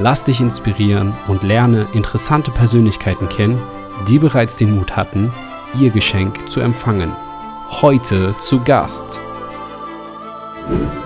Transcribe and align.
Lass 0.00 0.24
dich 0.24 0.40
inspirieren 0.40 1.12
und 1.26 1.42
lerne 1.42 1.88
interessante 1.92 2.52
Persönlichkeiten 2.52 3.28
kennen, 3.28 3.60
die 4.06 4.20
bereits 4.20 4.56
den 4.56 4.70
Mut 4.76 4.94
hatten, 4.94 5.32
ihr 5.76 5.90
Geschenk 5.90 6.48
zu 6.48 6.60
empfangen. 6.60 7.12
Heute 7.82 8.36
zu 8.38 8.62
Gast. 8.62 9.18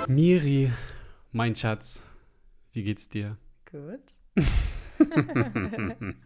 Miri, 0.09 0.70
mein 1.30 1.56
Schatz, 1.56 2.02
wie 2.73 2.82
geht's 2.82 3.09
dir? 3.09 3.38
Gut. 3.70 4.15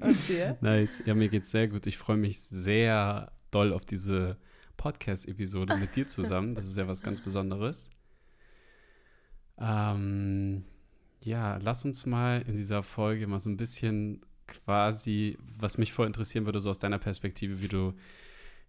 und 0.00 0.28
dir? 0.28 0.58
Nice. 0.60 1.02
Ja, 1.06 1.14
mir 1.14 1.28
geht's 1.28 1.52
sehr 1.52 1.68
gut. 1.68 1.86
Ich 1.86 1.96
freue 1.96 2.16
mich 2.16 2.40
sehr 2.40 3.30
doll 3.52 3.72
auf 3.72 3.84
diese 3.84 4.38
Podcast-Episode 4.76 5.76
mit 5.76 5.94
dir 5.94 6.08
zusammen. 6.08 6.56
Das 6.56 6.66
ist 6.66 6.76
ja 6.76 6.88
was 6.88 7.00
ganz 7.00 7.20
Besonderes. 7.20 7.90
Ähm, 9.56 10.64
ja, 11.26 11.58
lass 11.58 11.84
uns 11.84 12.06
mal 12.06 12.42
in 12.46 12.56
dieser 12.56 12.82
Folge 12.82 13.26
mal 13.26 13.38
so 13.38 13.50
ein 13.50 13.56
bisschen 13.56 14.24
quasi, 14.46 15.36
was 15.58 15.76
mich 15.76 15.92
voll 15.92 16.06
interessieren 16.06 16.46
würde, 16.46 16.60
so 16.60 16.70
aus 16.70 16.78
deiner 16.78 16.98
Perspektive, 16.98 17.60
wie 17.60 17.68
du 17.68 17.94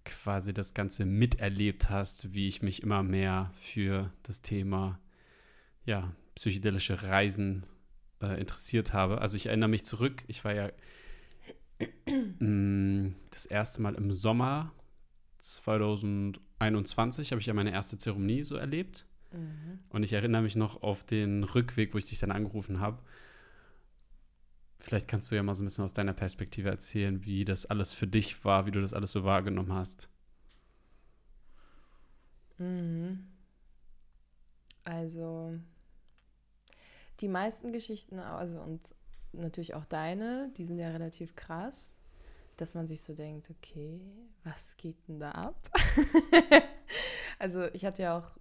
quasi 0.05 0.53
das 0.53 0.73
Ganze 0.73 1.05
miterlebt 1.05 1.89
hast, 1.89 2.33
wie 2.33 2.47
ich 2.47 2.61
mich 2.61 2.81
immer 2.81 3.03
mehr 3.03 3.51
für 3.61 4.11
das 4.23 4.41
Thema, 4.41 4.99
ja, 5.85 6.13
psychedelische 6.35 7.03
Reisen 7.03 7.65
äh, 8.21 8.39
interessiert 8.39 8.93
habe. 8.93 9.21
Also 9.21 9.37
ich 9.37 9.47
erinnere 9.47 9.69
mich 9.69 9.85
zurück, 9.85 10.23
ich 10.27 10.43
war 10.43 10.53
ja 10.53 10.71
mm, 12.39 13.13
das 13.29 13.45
erste 13.45 13.81
Mal 13.81 13.95
im 13.95 14.11
Sommer 14.11 14.73
2021, 15.39 17.31
habe 17.31 17.39
ich 17.39 17.47
ja 17.47 17.53
meine 17.53 17.71
erste 17.71 17.97
Zeremonie 17.97 18.43
so 18.43 18.55
erlebt. 18.55 19.05
Mhm. 19.31 19.79
Und 19.89 20.03
ich 20.03 20.13
erinnere 20.13 20.41
mich 20.41 20.55
noch 20.55 20.83
auf 20.83 21.03
den 21.03 21.43
Rückweg, 21.43 21.93
wo 21.93 21.97
ich 21.97 22.05
dich 22.05 22.19
dann 22.19 22.31
angerufen 22.31 22.79
habe. 22.79 23.01
Vielleicht 24.79 25.07
kannst 25.07 25.31
du 25.31 25.35
ja 25.35 25.43
mal 25.43 25.55
so 25.55 25.63
ein 25.63 25.65
bisschen 25.65 25.83
aus 25.83 25.93
deiner 25.93 26.13
Perspektive 26.13 26.69
erzählen, 26.69 27.25
wie 27.25 27.45
das 27.45 27.65
alles 27.65 27.93
für 27.93 28.07
dich 28.07 28.45
war, 28.45 28.65
wie 28.65 28.71
du 28.71 28.81
das 28.81 28.93
alles 28.93 29.11
so 29.11 29.23
wahrgenommen 29.23 29.73
hast. 29.73 30.09
Mhm. 32.57 33.27
Also, 34.83 35.59
die 37.19 37.27
meisten 37.27 37.73
Geschichten, 37.73 38.19
also 38.19 38.61
und 38.61 38.95
natürlich 39.33 39.73
auch 39.73 39.85
deine, 39.85 40.51
die 40.57 40.65
sind 40.65 40.79
ja 40.79 40.89
relativ 40.89 41.35
krass, 41.35 41.97
dass 42.55 42.73
man 42.73 42.87
sich 42.87 43.01
so 43.01 43.13
denkt, 43.13 43.49
okay, 43.49 43.99
was 44.43 44.77
geht 44.77 44.95
denn 45.07 45.19
da 45.19 45.31
ab? 45.31 45.69
also, 47.39 47.65
ich 47.73 47.85
hatte 47.85 48.03
ja 48.03 48.17
auch 48.17 48.37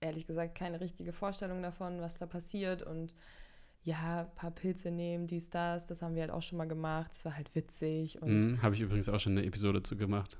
ehrlich 0.00 0.26
gesagt 0.26 0.54
keine 0.54 0.80
richtige 0.80 1.12
Vorstellung 1.12 1.62
davon, 1.62 2.00
was 2.00 2.18
da 2.18 2.26
passiert 2.26 2.82
und 2.82 3.14
ja, 3.82 4.22
ein 4.22 4.34
paar 4.34 4.50
Pilze 4.50 4.90
nehmen, 4.90 5.26
dies, 5.26 5.48
das, 5.48 5.86
das 5.86 6.02
haben 6.02 6.14
wir 6.14 6.22
halt 6.22 6.30
auch 6.30 6.42
schon 6.42 6.58
mal 6.58 6.68
gemacht. 6.68 7.12
Es 7.12 7.24
war 7.24 7.36
halt 7.36 7.54
witzig. 7.54 8.20
Und 8.20 8.40
mm, 8.40 8.62
Habe 8.62 8.74
ich 8.74 8.82
übrigens 8.82 9.08
auch 9.08 9.18
schon 9.18 9.38
eine 9.38 9.46
Episode 9.46 9.82
zu 9.82 9.96
gemacht. 9.96 10.36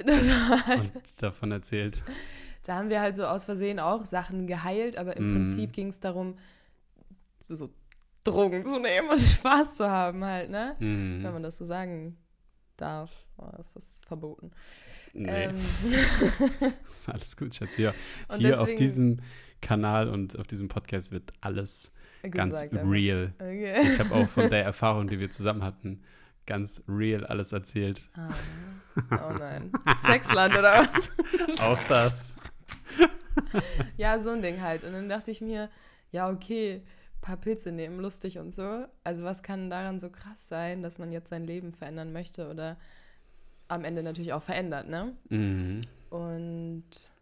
halt, 0.06 0.94
und 0.94 1.22
davon 1.22 1.50
erzählt. 1.50 2.02
Da 2.62 2.76
haben 2.76 2.90
wir 2.90 3.00
halt 3.00 3.16
so 3.16 3.24
aus 3.24 3.44
Versehen 3.44 3.80
auch 3.80 4.04
Sachen 4.06 4.46
geheilt, 4.46 4.96
aber 4.96 5.16
im 5.16 5.30
mm. 5.30 5.32
Prinzip 5.32 5.72
ging 5.72 5.88
es 5.88 5.98
darum, 5.98 6.38
so 7.48 7.70
Drogen 8.22 8.64
zu 8.64 8.78
nehmen 8.78 9.08
und 9.10 9.20
Spaß 9.20 9.76
zu 9.76 9.90
haben 9.90 10.24
halt, 10.24 10.50
ne? 10.50 10.76
Mm. 10.78 11.24
Wenn 11.24 11.32
man 11.32 11.42
das 11.42 11.58
so 11.58 11.64
sagen 11.64 12.16
darf. 12.76 13.10
Oh, 13.36 13.48
ist 13.58 13.74
das 13.74 14.00
verboten. 14.06 14.50
Nee. 15.12 15.44
Ähm. 15.44 15.56
alles 17.06 17.36
gut, 17.36 17.54
Schatz. 17.54 17.74
Hier, 17.74 17.94
hier 18.28 18.38
deswegen, 18.38 18.54
auf 18.54 18.74
diesem 18.74 19.20
Kanal 19.60 20.08
und 20.08 20.38
auf 20.38 20.46
diesem 20.46 20.68
Podcast 20.68 21.10
wird 21.10 21.32
alles 21.40 21.92
ganz 22.30 22.62
real. 22.72 23.32
Okay. 23.38 23.88
Ich 23.88 23.98
habe 23.98 24.14
auch 24.14 24.28
von 24.28 24.48
der 24.50 24.64
Erfahrung, 24.64 25.08
die 25.08 25.18
wir 25.18 25.30
zusammen 25.30 25.62
hatten, 25.62 26.02
ganz 26.46 26.82
real 26.88 27.24
alles 27.26 27.52
erzählt. 27.52 28.08
Ah. 28.14 28.28
Oh 29.10 29.32
nein. 29.36 29.72
Sexland 29.96 30.56
oder 30.56 30.86
was? 30.86 31.10
auch 31.58 31.82
das. 31.88 32.36
ja, 33.96 34.20
so 34.20 34.30
ein 34.30 34.40
Ding 34.40 34.60
halt. 34.60 34.84
Und 34.84 34.92
dann 34.92 35.08
dachte 35.08 35.32
ich 35.32 35.40
mir, 35.40 35.68
ja, 36.12 36.30
okay, 36.30 36.80
paar 37.24 37.38
Pilze 37.38 37.72
nehmen, 37.72 37.98
lustig 37.98 38.38
und 38.38 38.54
so. 38.54 38.84
Also 39.02 39.24
was 39.24 39.42
kann 39.42 39.70
daran 39.70 39.98
so 39.98 40.10
krass 40.10 40.48
sein, 40.48 40.82
dass 40.82 40.98
man 40.98 41.10
jetzt 41.10 41.30
sein 41.30 41.42
Leben 41.42 41.72
verändern 41.72 42.12
möchte 42.12 42.48
oder 42.48 42.76
am 43.68 43.84
Ende 43.84 44.02
natürlich 44.02 44.32
auch 44.32 44.42
verändert, 44.42 44.88
ne? 44.88 45.16
Mhm. 45.28 45.80
Und 46.10 47.12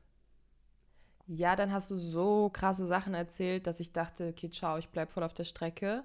ja, 1.26 1.56
dann 1.56 1.72
hast 1.72 1.90
du 1.90 1.96
so 1.96 2.50
krasse 2.50 2.86
Sachen 2.86 3.14
erzählt, 3.14 3.66
dass 3.66 3.80
ich 3.80 3.92
dachte, 3.92 4.28
okay, 4.28 4.50
ciao, 4.50 4.76
ich 4.78 4.88
bleib 4.88 5.12
voll 5.12 5.22
auf 5.22 5.34
der 5.34 5.44
Strecke, 5.44 6.04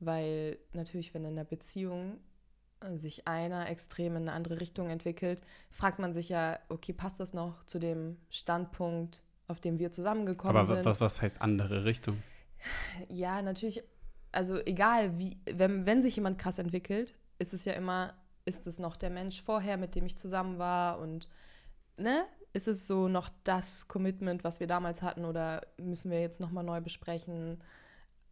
weil 0.00 0.58
natürlich, 0.72 1.14
wenn 1.14 1.24
in 1.24 1.32
einer 1.32 1.44
Beziehung 1.44 2.18
sich 2.94 3.26
einer 3.26 3.70
extrem 3.70 4.16
in 4.16 4.22
eine 4.22 4.32
andere 4.32 4.60
Richtung 4.60 4.90
entwickelt, 4.90 5.40
fragt 5.70 5.98
man 5.98 6.12
sich 6.12 6.28
ja, 6.28 6.58
okay, 6.68 6.92
passt 6.92 7.20
das 7.20 7.32
noch 7.32 7.64
zu 7.64 7.78
dem 7.78 8.18
Standpunkt, 8.28 9.22
auf 9.48 9.60
dem 9.60 9.78
wir 9.78 9.92
zusammengekommen 9.92 10.56
Aber 10.56 10.66
sind? 10.66 10.78
Aber 10.78 10.90
was, 10.90 11.00
was 11.00 11.22
heißt 11.22 11.40
andere 11.40 11.84
Richtung? 11.84 12.22
Ja, 13.08 13.42
natürlich, 13.42 13.82
also 14.32 14.58
egal, 14.58 15.18
wie, 15.18 15.38
wenn, 15.50 15.86
wenn 15.86 16.02
sich 16.02 16.16
jemand 16.16 16.38
krass 16.38 16.58
entwickelt, 16.58 17.14
ist 17.38 17.54
es 17.54 17.64
ja 17.64 17.72
immer 17.72 18.14
ist 18.46 18.66
es 18.66 18.78
noch 18.78 18.96
der 18.96 19.10
Mensch 19.10 19.42
vorher, 19.42 19.76
mit 19.76 19.94
dem 19.94 20.06
ich 20.06 20.16
zusammen 20.16 20.58
war 20.58 20.98
und 20.98 21.28
ne, 21.98 22.24
ist 22.52 22.68
es 22.68 22.86
so 22.86 23.08
noch 23.08 23.28
das 23.44 23.88
Commitment, 23.88 24.44
was 24.44 24.60
wir 24.60 24.66
damals 24.66 25.02
hatten 25.02 25.26
oder 25.26 25.60
müssen 25.76 26.10
wir 26.10 26.20
jetzt 26.20 26.40
nochmal 26.40 26.64
neu 26.64 26.80
besprechen, 26.80 27.62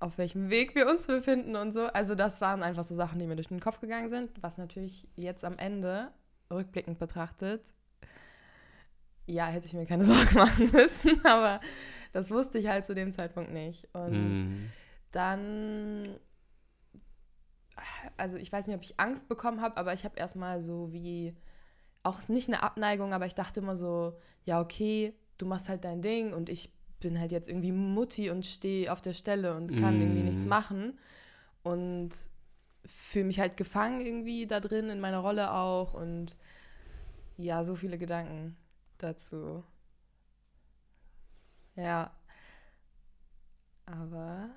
auf 0.00 0.16
welchem 0.16 0.48
Weg 0.50 0.74
wir 0.74 0.88
uns 0.88 1.06
befinden 1.06 1.56
und 1.56 1.72
so. 1.72 1.86
Also 1.88 2.14
das 2.14 2.40
waren 2.40 2.62
einfach 2.62 2.84
so 2.84 2.94
Sachen, 2.94 3.18
die 3.18 3.26
mir 3.26 3.36
durch 3.36 3.48
den 3.48 3.60
Kopf 3.60 3.80
gegangen 3.80 4.08
sind, 4.08 4.30
was 4.42 4.56
natürlich 4.56 5.06
jetzt 5.16 5.44
am 5.44 5.58
Ende, 5.58 6.10
rückblickend 6.50 6.98
betrachtet, 6.98 7.62
ja, 9.26 9.46
hätte 9.46 9.66
ich 9.66 9.74
mir 9.74 9.86
keine 9.86 10.04
Sorgen 10.06 10.34
machen 10.34 10.70
müssen, 10.72 11.24
aber 11.24 11.60
das 12.12 12.30
wusste 12.30 12.58
ich 12.58 12.68
halt 12.68 12.86
zu 12.86 12.94
dem 12.94 13.12
Zeitpunkt 13.12 13.52
nicht. 13.52 13.88
Und 13.92 14.36
mm. 14.36 14.70
dann 15.12 16.16
also 18.16 18.36
ich 18.36 18.52
weiß 18.52 18.66
nicht, 18.66 18.76
ob 18.76 18.82
ich 18.82 18.98
Angst 18.98 19.28
bekommen 19.28 19.60
habe, 19.60 19.76
aber 19.76 19.92
ich 19.92 20.04
habe 20.04 20.16
erstmal 20.16 20.60
so 20.60 20.92
wie, 20.92 21.34
auch 22.02 22.28
nicht 22.28 22.48
eine 22.48 22.62
Abneigung, 22.62 23.12
aber 23.12 23.26
ich 23.26 23.34
dachte 23.34 23.60
immer 23.60 23.76
so, 23.76 24.14
ja, 24.44 24.60
okay, 24.60 25.14
du 25.38 25.46
machst 25.46 25.68
halt 25.68 25.84
dein 25.84 26.02
Ding 26.02 26.32
und 26.32 26.48
ich 26.48 26.72
bin 27.00 27.18
halt 27.18 27.32
jetzt 27.32 27.48
irgendwie 27.48 27.72
Mutti 27.72 28.30
und 28.30 28.46
stehe 28.46 28.92
auf 28.92 29.00
der 29.00 29.12
Stelle 29.12 29.54
und 29.56 29.76
kann 29.76 29.98
mm. 29.98 30.00
irgendwie 30.00 30.22
nichts 30.22 30.46
machen. 30.46 30.98
Und 31.62 32.10
fühle 32.86 33.26
mich 33.26 33.40
halt 33.40 33.56
gefangen 33.56 34.00
irgendwie 34.00 34.46
da 34.46 34.60
drin, 34.60 34.90
in 34.90 35.00
meiner 35.00 35.18
Rolle 35.18 35.52
auch. 35.52 35.94
Und 35.94 36.36
ja, 37.36 37.64
so 37.64 37.74
viele 37.74 37.98
Gedanken 37.98 38.56
dazu. 38.98 39.64
Ja. 41.76 42.10
Aber 43.86 44.50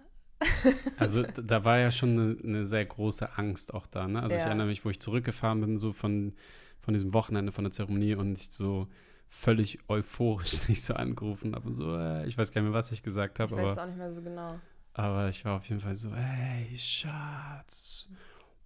also 0.97 1.23
da 1.23 1.63
war 1.63 1.79
ja 1.79 1.91
schon 1.91 2.09
eine, 2.11 2.37
eine, 2.43 2.65
sehr 2.65 2.85
große 2.85 3.37
Angst 3.37 3.73
auch 3.73 3.87
da. 3.87 4.07
Ne? 4.07 4.21
Also 4.21 4.35
ja. 4.35 4.41
ich 4.41 4.45
erinnere 4.45 4.67
mich, 4.67 4.85
wo 4.85 4.89
ich 4.89 4.99
zurückgefahren 4.99 5.61
bin, 5.61 5.77
so 5.77 5.93
von, 5.93 6.33
von 6.81 6.93
diesem 6.93 7.13
Wochenende, 7.13 7.51
von 7.51 7.63
der 7.63 7.71
Zeremonie 7.71 8.15
und 8.15 8.37
ich 8.37 8.51
so 8.51 8.87
völlig 9.29 9.79
euphorisch 9.87 10.59
dich 10.67 10.83
so 10.83 10.93
angerufen 10.93 11.55
habe. 11.55 11.71
So, 11.71 11.95
äh, 11.95 12.27
ich 12.27 12.37
weiß 12.37 12.51
gar 12.51 12.61
nicht 12.61 12.69
mehr, 12.69 12.77
was 12.77 12.91
ich 12.91 13.03
gesagt 13.03 13.39
habe. 13.39 13.55
Ich 13.55 13.61
weiß 13.61 13.71
aber, 13.71 13.83
auch 13.83 13.87
nicht 13.87 13.97
mehr 13.97 14.13
so 14.13 14.21
genau. 14.21 14.59
Aber 14.93 15.29
ich 15.29 15.43
war 15.45 15.57
auf 15.57 15.65
jeden 15.65 15.81
Fall 15.81 15.95
so, 15.95 16.13
hey, 16.15 16.75
Schatz, 16.77 18.07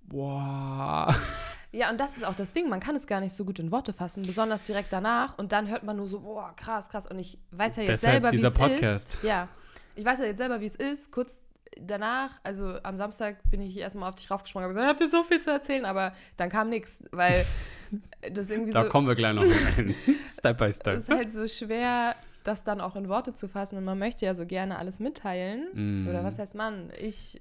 wow. 0.07 1.15
Ja, 1.74 1.89
und 1.89 1.97
das 2.01 2.17
ist 2.17 2.25
auch 2.25 2.35
das 2.35 2.51
Ding, 2.51 2.67
man 2.67 2.81
kann 2.81 2.97
es 2.97 3.07
gar 3.07 3.21
nicht 3.21 3.33
so 3.33 3.45
gut 3.45 3.57
in 3.59 3.71
Worte 3.71 3.94
fassen, 3.94 4.24
besonders 4.24 4.65
direkt 4.65 4.91
danach. 4.91 5.38
Und 5.38 5.53
dann 5.53 5.69
hört 5.69 5.83
man 5.83 5.95
nur 5.95 6.07
so, 6.07 6.19
boah, 6.19 6.53
krass, 6.57 6.89
krass. 6.89 7.07
Und 7.07 7.17
ich 7.17 7.38
weiß 7.51 7.77
ja 7.77 7.83
jetzt 7.83 8.03
Deshalb 8.03 8.24
selber, 8.24 8.31
wie 8.33 8.45
es 8.45 8.53
Podcast. 8.53 9.13
ist. 9.13 9.24
Ja, 9.24 9.47
ich 9.95 10.03
weiß 10.03 10.19
ja 10.19 10.25
jetzt 10.25 10.39
selber, 10.39 10.59
wie 10.59 10.65
es 10.65 10.75
ist, 10.75 11.12
kurz 11.12 11.39
danach, 11.79 12.39
also 12.44 12.77
am 12.83 12.97
Samstag 12.97 13.38
bin 13.50 13.62
ich 13.62 13.77
erstmal 13.77 14.09
auf 14.09 14.15
dich 14.15 14.29
raufgesprungen 14.29 14.68
und 14.68 14.75
gesagt, 14.75 14.88
habt 14.88 15.01
ihr 15.01 15.09
so 15.09 15.23
viel 15.23 15.41
zu 15.41 15.51
erzählen, 15.51 15.85
aber 15.85 16.13
dann 16.38 16.50
kam 16.50 16.69
nichts, 16.69 17.03
weil 17.12 17.45
das 18.31 18.50
irgendwie 18.50 18.71
da 18.71 18.81
so. 18.81 18.83
Da 18.85 18.89
kommen 18.91 19.07
wir 19.07 19.15
gleich 19.15 19.33
noch 19.33 19.44
rein. 19.44 19.95
Step 20.27 20.57
by 20.57 20.71
step. 20.71 20.97
Es 20.97 21.03
ist 21.03 21.09
halt 21.09 21.33
so 21.33 21.47
schwer, 21.47 22.15
das 22.44 22.63
dann 22.63 22.81
auch 22.81 22.95
in 22.95 23.07
Worte 23.09 23.33
zu 23.35 23.47
fassen 23.47 23.77
und 23.77 23.85
man 23.85 24.00
möchte 24.00 24.25
ja 24.25 24.33
so 24.33 24.45
gerne 24.45 24.77
alles 24.79 25.00
mitteilen. 25.00 25.68
Mm. 26.06 26.07
Oder 26.09 26.23
was 26.23 26.39
heißt 26.39 26.56
man? 26.56 26.91
Ich 27.00 27.38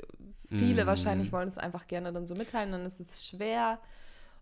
Viele 0.50 0.84
Mm. 0.84 0.86
wahrscheinlich 0.88 1.30
wollen 1.32 1.46
es 1.46 1.58
einfach 1.58 1.86
gerne 1.86 2.12
dann 2.12 2.26
so 2.26 2.34
mitteilen, 2.34 2.72
dann 2.72 2.82
ist 2.82 2.98
es 2.98 3.24
schwer. 3.24 3.78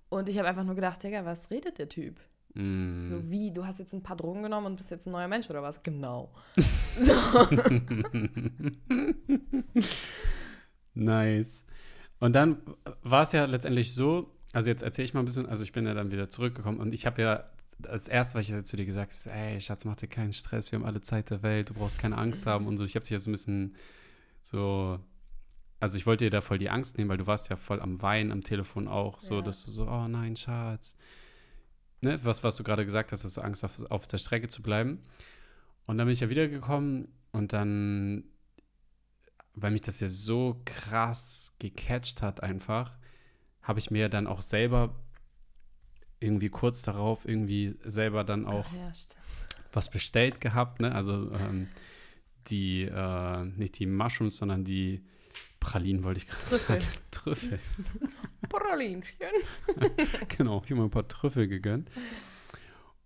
Und 0.09 0.31
ich 0.31 0.39
habe 0.39 0.49
einfach 0.49 0.65
nur 0.65 0.75
gedacht, 0.75 1.03
Digga, 1.03 1.27
was 1.27 1.51
redet 1.51 1.79
der 1.79 1.91
Typ? 1.91 2.17
Mm. 2.59 3.05
So 3.05 3.31
wie, 3.31 3.53
du 3.53 3.65
hast 3.65 3.79
jetzt 3.79 3.93
ein 3.93 4.03
paar 4.03 4.17
Drogen 4.17 4.43
genommen 4.43 4.67
und 4.67 4.77
bist 4.77 4.91
jetzt 4.91 5.07
ein 5.07 5.13
neuer 5.13 5.29
Mensch 5.29 5.49
oder 5.49 5.63
was? 5.63 5.83
Genau. 5.83 6.31
Nice. 10.95 11.65
Und 12.19 12.33
dann 12.33 12.61
war 13.03 13.23
es 13.23 13.33
ja 13.33 13.45
letztendlich 13.45 13.95
so, 13.95 14.35
also 14.53 14.69
jetzt 14.69 14.83
erzähle 14.83 15.05
ich 15.05 15.15
mal 15.15 15.21
ein 15.21 15.27
bisschen, 15.27 15.47
also 15.47 15.63
ich 15.63 15.71
bin 15.73 15.87
ja 15.87 15.95
dann 15.95 16.11
wieder 16.11 16.29
zurückgekommen 16.29 16.81
und 16.81 16.93
ich 16.93 17.07
habe 17.07 17.23
ja 17.23 17.45
als 17.87 18.09
erstes, 18.09 18.35
was 18.35 18.49
ich 18.49 18.65
zu 18.65 18.77
dir 18.77 18.87
gesagt 18.87 19.15
habe, 19.15 19.37
ey, 19.37 19.61
Schatz, 19.61 19.85
mach 19.85 19.95
dir 19.95 20.09
keinen 20.09 20.33
Stress, 20.33 20.73
wir 20.73 20.81
haben 20.81 20.87
alle 20.87 21.01
Zeit 21.01 21.31
der 21.31 21.45
Welt, 21.45 21.71
du 21.71 21.75
brauchst 21.75 22.01
keine 22.01 22.19
Angst 22.19 22.45
haben 22.45 22.67
und 22.67 22.77
so. 22.77 22.85
Ich 22.85 22.97
habe 22.97 23.05
dich 23.05 23.11
ja 23.13 23.21
so 23.21 23.31
ein 23.31 23.35
bisschen 23.35 23.77
so, 24.43 24.99
also 25.79 25.97
ich 25.97 26.07
wollte 26.07 26.25
dir 26.25 26.31
da 26.31 26.41
voll 26.41 26.59
die 26.59 26.71
Angst 26.71 26.99
nehmen, 26.99 27.09
weil 27.09 27.19
du 27.19 27.29
warst 27.29 27.51
ja 27.51 27.57
voll 27.57 27.81
am 27.81 28.03
Weinen 28.03 28.33
am 28.33 28.43
Telefon 28.43 28.89
auch, 28.89 29.21
so, 29.21 29.37
Ja. 29.37 29.43
dass 29.43 29.65
du 29.65 29.71
so, 29.71 29.87
oh 29.87 30.09
nein, 30.09 30.35
Schatz. 30.35 30.97
Ne, 32.01 32.21
was, 32.23 32.45
was 32.45 32.57
du 32.57 32.63
gerade 32.63 32.85
gesagt 32.85 33.11
hast, 33.11 33.25
dass 33.25 33.35
du 33.35 33.41
Angst 33.41 33.65
auf, 33.65 33.91
auf 33.91 34.07
der 34.07 34.19
Strecke 34.19 34.49
zu 34.49 34.63
bleiben. 34.63 35.03
Und 35.89 35.99
dann 35.99 36.07
bin 36.07 36.13
ich 36.13 36.21
ja 36.21 36.29
wiedergekommen 36.29 37.09
und 37.33 37.53
dann 37.53 38.25
weil 39.63 39.71
mich 39.71 39.83
das 39.83 40.01
ja 40.01 40.09
so 40.09 40.61
krass 40.65 41.53
gecatcht 41.59 42.23
hat 42.23 42.43
einfach, 42.43 42.97
habe 43.63 43.79
ich 43.79 43.91
mir 43.91 44.09
dann 44.09 44.27
auch 44.27 44.41
selber 44.41 44.95
irgendwie 46.21 46.49
kurz 46.49 46.83
darauf 46.83 47.27
irgendwie 47.27 47.77
selber 47.85 48.25
dann 48.25 48.47
auch 48.47 48.73
ja, 48.73 48.93
was 49.73 49.91
bestellt 49.91 50.41
gehabt, 50.41 50.81
ne? 50.81 50.95
Also 50.95 51.31
ähm, 51.33 51.69
die, 52.49 52.83
äh, 52.85 53.45
nicht 53.45 53.79
die 53.79 53.87
Mushrooms, 53.87 54.39
sondern 54.39 54.65
die 54.65 55.05
Pralinen 55.61 56.03
wollte 56.03 56.19
ich 56.19 56.27
gerade 56.27 56.47
sagen. 56.47 56.85
Trüffel. 57.11 57.61
Pralinchen. 58.49 59.03
genau, 60.37 60.63
ich 60.65 60.71
habe 60.71 60.81
mir 60.81 60.85
ein 60.85 60.91
paar 60.91 61.09
Trüffel 61.09 61.49
gegönnt. 61.49 61.91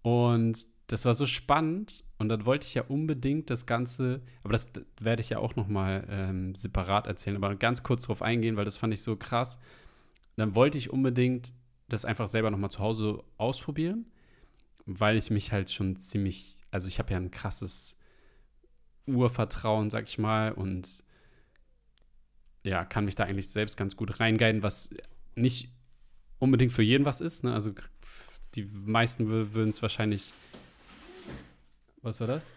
Und 0.02 0.66
das 0.88 1.04
war 1.04 1.14
so 1.14 1.26
spannend 1.26 2.04
und 2.18 2.28
dann 2.28 2.44
wollte 2.44 2.66
ich 2.66 2.74
ja 2.74 2.82
unbedingt 2.82 3.48
das 3.50 3.66
Ganze, 3.66 4.20
aber 4.42 4.52
das 4.52 4.70
werde 5.00 5.22
ich 5.22 5.30
ja 5.30 5.38
auch 5.38 5.56
noch 5.56 5.68
mal 5.68 6.06
ähm, 6.10 6.54
separat 6.54 7.06
erzählen, 7.06 7.36
aber 7.36 7.54
ganz 7.54 7.82
kurz 7.82 8.04
drauf 8.04 8.20
eingehen, 8.20 8.56
weil 8.56 8.64
das 8.64 8.76
fand 8.76 8.92
ich 8.92 9.02
so 9.02 9.16
krass. 9.16 9.58
Dann 10.36 10.54
wollte 10.54 10.76
ich 10.76 10.90
unbedingt 10.90 11.54
das 11.88 12.04
einfach 12.04 12.28
selber 12.28 12.50
noch 12.50 12.58
mal 12.58 12.70
zu 12.70 12.80
Hause 12.80 13.22
ausprobieren, 13.38 14.10
weil 14.84 15.16
ich 15.16 15.30
mich 15.30 15.52
halt 15.52 15.70
schon 15.70 15.96
ziemlich, 15.96 16.58
also 16.70 16.88
ich 16.88 16.98
habe 16.98 17.12
ja 17.12 17.16
ein 17.16 17.30
krasses 17.30 17.96
Urvertrauen, 19.06 19.90
sag 19.90 20.04
ich 20.08 20.18
mal, 20.18 20.52
und 20.52 21.04
ja, 22.64 22.84
kann 22.84 23.04
mich 23.04 23.14
da 23.14 23.24
eigentlich 23.24 23.50
selbst 23.50 23.76
ganz 23.76 23.96
gut 23.96 24.20
reinguiden, 24.20 24.62
was 24.62 24.90
nicht 25.34 25.70
unbedingt 26.38 26.72
für 26.72 26.82
jeden 26.82 27.04
was 27.04 27.20
ist. 27.20 27.44
Ne? 27.44 27.52
Also 27.52 27.72
die 28.54 28.64
meisten 28.64 29.26
wür- 29.28 29.52
würden 29.54 29.70
es 29.70 29.80
wahrscheinlich. 29.82 30.32
Was 32.02 32.20
war 32.20 32.26
das? 32.26 32.52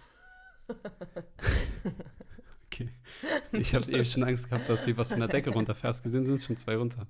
okay. 2.66 2.90
Ich 3.52 3.74
habe 3.76 3.92
eben 3.92 4.06
schon 4.06 4.24
Angst 4.24 4.50
gehabt, 4.50 4.68
dass 4.70 4.86
hier 4.86 4.98
was 4.98 5.12
von 5.12 5.20
der 5.20 5.30
Decke 5.30 5.52
runterfährt. 5.52 5.86
Hast 5.94 6.04
gesehen, 6.04 6.26
sind 6.26 6.42
schon 6.42 6.58
zwei 6.58 6.76
runter. 6.76 7.08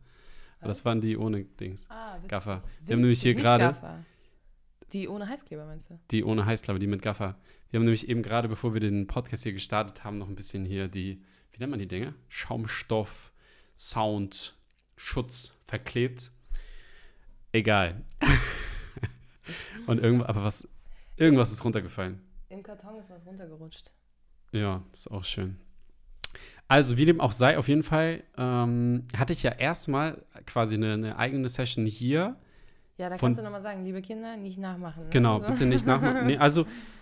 Aber 0.60 0.70
das 0.70 0.86
waren 0.86 1.02
die 1.02 1.18
ohne 1.18 1.44
Dings. 1.44 1.88
Ah, 1.90 2.16
witzig. 2.16 2.30
Gaffer. 2.30 2.62
Wir 2.86 2.94
haben 2.94 3.02
nämlich 3.02 3.22
hier 3.22 3.34
gerade. 3.34 3.76
Die 4.94 5.08
ohne 5.08 5.28
Heißkleber, 5.28 5.66
meinst 5.66 5.90
du? 5.90 6.00
die 6.12 6.24
ohne 6.24 6.46
Heißklappe, 6.46 6.80
die 6.80 6.88
mit 6.88 7.02
Gaffer. 7.02 7.38
Wir 7.70 7.80
haben 7.80 7.86
nämlich 7.86 8.08
eben 8.08 8.22
gerade, 8.22 8.48
bevor 8.48 8.74
wir 8.74 8.82
den 8.82 9.08
Podcast 9.08 9.44
hier 9.44 9.52
gestartet 9.54 10.04
haben, 10.04 10.20
noch 10.20 10.30
ein 10.30 10.36
bisschen 10.36 10.64
hier 10.64 10.88
die, 10.88 11.22
wie 11.52 11.60
nennt 11.60 11.72
man 11.72 11.80
die 11.80 11.88
Dinge? 11.88 12.14
Schaumstoff, 12.30 13.32
Sound, 13.76 14.56
Schutz 14.96 15.54
verklebt. 15.66 16.32
Egal. 17.52 18.02
Und 19.88 20.00
irgendwas, 20.00 20.28
aber 20.30 20.44
was, 20.44 20.68
irgendwas 21.18 21.52
ist 21.52 21.64
runtergefallen. 21.64 22.22
Im 22.50 22.64
Karton 22.64 22.98
ist 22.98 23.10
was 23.10 23.26
runtergerutscht. 23.26 23.92
Ja, 24.52 24.84
ist 24.92 25.10
auch 25.12 25.24
schön. 25.24 25.58
Also, 26.68 26.98
wie 26.98 27.06
dem 27.06 27.22
auch 27.22 27.32
sei, 27.32 27.58
auf 27.58 27.68
jeden 27.68 27.84
Fall 27.84 28.24
ähm, 28.38 29.08
hatte 29.16 29.34
ich 29.34 29.44
ja 29.44 29.52
erstmal 29.52 30.24
quasi 30.48 30.76
eine, 30.76 30.94
eine 30.94 31.18
eigene 31.18 31.48
Session 31.48 31.86
hier. 31.86 32.36
Ja, 32.98 33.10
da 33.10 33.18
kannst 33.18 33.40
du 33.40 33.44
nochmal 33.44 33.62
sagen, 33.62 33.84
liebe 33.84 34.02
Kinder, 34.02 34.38
nicht 34.38 34.58
nachmachen. 34.58 35.04
Ne? 35.04 35.10
Genau, 35.12 35.38
Also- 35.40 35.52
bitte 35.52 35.66
nicht 35.66 35.86
nachmachen. 35.86 36.26
Nee, 36.26 36.38
also, 36.38 36.66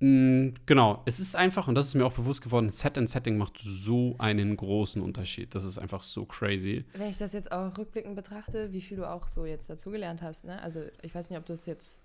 genau, 0.00 1.02
es 1.04 1.20
ist 1.20 1.36
einfach, 1.36 1.68
und 1.68 1.74
das 1.74 1.88
ist 1.88 1.94
mir 1.94 2.06
auch 2.06 2.14
bewusst 2.14 2.42
geworden, 2.42 2.70
Set 2.70 2.96
and 2.96 3.08
Setting 3.08 3.36
macht 3.36 3.58
so 3.62 4.16
einen 4.18 4.56
großen 4.56 5.02
Unterschied. 5.02 5.54
Das 5.54 5.62
ist 5.64 5.78
einfach 5.78 6.02
so 6.02 6.24
crazy. 6.24 6.84
Wenn 6.94 7.10
ich 7.10 7.18
das 7.18 7.32
jetzt 7.32 7.52
auch 7.52 7.76
rückblickend 7.76 8.16
betrachte, 8.16 8.72
wie 8.72 8.80
viel 8.80 8.96
du 8.96 9.08
auch 9.08 9.28
so 9.28 9.44
jetzt 9.44 9.68
dazugelernt 9.68 10.22
hast, 10.22 10.44
ne? 10.44 10.60
Also 10.62 10.82
ich 11.02 11.14
weiß 11.14 11.28
nicht, 11.28 11.38
ob 11.38 11.44
du 11.44 11.52
es 11.52 11.66
jetzt, 11.66 12.00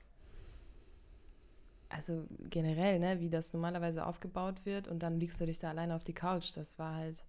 also 1.87 2.27
generell, 2.49 2.99
ne, 2.99 3.21
wie 3.21 3.29
das 3.29 3.53
normalerweise 3.53 4.05
aufgebaut 4.05 4.65
wird 4.65 4.87
und 4.89 5.01
dann 5.01 5.19
liegst 5.19 5.39
du 5.39 5.45
dich 5.45 5.59
da 5.59 5.69
alleine 5.69 5.95
auf 5.95 6.03
die 6.03 6.13
Couch. 6.13 6.51
Das 6.55 6.77
war 6.77 6.95
halt, 6.95 7.23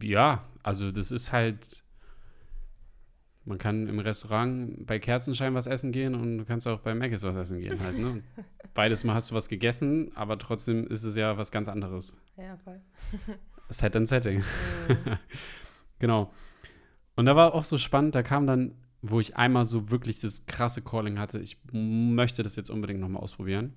Ja, 0.00 0.44
also, 0.62 0.92
das 0.92 1.10
ist 1.10 1.32
halt. 1.32 1.82
Man 3.44 3.58
kann 3.58 3.88
im 3.88 3.98
Restaurant 3.98 4.86
bei 4.86 4.98
Kerzenschein 5.00 5.54
was 5.54 5.66
essen 5.66 5.90
gehen 5.90 6.14
und 6.14 6.38
du 6.38 6.44
kannst 6.44 6.68
auch 6.68 6.80
bei 6.80 6.94
Mc's 6.94 7.22
was 7.24 7.34
essen 7.36 7.58
gehen 7.60 7.80
halt, 7.80 7.98
ne? 7.98 8.22
Beides 8.74 9.02
Mal 9.04 9.14
hast 9.14 9.30
du 9.30 9.34
was 9.34 9.48
gegessen, 9.48 10.12
aber 10.14 10.38
trotzdem 10.38 10.86
ist 10.86 11.02
es 11.02 11.16
ja 11.16 11.36
was 11.36 11.50
ganz 11.50 11.68
anderes. 11.68 12.16
ja, 12.36 12.56
voll. 12.58 12.80
Set 13.70 13.96
and 13.96 14.08
Setting. 14.08 14.38
Mhm. 14.88 15.18
Genau. 15.98 16.32
Und 17.14 17.26
da 17.26 17.36
war 17.36 17.54
auch 17.54 17.62
so 17.64 17.78
spannend, 17.78 18.14
da 18.16 18.22
kam 18.24 18.46
dann, 18.46 18.74
wo 19.02 19.20
ich 19.20 19.36
einmal 19.36 19.64
so 19.66 19.90
wirklich 19.90 20.18
das 20.20 20.46
krasse 20.46 20.82
Calling 20.82 21.18
hatte, 21.18 21.38
ich 21.38 21.58
möchte 21.72 22.42
das 22.42 22.56
jetzt 22.56 22.70
unbedingt 22.70 22.98
nochmal 23.00 23.22
ausprobieren. 23.22 23.74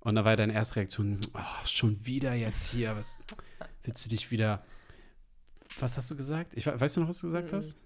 Und 0.00 0.16
da 0.16 0.24
war 0.24 0.36
deine 0.36 0.52
erste 0.52 0.76
Reaktion, 0.76 1.18
oh, 1.34 1.40
schon 1.66 2.04
wieder 2.04 2.34
jetzt 2.34 2.70
hier, 2.70 2.94
was 2.96 3.18
willst 3.84 4.04
du 4.04 4.10
dich 4.10 4.30
wieder, 4.30 4.62
was 5.78 5.96
hast 5.96 6.10
du 6.10 6.16
gesagt? 6.16 6.52
Ich, 6.56 6.66
we- 6.66 6.78
weißt 6.78 6.96
du 6.96 7.00
noch, 7.02 7.08
was 7.08 7.20
du 7.20 7.28
gesagt 7.28 7.50
Mhm. 7.52 7.56
hast? 7.56 7.76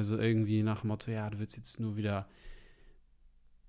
So 0.00 0.18
irgendwie 0.18 0.62
nach 0.62 0.80
dem 0.80 0.88
Motto, 0.88 1.10
ja, 1.10 1.28
du 1.30 1.38
willst 1.38 1.56
jetzt 1.56 1.80
nur 1.80 1.96
wieder 1.96 2.28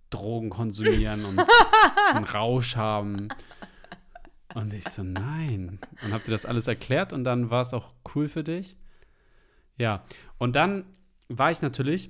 Drogen 0.10 0.50
konsumieren 0.50 1.26
und 1.26 1.40
einen 2.14 2.26
Rausch 2.26 2.76
haben. 2.76 3.30
Und 4.54 4.74
ich 4.74 4.88
so, 4.90 5.04
nein. 5.04 5.80
Und 6.04 6.14
hab 6.14 6.24
dir 6.24 6.32
das 6.32 6.46
alles 6.46 6.68
erklärt 6.68 7.14
und 7.14 7.24
dann 7.24 7.50
war 7.50 7.62
es 7.62 7.74
auch 7.74 7.94
cool 8.16 8.28
für 8.28 8.44
dich. 8.44 8.78
Ja, 9.78 10.04
und 10.38 10.56
dann 10.56 10.86
war 11.28 11.52
ich 11.52 11.62
natürlich 11.62 12.10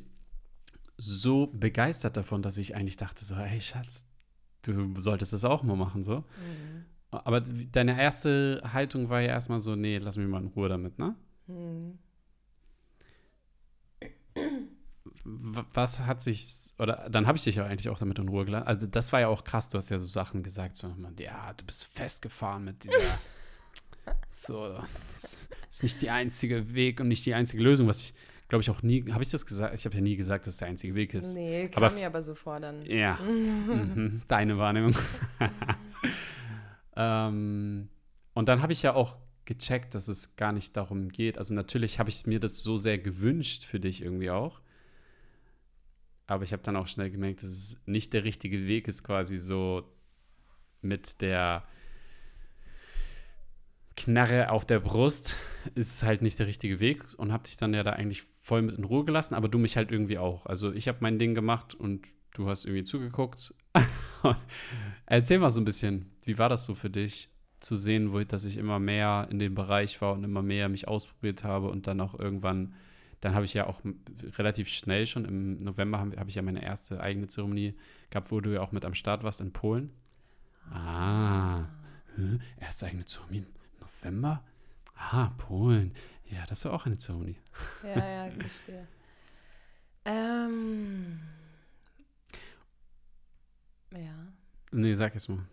so 0.97 1.47
begeistert 1.47 2.17
davon, 2.17 2.41
dass 2.41 2.57
ich 2.57 2.75
eigentlich 2.75 2.97
dachte 2.97 3.25
so, 3.25 3.35
hey 3.35 3.61
Schatz, 3.61 4.05
du 4.63 4.93
solltest 4.99 5.33
das 5.33 5.43
auch 5.43 5.63
mal 5.63 5.75
machen, 5.75 6.03
so. 6.03 6.19
Mhm. 6.19 6.85
Aber 7.11 7.41
deine 7.41 7.99
erste 7.99 8.61
Haltung 8.73 9.09
war 9.09 9.21
ja 9.21 9.29
erstmal 9.29 9.59
so, 9.59 9.75
nee, 9.75 9.97
lass 9.97 10.17
mich 10.17 10.27
mal 10.27 10.41
in 10.41 10.47
Ruhe 10.47 10.69
damit, 10.69 10.97
ne? 10.99 11.15
Mhm. 11.47 11.99
Was 15.29 15.99
hat 15.99 16.21
sich, 16.21 16.71
oder 16.79 17.09
dann 17.09 17.27
habe 17.27 17.37
ich 17.37 17.43
dich 17.43 17.55
ja 17.57 17.65
eigentlich 17.65 17.89
auch 17.89 17.99
damit 17.99 18.17
in 18.17 18.29
Ruhe 18.29 18.45
gelassen. 18.45 18.65
Also 18.65 18.87
das 18.87 19.11
war 19.11 19.19
ja 19.19 19.27
auch 19.27 19.43
krass, 19.43 19.67
du 19.67 19.77
hast 19.77 19.89
ja 19.89 19.99
so 19.99 20.05
Sachen 20.05 20.41
gesagt, 20.41 20.77
so, 20.77 20.87
man, 20.87 21.15
ja, 21.19 21.51
du 21.53 21.65
bist 21.65 21.83
festgefahren 21.85 22.63
mit 22.63 22.85
dieser, 22.85 22.97
so, 24.31 24.69
das 25.09 25.37
ist 25.69 25.83
nicht 25.83 26.01
der 26.01 26.13
einzige 26.13 26.73
Weg 26.73 27.01
und 27.01 27.09
nicht 27.09 27.25
die 27.25 27.33
einzige 27.33 27.61
Lösung, 27.61 27.87
was 27.87 28.01
ich, 28.01 28.13
glaube 28.47 28.61
ich, 28.61 28.69
auch 28.69 28.81
nie, 28.83 29.11
habe 29.11 29.21
ich 29.21 29.29
das 29.29 29.45
gesagt? 29.45 29.73
Ich 29.75 29.83
habe 29.83 29.95
ja 29.95 30.01
nie 30.01 30.15
gesagt, 30.15 30.47
dass 30.47 30.57
der 30.57 30.69
einzige 30.69 30.95
Weg 30.95 31.13
ist. 31.13 31.33
Nee, 31.33 31.67
kam 31.67 31.83
Aber- 31.83 31.93
mir 31.93 32.07
aber 32.07 32.21
so 32.21 32.33
vor 32.33 32.61
dann. 32.61 32.85
Ja, 32.85 33.15
mhm. 33.25 34.21
deine 34.29 34.57
Wahrnehmung. 34.57 34.95
ähm, 36.95 37.89
und 38.33 38.47
dann 38.47 38.61
habe 38.61 38.71
ich 38.71 38.81
ja 38.81 38.93
auch 38.93 39.17
gecheckt, 39.45 39.93
dass 39.95 40.07
es 40.07 40.35
gar 40.35 40.51
nicht 40.51 40.75
darum 40.77 41.09
geht. 41.09 41.37
Also 41.37 41.53
natürlich 41.53 41.99
habe 41.99 42.09
ich 42.09 42.25
mir 42.25 42.39
das 42.39 42.61
so 42.63 42.77
sehr 42.77 42.97
gewünscht 42.97 43.65
für 43.65 43.79
dich 43.79 44.01
irgendwie 44.01 44.29
auch. 44.29 44.61
Aber 46.27 46.43
ich 46.43 46.53
habe 46.53 46.63
dann 46.63 46.75
auch 46.75 46.87
schnell 46.87 47.09
gemerkt, 47.09 47.41
dass 47.41 47.49
es 47.49 47.81
nicht 47.85 48.13
der 48.13 48.23
richtige 48.23 48.67
Weg 48.67 48.87
ist, 48.87 49.03
quasi 49.03 49.37
so 49.37 49.83
mit 50.81 51.21
der 51.21 51.63
Knarre 53.95 54.51
auf 54.51 54.65
der 54.65 54.79
Brust 54.79 55.37
ist 55.73 56.03
halt 56.03 56.21
nicht 56.21 56.37
der 56.37 56.47
richtige 56.47 56.79
Weg 56.79 57.03
und 57.17 57.31
habe 57.31 57.43
dich 57.43 57.57
dann 57.57 57.73
ja 57.73 57.81
da 57.83 57.93
eigentlich 57.93 58.23
voll 58.41 58.61
mit 58.61 58.77
in 58.77 58.83
Ruhe 58.83 59.03
gelassen, 59.03 59.33
aber 59.33 59.49
du 59.49 59.57
mich 59.57 59.75
halt 59.75 59.91
irgendwie 59.91 60.19
auch. 60.19 60.45
Also 60.45 60.71
ich 60.71 60.87
habe 60.87 60.99
mein 61.01 61.17
Ding 61.17 61.33
gemacht 61.33 61.73
und 61.73 62.05
du 62.35 62.47
hast 62.47 62.65
irgendwie 62.65 62.83
zugeguckt. 62.83 63.55
Erzähl 65.07 65.39
mal 65.39 65.49
so 65.49 65.59
ein 65.59 65.65
bisschen, 65.65 66.11
wie 66.23 66.37
war 66.37 66.47
das 66.47 66.65
so 66.65 66.75
für 66.75 66.91
dich, 66.91 67.29
zu 67.59 67.75
sehen, 67.75 68.13
wo, 68.13 68.23
dass 68.23 68.45
ich 68.45 68.57
immer 68.57 68.79
mehr 68.79 69.27
in 69.31 69.39
dem 69.39 69.55
Bereich 69.55 69.99
war 70.01 70.13
und 70.13 70.23
immer 70.23 70.43
mehr 70.43 70.69
mich 70.69 70.87
ausprobiert 70.87 71.43
habe 71.43 71.69
und 71.69 71.87
dann 71.87 71.99
auch 72.01 72.17
irgendwann, 72.17 72.75
dann 73.21 73.33
habe 73.33 73.45
ich 73.45 73.53
ja 73.53 73.65
auch 73.67 73.81
relativ 74.37 74.67
schnell 74.69 75.07
schon 75.07 75.25
im 75.25 75.63
November 75.63 75.99
habe 75.99 76.17
hab 76.17 76.27
ich 76.27 76.35
ja 76.35 76.41
meine 76.41 76.63
erste 76.63 77.01
eigene 77.01 77.27
Zeremonie 77.27 77.75
gehabt, 78.09 78.31
wo 78.31 78.39
du 78.41 78.53
ja 78.53 78.61
auch 78.61 78.71
mit 78.71 78.85
am 78.85 78.93
Start 78.93 79.23
warst 79.23 79.41
in 79.41 79.53
Polen. 79.53 79.91
Ah, 80.71 81.65
Hä? 82.15 82.39
erste 82.59 82.85
eigene 82.85 83.05
Zeremonie. 83.05 83.45
November? 83.79 84.43
Ah, 84.95 85.29
Polen. 85.37 85.93
Ja, 86.29 86.45
das 86.47 86.63
war 86.65 86.73
auch 86.73 86.85
eine 86.85 86.97
Zeremonie. 86.97 87.37
Ja, 87.83 88.25
ja, 88.25 88.31
verstehe. 88.39 88.87
ähm, 90.05 91.19
ja. 93.91 94.27
Nee, 94.71 94.93
sag 94.93 95.15
es 95.15 95.27
mal. 95.27 95.45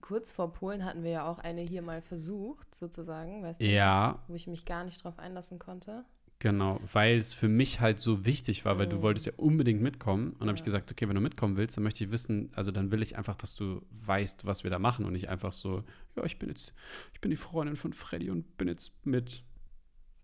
Kurz 0.00 0.32
vor 0.32 0.52
Polen 0.52 0.84
hatten 0.84 1.02
wir 1.04 1.10
ja 1.10 1.26
auch 1.30 1.38
eine 1.38 1.60
hier 1.62 1.82
mal 1.82 2.02
versucht, 2.02 2.74
sozusagen, 2.74 3.42
weißt 3.42 3.60
du? 3.60 3.64
Ja, 3.64 4.18
Wo 4.28 4.34
ich 4.34 4.46
mich 4.46 4.64
gar 4.64 4.84
nicht 4.84 5.02
drauf 5.04 5.18
einlassen 5.18 5.58
konnte. 5.58 6.04
Genau, 6.40 6.80
weil 6.92 7.18
es 7.18 7.32
für 7.34 7.46
mich 7.48 7.78
halt 7.80 8.00
so 8.00 8.24
wichtig 8.24 8.64
war, 8.64 8.76
weil 8.78 8.88
du 8.88 8.96
Mhm. 8.96 9.02
wolltest 9.02 9.26
ja 9.26 9.32
unbedingt 9.36 9.80
mitkommen. 9.80 10.30
Und 10.32 10.40
dann 10.40 10.48
habe 10.48 10.56
ich 10.56 10.60
Ja. 10.62 10.64
gesagt, 10.64 10.90
okay, 10.90 11.08
wenn 11.08 11.14
du 11.14 11.20
mitkommen 11.20 11.56
willst, 11.56 11.76
dann 11.76 11.84
möchte 11.84 12.02
ich 12.02 12.10
wissen, 12.10 12.50
also 12.56 12.72
dann 12.72 12.90
will 12.90 13.02
ich 13.02 13.16
einfach, 13.16 13.36
dass 13.36 13.54
du 13.54 13.82
weißt, 13.90 14.44
was 14.44 14.64
wir 14.64 14.70
da 14.70 14.78
machen 14.80 15.04
und 15.04 15.12
nicht 15.12 15.28
einfach 15.28 15.52
so, 15.52 15.84
ja, 16.16 16.24
ich 16.24 16.38
bin 16.40 16.48
jetzt, 16.48 16.74
ich 17.14 17.20
bin 17.20 17.30
die 17.30 17.36
Freundin 17.36 17.76
von 17.76 17.92
Freddy 17.92 18.30
und 18.30 18.56
bin 18.58 18.66
jetzt 18.66 18.92
mit. 19.06 19.44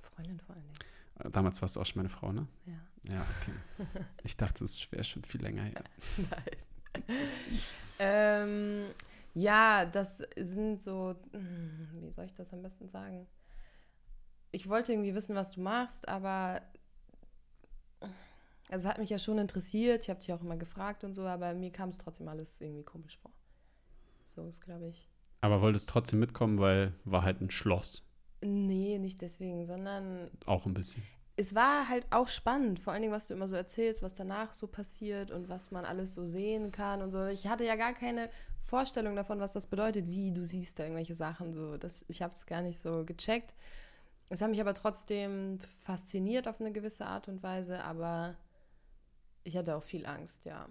Freundin 0.03 0.41
vor 0.41 0.57
allen 0.57 0.65
Dingen. 0.65 0.79
Äh, 1.21 1.31
Damals 1.31 1.63
warst 1.63 1.77
du 1.77 1.81
auch 1.81 1.87
schon 1.87 2.01
meine 2.01 2.09
Frau, 2.09 2.33
ne? 2.33 2.47
Ja. 2.67 3.13
Ja, 3.15 3.21
okay. 3.41 3.53
Ich 4.25 4.37
dachte, 4.37 4.65
es 4.65 4.91
wäre 4.91 5.05
schon 5.05 5.23
viel 5.23 5.41
länger 5.41 5.63
her. 5.63 5.85
Nein. 6.17 7.05
ähm, 7.99 8.87
ja, 9.35 9.85
das 9.85 10.23
sind 10.37 10.83
so, 10.83 11.15
hm, 11.33 11.89
wie 12.01 12.11
soll 12.11 12.25
ich 12.25 12.35
das 12.35 12.53
am 12.53 12.63
besten 12.63 12.89
sagen? 12.89 13.27
Ich 14.53 14.69
wollte 14.69 14.93
irgendwie 14.93 15.15
wissen, 15.15 15.35
was 15.35 15.53
du 15.53 15.61
machst, 15.61 16.09
aber 16.09 16.63
also 18.69 18.87
es 18.87 18.91
hat 18.93 18.99
mich 18.99 19.11
ja 19.11 19.19
schon 19.19 19.39
interessiert. 19.39 20.03
Ich 20.03 20.11
habe 20.11 20.21
dich 20.21 20.33
auch 20.33 20.41
immer 20.43 20.57
gefragt 20.57 21.05
und 21.05 21.15
so, 21.15 21.25
aber 21.27 21.55
mir 21.55 21.71
kam 21.71 21.91
es 21.91 21.99
trotzdem 21.99 22.27
alles 22.29 22.61
irgendwie 22.61 22.83
komisch 22.83 23.19
vor. 23.19 23.31
So 24.25 24.47
ist, 24.47 24.61
glaube 24.61 24.89
ich. 24.89 25.09
Aber 25.41 25.61
wolltest 25.63 25.89
trotzdem 25.89 26.19
mitkommen, 26.19 26.59
weil 26.59 26.93
war 27.05 27.23
halt 27.23 27.41
ein 27.41 27.51
Schloss. 27.51 28.03
Nee, 28.43 28.99
nicht 28.99 29.23
deswegen, 29.23 29.65
sondern 29.67 30.31
Auch 30.47 30.67
ein 30.67 30.75
bisschen. 30.75 31.03
es 31.37 31.55
war 31.55 31.89
halt 31.89 32.07
auch 32.11 32.29
spannend, 32.29 32.81
vor 32.81 32.93
allen 32.93 33.03
Dingen, 33.03 33.15
was 33.15 33.29
du 33.29 33.35
immer 33.35 33.47
so 33.49 33.55
erzählst, 33.55 34.03
was 34.03 34.15
danach 34.15 34.53
so 34.53 34.67
passiert 34.67 35.31
und 35.31 35.49
was 35.49 35.71
man 35.71 35.85
alles 35.85 36.15
so 36.15 36.27
sehen 36.27 36.73
kann 36.73 37.03
und 37.03 37.13
so. 37.13 37.27
Ich 37.27 37.47
hatte 37.47 37.65
ja 37.65 37.77
gar 37.77 37.93
keine 37.93 38.31
Vorstellung 38.65 39.15
davon, 39.15 39.39
was 39.39 39.53
das 39.53 39.69
bedeutet, 39.69 40.09
wie 40.09 40.33
du 40.33 40.45
siehst 40.45 40.79
da 40.79 40.83
irgendwelche 40.83 41.15
Sachen 41.15 41.55
so. 41.55 41.77
Das, 41.77 42.05
ich 42.09 42.21
habe 42.21 42.35
es 42.35 42.47
gar 42.47 42.63
nicht 42.63 42.81
so 42.81 43.05
gecheckt. 43.05 43.55
Es 44.29 44.43
hat 44.43 44.51
mich 44.51 44.61
aber 44.61 44.75
trotzdem 44.75 45.61
fasziniert 45.83 46.49
auf 46.49 46.61
eine 46.61 46.73
gewisse 46.73 47.07
Art 47.07 47.29
und 47.29 47.43
Weise, 47.43 47.85
aber 47.85 48.37
ich 49.45 49.57
hatte 49.57 49.77
auch 49.77 49.83
viel 49.83 50.05
Angst, 50.07 50.45
ja. 50.45 50.69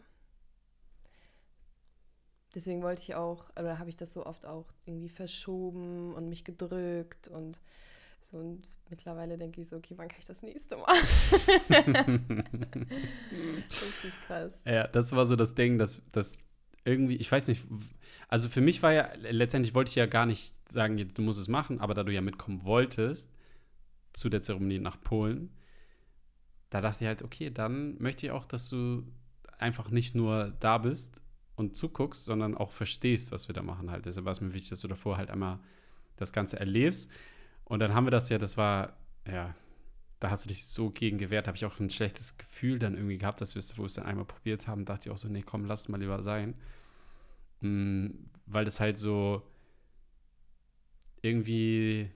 Deswegen 2.53 2.81
wollte 2.83 3.01
ich 3.01 3.15
auch, 3.15 3.50
oder 3.59 3.79
habe 3.79 3.89
ich 3.89 3.95
das 3.95 4.13
so 4.13 4.25
oft 4.25 4.45
auch 4.45 4.65
irgendwie 4.85 5.09
verschoben 5.09 6.13
und 6.13 6.29
mich 6.29 6.43
gedrückt 6.43 7.27
und 7.27 7.62
so 8.19 8.38
und 8.38 8.63
mittlerweile 8.89 9.38
denke 9.38 9.62
ich 9.62 9.69
so, 9.69 9.77
okay, 9.77 9.93
wann 9.97 10.07
kann 10.07 10.19
ich 10.19 10.25
das 10.25 10.41
nächste 10.41 10.77
Mal? 10.77 10.95
Richtig 13.69 14.13
krass. 14.25 14.53
Ja, 14.65 14.88
das 14.88 15.12
war 15.13 15.25
so 15.25 15.35
das 15.35 15.53
Ding, 15.53 15.77
dass 15.77 16.01
das 16.12 16.38
irgendwie, 16.83 17.15
ich 17.15 17.31
weiß 17.31 17.47
nicht, 17.47 17.65
also 18.27 18.47
für 18.47 18.62
mich 18.62 18.83
war 18.83 18.93
ja, 18.93 19.09
letztendlich 19.15 19.74
wollte 19.74 19.89
ich 19.89 19.95
ja 19.95 20.05
gar 20.05 20.25
nicht 20.25 20.53
sagen, 20.69 20.97
du 20.97 21.21
musst 21.21 21.39
es 21.39 21.47
machen, 21.47 21.79
aber 21.79 21.93
da 21.93 22.03
du 22.03 22.12
ja 22.12 22.21
mitkommen 22.21 22.63
wolltest 22.63 23.31
zu 24.15 24.29
der 24.29 24.41
Zeremonie 24.41 24.79
nach 24.79 25.00
Polen, 25.01 25.51
da 26.69 26.81
dachte 26.81 27.03
ich 27.03 27.07
halt, 27.07 27.22
okay, 27.22 27.50
dann 27.51 28.01
möchte 28.01 28.25
ich 28.25 28.31
auch, 28.31 28.45
dass 28.45 28.69
du 28.69 29.03
einfach 29.57 29.89
nicht 29.89 30.15
nur 30.15 30.53
da 30.60 30.77
bist 30.77 31.22
und 31.55 31.75
zuguckst, 31.75 32.25
sondern 32.25 32.55
auch 32.55 32.72
verstehst, 32.72 33.31
was 33.31 33.48
wir 33.48 33.53
da 33.53 33.62
machen 33.62 33.91
halt. 33.91 34.05
Deshalb 34.05 34.25
war 34.25 34.31
es 34.31 34.41
mir 34.41 34.53
wichtig, 34.53 34.72
dass 34.72 34.81
du 34.81 34.88
davor 34.88 35.17
halt 35.17 35.29
einmal 35.29 35.60
das 36.17 36.34
Ganze 36.34 36.60
erlebst. 36.60 37.12
Und 37.63 37.79
dann 37.79 37.93
haben 37.93 38.05
wir 38.05 38.12
das 38.12 38.29
ja, 38.29 38.38
das 38.38 38.57
war, 38.57 38.98
ja, 39.27 39.55
da 40.19 40.29
hast 40.29 40.45
du 40.45 40.50
dich 40.50 40.65
so 40.65 40.89
gegen 40.89 41.17
gewehrt, 41.17 41.48
habe 41.48 41.57
ich 41.57 41.65
auch 41.65 41.79
ein 41.79 41.89
schlechtes 41.89 42.38
Gefühl 42.38 42.79
dann 42.79 42.95
irgendwie 42.95 43.17
gehabt, 43.17 43.41
dass 43.41 43.55
wir 43.55 43.60
es, 43.60 43.77
wo 43.77 43.84
wir 43.84 43.88
es 43.88 43.93
dann 43.95 44.05
einmal 44.05 44.25
probiert 44.25 44.67
haben, 44.67 44.86
dachte 44.86 45.10
ich 45.10 45.13
auch 45.13 45.17
so, 45.17 45.27
nee, 45.27 45.43
komm, 45.43 45.65
lass 45.65 45.88
mal 45.88 46.00
lieber 46.00 46.22
sein. 46.22 46.55
Mm, 47.62 48.07
weil 48.45 48.65
das 48.65 48.79
halt 48.79 48.98
so 48.98 49.43
irgendwie 51.22 52.12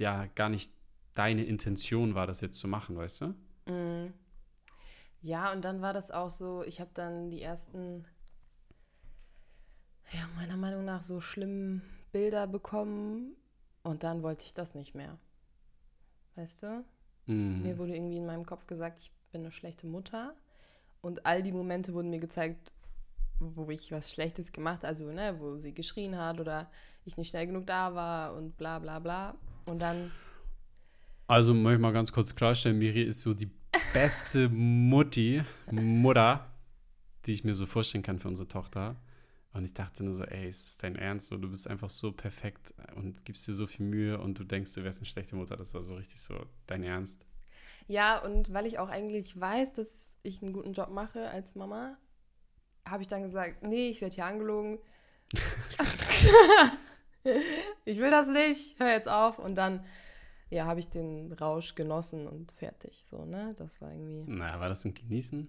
ja 0.00 0.26
gar 0.34 0.48
nicht 0.48 0.72
deine 1.14 1.44
Intention 1.44 2.14
war, 2.14 2.26
das 2.26 2.40
jetzt 2.40 2.58
zu 2.58 2.68
machen, 2.68 2.96
weißt 2.96 3.20
du? 3.20 3.26
Mm. 3.72 4.12
Ja, 5.22 5.52
und 5.52 5.64
dann 5.64 5.82
war 5.82 5.92
das 5.92 6.10
auch 6.10 6.30
so, 6.30 6.64
ich 6.64 6.80
habe 6.80 6.90
dann 6.94 7.30
die 7.30 7.42
ersten, 7.42 8.04
ja, 10.12 10.26
meiner 10.36 10.56
Meinung 10.56 10.84
nach 10.84 11.02
so 11.02 11.20
schlimmen 11.20 11.82
Bilder 12.10 12.46
bekommen 12.46 13.36
und 13.82 14.02
dann 14.02 14.22
wollte 14.22 14.44
ich 14.44 14.54
das 14.54 14.74
nicht 14.74 14.94
mehr. 14.94 15.18
Weißt 16.36 16.62
du? 16.62 16.84
Mm. 17.26 17.62
Mir 17.62 17.78
wurde 17.78 17.94
irgendwie 17.94 18.16
in 18.16 18.26
meinem 18.26 18.46
Kopf 18.46 18.66
gesagt, 18.66 19.00
ich 19.00 19.12
bin 19.30 19.42
eine 19.42 19.52
schlechte 19.52 19.86
Mutter. 19.86 20.34
Und 21.02 21.26
all 21.26 21.42
die 21.42 21.52
Momente 21.52 21.94
wurden 21.94 22.10
mir 22.10 22.18
gezeigt, 22.18 22.72
wo 23.38 23.70
ich 23.70 23.90
was 23.90 24.10
Schlechtes 24.10 24.52
gemacht, 24.52 24.84
also 24.84 25.10
ne, 25.12 25.36
wo 25.38 25.56
sie 25.56 25.72
geschrien 25.72 26.18
hat 26.18 26.40
oder 26.40 26.70
ich 27.04 27.16
nicht 27.16 27.30
schnell 27.30 27.46
genug 27.46 27.66
da 27.66 27.94
war 27.94 28.34
und 28.34 28.56
bla 28.58 28.78
bla 28.78 28.98
bla. 28.98 29.34
Und 29.70 29.78
dann, 29.80 30.12
Also 31.26 31.54
möchte 31.54 31.76
ich 31.76 31.80
mal 31.80 31.92
ganz 31.92 32.12
kurz 32.12 32.34
klarstellen, 32.34 32.78
Miri 32.78 33.02
ist 33.02 33.20
so 33.20 33.34
die 33.34 33.50
beste 33.92 34.48
Mutti, 34.48 35.42
Mutter, 35.70 36.50
die 37.26 37.32
ich 37.32 37.44
mir 37.44 37.54
so 37.54 37.66
vorstellen 37.66 38.02
kann 38.02 38.18
für 38.18 38.28
unsere 38.28 38.48
Tochter. 38.48 38.96
Und 39.52 39.64
ich 39.64 39.74
dachte 39.74 40.04
nur 40.04 40.14
so, 40.14 40.24
ey, 40.24 40.48
ist 40.48 40.66
das 40.66 40.76
dein 40.78 40.96
Ernst? 40.96 41.30
Du 41.32 41.38
bist 41.50 41.66
einfach 41.68 41.90
so 41.90 42.12
perfekt 42.12 42.74
und 42.94 43.24
gibst 43.24 43.46
dir 43.48 43.54
so 43.54 43.66
viel 43.66 43.86
Mühe 43.86 44.20
und 44.20 44.38
du 44.38 44.44
denkst, 44.44 44.74
du 44.74 44.84
wärst 44.84 45.00
eine 45.00 45.06
schlechte 45.06 45.36
Mutter. 45.36 45.56
Das 45.56 45.74
war 45.74 45.82
so 45.82 45.94
richtig 45.96 46.20
so 46.20 46.46
dein 46.66 46.82
Ernst. 46.84 47.26
ja, 47.88 48.18
und 48.22 48.52
weil 48.52 48.66
ich 48.66 48.78
auch 48.78 48.88
eigentlich 48.90 49.38
weiß, 49.40 49.72
dass 49.74 50.08
ich 50.22 50.42
einen 50.42 50.52
guten 50.52 50.72
Job 50.74 50.90
mache 50.90 51.28
als 51.30 51.54
Mama, 51.56 51.96
habe 52.86 53.02
ich 53.02 53.08
dann 53.08 53.22
gesagt, 53.22 53.62
nee, 53.62 53.88
ich 53.90 54.00
werde 54.00 54.14
hier 54.14 54.26
angelogen. 54.26 54.78
ich 57.84 57.98
will 57.98 58.10
das 58.10 58.26
nicht, 58.28 58.78
hör 58.78 58.90
jetzt 58.90 59.08
auf. 59.08 59.38
Und 59.38 59.56
dann, 59.56 59.84
ja, 60.50 60.66
habe 60.66 60.80
ich 60.80 60.88
den 60.88 61.32
Rausch 61.32 61.74
genossen 61.74 62.26
und 62.26 62.52
fertig. 62.52 63.04
So, 63.10 63.24
ne? 63.24 63.54
Das 63.56 63.80
war 63.80 63.90
irgendwie. 63.90 64.24
Na, 64.26 64.58
war 64.60 64.68
das 64.68 64.84
ein 64.84 64.94
Genießen? 64.94 65.48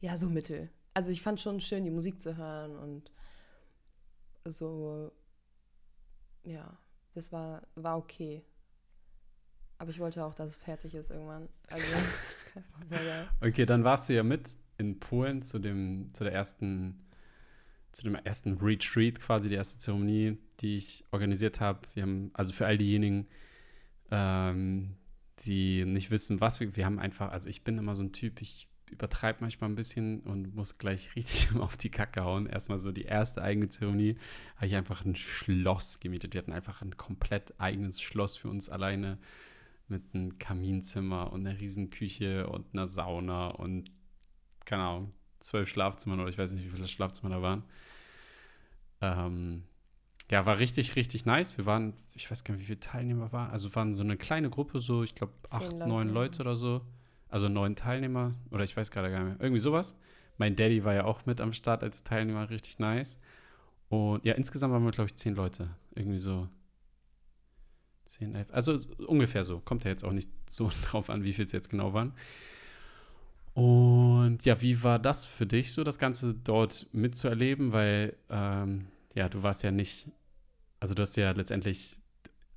Ja, 0.00 0.16
so 0.16 0.28
mittel. 0.28 0.70
Also 0.94 1.10
ich 1.10 1.22
fand 1.22 1.40
schon 1.40 1.60
schön, 1.60 1.84
die 1.84 1.90
Musik 1.90 2.22
zu 2.22 2.36
hören 2.36 2.76
und 2.76 3.10
so, 4.44 5.12
ja, 6.44 6.78
das 7.14 7.32
war, 7.32 7.62
war 7.74 7.98
okay. 7.98 8.44
Aber 9.78 9.90
ich 9.90 9.98
wollte 9.98 10.24
auch, 10.24 10.34
dass 10.34 10.48
es 10.48 10.56
fertig 10.56 10.94
ist 10.94 11.10
irgendwann. 11.10 11.48
Also. 11.68 11.86
Okay, 13.42 13.66
dann 13.66 13.84
warst 13.84 14.08
du 14.08 14.14
ja 14.14 14.22
mit 14.22 14.56
in 14.78 14.98
Polen 14.98 15.42
zu 15.42 15.58
dem, 15.58 16.10
zu 16.12 16.24
der 16.24 16.32
ersten, 16.32 17.05
zu 17.96 18.02
dem 18.02 18.14
ersten 18.14 18.58
Retreat, 18.58 19.18
quasi 19.20 19.48
die 19.48 19.54
erste 19.54 19.78
Zeremonie, 19.78 20.36
die 20.60 20.76
ich 20.76 21.04
organisiert 21.12 21.60
habe. 21.60 21.80
Wir 21.94 22.02
haben, 22.02 22.30
also 22.34 22.52
für 22.52 22.66
all 22.66 22.76
diejenigen, 22.76 23.26
ähm, 24.10 24.96
die 25.46 25.86
nicht 25.86 26.10
wissen, 26.10 26.42
was 26.42 26.60
wir, 26.60 26.76
wir 26.76 26.84
haben 26.84 26.98
einfach, 26.98 27.30
also 27.30 27.48
ich 27.48 27.64
bin 27.64 27.78
immer 27.78 27.94
so 27.94 28.02
ein 28.02 28.12
Typ, 28.12 28.42
ich 28.42 28.68
übertreibe 28.90 29.38
manchmal 29.40 29.70
ein 29.70 29.76
bisschen 29.76 30.20
und 30.20 30.54
muss 30.54 30.76
gleich 30.76 31.16
richtig 31.16 31.56
auf 31.56 31.78
die 31.78 31.88
Kacke 31.88 32.22
hauen. 32.22 32.44
Erstmal 32.46 32.76
so 32.76 32.92
die 32.92 33.06
erste 33.06 33.40
eigene 33.40 33.70
Zeremonie 33.70 34.18
habe 34.56 34.66
ich 34.66 34.74
einfach 34.74 35.06
ein 35.06 35.16
Schloss 35.16 35.98
gemietet. 35.98 36.34
Wir 36.34 36.42
hatten 36.42 36.52
einfach 36.52 36.82
ein 36.82 36.98
komplett 36.98 37.58
eigenes 37.58 38.02
Schloss 38.02 38.36
für 38.36 38.50
uns 38.50 38.68
alleine 38.68 39.16
mit 39.88 40.02
einem 40.12 40.38
Kaminzimmer 40.38 41.32
und 41.32 41.46
einer 41.46 41.58
riesen 41.58 41.88
Küche 41.88 42.46
und 42.48 42.66
einer 42.74 42.86
Sauna 42.86 43.48
und 43.48 43.90
keine 44.66 44.82
Ahnung, 44.82 45.14
zwölf 45.40 45.70
Schlafzimmern 45.70 46.20
oder 46.20 46.28
ich 46.28 46.36
weiß 46.36 46.52
nicht, 46.52 46.66
wie 46.66 46.76
viele 46.76 46.88
Schlafzimmer 46.88 47.30
da 47.30 47.40
waren. 47.40 47.62
Ähm, 49.00 49.64
ja, 50.30 50.44
war 50.44 50.58
richtig, 50.58 50.96
richtig 50.96 51.24
nice. 51.24 51.56
Wir 51.56 51.66
waren, 51.66 51.94
ich 52.12 52.30
weiß 52.30 52.44
gar 52.44 52.54
nicht, 52.54 52.62
wie 52.62 52.66
viele 52.66 52.80
Teilnehmer 52.80 53.32
waren. 53.32 53.50
Also 53.50 53.74
waren 53.74 53.94
so 53.94 54.02
eine 54.02 54.16
kleine 54.16 54.50
Gruppe, 54.50 54.80
so, 54.80 55.02
ich 55.02 55.14
glaube, 55.14 55.32
acht, 55.50 55.72
Leute. 55.72 55.88
neun 55.88 56.08
Leute 56.08 56.42
oder 56.42 56.56
so. 56.56 56.82
Also 57.28 57.48
neun 57.48 57.76
Teilnehmer 57.76 58.34
oder 58.50 58.64
ich 58.64 58.76
weiß 58.76 58.90
gerade 58.90 59.10
gar 59.10 59.18
nicht 59.18 59.28
mehr. 59.28 59.40
Irgendwie 59.40 59.60
sowas. 59.60 59.96
Mein 60.36 60.56
Daddy 60.56 60.84
war 60.84 60.94
ja 60.94 61.04
auch 61.04 61.26
mit 61.26 61.40
am 61.40 61.52
Start 61.52 61.82
als 61.82 62.04
Teilnehmer, 62.04 62.50
richtig 62.50 62.78
nice. 62.78 63.18
Und 63.88 64.24
ja, 64.24 64.34
insgesamt 64.34 64.72
waren 64.72 64.84
wir, 64.84 64.90
glaube 64.90 65.10
ich, 65.10 65.16
zehn 65.16 65.34
Leute. 65.34 65.70
Irgendwie 65.94 66.18
so. 66.18 66.48
Zehn, 68.06 68.34
elf. 68.34 68.48
Also 68.52 68.78
ungefähr 69.06 69.44
so. 69.44 69.60
Kommt 69.60 69.84
ja 69.84 69.90
jetzt 69.90 70.04
auch 70.04 70.12
nicht 70.12 70.30
so 70.48 70.70
drauf 70.90 71.08
an, 71.08 71.24
wie 71.24 71.32
viel 71.32 71.44
es 71.44 71.52
jetzt 71.52 71.68
genau 71.68 71.92
waren. 71.92 72.14
Und 73.56 74.44
ja, 74.44 74.60
wie 74.60 74.82
war 74.82 74.98
das 74.98 75.24
für 75.24 75.46
dich, 75.46 75.72
so 75.72 75.82
das 75.82 75.98
Ganze 75.98 76.34
dort 76.34 76.88
mitzuerleben? 76.92 77.72
Weil, 77.72 78.14
ähm, 78.28 78.88
ja, 79.14 79.30
du 79.30 79.42
warst 79.42 79.62
ja 79.62 79.70
nicht, 79.70 80.10
also 80.78 80.92
du 80.92 81.00
hast 81.00 81.16
ja 81.16 81.30
letztendlich, 81.30 82.02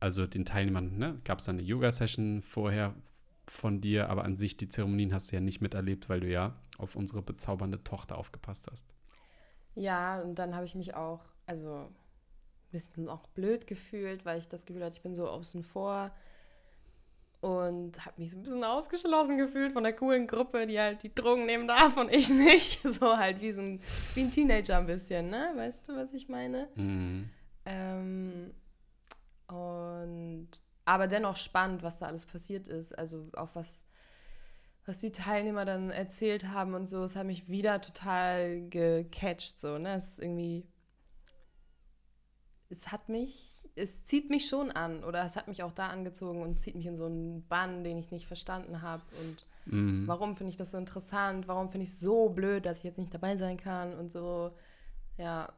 also 0.01 0.27
den 0.27 0.44
Teilnehmern, 0.44 0.98
ne, 0.98 1.22
gab 1.24 1.39
es 1.39 1.46
dann 1.46 1.58
eine 1.58 1.65
Yoga-Session 1.65 2.41
vorher 2.41 2.96
von 3.48 3.79
dir, 3.79 4.10
aber 4.10 4.25
an 4.25 4.36
sich 4.36 4.58
die 4.58 4.68
Zeremonien 4.68 5.13
hast 5.13 5.32
du 5.32 5.36
ja 5.38 5.41
nicht 5.41 5.62
miterlebt, 5.62 6.10
weil 6.10 6.20
du 6.20 6.27
ja 6.29 6.58
auf 6.77 6.98
unsere 6.98 7.22
bezaubernde 7.22 7.82
Tochter 7.82 8.18
aufgepasst 8.18 8.68
hast. 8.70 8.94
ja, 9.75 10.22
und 10.22 10.36
dann 10.36 10.53
habe 10.53 10.65
ich 10.65 10.75
mich 10.75 10.96
auch, 10.96 11.22
also 11.46 11.89
bisschen 12.72 13.10
auch 13.10 13.27
blöd 13.29 13.68
gefühlt, 13.68 14.25
weil 14.25 14.38
ich 14.39 14.50
das 14.50 14.65
Gefühl 14.65 14.84
hatte, 14.84 14.98
ich 14.98 15.01
bin 15.01 15.15
so 15.15 15.27
außen 15.29 15.63
vor 15.63 16.12
und 17.41 18.05
habe 18.05 18.19
mich 18.19 18.31
so 18.31 18.38
ein 18.38 18.43
bisschen 18.43 18.63
ausgeschlossen 18.63 19.38
gefühlt 19.38 19.72
von 19.72 19.84
der 19.84 19.93
coolen 19.93 20.27
Gruppe, 20.27 20.67
die 20.67 20.79
halt 20.79 21.03
die 21.03 21.13
Drogen 21.13 21.46
nehmen 21.46 21.67
darf 21.67 21.96
und 21.98 22.12
ich 22.12 22.29
nicht. 22.29 22.79
So 22.89 23.17
halt 23.17 23.39
wie 23.41 23.51
so 23.51 23.62
ein, 23.62 23.79
wie 24.15 24.22
ein 24.22 24.31
Teenager 24.31 24.77
ein 24.77 24.88
bisschen, 24.88 25.29
ne? 25.29 25.51
Weißt 25.55 25.88
du, 25.88 25.96
was 25.96 26.13
ich 26.13 26.27
meine? 26.27 26.67
Mhm. 26.75 27.29
Ähm, 27.65 28.51
und 29.48 30.50
aber 30.86 31.08
dennoch 31.08 31.38
spannend, 31.38 31.84
was 31.84 32.00
da 32.00 32.08
alles 32.08 32.25
passiert 32.25 32.67
ist. 32.67 32.98
Also 32.98 33.29
auch 33.34 33.50
was, 33.53 33.86
was 34.86 34.98
die 34.98 35.12
Teilnehmer 35.12 35.63
dann 35.63 35.91
erzählt 35.91 36.48
haben 36.48 36.74
und 36.74 36.88
so. 36.88 37.03
Es 37.03 37.15
hat 37.15 37.27
mich 37.27 37.48
wieder 37.48 37.79
total 37.79 38.67
gecatcht. 38.69 39.62
So, 39.62 39.77
ne? 39.77 39.96
Es 39.96 40.10
ist 40.10 40.19
irgendwie. 40.19 40.65
Es 42.69 42.91
hat 42.91 43.08
mich 43.08 43.58
es 43.79 44.03
zieht 44.05 44.29
mich 44.29 44.48
schon 44.48 44.71
an 44.71 45.03
oder 45.03 45.24
es 45.25 45.36
hat 45.36 45.48
mich 45.48 45.63
auch 45.63 45.71
da 45.74 45.88
angezogen 45.88 46.41
und 46.41 46.62
zieht 46.62 46.75
mich 46.75 46.86
in 46.86 46.98
so 46.98 47.05
einen 47.05 47.48
Bann, 47.48 47.83
den 47.83 47.98
ich 47.98 48.12
nicht 48.12 48.27
verstanden 48.27 48.81
habe. 48.81 49.03
Und 49.21 49.45
Mhm. 49.65 50.07
warum 50.07 50.36
finde 50.36 50.50
ich 50.51 50.57
das 50.57 50.71
so 50.71 50.77
interessant? 50.77 51.48
Warum 51.48 51.69
finde 51.69 51.83
ich 51.83 51.91
es 51.91 52.00
so 52.00 52.29
blöd, 52.29 52.65
dass 52.65 52.79
ich 52.79 52.83
jetzt 52.86 52.98
nicht 52.98 53.13
dabei 53.13 53.38
sein 53.38 53.57
kann 53.57 53.93
und 53.98 54.12
so. 54.12 54.51
Ja, 55.17 55.51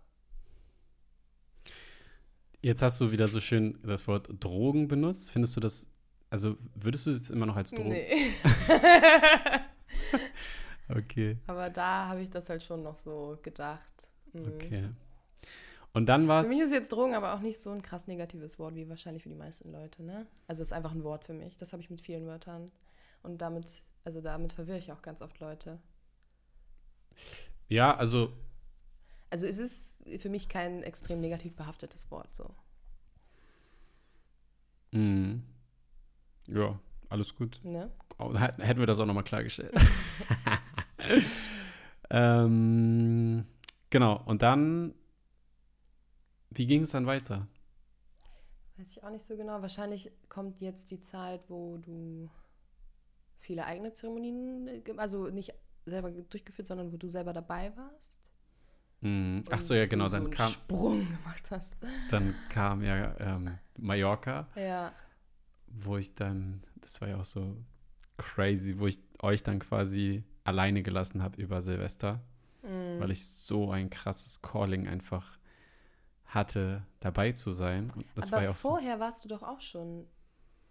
Jetzt 2.63 2.82
hast 2.84 3.01
du 3.01 3.12
wieder 3.12 3.28
so 3.28 3.40
schön 3.40 3.80
das 3.84 4.08
Wort 4.08 4.30
Drogen 4.40 4.88
benutzt. 4.88 5.32
Findest 5.32 5.56
du 5.56 5.60
das, 5.60 5.90
also 6.30 6.58
würdest 6.75 7.08
du 7.08 7.12
das 7.12 7.30
immer 7.32 7.46
noch 7.48 7.56
als 7.56 7.72
Drogen? 7.72 7.90
nee. 7.90 8.34
Okay, 10.90 11.38
Aber 11.48 11.70
da 11.70 12.08
habe 12.10 12.22
ich 12.22 12.30
das 12.30 12.50
halt 12.50 12.62
schon 12.63 12.84
noch 12.84 12.98
so 12.98 13.40
gedacht. 13.42 14.10
Mhm. 14.34 14.46
okay. 14.56 14.90
Und 15.94 16.06
dann 16.08 16.28
war 16.28 16.42
Für 16.44 16.50
es, 16.50 16.56
mich 16.56 16.64
ist 16.64 16.72
jetzt 16.72 16.92
Drogen 16.92 17.16
aber 17.16 17.34
auch 17.34 17.42
nicht 17.42 17.60
so 17.60 17.70
ein 17.70 17.82
krass 17.82 18.08
negatives 18.08 18.58
Wort 18.60 18.76
wie 18.76 18.88
wahrscheinlich 18.88 19.24
für 19.24 19.30
die 19.30 19.36
meisten 19.36 19.72
Leute, 19.72 20.04
ne? 20.04 20.26
Also 20.48 20.62
es 20.62 20.70
ist 20.70 20.74
einfach 20.74 20.92
ein 20.94 21.04
Wort 21.04 21.26
für 21.26 21.34
mich. 21.34 21.58
Das 21.58 21.74
habe 21.74 21.82
ich 21.82 21.90
mit 21.90 22.00
vielen 22.02 22.26
Wörtern. 22.26 22.72
Und 23.24 23.42
damit, 23.42 23.84
also 24.06 24.22
damit 24.22 24.54
verwirre 24.54 24.78
ich 24.78 24.92
auch 24.92 25.02
ganz 25.02 25.22
oft 25.22 25.40
Leute. 25.40 25.80
ja, 27.68 27.94
also 27.96 28.32
Also 29.30 29.48
es 29.48 29.58
ist 29.58 29.98
für 30.20 30.30
mich 30.30 30.48
kein 30.50 30.82
extrem 30.84 31.20
negativ 31.20 31.56
behaftetes 31.56 32.10
Wort 32.10 32.34
so. 32.36 32.56
Mhm. 34.92 35.44
Ja, 36.48 36.80
alles 37.10 37.36
gut. 37.36 37.60
Ne? 37.64 37.92
Hä- 38.18 38.62
Hätten 38.62 38.80
wir 38.80 38.88
das 38.88 39.00
auch 39.00 39.06
nochmal 39.06 39.24
klargestellt. 39.24 39.74
ähm, 42.10 43.46
genau, 43.90 44.22
und 44.26 44.42
dann, 44.42 44.94
wie 46.51 46.65
ging 46.67 46.84
es 46.84 46.91
dann 46.91 47.05
weiter? 47.05 47.48
Weiß 48.77 48.91
ich 48.91 49.03
auch 49.03 49.10
nicht 49.12 49.25
so 49.25 49.36
genau. 49.36 49.62
Wahrscheinlich 49.62 50.12
kommt 50.29 50.62
jetzt 50.62 50.91
die 50.91 51.01
Zeit, 51.01 51.41
wo 51.50 51.77
du 51.77 52.29
viele 53.39 53.65
eigene 53.65 53.93
Zeremonien, 53.93 54.67
äh, 54.67 54.81
also 54.98 55.27
nicht 55.29 55.53
selber 55.86 56.12
durchgeführt, 56.12 56.67
sondern 56.67 56.91
wo 56.91 56.98
du 56.98 57.10
selber 57.10 57.34
dabei 57.34 57.75
warst. 57.75 58.20
Mhm. 59.01 59.43
Ach 59.50 59.62
so, 59.62 59.74
ja, 59.74 59.88
genau, 59.88 60.08
so 60.08 60.13
dann 60.17 60.24
einen 60.25 60.31
kam, 60.34 60.51
Sprung 60.51 61.00
gemacht 61.17 61.50
hast. 61.51 61.74
dann 62.12 62.36
kam 62.50 62.84
ja 62.84 63.15
ähm, 63.20 63.58
Mallorca, 63.79 64.48
Ja. 64.55 64.91
wo 65.67 65.98
ich 65.98 66.13
dann, 66.15 66.63
das 66.81 67.01
war 67.01 67.08
ja 67.08 67.17
auch 67.20 67.25
so 67.25 67.58
crazy, 68.17 68.77
wo 68.77 68.86
ich 68.88 69.00
euch 69.22 69.41
dann 69.41 69.60
quasi 69.60 70.24
alleine 70.43 70.84
gelassen 70.84 71.24
habe 71.24 71.41
über 71.41 71.62
Silvester, 71.62 72.22
Mhm. 72.63 73.00
weil 73.00 73.10
ich 73.10 73.25
so 73.27 73.72
ein 73.72 73.89
krasses 73.89 74.43
Calling 74.43 74.88
einfach 74.88 75.39
hatte, 76.32 76.84
dabei 77.00 77.34
zu 77.34 77.52
sein. 77.52 77.92
Und 77.96 78.06
das 78.16 78.28
Aber 78.28 78.38
war 78.38 78.44
ja 78.44 78.50
auch 78.52 78.58
so. 78.58 78.70
vorher 78.70 79.00
warst 79.00 79.24
du 79.24 79.30
doch 79.30 79.44
auch 79.44 79.62
schon, 79.62 80.08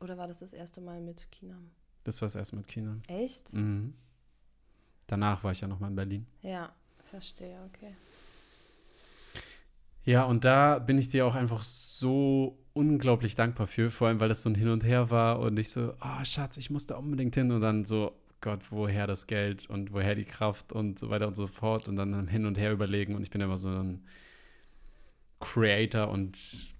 oder 0.01 0.17
war 0.19 0.27
das 0.27 0.41
das 0.41 0.53
erste 0.53 0.81
Mal 0.81 1.01
mit 1.01 1.31
Kinam? 1.31 1.71
Das 2.05 2.21
war 2.23 2.27
es 2.27 2.35
erst 2.35 2.55
mit 2.55 2.67
Kindern. 2.67 3.03
Echt? 3.09 3.53
Mhm. 3.53 3.95
Danach 5.07 5.45
war 5.45 5.53
ich 5.53 5.61
ja 5.61 5.69
nochmal 5.69 5.91
in 5.91 5.97
Berlin. 5.97 6.27
Ja, 6.43 6.73
verstehe, 7.11 7.59
okay. 7.67 7.95
Ja, 10.05 10.25
und 10.25 10.45
da 10.47 10.79
bin 10.79 10.97
ich 10.97 11.11
dir 11.11 11.27
auch 11.27 11.35
einfach 11.35 11.63
so 11.63 12.59
unglaublich 12.73 13.35
dankbar 13.35 13.67
für, 13.67 13.91
vor 13.91 14.09
allem 14.09 14.19
weil 14.19 14.31
das 14.31 14.43
so 14.43 14.49
ein 14.49 14.55
Hin 14.55 14.69
und 14.69 14.83
Her 14.83 15.11
war 15.11 15.41
und 15.41 15.59
ich 15.59 15.71
so, 15.71 15.93
oh 16.01 16.25
Schatz, 16.25 16.57
ich 16.57 16.71
muss 16.71 16.87
da 16.87 16.97
unbedingt 16.97 17.35
hin 17.35 17.53
und 17.53 17.61
dann 17.61 17.85
so, 17.85 18.13
Gott, 18.41 18.71
woher 18.71 19.07
das 19.07 19.27
Geld 19.27 19.69
und 19.69 19.93
woher 19.93 20.15
die 20.15 20.25
Kraft 20.25 20.73
und 20.73 20.99
so 20.99 21.11
weiter 21.11 21.29
und 21.29 21.35
so 21.37 21.47
fort 21.47 21.89
und 21.89 21.97
dann 21.97 22.29
Hin 22.29 22.47
und 22.47 22.57
Her 22.57 22.73
überlegen 22.73 23.15
und 23.15 23.23
ich 23.23 23.31
bin 23.31 23.43
immer 23.43 23.59
so 23.59 23.69
ein 23.69 24.03
Creator 25.41 26.09
und 26.09 26.71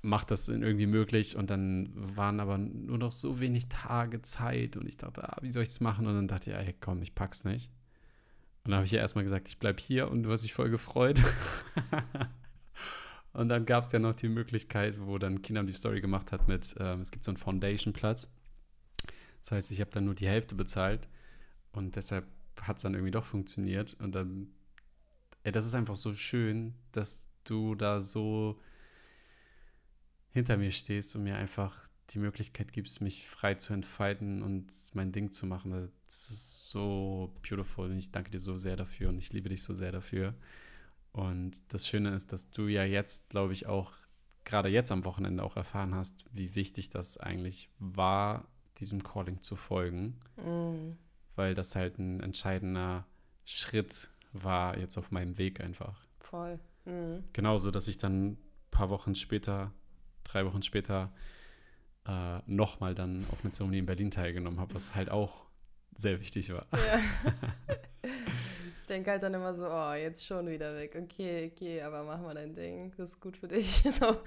mach 0.00 0.24
das 0.24 0.48
irgendwie 0.48 0.86
möglich 0.86 1.36
und 1.36 1.50
dann 1.50 1.90
waren 1.94 2.40
aber 2.40 2.56
nur 2.56 2.98
noch 2.98 3.12
so 3.12 3.40
wenig 3.40 3.68
Tage 3.68 4.22
Zeit 4.22 4.76
und 4.76 4.88
ich 4.88 4.96
dachte, 4.96 5.28
ah, 5.28 5.38
wie 5.42 5.50
soll 5.50 5.64
ich 5.64 5.68
das 5.68 5.80
machen 5.80 6.06
und 6.06 6.14
dann 6.14 6.28
dachte 6.28 6.50
ich, 6.50 6.56
ey, 6.56 6.74
komm, 6.80 7.02
ich 7.02 7.14
pack's 7.14 7.44
nicht. 7.44 7.70
Und 8.64 8.70
dann 8.70 8.76
habe 8.76 8.86
ich 8.86 8.92
ja 8.92 9.00
erstmal 9.00 9.24
gesagt, 9.24 9.48
ich 9.48 9.58
bleib 9.58 9.80
hier 9.80 10.10
und 10.10 10.22
du 10.22 10.30
hast 10.30 10.42
dich 10.42 10.52
voll 10.52 10.70
gefreut. 10.70 11.20
Und 13.32 13.48
dann 13.50 13.66
gab 13.66 13.84
es 13.84 13.92
ja 13.92 14.00
noch 14.00 14.14
die 14.14 14.28
Möglichkeit, 14.28 14.96
wo 15.00 15.16
dann 15.16 15.42
Kinam 15.42 15.66
die 15.66 15.72
Story 15.72 16.00
gemacht 16.00 16.32
hat 16.32 16.48
mit, 16.48 16.74
ähm, 16.80 17.00
es 17.00 17.12
gibt 17.12 17.22
so 17.22 17.30
einen 17.30 17.36
Foundation-Platz. 17.36 18.32
Das 19.42 19.52
heißt, 19.52 19.70
ich 19.70 19.80
habe 19.80 19.92
dann 19.92 20.06
nur 20.06 20.16
die 20.16 20.26
Hälfte 20.26 20.56
bezahlt 20.56 21.08
und 21.70 21.94
deshalb 21.94 22.26
hat 22.60 22.78
es 22.78 22.82
dann 22.82 22.94
irgendwie 22.94 23.12
doch 23.12 23.24
funktioniert. 23.24 23.94
Und 24.00 24.16
dann, 24.16 24.48
ey, 25.44 25.52
das 25.52 25.66
ist 25.66 25.74
einfach 25.74 25.94
so 25.94 26.14
schön, 26.14 26.74
dass 26.90 27.27
du 27.50 27.74
da 27.74 28.00
so 28.00 28.60
hinter 30.30 30.56
mir 30.56 30.70
stehst 30.70 31.16
und 31.16 31.24
mir 31.24 31.36
einfach 31.36 31.88
die 32.10 32.18
Möglichkeit 32.18 32.72
gibst, 32.72 33.00
mich 33.00 33.28
frei 33.28 33.54
zu 33.54 33.72
entfalten 33.72 34.42
und 34.42 34.66
mein 34.94 35.12
Ding 35.12 35.30
zu 35.30 35.46
machen. 35.46 35.90
Das 36.06 36.30
ist 36.30 36.70
so 36.70 37.34
beautiful 37.48 37.90
und 37.90 37.98
ich 37.98 38.10
danke 38.12 38.30
dir 38.30 38.38
so 38.40 38.56
sehr 38.56 38.76
dafür 38.76 39.10
und 39.10 39.18
ich 39.18 39.32
liebe 39.32 39.48
dich 39.48 39.62
so 39.62 39.72
sehr 39.74 39.92
dafür. 39.92 40.34
Und 41.12 41.60
das 41.68 41.86
Schöne 41.86 42.14
ist, 42.14 42.32
dass 42.32 42.50
du 42.50 42.66
ja 42.68 42.84
jetzt, 42.84 43.28
glaube 43.30 43.52
ich, 43.52 43.66
auch 43.66 43.92
gerade 44.44 44.68
jetzt 44.68 44.90
am 44.92 45.04
Wochenende 45.04 45.42
auch 45.42 45.56
erfahren 45.56 45.94
hast, 45.94 46.24
wie 46.32 46.54
wichtig 46.54 46.88
das 46.88 47.18
eigentlich 47.18 47.68
war, 47.78 48.46
diesem 48.78 49.02
Calling 49.02 49.42
zu 49.42 49.56
folgen, 49.56 50.16
Mhm. 50.42 50.96
weil 51.36 51.54
das 51.54 51.74
halt 51.74 51.98
ein 51.98 52.20
entscheidender 52.20 53.06
Schritt 53.44 54.10
war 54.32 54.78
jetzt 54.78 54.96
auf 54.96 55.10
meinem 55.10 55.36
Weg 55.36 55.60
einfach. 55.60 56.06
Voll. 56.20 56.58
Mhm. 56.84 57.24
Genauso, 57.32 57.70
dass 57.70 57.88
ich 57.88 57.98
dann 57.98 58.32
ein 58.32 58.38
paar 58.70 58.90
Wochen 58.90 59.14
später, 59.14 59.72
drei 60.24 60.46
Wochen 60.46 60.62
später, 60.62 61.12
äh, 62.06 62.38
nochmal 62.46 62.94
dann 62.94 63.26
auf 63.30 63.42
eine 63.42 63.52
Zeremonie 63.52 63.78
in 63.78 63.86
Berlin 63.86 64.10
teilgenommen 64.10 64.60
habe, 64.60 64.74
was 64.74 64.94
halt 64.94 65.10
auch 65.10 65.46
sehr 65.96 66.20
wichtig 66.20 66.52
war. 66.52 66.66
Ja. 66.72 67.00
ich 68.82 68.88
denke 68.88 69.10
halt 69.10 69.22
dann 69.22 69.34
immer 69.34 69.52
so, 69.54 69.68
oh, 69.68 69.92
jetzt 69.92 70.24
schon 70.24 70.48
wieder 70.48 70.74
weg. 70.74 70.96
Okay, 70.96 71.52
okay, 71.52 71.82
aber 71.82 72.04
mach 72.04 72.20
mal 72.20 72.34
dein 72.34 72.54
Ding. 72.54 72.92
Das 72.96 73.10
ist 73.10 73.20
gut 73.20 73.36
für 73.36 73.48
dich. 73.48 73.82
So. 73.92 74.18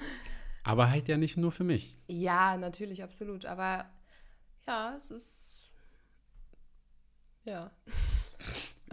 Aber 0.64 0.92
halt 0.92 1.08
ja 1.08 1.18
nicht 1.18 1.38
nur 1.38 1.52
für 1.52 1.64
mich. 1.64 1.98
Ja, 2.08 2.56
natürlich, 2.56 3.02
absolut. 3.02 3.46
Aber 3.46 3.90
ja, 4.68 4.96
es 4.96 5.10
ist. 5.10 5.72
Ja. 7.46 7.72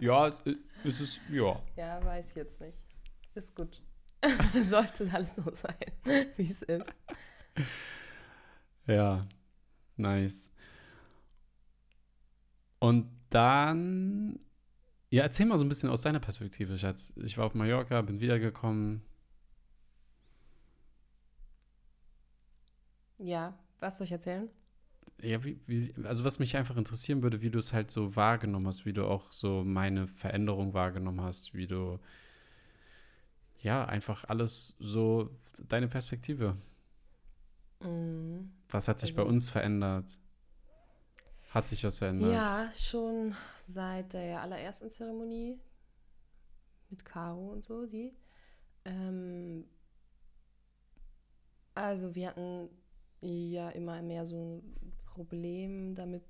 Ja, 0.01 0.27
es, 0.27 0.41
es 0.83 0.99
ist, 0.99 1.19
ja. 1.29 1.61
Ja, 1.75 2.03
weiß 2.03 2.29
ich 2.29 2.35
jetzt 2.35 2.59
nicht. 2.59 2.77
Ist 3.35 3.55
gut. 3.55 3.81
Sollte 4.61 5.09
alles 5.11 5.35
so 5.35 5.43
sein, 5.53 5.75
wie 6.37 6.51
es 6.51 6.61
ist. 6.61 6.91
Ja, 8.85 9.27
nice. 9.97 10.51
Und 12.79 13.09
dann, 13.29 14.39
ja, 15.09 15.23
erzähl 15.23 15.45
mal 15.45 15.57
so 15.57 15.65
ein 15.65 15.69
bisschen 15.69 15.89
aus 15.89 16.01
deiner 16.01 16.19
Perspektive, 16.19 16.77
Schatz. 16.77 17.13
Ich 17.17 17.37
war 17.37 17.45
auf 17.45 17.53
Mallorca, 17.53 18.01
bin 18.01 18.19
wiedergekommen. 18.19 19.01
Ja, 23.19 23.53
was 23.79 23.97
soll 23.97 24.05
ich 24.05 24.11
erzählen? 24.11 24.49
Ja, 25.21 25.43
wie, 25.43 25.59
wie, 25.67 25.93
also 26.05 26.23
was 26.23 26.39
mich 26.39 26.55
einfach 26.55 26.77
interessieren 26.77 27.21
würde, 27.21 27.41
wie 27.41 27.49
du 27.49 27.59
es 27.59 27.73
halt 27.73 27.91
so 27.91 28.15
wahrgenommen 28.15 28.67
hast, 28.67 28.85
wie 28.85 28.93
du 28.93 29.05
auch 29.05 29.31
so 29.33 29.63
meine 29.65 30.07
Veränderung 30.07 30.73
wahrgenommen 30.73 31.21
hast, 31.21 31.53
wie 31.53 31.67
du, 31.67 31.99
ja, 33.61 33.85
einfach 33.85 34.25
alles 34.25 34.75
so, 34.79 35.29
deine 35.67 35.87
Perspektive. 35.87 36.55
Mhm. 37.81 38.51
Was 38.69 38.87
hat 38.87 38.99
sich 38.99 39.11
Also- 39.11 39.23
bei 39.23 39.29
uns 39.29 39.49
verändert? 39.49 40.19
Hat 41.51 41.65
sich 41.67 41.83
was 41.83 41.97
verändert? 41.97 42.31
Ja, 42.31 42.69
schon 42.77 43.35
seit 43.61 44.13
der 44.13 44.41
allerersten 44.41 44.91
Zeremonie 44.91 45.59
mit 46.89 47.03
Caro 47.03 47.51
und 47.51 47.65
so, 47.65 47.85
die. 47.87 48.13
Ähm, 48.85 49.65
also 51.73 52.13
wir 52.13 52.27
hatten 52.29 52.69
ja 53.21 53.69
immer 53.69 54.01
mehr 54.01 54.25
so 54.25 54.35
ein 54.57 54.93
Problem 55.05 55.95
damit 55.95 56.23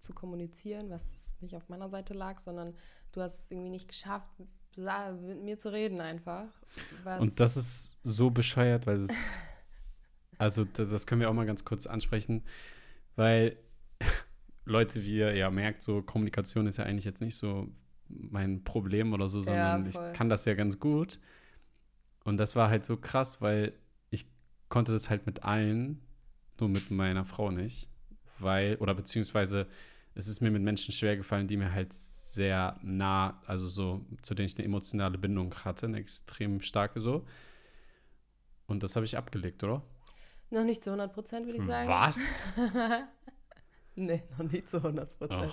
zu 0.00 0.12
kommunizieren, 0.14 0.88
was 0.88 1.30
nicht 1.40 1.56
auf 1.56 1.68
meiner 1.68 1.88
Seite 1.88 2.14
lag, 2.14 2.38
sondern 2.38 2.74
du 3.12 3.20
hast 3.20 3.44
es 3.44 3.50
irgendwie 3.50 3.70
nicht 3.70 3.88
geschafft, 3.88 4.30
mit 5.12 5.42
mir 5.42 5.58
zu 5.58 5.72
reden 5.72 6.00
einfach. 6.00 6.46
Und 7.18 7.38
das 7.40 7.56
ist 7.56 7.98
so 8.02 8.30
bescheuert, 8.30 8.86
weil 8.86 9.06
das. 9.06 9.16
also, 10.38 10.64
das, 10.64 10.90
das 10.90 11.06
können 11.06 11.20
wir 11.20 11.30
auch 11.30 11.34
mal 11.34 11.46
ganz 11.46 11.64
kurz 11.64 11.86
ansprechen, 11.86 12.44
weil 13.16 13.56
Leute, 14.64 15.02
wie 15.02 15.16
ihr 15.16 15.34
ja 15.34 15.50
merkt, 15.50 15.82
so 15.82 16.02
Kommunikation 16.02 16.66
ist 16.66 16.78
ja 16.78 16.84
eigentlich 16.84 17.04
jetzt 17.04 17.20
nicht 17.20 17.36
so 17.36 17.68
mein 18.08 18.64
Problem 18.64 19.12
oder 19.12 19.28
so, 19.28 19.40
sondern 19.40 19.90
voll. 19.90 20.10
ich 20.10 20.16
kann 20.16 20.28
das 20.28 20.44
ja 20.44 20.54
ganz 20.54 20.78
gut. 20.78 21.18
Und 22.24 22.36
das 22.36 22.56
war 22.56 22.68
halt 22.68 22.84
so 22.84 22.96
krass, 22.96 23.40
weil 23.40 23.72
ich 24.10 24.26
konnte 24.68 24.92
das 24.92 25.10
halt 25.10 25.26
mit 25.26 25.42
allen, 25.44 26.00
nur 26.58 26.68
mit 26.68 26.90
meiner 26.90 27.24
Frau 27.24 27.50
nicht. 27.50 27.88
Weil, 28.38 28.76
oder 28.76 28.94
beziehungsweise 28.94 29.66
es 30.14 30.28
ist 30.28 30.40
mir 30.40 30.50
mit 30.50 30.62
Menschen 30.62 30.92
schwer 30.92 31.16
gefallen, 31.16 31.46
die 31.48 31.56
mir 31.56 31.72
halt 31.72 31.92
sehr 31.92 32.78
nah, 32.82 33.40
also 33.46 33.68
so, 33.68 34.04
zu 34.22 34.34
denen 34.34 34.46
ich 34.46 34.56
eine 34.56 34.64
emotionale 34.64 35.18
Bindung 35.18 35.54
hatte, 35.64 35.86
eine 35.86 35.98
extrem 35.98 36.60
starke 36.60 37.00
so. 37.00 37.24
Und 38.66 38.82
das 38.82 38.94
habe 38.96 39.04
ich 39.06 39.16
abgelegt, 39.16 39.62
oder? 39.64 39.82
noch 40.52 40.64
nicht 40.64 40.82
zu 40.82 40.90
100 40.90 41.12
Prozent, 41.12 41.46
würde 41.46 41.58
ich 41.58 41.64
sagen. 41.64 41.88
Was? 41.88 42.42
Nee, 43.96 44.22
noch 44.38 44.50
nicht 44.50 44.68
zu 44.68 44.78
100 44.78 45.18
Prozent. 45.18 45.52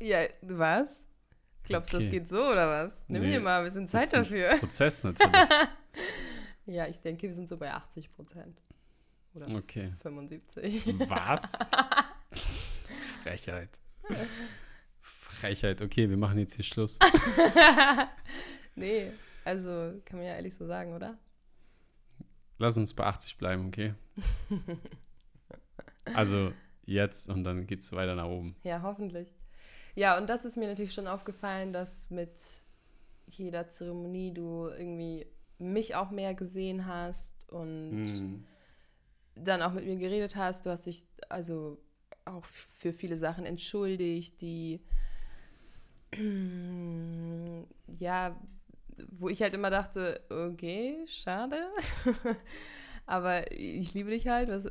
Ja, 0.00 0.20
was? 0.42 1.06
Glaubst 1.64 1.92
du, 1.92 1.96
das 1.96 2.04
Okay. 2.06 2.10
geht 2.18 2.28
so 2.28 2.42
oder 2.44 2.68
was? 2.68 3.02
Nimm 3.08 3.22
Nee, 3.22 3.30
dir 3.30 3.40
mal 3.40 3.58
ein 3.60 3.64
bisschen 3.64 3.86
Das 3.86 4.04
ist 4.04 4.10
Zeit 4.10 4.14
ein 4.14 4.22
dafür. 4.24 4.48
Prozess 4.58 5.02
natürlich. 5.02 5.34
Ja, 6.66 6.86
ich 6.86 7.00
denke, 7.00 7.22
wir 7.26 7.34
sind 7.34 7.48
so 7.48 7.56
bei 7.56 7.72
80 7.72 8.12
Prozent. 8.12 8.62
Oder 9.34 9.48
Okay. 9.56 9.92
75. 10.00 10.86
Was? 11.08 11.52
Frechheit. 13.22 13.70
Frechheit. 15.00 15.82
Okay, 15.82 16.08
wir 16.10 16.16
machen 16.16 16.38
jetzt 16.38 16.54
hier 16.54 16.64
Schluss. 16.64 16.98
nee, 18.74 19.10
also 19.44 20.00
kann 20.04 20.18
man 20.18 20.26
ja 20.26 20.34
ehrlich 20.34 20.54
so 20.54 20.66
sagen, 20.66 20.94
oder? 20.94 21.16
Lass 22.58 22.76
uns 22.76 22.94
bei 22.94 23.04
80 23.04 23.38
bleiben, 23.38 23.66
okay? 23.68 23.94
Also 26.14 26.52
jetzt 26.84 27.28
und 27.28 27.44
dann 27.44 27.66
geht's 27.66 27.92
weiter 27.92 28.14
nach 28.16 28.26
oben. 28.26 28.56
Ja, 28.64 28.82
hoffentlich. 28.82 29.28
Ja, 29.94 30.18
und 30.18 30.28
das 30.28 30.44
ist 30.44 30.56
mir 30.56 30.66
natürlich 30.68 30.92
schon 30.94 31.06
aufgefallen, 31.06 31.72
dass 31.72 32.10
mit 32.10 32.32
jeder 33.26 33.68
Zeremonie 33.70 34.34
du 34.34 34.66
irgendwie 34.68 35.26
mich 35.58 35.94
auch 35.94 36.10
mehr 36.10 36.34
gesehen 36.34 36.86
hast 36.86 37.48
und 37.52 37.90
Mhm. 38.04 38.44
dann 39.36 39.62
auch 39.62 39.72
mit 39.72 39.84
mir 39.84 39.96
geredet 39.96 40.34
hast. 40.34 40.66
Du 40.66 40.70
hast 40.70 40.86
dich 40.86 41.06
also 41.28 41.78
auch 42.24 42.44
für 42.44 42.92
viele 42.92 43.16
Sachen 43.16 43.46
entschuldigt, 43.46 44.40
die 44.40 44.80
ja, 47.98 48.36
wo 49.10 49.28
ich 49.28 49.42
halt 49.42 49.54
immer 49.54 49.70
dachte, 49.70 50.22
okay, 50.30 51.04
schade. 51.06 51.70
Aber 53.06 53.50
ich 53.52 53.94
liebe 53.94 54.10
dich 54.10 54.28
halt. 54.28 54.48
Was, 54.48 54.68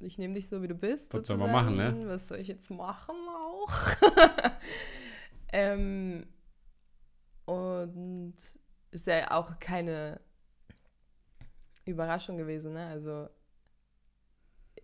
ich 0.00 0.18
nehme 0.18 0.34
dich 0.34 0.48
so, 0.48 0.62
wie 0.62 0.68
du 0.68 0.74
bist. 0.74 1.12
Was 1.14 1.26
soll 1.26 1.36
man 1.36 1.52
machen, 1.52 1.76
ne? 1.76 2.04
Was 2.06 2.28
soll 2.28 2.38
ich 2.38 2.48
jetzt 2.48 2.70
machen 2.70 3.16
auch? 3.28 3.72
ähm, 5.52 6.26
und 7.44 8.36
ist 8.90 9.06
ja 9.06 9.30
auch 9.32 9.58
keine 9.58 10.20
Überraschung 11.84 12.36
gewesen, 12.36 12.72
ne? 12.74 12.86
Also 12.86 13.28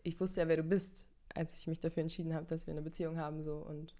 ich 0.02 0.18
wusste 0.20 0.40
ja, 0.40 0.48
wer 0.48 0.58
du 0.58 0.62
bist, 0.62 1.08
als 1.34 1.58
ich 1.58 1.66
mich 1.66 1.80
dafür 1.80 2.02
entschieden 2.02 2.34
habe, 2.34 2.46
dass 2.46 2.66
wir 2.66 2.72
eine 2.72 2.82
Beziehung 2.82 3.18
haben 3.18 3.42
so 3.42 3.56
und 3.56 3.94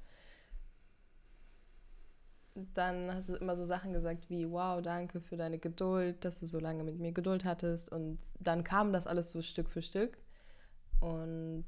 dann 2.55 3.13
hast 3.13 3.29
du 3.29 3.35
immer 3.35 3.57
so 3.57 3.65
Sachen 3.65 3.93
gesagt 3.93 4.31
wie 4.31 4.49
wow, 4.49 4.81
danke 4.81 5.21
für 5.21 5.37
deine 5.37 5.59
Geduld, 5.59 6.25
dass 6.25 6.39
du 6.39 6.47
so 6.47 6.61
lange 6.61 6.85
mit 6.85 6.99
mir 6.99 7.13
Geduld 7.13 7.45
hattest 7.45 7.91
und 7.91 8.19
dann 8.39 8.63
kam 8.63 8.93
das 8.93 9.07
alles 9.07 9.33
so 9.33 9.43
Stück 9.43 9.69
für 9.69 9.83
Stück 9.83 10.19
und 11.01 11.67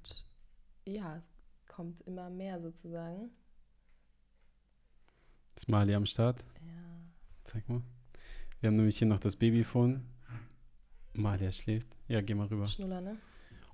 ja, 0.87 1.17
es 1.17 1.29
kommt 1.67 2.01
immer 2.03 2.31
mehr 2.31 2.61
sozusagen. 2.61 3.31
Ist 5.57 5.69
Mali 5.69 5.95
am 5.95 6.07
Start? 6.07 6.45
Ja. 6.65 6.73
Zeig 7.45 7.69
mal. 7.69 7.83
Wir 8.61 8.69
haben 8.69 8.77
nämlich 8.77 8.99
hier 8.99 9.09
noch 9.09 9.19
das 9.19 9.37
Babyphone. 9.37 10.03
Malia 11.13 11.53
schläft. 11.53 11.97
Ja, 12.09 12.21
geh 12.21 12.35
mal 12.35 12.47
rüber. 12.47 12.67
Schnuller, 12.67 13.01
ne? 13.01 13.17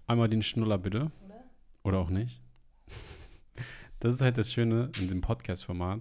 Einmal 0.06 0.28
den 0.28 0.42
Schnuller 0.42 0.78
bitte. 0.78 1.10
Oder? 1.84 1.98
Auch 1.98 2.10
nicht. 2.10 2.40
Das 4.00 4.14
ist 4.14 4.20
halt 4.20 4.36
das 4.36 4.52
Schöne 4.52 4.90
in 4.98 5.06
dem 5.06 5.20
Podcast-Format. 5.20 6.00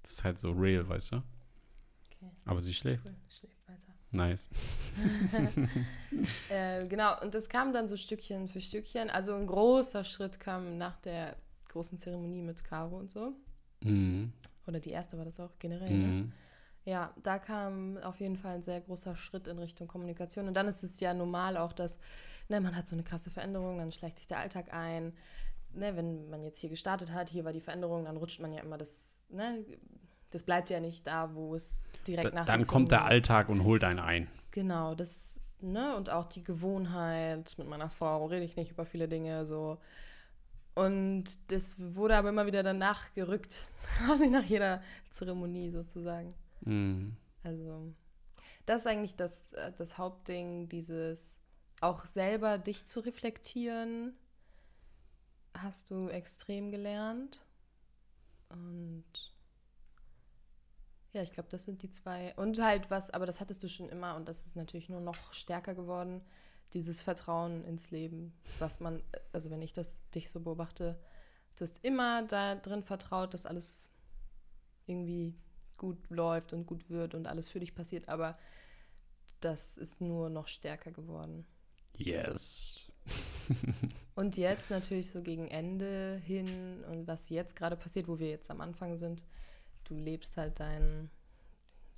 Das 0.00 0.12
ist 0.12 0.24
halt 0.24 0.38
so 0.38 0.52
real, 0.52 0.88
weißt 0.88 1.12
du? 1.12 1.16
Okay, 1.16 2.30
Aber 2.46 2.62
sie 2.62 2.72
schläft. 2.72 3.04
cool. 3.04 3.14
Schläft 3.28 3.68
weiter. 3.68 3.92
Nice. 4.12 4.48
Äh, 6.48 6.86
genau, 6.86 7.20
und 7.20 7.34
das 7.34 7.50
kam 7.50 7.74
dann 7.74 7.86
so 7.88 7.98
Stückchen 7.98 8.48
für 8.48 8.62
Stückchen. 8.62 9.10
Also 9.10 9.34
ein 9.34 9.46
großer 9.46 10.02
Schritt 10.04 10.40
kam 10.40 10.78
nach 10.78 10.96
der 11.00 11.36
großen 11.68 11.98
Zeremonie 11.98 12.40
mit 12.40 12.64
Caro 12.64 12.96
und 12.96 13.12
so. 13.12 13.34
Mhm. 13.84 14.32
Oder 14.66 14.80
die 14.80 14.90
erste 14.90 15.18
war 15.18 15.26
das 15.26 15.38
auch 15.38 15.58
generell. 15.58 15.90
Ne? 15.90 16.06
Mhm. 16.06 16.32
Ja, 16.86 17.12
da 17.22 17.38
kam 17.38 17.98
auf 17.98 18.18
jeden 18.20 18.36
Fall 18.36 18.54
ein 18.54 18.62
sehr 18.62 18.80
großer 18.80 19.14
Schritt 19.16 19.46
in 19.46 19.58
Richtung 19.58 19.86
Kommunikation. 19.86 20.48
Und 20.48 20.54
dann 20.54 20.66
ist 20.66 20.82
es 20.82 20.98
ja 21.00 21.12
normal 21.12 21.58
auch, 21.58 21.74
dass 21.74 21.98
ne, 22.48 22.60
man 22.60 22.76
hat 22.76 22.88
so 22.88 22.96
eine 22.96 23.02
krasse 23.02 23.30
Veränderung, 23.30 23.78
dann 23.78 23.92
schleicht 23.92 24.18
sich 24.18 24.26
der 24.26 24.38
Alltag 24.38 24.72
ein. 24.72 25.12
Ne, 25.74 25.96
wenn 25.96 26.28
man 26.30 26.42
jetzt 26.42 26.60
hier 26.60 26.70
gestartet 26.70 27.12
hat, 27.12 27.28
hier 27.28 27.44
war 27.44 27.52
die 27.52 27.60
Veränderung, 27.60 28.06
dann 28.06 28.16
rutscht 28.16 28.40
man 28.40 28.52
ja 28.52 28.62
immer 28.62 28.78
das, 28.78 29.26
ne, 29.28 29.64
das 30.30 30.42
bleibt 30.42 30.70
ja 30.70 30.80
nicht 30.80 31.06
da, 31.06 31.34
wo 31.34 31.54
es 31.54 31.84
direkt 32.06 32.32
Da, 32.32 32.34
nach 32.34 32.44
dann 32.46 32.66
kommt 32.66 32.90
der. 32.90 33.04
Alltag 33.04 33.48
und 33.48 33.64
holt 33.64 33.84
einen 33.84 33.98
ein. 33.98 34.28
Genau, 34.50 34.94
das, 34.94 35.38
ne, 35.60 35.94
und 35.96 36.10
auch 36.10 36.26
die 36.26 36.42
Gewohnheit 36.42 37.54
mit 37.58 37.68
meiner 37.68 37.90
Frau, 37.90 38.26
rede 38.26 38.44
ich 38.44 38.56
nicht 38.56 38.72
über 38.72 38.86
viele 38.86 39.08
Dinge, 39.08 39.46
so. 39.46 39.78
Und 40.74 41.24
das 41.50 41.76
wurde 41.78 42.16
aber 42.16 42.28
immer 42.28 42.46
wieder 42.46 42.62
danach 42.62 43.12
gerückt, 43.14 43.64
quasi 44.06 44.28
nach 44.28 44.44
jeder 44.44 44.82
Zeremonie 45.10 45.70
sozusagen. 45.70 46.34
Mhm. 46.60 47.16
Also, 47.42 47.92
das 48.64 48.82
ist 48.82 48.86
eigentlich 48.86 49.16
das, 49.16 49.42
äh, 49.52 49.72
das 49.76 49.98
Hauptding, 49.98 50.68
dieses 50.68 51.37
auch 51.80 52.04
selber 52.06 52.58
dich 52.58 52.86
zu 52.86 53.00
reflektieren, 53.00 54.16
hast 55.54 55.90
du 55.90 56.08
extrem 56.08 56.70
gelernt. 56.70 57.44
Und 58.48 59.04
ja, 61.12 61.22
ich 61.22 61.32
glaube, 61.32 61.48
das 61.50 61.64
sind 61.64 61.82
die 61.82 61.90
zwei. 61.90 62.34
Und 62.36 62.60
halt 62.60 62.90
was, 62.90 63.10
aber 63.10 63.26
das 63.26 63.40
hattest 63.40 63.62
du 63.62 63.68
schon 63.68 63.88
immer 63.88 64.16
und 64.16 64.28
das 64.28 64.44
ist 64.44 64.56
natürlich 64.56 64.88
nur 64.88 65.00
noch 65.00 65.32
stärker 65.32 65.74
geworden, 65.74 66.22
dieses 66.74 67.00
Vertrauen 67.00 67.64
ins 67.64 67.90
Leben, 67.90 68.34
was 68.58 68.80
man, 68.80 69.02
also 69.32 69.50
wenn 69.50 69.62
ich 69.62 69.72
das 69.72 69.98
dich 70.14 70.28
so 70.28 70.40
beobachte, 70.40 70.98
du 71.56 71.62
hast 71.62 71.82
immer 71.82 72.22
da 72.24 72.56
drin 72.56 72.82
vertraut, 72.82 73.32
dass 73.32 73.46
alles 73.46 73.90
irgendwie 74.86 75.34
gut 75.78 75.98
läuft 76.10 76.52
und 76.52 76.66
gut 76.66 76.90
wird 76.90 77.14
und 77.14 77.26
alles 77.26 77.48
für 77.48 77.60
dich 77.60 77.74
passiert, 77.74 78.08
aber 78.08 78.38
das 79.40 79.78
ist 79.78 80.00
nur 80.00 80.28
noch 80.28 80.46
stärker 80.46 80.90
geworden. 80.90 81.46
Yes. 81.98 82.90
Und 84.14 84.36
jetzt 84.36 84.70
natürlich 84.70 85.10
so 85.10 85.22
gegen 85.22 85.48
Ende 85.48 86.20
hin 86.26 86.82
und 86.90 87.06
was 87.06 87.30
jetzt 87.30 87.54
gerade 87.54 87.76
passiert, 87.76 88.08
wo 88.08 88.18
wir 88.18 88.28
jetzt 88.28 88.50
am 88.50 88.60
Anfang 88.60 88.98
sind, 88.98 89.24
du 89.84 89.94
lebst 89.94 90.36
halt 90.36 90.58
deinen, 90.58 91.08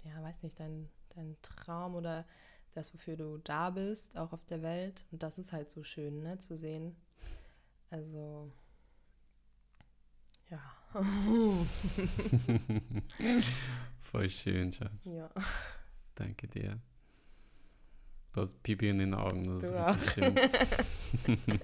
ja, 0.05 0.23
weiß 0.23 0.43
nicht, 0.43 0.61
deinen 0.61 0.91
dein 1.15 1.37
Traum 1.43 1.95
oder 1.95 2.27
das, 2.73 2.93
wofür 2.95 3.17
du 3.17 3.39
da 3.39 3.71
bist, 3.71 4.17
auch 4.17 4.33
auf 4.33 4.45
der 4.45 4.63
Welt. 4.63 5.05
Und 5.11 5.23
das 5.23 5.39
ist 5.39 5.53
halt 5.53 5.71
so 5.71 5.83
schön, 5.83 6.23
ne, 6.23 6.39
zu 6.39 6.57
sehen. 6.57 6.97
Also, 7.91 8.51
ja. 10.49 10.61
Voll 14.01 14.31
schön, 14.31 14.73
Schatz. 14.73 15.05
ja. 15.07 15.31
Danke 16.15 16.49
dir. 16.49 16.81
Du 18.33 18.41
hast 18.43 18.63
Pipi 18.63 18.89
in 18.89 18.99
den 18.99 19.15
Augen. 19.15 19.45
Das 19.45 19.63
ist 19.63 19.73
Du 19.73 19.87
richtig 19.87 20.11
schön. 20.13 20.35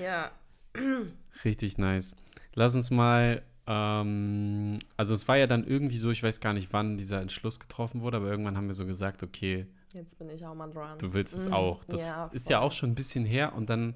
Ja. 0.00 0.30
Richtig 1.44 1.78
nice. 1.78 2.14
Lass 2.54 2.74
uns 2.76 2.90
mal, 2.90 3.42
ähm, 3.66 4.78
also 4.96 5.14
es 5.14 5.26
war 5.26 5.36
ja 5.36 5.46
dann 5.46 5.66
irgendwie 5.66 5.96
so, 5.96 6.10
ich 6.10 6.22
weiß 6.22 6.40
gar 6.40 6.52
nicht, 6.52 6.72
wann 6.72 6.96
dieser 6.96 7.20
Entschluss 7.20 7.58
getroffen 7.58 8.02
wurde, 8.02 8.18
aber 8.18 8.28
irgendwann 8.30 8.56
haben 8.56 8.66
wir 8.68 8.74
so 8.74 8.86
gesagt, 8.86 9.22
okay, 9.22 9.66
Jetzt 9.92 10.16
bin 10.18 10.30
ich 10.30 10.46
auch 10.46 10.54
mal 10.54 10.68
dran. 10.70 10.98
du 10.98 11.12
willst 11.12 11.34
es 11.34 11.48
Mhm. 11.48 11.54
auch. 11.54 11.84
Das 11.84 12.04
Ja, 12.04 12.26
ist 12.32 12.48
ja 12.50 12.60
auch 12.60 12.70
schon 12.72 12.90
ein 12.90 12.94
bisschen 12.94 13.24
her 13.24 13.54
und 13.54 13.68
dann 13.68 13.94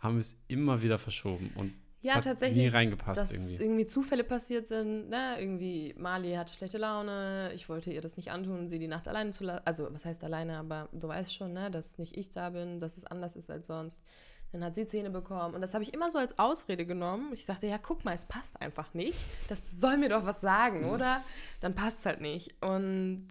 haben 0.00 0.16
wir 0.16 0.20
es 0.20 0.38
immer 0.48 0.82
wieder 0.82 0.98
verschoben. 0.98 1.50
Und 1.54 1.72
Ja, 2.02 2.16
hat 2.16 2.24
tatsächlich. 2.24 2.58
nie 2.58 2.68
reingepasst 2.68 3.20
dass 3.20 3.32
irgendwie. 3.32 3.54
irgendwie 3.54 3.86
Zufälle 3.86 4.24
passiert 4.24 4.66
sind. 4.66 5.08
Ne? 5.08 5.36
Irgendwie, 5.38 5.94
Mali 5.96 6.34
hatte 6.34 6.52
schlechte 6.52 6.78
Laune, 6.78 7.52
ich 7.54 7.68
wollte 7.68 7.92
ihr 7.92 8.00
das 8.00 8.16
nicht 8.16 8.32
antun, 8.32 8.68
sie 8.68 8.80
die 8.80 8.88
Nacht 8.88 9.06
alleine 9.06 9.30
zu 9.30 9.44
lassen. 9.44 9.62
Also, 9.64 9.88
was 9.92 10.04
heißt 10.04 10.24
alleine, 10.24 10.58
aber 10.58 10.88
du 10.92 11.08
weißt 11.08 11.34
schon, 11.34 11.52
ne? 11.52 11.70
dass 11.70 11.98
nicht 11.98 12.16
ich 12.16 12.30
da 12.30 12.50
bin, 12.50 12.80
dass 12.80 12.96
es 12.96 13.04
anders 13.04 13.36
ist 13.36 13.50
als 13.50 13.68
sonst. 13.68 14.02
Dann 14.50 14.64
hat 14.64 14.74
sie 14.74 14.86
Zähne 14.86 15.10
bekommen. 15.10 15.54
Und 15.54 15.62
das 15.62 15.72
habe 15.72 15.82
ich 15.82 15.94
immer 15.94 16.10
so 16.10 16.18
als 16.18 16.38
Ausrede 16.38 16.84
genommen. 16.84 17.32
Ich 17.32 17.46
dachte, 17.46 17.66
ja, 17.66 17.78
guck 17.78 18.04
mal, 18.04 18.14
es 18.14 18.24
passt 18.26 18.60
einfach 18.60 18.92
nicht. 18.92 19.16
Das 19.48 19.58
soll 19.70 19.96
mir 19.96 20.10
doch 20.10 20.26
was 20.26 20.40
sagen, 20.42 20.90
oder? 20.90 21.24
Dann 21.60 21.74
passt 21.74 22.00
es 22.00 22.06
halt 22.06 22.20
nicht. 22.20 22.62
Und 22.62 23.28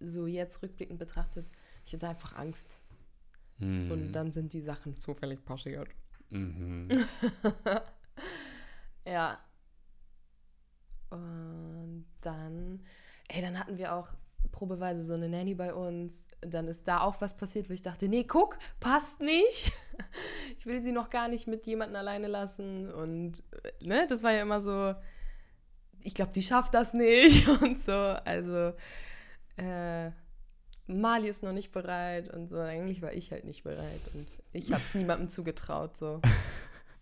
so 0.00 0.26
jetzt 0.26 0.62
rückblickend 0.62 0.98
betrachtet, 0.98 1.46
ich 1.84 1.92
hatte 1.92 2.08
einfach 2.08 2.36
Angst. 2.36 2.80
Mhm. 3.58 3.90
Und 3.90 4.12
dann 4.12 4.32
sind 4.32 4.52
die 4.52 4.62
Sachen 4.62 4.98
zufällig 4.98 5.44
passiert. 5.44 5.88
Mhm. 6.30 6.88
Ja. 9.06 9.38
Und 11.10 12.06
dann, 12.20 12.84
ey, 13.28 13.40
dann 13.40 13.58
hatten 13.58 13.78
wir 13.78 13.94
auch 13.94 14.08
probeweise 14.50 15.02
so 15.02 15.14
eine 15.14 15.28
Nanny 15.28 15.54
bei 15.54 15.72
uns. 15.74 16.24
Dann 16.40 16.68
ist 16.68 16.88
da 16.88 17.00
auch 17.00 17.20
was 17.20 17.36
passiert, 17.36 17.68
wo 17.68 17.72
ich 17.72 17.82
dachte, 17.82 18.08
nee, 18.08 18.24
guck, 18.24 18.58
passt 18.80 19.20
nicht. 19.20 19.72
Ich 20.58 20.66
will 20.66 20.82
sie 20.82 20.92
noch 20.92 21.10
gar 21.10 21.28
nicht 21.28 21.46
mit 21.46 21.64
jemandem 21.66 21.96
alleine 21.96 22.26
lassen. 22.26 22.90
Und, 22.92 23.42
äh, 23.62 23.84
ne, 23.84 24.06
das 24.08 24.22
war 24.22 24.32
ja 24.32 24.42
immer 24.42 24.60
so, 24.60 24.94
ich 26.00 26.14
glaube, 26.14 26.32
die 26.32 26.42
schafft 26.42 26.74
das 26.74 26.92
nicht 26.92 27.46
und 27.62 27.80
so. 27.80 27.92
Also, 27.92 28.72
äh, 29.56 30.10
Mali 30.86 31.28
ist 31.28 31.42
noch 31.42 31.52
nicht 31.52 31.72
bereit 31.72 32.32
und 32.32 32.46
so. 32.46 32.58
Eigentlich 32.58 33.02
war 33.02 33.12
ich 33.12 33.32
halt 33.32 33.44
nicht 33.44 33.64
bereit 33.64 34.00
und 34.14 34.26
ich 34.52 34.72
habe 34.72 34.82
es 34.82 34.94
niemandem 34.94 35.28
zugetraut, 35.28 35.96
so. 35.96 36.20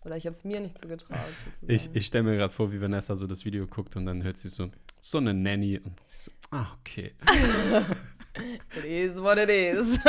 Oder 0.05 0.17
ich 0.17 0.25
habe 0.25 0.35
es 0.35 0.43
mir 0.43 0.59
nicht 0.59 0.79
zugetraut, 0.79 1.17
sozusagen. 1.45 1.73
Ich, 1.73 1.89
ich 1.93 2.05
stelle 2.05 2.23
mir 2.23 2.35
gerade 2.37 2.53
vor, 2.53 2.71
wie 2.71 2.79
Vanessa 2.79 3.15
so 3.15 3.25
das 3.27 3.43
Video 3.43 3.65
guckt 3.65 3.95
und 3.95 4.05
dann 4.05 4.23
hört 4.23 4.37
sie 4.37 4.49
so, 4.49 4.69
so 5.01 5.17
eine 5.17 5.33
Nanny 5.33 5.79
und 5.79 5.99
sie 6.07 6.17
so, 6.29 6.31
ah, 6.51 6.67
okay. 6.79 7.13
It 8.77 8.85
is 8.85 9.19
what 9.21 9.37
it 9.37 9.49
is. 9.49 9.99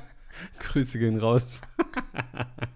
Grüße 0.58 0.98
gehen 0.98 1.18
raus. 1.18 1.60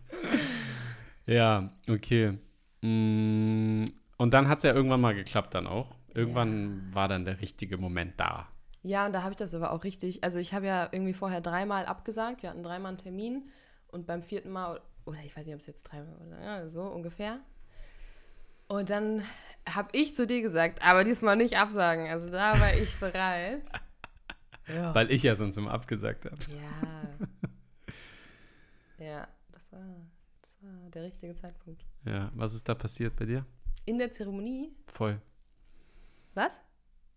ja, 1.27 1.70
okay. 1.88 2.38
Mm, 2.83 3.85
Und 4.16 4.35
dann 4.35 4.48
hat 4.48 4.59
es 4.59 4.64
ja 4.64 4.72
irgendwann 4.72 5.00
mal 5.00 5.14
geklappt 5.14 5.55
dann 5.55 5.66
auch. 5.66 5.94
Irgendwann 6.14 6.94
war 6.94 7.09
dann 7.09 7.24
der 7.24 7.40
richtige 7.40 7.77
Moment 7.77 8.14
da. 8.18 8.48
Ja, 8.83 9.07
und 9.07 9.12
da 9.12 9.22
habe 9.22 9.33
ich 9.33 9.37
das 9.38 9.55
aber 9.55 9.72
auch 9.72 9.83
richtig. 9.83 10.22
Also 10.22 10.38
ich 10.38 10.55
habe 10.55 10.66
ja 10.66 10.88
irgendwie 10.92 11.14
vorher 11.14 11.40
dreimal 11.40 11.87
abgesagt. 11.87 12.42
Wir 12.42 12.50
hatten 12.50 12.62
dreimal 12.62 12.90
einen 12.90 12.98
Termin 12.98 13.48
und 13.88 14.07
beim 14.07 14.22
vierten 14.22 14.50
Mal, 14.50 14.81
oder 15.07 15.19
ich 15.25 15.37
weiß 15.37 15.47
nicht, 15.47 15.55
ob 15.55 15.61
es 15.61 15.67
jetzt 15.67 15.83
dreimal 15.85 16.14
oder 16.27 16.40
ja, 16.43 16.69
so 16.69 16.83
ungefähr. 16.83 17.40
Und 18.69 18.90
dann 18.90 19.23
habe 19.69 19.88
ich 19.93 20.14
zu 20.14 20.27
dir 20.27 20.40
gesagt, 20.43 20.83
aber 20.85 21.05
diesmal 21.05 21.37
nicht 21.37 21.57
absagen. 21.59 22.09
Also 22.09 22.31
da 22.31 22.59
war 22.59 22.75
ich 22.75 22.97
bereit. 23.01 23.62
Ja. 24.69 24.95
Weil 24.95 25.11
ich 25.11 25.23
ja 25.23 25.35
sonst 25.37 25.57
immer 25.59 25.73
abgesagt 25.73 26.25
habe. 26.25 26.37
Ja. 26.49 27.29
Ja, 28.97 29.29
das 29.53 29.71
war, 29.73 29.81
das 30.40 30.62
war 30.62 30.90
der 30.90 31.03
richtige 31.03 31.35
Zeitpunkt. 31.35 31.85
Ja, 32.07 32.31
was 32.35 32.55
ist 32.55 32.67
da 32.67 32.75
passiert 32.75 33.14
bei 33.17 33.25
dir? 33.27 33.45
In 33.85 33.99
der 33.99 34.11
Zeremonie, 34.12 34.73
Voll. 34.87 35.21
was? 36.33 36.61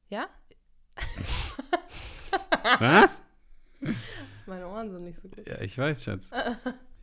Ja? 0.09 0.27
Was? 2.79 3.23
Meine 4.45 4.67
Ohren 4.67 4.89
sind 4.91 5.03
nicht 5.03 5.19
so 5.19 5.29
gut. 5.29 5.47
Ja, 5.47 5.61
ich 5.61 5.77
weiß, 5.77 6.03
Schatz. 6.03 6.29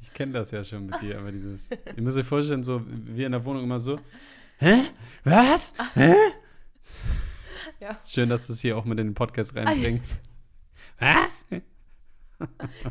Ich 0.05 0.13
kenne 0.13 0.33
das 0.33 0.51
ja 0.51 0.63
schon 0.63 0.85
mit 0.85 1.01
dir, 1.01 1.19
aber 1.19 1.33
dieses. 1.33 1.71
Ihr 1.71 2.03
müsst 2.03 2.19
euch 2.19 2.27
vorstellen, 2.27 2.63
so 2.63 2.83
wir 2.87 3.25
in 3.25 3.33
der 3.33 3.43
Wohnung 3.45 3.65
immer 3.65 3.79
so. 3.79 3.99
Hä? 4.59 4.83
Was? 5.25 5.73
Hä? 5.95 6.15
Ja. 7.81 7.99
Schön, 8.05 8.29
dass 8.29 8.47
du 8.47 8.53
es 8.53 8.61
hier 8.61 8.77
auch 8.77 8.85
mit 8.85 9.01
in 9.01 9.09
den 9.09 9.15
Podcast 9.15 9.57
reinbringst. 9.57 10.21
Was? 10.99 11.47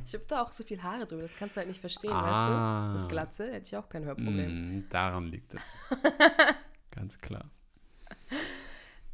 Ich 0.06 0.13
habe 0.15 0.23
da 0.28 0.41
auch 0.41 0.52
so 0.52 0.63
viel 0.63 0.82
Haare 0.82 1.06
drüber, 1.06 1.23
das 1.23 1.38
kannst 1.38 1.56
du 1.56 1.60
halt 1.60 1.67
nicht 1.67 1.80
verstehen, 1.82 2.10
Ah. 2.12 2.32
weißt 2.32 2.95
du? 2.95 3.02
Mit 3.02 3.10
Glatze 3.10 3.52
hätte 3.52 3.67
ich 3.67 3.78
auch 3.78 3.88
kein 3.88 4.04
Hörproblem. 4.06 4.78
Mm, 4.80 4.89
daran 4.89 5.26
liegt 5.28 5.54
es. 5.54 5.78
Ganz 6.89 7.19
klar. 7.19 7.52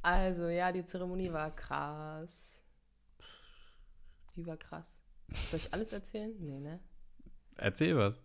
Also, 0.01 0.47
ja, 0.47 0.71
die 0.71 0.85
Zeremonie 0.85 1.33
war 1.33 1.53
krass. 1.53 2.63
Die 4.37 4.45
war 4.45 4.55
krass. 4.55 5.01
Soll 5.49 5.59
ich 5.59 5.73
alles 5.73 5.91
erzählen? 5.91 6.31
Nee, 6.39 6.59
ne? 6.59 6.79
Erzähl 7.59 7.97
was. 7.97 8.23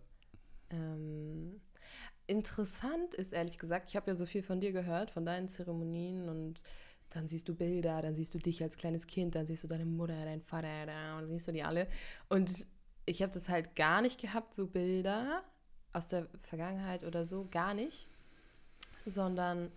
Ähm, 0.69 1.61
interessant 2.27 3.13
ist 3.13 3.33
ehrlich 3.33 3.57
gesagt, 3.57 3.89
ich 3.89 3.95
habe 3.95 4.11
ja 4.11 4.15
so 4.15 4.25
viel 4.25 4.43
von 4.43 4.59
dir 4.59 4.71
gehört, 4.71 5.11
von 5.11 5.25
deinen 5.25 5.49
Zeremonien 5.49 6.29
und 6.29 6.61
dann 7.09 7.27
siehst 7.27 7.47
du 7.47 7.55
Bilder, 7.55 8.01
dann 8.01 8.15
siehst 8.15 8.33
du 8.33 8.39
dich 8.39 8.61
als 8.61 8.77
kleines 8.77 9.07
Kind, 9.07 9.35
dann 9.35 9.45
siehst 9.45 9.63
du 9.63 9.67
deine 9.67 9.85
Mutter, 9.85 10.25
deinen 10.25 10.41
Vater, 10.41 10.85
dann 10.85 11.27
siehst 11.27 11.47
du 11.47 11.51
die 11.51 11.63
alle. 11.63 11.87
Und 12.29 12.65
ich 13.05 13.21
habe 13.21 13.31
das 13.31 13.47
halt 13.47 13.75
gar 13.75 14.01
nicht 14.01 14.19
gehabt, 14.19 14.55
so 14.55 14.67
Bilder 14.67 15.43
aus 15.93 16.07
der 16.07 16.27
Vergangenheit 16.41 17.03
oder 17.03 17.25
so, 17.25 17.47
gar 17.51 17.73
nicht. 17.73 18.07
Sondern 19.05 19.71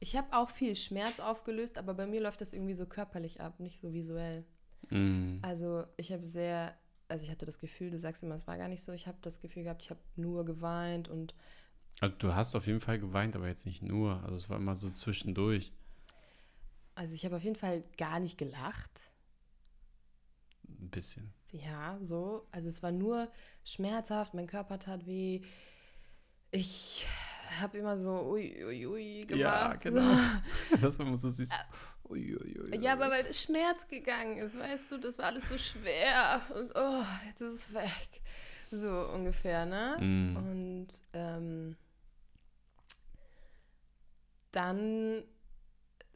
ich 0.00 0.16
habe 0.16 0.36
auch 0.36 0.50
viel 0.50 0.76
Schmerz 0.76 1.20
aufgelöst, 1.20 1.78
aber 1.78 1.94
bei 1.94 2.06
mir 2.06 2.20
läuft 2.20 2.40
das 2.40 2.52
irgendwie 2.52 2.74
so 2.74 2.86
körperlich 2.86 3.40
ab, 3.40 3.60
nicht 3.60 3.78
so 3.78 3.94
visuell. 3.94 4.44
Mm. 4.90 5.38
Also 5.42 5.84
ich 5.96 6.12
habe 6.12 6.26
sehr, 6.26 6.76
also 7.08 7.24
ich 7.24 7.30
hatte 7.30 7.46
das 7.46 7.58
Gefühl, 7.58 7.90
du 7.90 7.98
sagst 7.98 8.22
immer, 8.22 8.34
es 8.34 8.46
war 8.46 8.56
gar 8.58 8.68
nicht 8.68 8.82
so, 8.82 8.92
ich 8.92 9.06
habe 9.06 9.18
das 9.22 9.40
Gefühl 9.40 9.62
gehabt, 9.64 9.82
ich 9.82 9.90
habe 9.90 10.00
nur 10.16 10.44
geweint 10.44 11.08
und 11.08 11.34
Also 12.00 12.14
du 12.18 12.34
hast 12.34 12.54
auf 12.54 12.66
jeden 12.66 12.80
Fall 12.80 12.98
geweint, 12.98 13.36
aber 13.36 13.46
jetzt 13.48 13.66
nicht 13.66 13.82
nur. 13.82 14.22
Also 14.24 14.36
es 14.36 14.48
war 14.50 14.56
immer 14.58 14.74
so 14.74 14.90
zwischendurch. 14.90 15.72
also 16.94 17.14
ich 17.14 17.24
habe 17.24 17.36
auf 17.36 17.44
jeden 17.44 17.56
Fall 17.56 17.84
gar 17.96 18.20
nicht 18.20 18.38
gelacht. 18.38 18.90
Ein 20.68 20.90
bisschen. 20.90 21.32
Ja, 21.52 21.98
so. 22.02 22.46
Also 22.50 22.68
es 22.68 22.82
war 22.82 22.92
nur 22.92 23.30
schmerzhaft, 23.64 24.34
mein 24.34 24.46
Körper 24.46 24.78
tat 24.78 25.06
weh. 25.06 25.40
Ich 26.50 27.06
habe 27.60 27.78
immer 27.78 27.96
so 27.96 28.30
ui, 28.30 28.64
ui, 28.64 28.86
ui 28.86 29.26
gemacht. 29.26 29.40
Ja, 29.40 29.74
genau. 29.74 30.14
So. 30.70 30.76
Das 30.82 30.98
war 30.98 31.06
immer 31.06 31.16
so 31.16 31.30
süß. 31.30 31.48
Ui, 32.08 32.36
ui, 32.36 32.60
ui, 32.60 32.78
Ja, 32.78 32.92
aber 32.92 33.10
weil 33.10 33.24
der 33.24 33.32
Schmerz 33.32 33.88
gegangen 33.88 34.38
ist, 34.38 34.58
weißt 34.58 34.92
du, 34.92 34.98
das 34.98 35.18
war 35.18 35.26
alles 35.26 35.48
so 35.48 35.58
schwer 35.58 36.40
und 36.54 36.72
oh, 36.74 37.04
jetzt 37.26 37.40
ist 37.40 37.54
es 37.54 37.74
weg. 37.74 38.22
So 38.70 38.88
ungefähr, 39.12 39.66
ne? 39.66 39.96
Mm. 40.00 40.36
Und 40.36 40.88
ähm, 41.12 41.76
dann, 44.52 45.24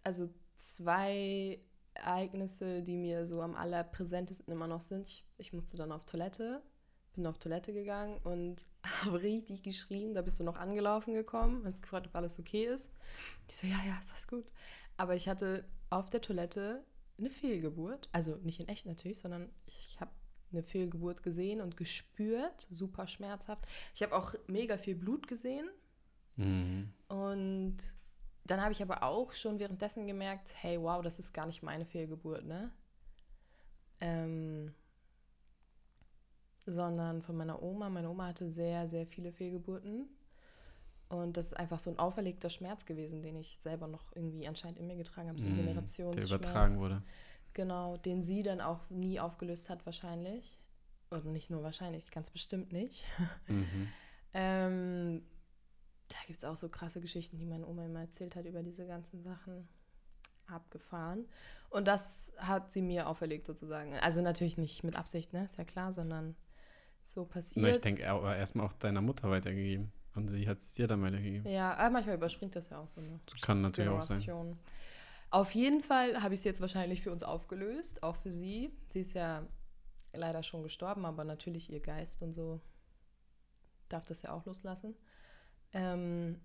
also 0.05 0.31
zwei 0.57 1.61
Ereignisse, 1.95 2.83
die 2.83 2.97
mir 2.97 3.27
so 3.27 3.43
am 3.43 3.55
allerpräsentesten 3.55 4.53
immer 4.53 4.67
noch 4.67 4.81
sind. 4.81 5.07
Ich, 5.07 5.25
ich 5.39 5.53
musste 5.53 5.77
dann 5.77 5.93
auf 5.93 6.07
Toilette, 6.07 6.63
bin 7.15 7.27
auf 7.27 7.39
Toilette 7.39 7.73
gegangen 7.73 8.19
und 8.25 8.65
habe 9.05 9.23
richtig 9.23 9.63
geschrien. 9.63 10.15
Da 10.15 10.23
bist 10.23 10.39
du 10.41 10.45
noch 10.45 10.57
angelaufen 10.57 11.15
gekommen, 11.15 11.65
hast 11.65 11.83
gefragt, 11.83 12.07
ob 12.07 12.15
alles 12.15 12.39
okay 12.39 12.67
ist. 12.67 12.91
Ich 13.49 13.57
so, 13.57 13.67
ja, 13.67 13.79
ja, 13.87 13.99
ist 13.99 14.11
das 14.11 14.27
gut. 14.27 14.53
Aber 14.97 15.15
ich 15.15 15.29
hatte 15.29 15.65
auf 15.91 16.11
der 16.11 16.21
Toilette 16.21 16.85
eine 17.19 17.31
Fehlgeburt. 17.31 18.09
Also 18.13 18.37
nicht 18.37 18.61
in 18.61 18.69
echt 18.69 18.87
natürlich, 18.87 19.21
sondern 19.21 19.51
ich 19.67 19.99
habe 20.01 20.11
eine 20.53 20.63
Fehlgeburt 20.63 21.23
gesehen 21.23 21.61
und 21.61 21.77
gespürt. 21.77 22.67
Super 22.71 23.07
schmerzhaft. 23.07 23.67
Ich 23.95 24.03
habe 24.03 24.17
auch 24.17 24.35
mega 24.47 24.79
viel 24.79 24.95
Blut 24.95 25.29
gesehen. 25.29 25.69
Mhm. 26.37 26.93
Und 27.09 27.77
dann 28.45 28.61
habe 28.61 28.73
ich 28.73 28.83
aber 28.83 29.03
auch 29.03 29.33
schon 29.33 29.59
währenddessen 29.59 30.07
gemerkt, 30.07 30.55
hey, 30.61 30.81
wow, 30.81 31.03
das 31.03 31.19
ist 31.19 31.35
gar 31.35 31.47
nicht 31.47 31.63
meine 31.63 31.85
Fehlgeburt, 31.85 32.45
ne? 32.45 32.73
Ähm, 34.01 34.75
sondern 36.67 37.23
von 37.23 37.37
meiner 37.37 37.63
Oma. 37.63 37.91
Meine 37.91 38.11
Oma 38.11 38.29
hatte 38.29 38.51
sehr, 38.51 38.89
sehr 38.89 39.07
viele 39.07 39.33
Fehlgeburten. 39.33 40.09
Und 41.11 41.37
das 41.37 41.47
ist 41.49 41.55
einfach 41.59 41.79
so 41.81 41.91
ein 41.91 41.99
auferlegter 41.99 42.49
Schmerz 42.51 42.87
gewesen, 42.87 43.21
den 43.21 43.37
ich 43.37 43.59
selber 43.61 43.87
noch 43.89 44.11
irgendwie 44.15 44.47
anscheinend 44.49 44.79
in 44.79 44.87
mir 44.87 44.97
getragen 44.97 45.29
habe, 45.29 45.39
so 45.39 45.47
ein 45.47 45.53
Mm, 45.53 45.57
Der 45.57 45.65
Generationsschmerz. 45.67 46.31
übertragen 46.31 46.79
wurde. 46.79 47.03
Genau, 47.53 47.97
den 47.99 48.23
sie 48.23 48.43
dann 48.43 48.61
auch 48.63 48.89
nie 48.91 49.21
aufgelöst 49.21 49.69
hat 49.69 49.85
wahrscheinlich. 49.85 50.57
Und 51.11 51.27
nicht 51.27 51.51
nur 51.51 51.63
wahrscheinlich, 51.63 52.11
ganz 52.11 52.31
bestimmt 52.31 52.73
nicht. 52.73 53.05
Mhm. 53.49 53.89
Ähm, 54.33 55.23
da 56.07 56.17
gibt 56.29 56.39
es 56.39 56.45
auch 56.45 56.57
so 56.57 56.69
krasse 56.69 57.01
Geschichten, 57.01 57.37
die 57.39 57.47
meine 57.47 57.67
Oma 57.67 57.85
immer 57.85 58.01
erzählt 58.01 58.37
hat 58.37 58.47
über 58.47 58.63
diese 58.63 58.87
ganzen 58.87 59.23
Sachen. 59.23 59.69
Abgefahren. 60.47 61.27
Und 61.69 61.87
das 61.87 62.33
hat 62.37 62.73
sie 62.73 62.83
mir 62.83 63.09
auferlegt 63.09 63.47
sozusagen. 63.47 63.97
Also 63.99 64.21
natürlich 64.21 64.59
nicht 64.59 64.83
mit 64.83 64.97
Absicht, 64.97 65.33
ne? 65.33 65.45
Ist 65.45 65.59
ja 65.59 65.65
klar, 65.65 65.93
sondern 65.93 66.35
so 67.05 67.25
passiert. 67.25 67.63
Na, 67.65 67.71
ich 67.71 67.81
denke, 67.81 68.09
aber 68.11 68.37
erstmal 68.37 68.67
auch 68.67 68.73
deiner 68.73 69.01
Mutter 69.01 69.31
weitergegeben. 69.31 69.93
Und 70.15 70.29
sie 70.29 70.49
hat 70.49 70.59
es 70.59 70.73
dir 70.73 70.89
dann 70.89 71.03
weitergegeben. 71.03 71.51
Ja, 71.51 71.75
aber 71.75 71.91
manchmal 71.91 72.17
überspringt 72.17 72.57
das 72.57 72.71
ja 72.71 72.81
auch 72.81 72.89
so 72.89 73.01
eine 73.01 73.21
Das 73.27 73.41
kann 73.41 73.61
natürlich 73.61 73.91
auch 73.91 74.01
sein. 74.01 74.21
Generation. 74.21 74.59
Auf 75.31 75.53
jeden 75.53 75.83
Fall 75.83 76.21
habe 76.23 76.35
ich 76.35 76.41
es 76.41 76.45
jetzt 76.45 76.61
wahrscheinlich 76.61 77.03
für 77.03 77.13
uns 77.13 77.23
aufgelöst, 77.23 78.03
auch 78.03 78.17
für 78.17 78.33
sie. 78.33 78.73
Sie 78.89 79.03
ist 79.03 79.15
ja 79.15 79.47
leider 80.13 80.43
schon 80.43 80.65
gestorben, 80.65 81.05
aber 81.07 81.23
natürlich 81.23 81.71
ihr 81.71 81.81
Geist 81.81 82.23
und 82.23 82.33
so 82.33 82.61
darf 83.89 84.05
das 84.07 84.23
ja 84.23 84.33
auch 84.33 84.45
loslassen. 84.45 84.97
Ähm, 85.73 86.41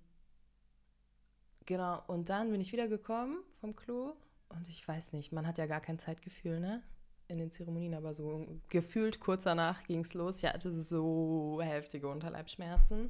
genau, 1.66 2.04
und 2.06 2.30
dann 2.30 2.52
bin 2.52 2.62
ich 2.62 2.72
wiedergekommen 2.72 3.38
vom 3.60 3.76
Klo 3.76 4.14
und 4.50 4.70
ich 4.70 4.88
weiß 4.88 5.14
nicht, 5.14 5.32
man 5.32 5.48
hat 5.48 5.58
ja 5.58 5.66
gar 5.66 5.82
kein 5.82 5.98
Zeitgefühl, 5.98 6.60
ne? 6.60 6.84
In 7.28 7.40
den 7.40 7.52
Zeremonien, 7.52 7.96
aber 7.96 8.14
so 8.14 8.46
gefühlt 8.70 9.20
kurz 9.20 9.46
danach 9.46 9.84
ging 9.86 10.02
es 10.02 10.14
los. 10.14 10.44
Ich 10.44 10.46
hatte 10.46 10.72
so 10.72 11.60
heftige 11.60 12.08
Unterleibschmerzen. 12.08 13.10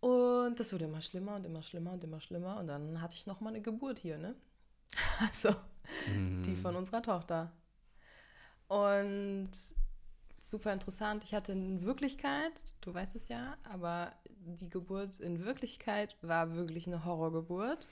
Und 0.00 0.60
das 0.60 0.72
wurde 0.72 0.84
immer 0.84 1.00
schlimmer 1.00 1.36
und 1.36 1.46
immer 1.46 1.62
schlimmer 1.62 1.92
und 1.92 2.04
immer 2.04 2.20
schlimmer. 2.20 2.58
Und 2.58 2.66
dann 2.66 3.00
hatte 3.00 3.14
ich 3.14 3.26
nochmal 3.26 3.52
eine 3.52 3.62
Geburt 3.62 3.98
hier, 3.98 4.18
ne? 4.18 4.34
Also 5.20 5.54
mhm. 6.12 6.42
die 6.42 6.56
von 6.56 6.76
unserer 6.76 7.02
Tochter. 7.02 7.52
Und 8.68 9.50
super 10.40 10.72
interessant. 10.72 11.24
Ich 11.24 11.34
hatte 11.34 11.52
in 11.52 11.84
Wirklichkeit, 11.84 12.52
du 12.80 12.94
weißt 12.94 13.16
es 13.16 13.28
ja, 13.28 13.56
aber 13.64 14.12
die 14.28 14.70
Geburt 14.70 15.20
in 15.20 15.44
Wirklichkeit 15.44 16.16
war 16.22 16.54
wirklich 16.54 16.86
eine 16.86 17.04
Horrorgeburt. 17.04 17.88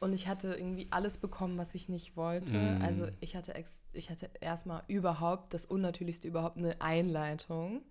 Und 0.00 0.12
ich 0.12 0.28
hatte 0.28 0.54
irgendwie 0.54 0.86
alles 0.90 1.18
bekommen, 1.18 1.58
was 1.58 1.74
ich 1.74 1.88
nicht 1.88 2.16
wollte. 2.16 2.52
Mm. 2.52 2.82
Also 2.82 3.08
ich 3.20 3.34
hatte, 3.34 3.54
ex 3.54 3.80
ich 3.92 4.10
hatte 4.10 4.30
erstmal 4.40 4.82
überhaupt, 4.86 5.54
das 5.54 5.64
Unnatürlichste 5.64 6.28
überhaupt, 6.28 6.56
eine 6.56 6.80
Einleitung. 6.80 7.82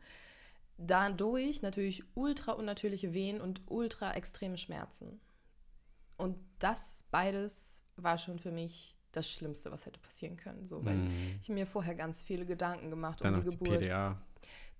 Dadurch 0.77 1.61
natürlich 1.61 2.03
ultra 2.15 2.51
unnatürliche 2.53 3.13
Wehen 3.13 3.41
und 3.41 3.61
ultra 3.65 4.13
extreme 4.13 4.57
Schmerzen. 4.57 5.19
Und 6.17 6.37
das 6.59 7.05
beides 7.11 7.83
war 7.95 8.17
schon 8.17 8.39
für 8.39 8.51
mich 8.51 8.95
das 9.11 9.29
Schlimmste, 9.29 9.71
was 9.71 9.85
hätte 9.85 9.99
passieren 9.99 10.37
können. 10.37 10.67
So, 10.67 10.85
weil 10.85 10.95
mm. 10.95 11.39
ich 11.41 11.49
mir 11.49 11.65
vorher 11.65 11.95
ganz 11.95 12.21
viele 12.21 12.45
Gedanken 12.45 12.89
gemacht 12.89 13.23
Dann 13.23 13.35
um 13.35 13.41
die 13.41 13.49
Geburt. 13.49 13.81
Die 13.81 13.85
PDA. 13.85 14.21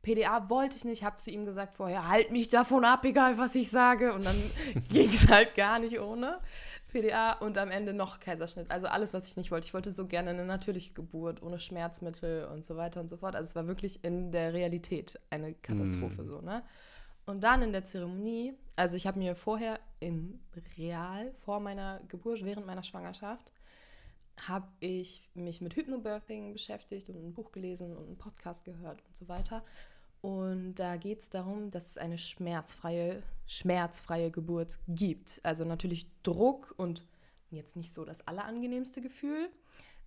PDA 0.04 0.50
wollte 0.50 0.78
ich 0.78 0.86
nicht, 0.86 1.04
habe 1.04 1.18
zu 1.18 1.32
ihm 1.32 1.46
gesagt 1.46 1.76
vorher, 1.76 2.08
halt 2.08 2.32
mich 2.32 2.48
davon 2.48 2.86
ab, 2.86 3.04
egal 3.04 3.38
was 3.38 3.56
ich 3.56 3.70
sage. 3.70 4.14
Und 4.14 4.26
dann 4.26 4.42
ging 4.90 5.10
es 5.10 5.28
halt 5.28 5.56
gar 5.56 5.80
nicht 5.80 6.00
ohne 6.00 6.40
PDA 6.88 7.34
und 7.34 7.58
am 7.58 7.70
Ende 7.70 7.94
noch 7.94 8.20
Kaiserschnitt. 8.20 8.72
Also 8.72 8.88
alles, 8.88 9.14
was 9.14 9.28
ich 9.28 9.38
nicht 9.38 9.52
wollte. 9.52 9.68
Ich 9.68 9.74
wollte 9.74 9.92
so 9.92 10.08
gerne 10.08 10.30
eine 10.30 10.46
natürliche 10.46 10.94
Geburt, 10.94 11.44
ohne 11.44 11.60
Schmerzmittel 11.60 12.46
und 12.46 12.66
so 12.66 12.78
weiter 12.78 13.02
und 13.02 13.10
so 13.10 13.18
fort. 13.18 13.36
Also 13.36 13.50
es 13.50 13.56
war 13.56 13.68
wirklich 13.68 14.04
in 14.04 14.32
der 14.32 14.54
Realität 14.54 15.20
eine 15.30 15.54
Katastrophe 15.54 16.24
mm. 16.24 16.28
so, 16.28 16.42
ne? 16.42 16.64
Und 17.26 17.44
dann 17.44 17.62
in 17.62 17.74
der 17.74 17.84
Zeremonie, 17.84 18.54
also 18.78 18.96
ich 18.96 19.06
habe 19.06 19.20
mir 19.20 19.36
vorher 19.36 19.82
in 20.00 20.40
real, 20.78 21.34
vor 21.34 21.60
meiner 21.60 22.00
Geburt, 22.08 22.46
während 22.46 22.66
meiner 22.66 22.84
Schwangerschaft, 22.84 23.52
habe 24.48 24.68
ich 24.80 25.28
mich 25.34 25.60
mit 25.60 25.76
Hypnobirthing 25.76 26.54
beschäftigt 26.54 27.10
und 27.10 27.18
ein 27.18 27.34
Buch 27.34 27.52
gelesen 27.52 27.98
und 27.98 28.06
einen 28.08 28.18
Podcast 28.18 28.64
gehört 28.64 29.04
und 29.06 29.18
so 29.18 29.28
weiter. 29.28 29.66
Und 30.22 30.76
da 30.76 30.98
geht 30.98 31.22
es 31.22 31.30
darum, 31.30 31.72
dass 31.72 31.92
es 31.92 31.98
eine 31.98 32.18
schmerzfreie, 32.18 33.22
schmerzfreie 33.46 34.32
Geburt 34.32 34.80
gibt. 34.88 35.40
Also 35.44 35.64
natürlich 35.64 36.08
Druck 36.24 36.74
und 36.78 37.04
jetzt 37.50 37.76
nicht 37.76 37.94
so 37.94 38.04
das 38.04 38.28
allerangenehmste 38.28 39.02
Gefühl, 39.02 39.50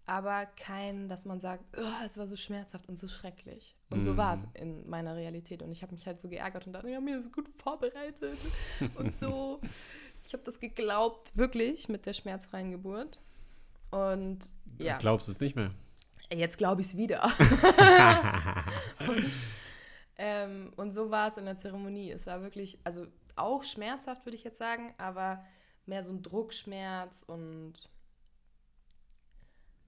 aber 0.07 0.46
kein, 0.57 1.09
dass 1.09 1.25
man 1.25 1.40
sagt, 1.40 1.64
oh, 1.79 2.05
es 2.05 2.18
war 2.18 2.27
so 2.27 2.37
schmerzhaft 2.37 2.88
und 2.88 2.99
so 2.99 3.07
schrecklich. 3.07 3.77
Und 3.90 4.01
mm. 4.01 4.03
so 4.03 4.16
war 4.16 4.35
es 4.35 4.44
in 4.55 4.88
meiner 4.88 5.14
Realität. 5.14 5.62
Und 5.62 5.70
ich 5.70 5.83
habe 5.83 5.92
mich 5.92 6.07
halt 6.07 6.20
so 6.20 6.29
geärgert 6.29 6.66
und 6.66 6.73
dachte, 6.73 6.90
ja, 6.90 7.01
mir 7.01 7.18
ist 7.18 7.33
gut 7.33 7.49
vorbereitet 7.59 8.37
und 8.96 9.18
so. 9.20 9.61
Ich 10.27 10.33
habe 10.33 10.42
das 10.42 10.59
geglaubt, 10.59 11.37
wirklich, 11.37 11.88
mit 11.88 12.07
der 12.07 12.12
schmerzfreien 12.12 12.70
Geburt. 12.73 13.20
Und 13.90 14.38
ja. 14.79 14.94
Du 14.94 15.01
glaubst 15.01 15.29
es 15.29 15.40
nicht 15.40 15.57
mehr? 15.57 15.70
Jetzt 16.33 16.59
glaube 16.59 16.81
ich 16.81 16.88
es 16.88 16.96
wieder. 16.96 17.23
und, 19.09 19.31
ähm, 20.23 20.71
und 20.77 20.93
so 20.93 21.11
war 21.11 21.29
es 21.29 21.39
in 21.39 21.47
der 21.47 21.57
Zeremonie. 21.57 22.11
Es 22.11 22.27
war 22.27 22.43
wirklich, 22.43 22.79
also 22.85 23.07
auch 23.37 23.63
schmerzhaft, 23.63 24.27
würde 24.27 24.37
ich 24.37 24.45
jetzt 24.45 24.59
sagen, 24.59 24.93
aber 24.99 25.43
mehr 25.87 26.05
so 26.05 26.13
ein 26.13 26.23
Druckschmerz 26.23 27.23
und 27.27 27.73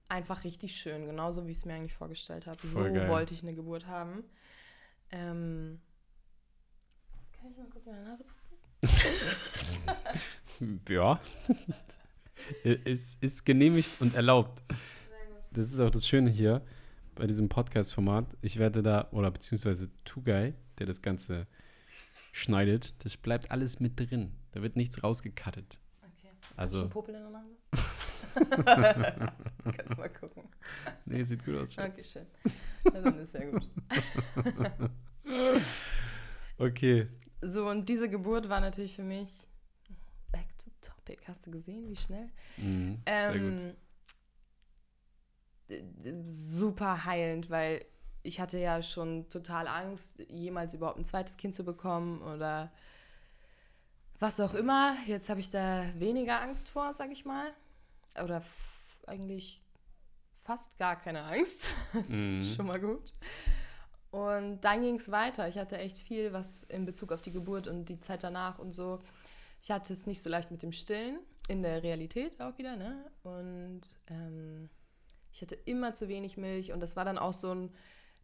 einfach 0.09 0.43
richtig 0.43 0.75
schön, 0.75 1.05
genauso 1.05 1.45
wie 1.45 1.51
ich 1.51 1.57
es 1.57 1.65
mir 1.65 1.75
eigentlich 1.75 1.93
vorgestellt 1.93 2.47
habe. 2.47 2.65
So 2.65 2.81
geil. 2.81 3.07
wollte 3.09 3.35
ich 3.35 3.43
eine 3.43 3.53
Geburt 3.53 3.85
haben. 3.85 4.23
Ähm, 5.11 5.79
kann 7.39 7.51
ich 7.51 7.57
mal 7.57 7.67
kurz 7.69 7.85
meine 7.85 8.03
Nase 8.03 8.23
putzen? 8.23 8.57
ja. 10.89 11.19
ist, 12.63 13.21
ist 13.21 13.45
genehmigt 13.45 14.01
und 14.01 14.15
erlaubt. 14.15 14.63
Das 15.51 15.71
ist 15.71 15.79
auch 15.79 15.91
das 15.91 16.07
Schöne 16.07 16.31
hier 16.31 16.63
bei 17.15 17.27
diesem 17.27 17.49
Podcast-Format. 17.49 18.25
Ich 18.41 18.57
werde 18.57 18.83
da, 18.83 19.07
oder 19.11 19.31
beziehungsweise 19.31 19.89
Two-Guy, 20.05 20.53
der 20.79 20.85
das 20.85 21.01
Ganze 21.01 21.47
schneidet, 22.31 22.93
das 23.03 23.17
bleibt 23.17 23.51
alles 23.51 23.79
mit 23.79 23.99
drin. 23.99 24.31
Da 24.51 24.61
wird 24.61 24.75
nichts 24.75 25.03
rausgekattet. 25.03 25.79
Okay. 26.01 26.31
Also. 26.55 26.77
Hast 26.77 26.85
du 26.85 26.89
Popel 26.89 27.15
in 27.15 27.21
der 27.21 27.29
Nase? 27.29 27.49
Kannst 29.77 29.97
mal 29.97 30.09
gucken. 30.09 30.43
Nee, 31.05 31.23
sieht 31.23 31.45
gut 31.45 31.55
aus. 31.55 31.73
Schatz. 31.73 31.93
Okay, 31.93 32.03
schön. 32.03 32.25
Ja, 32.85 33.01
dann 33.01 33.19
ist 33.19 33.31
sehr 33.31 33.51
gut. 33.51 33.69
okay. 36.57 37.07
So, 37.41 37.69
und 37.69 37.87
diese 37.87 38.09
Geburt 38.09 38.49
war 38.49 38.59
natürlich 38.59 38.95
für 38.95 39.03
mich 39.03 39.47
back 40.31 40.47
to 40.57 40.71
topic. 40.81 41.19
Hast 41.27 41.45
du 41.45 41.51
gesehen, 41.51 41.87
wie 41.87 41.95
schnell? 41.95 42.29
Mhm, 42.57 42.97
sehr 43.05 43.35
ähm, 43.35 43.57
gut 43.57 43.75
super 46.29 47.05
heilend, 47.05 47.49
weil 47.49 47.85
ich 48.23 48.39
hatte 48.39 48.57
ja 48.57 48.81
schon 48.81 49.29
total 49.29 49.67
Angst, 49.67 50.15
jemals 50.29 50.73
überhaupt 50.73 50.97
ein 50.97 51.05
zweites 51.05 51.37
Kind 51.37 51.55
zu 51.55 51.63
bekommen 51.63 52.21
oder 52.21 52.71
was 54.19 54.39
auch 54.39 54.53
immer. 54.53 54.95
Jetzt 55.05 55.29
habe 55.29 55.41
ich 55.41 55.49
da 55.49 55.83
weniger 55.95 56.41
Angst 56.41 56.69
vor, 56.69 56.93
sag 56.93 57.11
ich 57.11 57.25
mal. 57.25 57.51
Oder 58.23 58.41
eigentlich 59.07 59.61
fast 60.43 60.77
gar 60.77 60.95
keine 60.95 61.23
Angst. 61.23 61.71
mhm. 62.07 62.53
schon 62.55 62.67
mal 62.67 62.79
gut. 62.79 63.13
Und 64.11 64.61
dann 64.61 64.81
ging 64.81 64.95
es 64.95 65.11
weiter. 65.11 65.47
Ich 65.47 65.57
hatte 65.57 65.77
echt 65.77 65.97
viel, 65.97 66.33
was 66.33 66.63
in 66.65 66.85
Bezug 66.85 67.11
auf 67.11 67.21
die 67.21 67.31
Geburt 67.31 67.67
und 67.67 67.85
die 67.85 67.99
Zeit 67.99 68.23
danach 68.23 68.59
und 68.59 68.73
so. 68.73 68.99
Ich 69.61 69.71
hatte 69.71 69.91
es 69.91 70.05
nicht 70.05 70.21
so 70.21 70.29
leicht 70.29 70.51
mit 70.51 70.61
dem 70.61 70.71
Stillen, 70.71 71.19
in 71.47 71.63
der 71.63 71.81
Realität 71.83 72.39
auch 72.39 72.57
wieder, 72.57 72.75
ne? 72.75 73.11
Und 73.23 73.81
ähm, 74.07 74.69
ich 75.33 75.41
hatte 75.41 75.55
immer 75.55 75.95
zu 75.95 76.07
wenig 76.07 76.37
Milch 76.37 76.71
und 76.71 76.79
das 76.79 76.95
war 76.95 77.05
dann 77.05 77.17
auch 77.17 77.33
so 77.33 77.53
ein, 77.53 77.73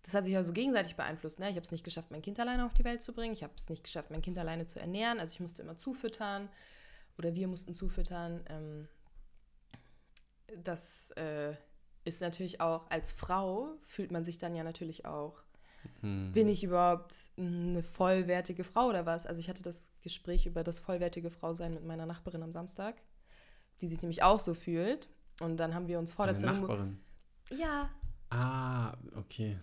das 0.03 0.13
hat 0.13 0.25
sich 0.25 0.33
ja 0.33 0.43
so 0.43 0.53
gegenseitig 0.53 0.95
beeinflusst. 0.95 1.39
Ne? 1.39 1.49
Ich 1.49 1.55
habe 1.55 1.65
es 1.65 1.71
nicht 1.71 1.83
geschafft, 1.83 2.11
mein 2.11 2.21
Kind 2.21 2.39
alleine 2.39 2.65
auf 2.65 2.73
die 2.73 2.83
Welt 2.83 3.01
zu 3.01 3.13
bringen. 3.13 3.33
Ich 3.33 3.43
habe 3.43 3.53
es 3.55 3.69
nicht 3.69 3.83
geschafft, 3.83 4.11
mein 4.11 4.21
Kind 4.21 4.37
alleine 4.37 4.67
zu 4.67 4.79
ernähren. 4.79 5.19
Also 5.19 5.33
ich 5.33 5.39
musste 5.39 5.63
immer 5.63 5.77
zufüttern 5.77 6.49
oder 7.17 7.35
wir 7.35 7.47
mussten 7.47 7.73
zufüttern. 7.73 8.45
Ähm, 8.47 8.87
das 10.63 11.11
äh, 11.11 11.53
ist 12.05 12.21
natürlich 12.21 12.61
auch, 12.61 12.89
als 12.89 13.11
Frau 13.11 13.73
fühlt 13.83 14.11
man 14.11 14.23
sich 14.23 14.37
dann 14.37 14.55
ja 14.55 14.63
natürlich 14.63 15.05
auch, 15.05 15.43
hm. 16.01 16.31
bin 16.33 16.47
ich 16.47 16.63
überhaupt 16.63 17.15
eine 17.37 17.83
vollwertige 17.83 18.63
Frau 18.63 18.87
oder 18.87 19.05
was? 19.05 19.25
Also 19.25 19.39
ich 19.39 19.49
hatte 19.49 19.63
das 19.63 19.91
Gespräch 20.01 20.45
über 20.45 20.63
das 20.63 20.79
vollwertige 20.79 21.29
Frausein 21.29 21.73
mit 21.73 21.85
meiner 21.85 22.05
Nachbarin 22.05 22.43
am 22.43 22.51
Samstag, 22.51 23.01
die 23.81 23.87
sich 23.87 24.01
nämlich 24.01 24.21
auch 24.23 24.39
so 24.39 24.53
fühlt. 24.53 25.09
Und 25.39 25.57
dann 25.57 25.73
haben 25.73 25.87
wir 25.87 25.99
uns 25.99 26.13
vor 26.13 26.25
Deine 26.25 26.37
der 26.37 26.47
Zeremonie. 26.47 26.67
Nachbarin. 26.67 26.99
Ja. 27.57 27.89
Ah, 28.29 28.97
okay. 29.15 29.57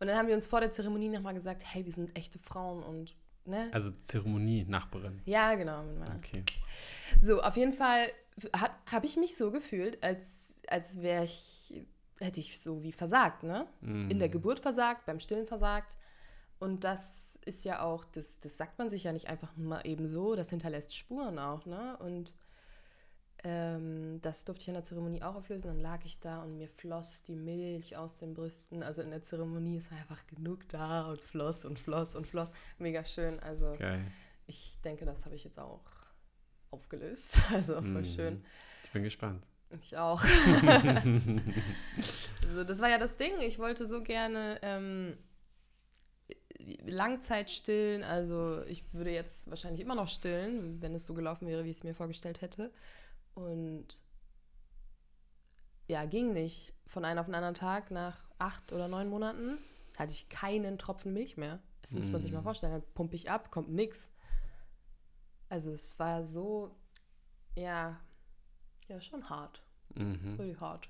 Und 0.00 0.08
dann 0.08 0.16
haben 0.16 0.28
wir 0.28 0.34
uns 0.34 0.46
vor 0.46 0.60
der 0.60 0.70
Zeremonie 0.70 1.08
nochmal 1.08 1.34
gesagt, 1.34 1.64
hey, 1.66 1.84
wir 1.84 1.92
sind 1.92 2.16
echte 2.16 2.38
Frauen 2.38 2.82
und 2.82 3.14
ne? 3.44 3.70
Also 3.72 3.90
Zeremonie, 4.02 4.64
Nachbarin. 4.68 5.20
Ja, 5.24 5.54
genau. 5.54 5.82
Okay. 6.18 6.44
So, 7.20 7.42
auf 7.42 7.56
jeden 7.56 7.72
Fall 7.72 8.08
habe 8.90 9.06
ich 9.06 9.16
mich 9.16 9.36
so 9.36 9.50
gefühlt, 9.50 10.02
als, 10.02 10.62
als 10.68 11.00
wäre 11.00 11.24
ich, 11.24 11.86
hätte 12.20 12.40
ich 12.40 12.60
so 12.60 12.82
wie 12.82 12.92
versagt, 12.92 13.44
ne? 13.44 13.66
Mm. 13.80 14.10
In 14.10 14.18
der 14.18 14.28
Geburt 14.28 14.60
versagt, 14.60 15.06
beim 15.06 15.20
Stillen 15.20 15.46
versagt. 15.46 15.96
Und 16.58 16.84
das 16.84 17.38
ist 17.44 17.64
ja 17.64 17.82
auch, 17.82 18.04
das, 18.04 18.40
das 18.40 18.56
sagt 18.56 18.78
man 18.78 18.90
sich 18.90 19.04
ja 19.04 19.12
nicht 19.12 19.28
einfach 19.28 19.56
mal 19.56 19.86
eben 19.86 20.08
so, 20.08 20.34
das 20.34 20.50
hinterlässt 20.50 20.94
Spuren 20.96 21.38
auch, 21.38 21.66
ne? 21.66 21.96
Und 21.98 22.34
ähm, 23.44 24.20
das 24.22 24.44
durfte 24.44 24.62
ich 24.62 24.68
in 24.68 24.74
der 24.74 24.84
Zeremonie 24.84 25.22
auch 25.22 25.34
auflösen. 25.34 25.68
Dann 25.68 25.80
lag 25.80 26.00
ich 26.04 26.18
da 26.18 26.42
und 26.42 26.56
mir 26.56 26.68
floss 26.68 27.22
die 27.22 27.36
Milch 27.36 27.94
aus 27.96 28.16
den 28.16 28.32
Brüsten. 28.32 28.82
Also 28.82 29.02
in 29.02 29.10
der 29.10 29.22
Zeremonie 29.22 29.76
ist 29.76 29.92
einfach 29.92 30.26
genug 30.26 30.66
da 30.68 31.10
und 31.10 31.20
floss 31.20 31.66
und 31.66 31.78
floss 31.78 32.16
und 32.16 32.26
floss. 32.26 32.50
Mega 32.78 33.04
schön. 33.04 33.38
Also 33.40 33.74
Geil. 33.78 34.00
ich 34.46 34.80
denke, 34.82 35.04
das 35.04 35.26
habe 35.26 35.34
ich 35.34 35.44
jetzt 35.44 35.58
auch 35.58 35.84
aufgelöst. 36.70 37.42
Also 37.52 37.74
voll 37.74 38.02
mm, 38.02 38.06
schön. 38.06 38.44
Ich 38.84 38.90
bin 38.90 39.02
gespannt. 39.02 39.44
Ich 39.80 39.96
auch. 39.96 40.24
also 42.46 42.64
das 42.64 42.78
war 42.78 42.88
ja 42.88 42.96
das 42.98 43.16
Ding. 43.16 43.38
Ich 43.40 43.58
wollte 43.58 43.86
so 43.86 44.02
gerne 44.02 44.58
ähm, 44.62 45.18
Langzeit 46.86 47.50
stillen. 47.50 48.02
Also 48.02 48.62
ich 48.64 48.84
würde 48.94 49.10
jetzt 49.10 49.50
wahrscheinlich 49.50 49.82
immer 49.82 49.94
noch 49.94 50.08
stillen, 50.08 50.80
wenn 50.80 50.94
es 50.94 51.04
so 51.04 51.12
gelaufen 51.12 51.46
wäre, 51.46 51.64
wie 51.64 51.70
ich 51.70 51.76
es 51.78 51.84
mir 51.84 51.94
vorgestellt 51.94 52.40
hätte. 52.40 52.72
Und 53.34 54.02
ja, 55.86 56.04
ging 56.06 56.32
nicht. 56.32 56.72
Von 56.86 57.04
einem 57.04 57.18
auf 57.18 57.26
den 57.26 57.34
anderen 57.34 57.54
Tag, 57.54 57.90
nach 57.90 58.24
acht 58.38 58.72
oder 58.72 58.88
neun 58.88 59.08
Monaten, 59.08 59.58
hatte 59.96 60.12
ich 60.12 60.28
keinen 60.28 60.78
Tropfen 60.78 61.12
Milch 61.12 61.36
mehr. 61.36 61.60
Das 61.82 61.92
muss 61.92 62.10
man 62.10 62.22
sich 62.22 62.32
mal 62.32 62.40
mm. 62.40 62.44
vorstellen. 62.44 62.72
Dann 62.72 62.94
pumpe 62.94 63.16
ich 63.16 63.30
ab, 63.30 63.50
kommt 63.50 63.70
nichts. 63.70 64.10
Also 65.48 65.70
es 65.70 65.98
war 65.98 66.24
so, 66.24 66.74
ja, 67.56 68.00
ja, 68.88 69.00
schon 69.00 69.28
hart. 69.28 69.62
Mhm. 69.94 70.36
Really 70.38 70.54
hart. 70.54 70.88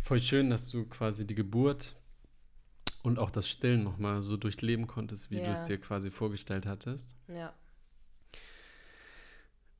Voll 0.00 0.20
schön, 0.20 0.50
dass 0.50 0.68
du 0.68 0.84
quasi 0.86 1.26
die 1.26 1.34
Geburt 1.34 1.96
und 3.02 3.18
auch 3.18 3.30
das 3.30 3.48
Stillen 3.48 3.82
nochmal 3.82 4.22
so 4.22 4.36
durchleben 4.36 4.86
konntest, 4.86 5.30
wie 5.30 5.36
du 5.36 5.50
es 5.50 5.60
Ja. 5.60 5.66
dir 5.66 5.80
quasi 5.80 6.10
vorgestellt 6.10 6.66
hattest. 6.66 7.16
Ja. 7.28 7.54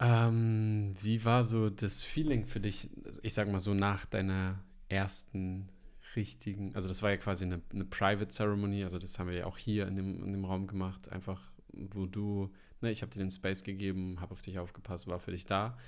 Ähm, 0.03 0.97
wie 1.01 1.25
war 1.25 1.45
so 1.45 1.71
das 1.71 2.03
Feeling 2.03 2.45
für 2.45 2.59
dich, 2.59 2.91
ich 3.23 3.35
sag 3.35 3.49
mal 3.49 3.61
so 3.61 3.73
nach 3.73 4.05
deiner 4.05 4.59
ersten 4.89 5.69
richtigen, 6.17 6.75
also 6.75 6.89
das 6.89 7.03
war 7.03 7.11
ja 7.11 7.17
quasi 7.19 7.45
eine, 7.45 7.63
eine 7.73 7.85
Private 7.85 8.29
Ceremony, 8.29 8.83
also 8.83 8.99
das 8.99 9.19
haben 9.21 9.29
wir 9.29 9.37
ja 9.37 9.47
auch 9.47 9.57
hier 9.57 9.87
in 9.87 9.95
dem, 9.95 10.25
in 10.25 10.33
dem 10.33 10.45
Raum 10.45 10.67
gemacht, 10.67 11.09
einfach 11.11 11.53
wo 11.73 12.07
du, 12.07 12.53
ne, 12.81 12.91
ich 12.91 13.03
habe 13.03 13.13
dir 13.13 13.21
den 13.21 13.31
Space 13.31 13.63
gegeben, 13.63 14.21
habe 14.21 14.33
auf 14.33 14.43
dich 14.43 14.59
aufgepasst, 14.59 15.07
war 15.07 15.21
für 15.21 15.31
dich 15.31 15.47
da 15.47 15.79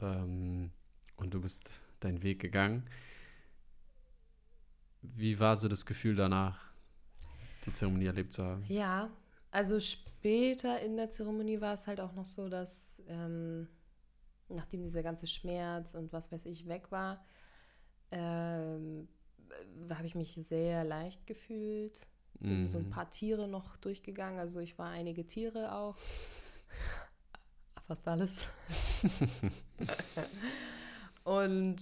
ähm, 0.00 0.70
und 1.16 1.34
du 1.34 1.40
bist 1.40 1.68
deinen 1.98 2.22
Weg 2.22 2.40
gegangen. 2.40 2.88
Wie 5.02 5.40
war 5.40 5.56
so 5.56 5.66
das 5.66 5.84
Gefühl 5.84 6.14
danach, 6.14 6.70
die 7.66 7.72
Zeremonie 7.72 8.06
erlebt 8.06 8.32
zu 8.32 8.44
haben? 8.44 8.64
Ja, 8.68 9.10
also 9.50 9.80
später 9.80 10.80
in 10.80 10.96
der 10.96 11.10
Zeremonie 11.10 11.60
war 11.60 11.74
es 11.74 11.86
halt 11.86 12.00
auch 12.00 12.12
noch 12.12 12.26
so, 12.26 12.48
dass 12.48 12.97
ähm, 13.08 13.68
nachdem 14.48 14.82
dieser 14.82 15.02
ganze 15.02 15.26
Schmerz 15.26 15.94
und 15.94 16.12
was 16.12 16.30
weiß 16.32 16.46
ich 16.46 16.68
weg 16.68 16.90
war, 16.92 17.24
ähm, 18.10 19.08
äh, 19.88 19.94
habe 19.94 20.06
ich 20.06 20.14
mich 20.14 20.34
sehr 20.34 20.84
leicht 20.84 21.26
gefühlt. 21.26 22.06
Bin 22.40 22.66
So 22.66 22.78
ein 22.78 22.86
Mhm. 22.86 22.90
paar 22.90 23.10
Tiere 23.10 23.48
noch 23.48 23.76
durchgegangen. 23.76 24.38
Also 24.38 24.60
ich 24.60 24.78
war 24.78 24.90
einige 24.90 25.26
Tiere 25.26 25.74
auch. 25.74 25.96
Fast 27.88 28.06
alles. 28.06 28.46
und 31.24 31.76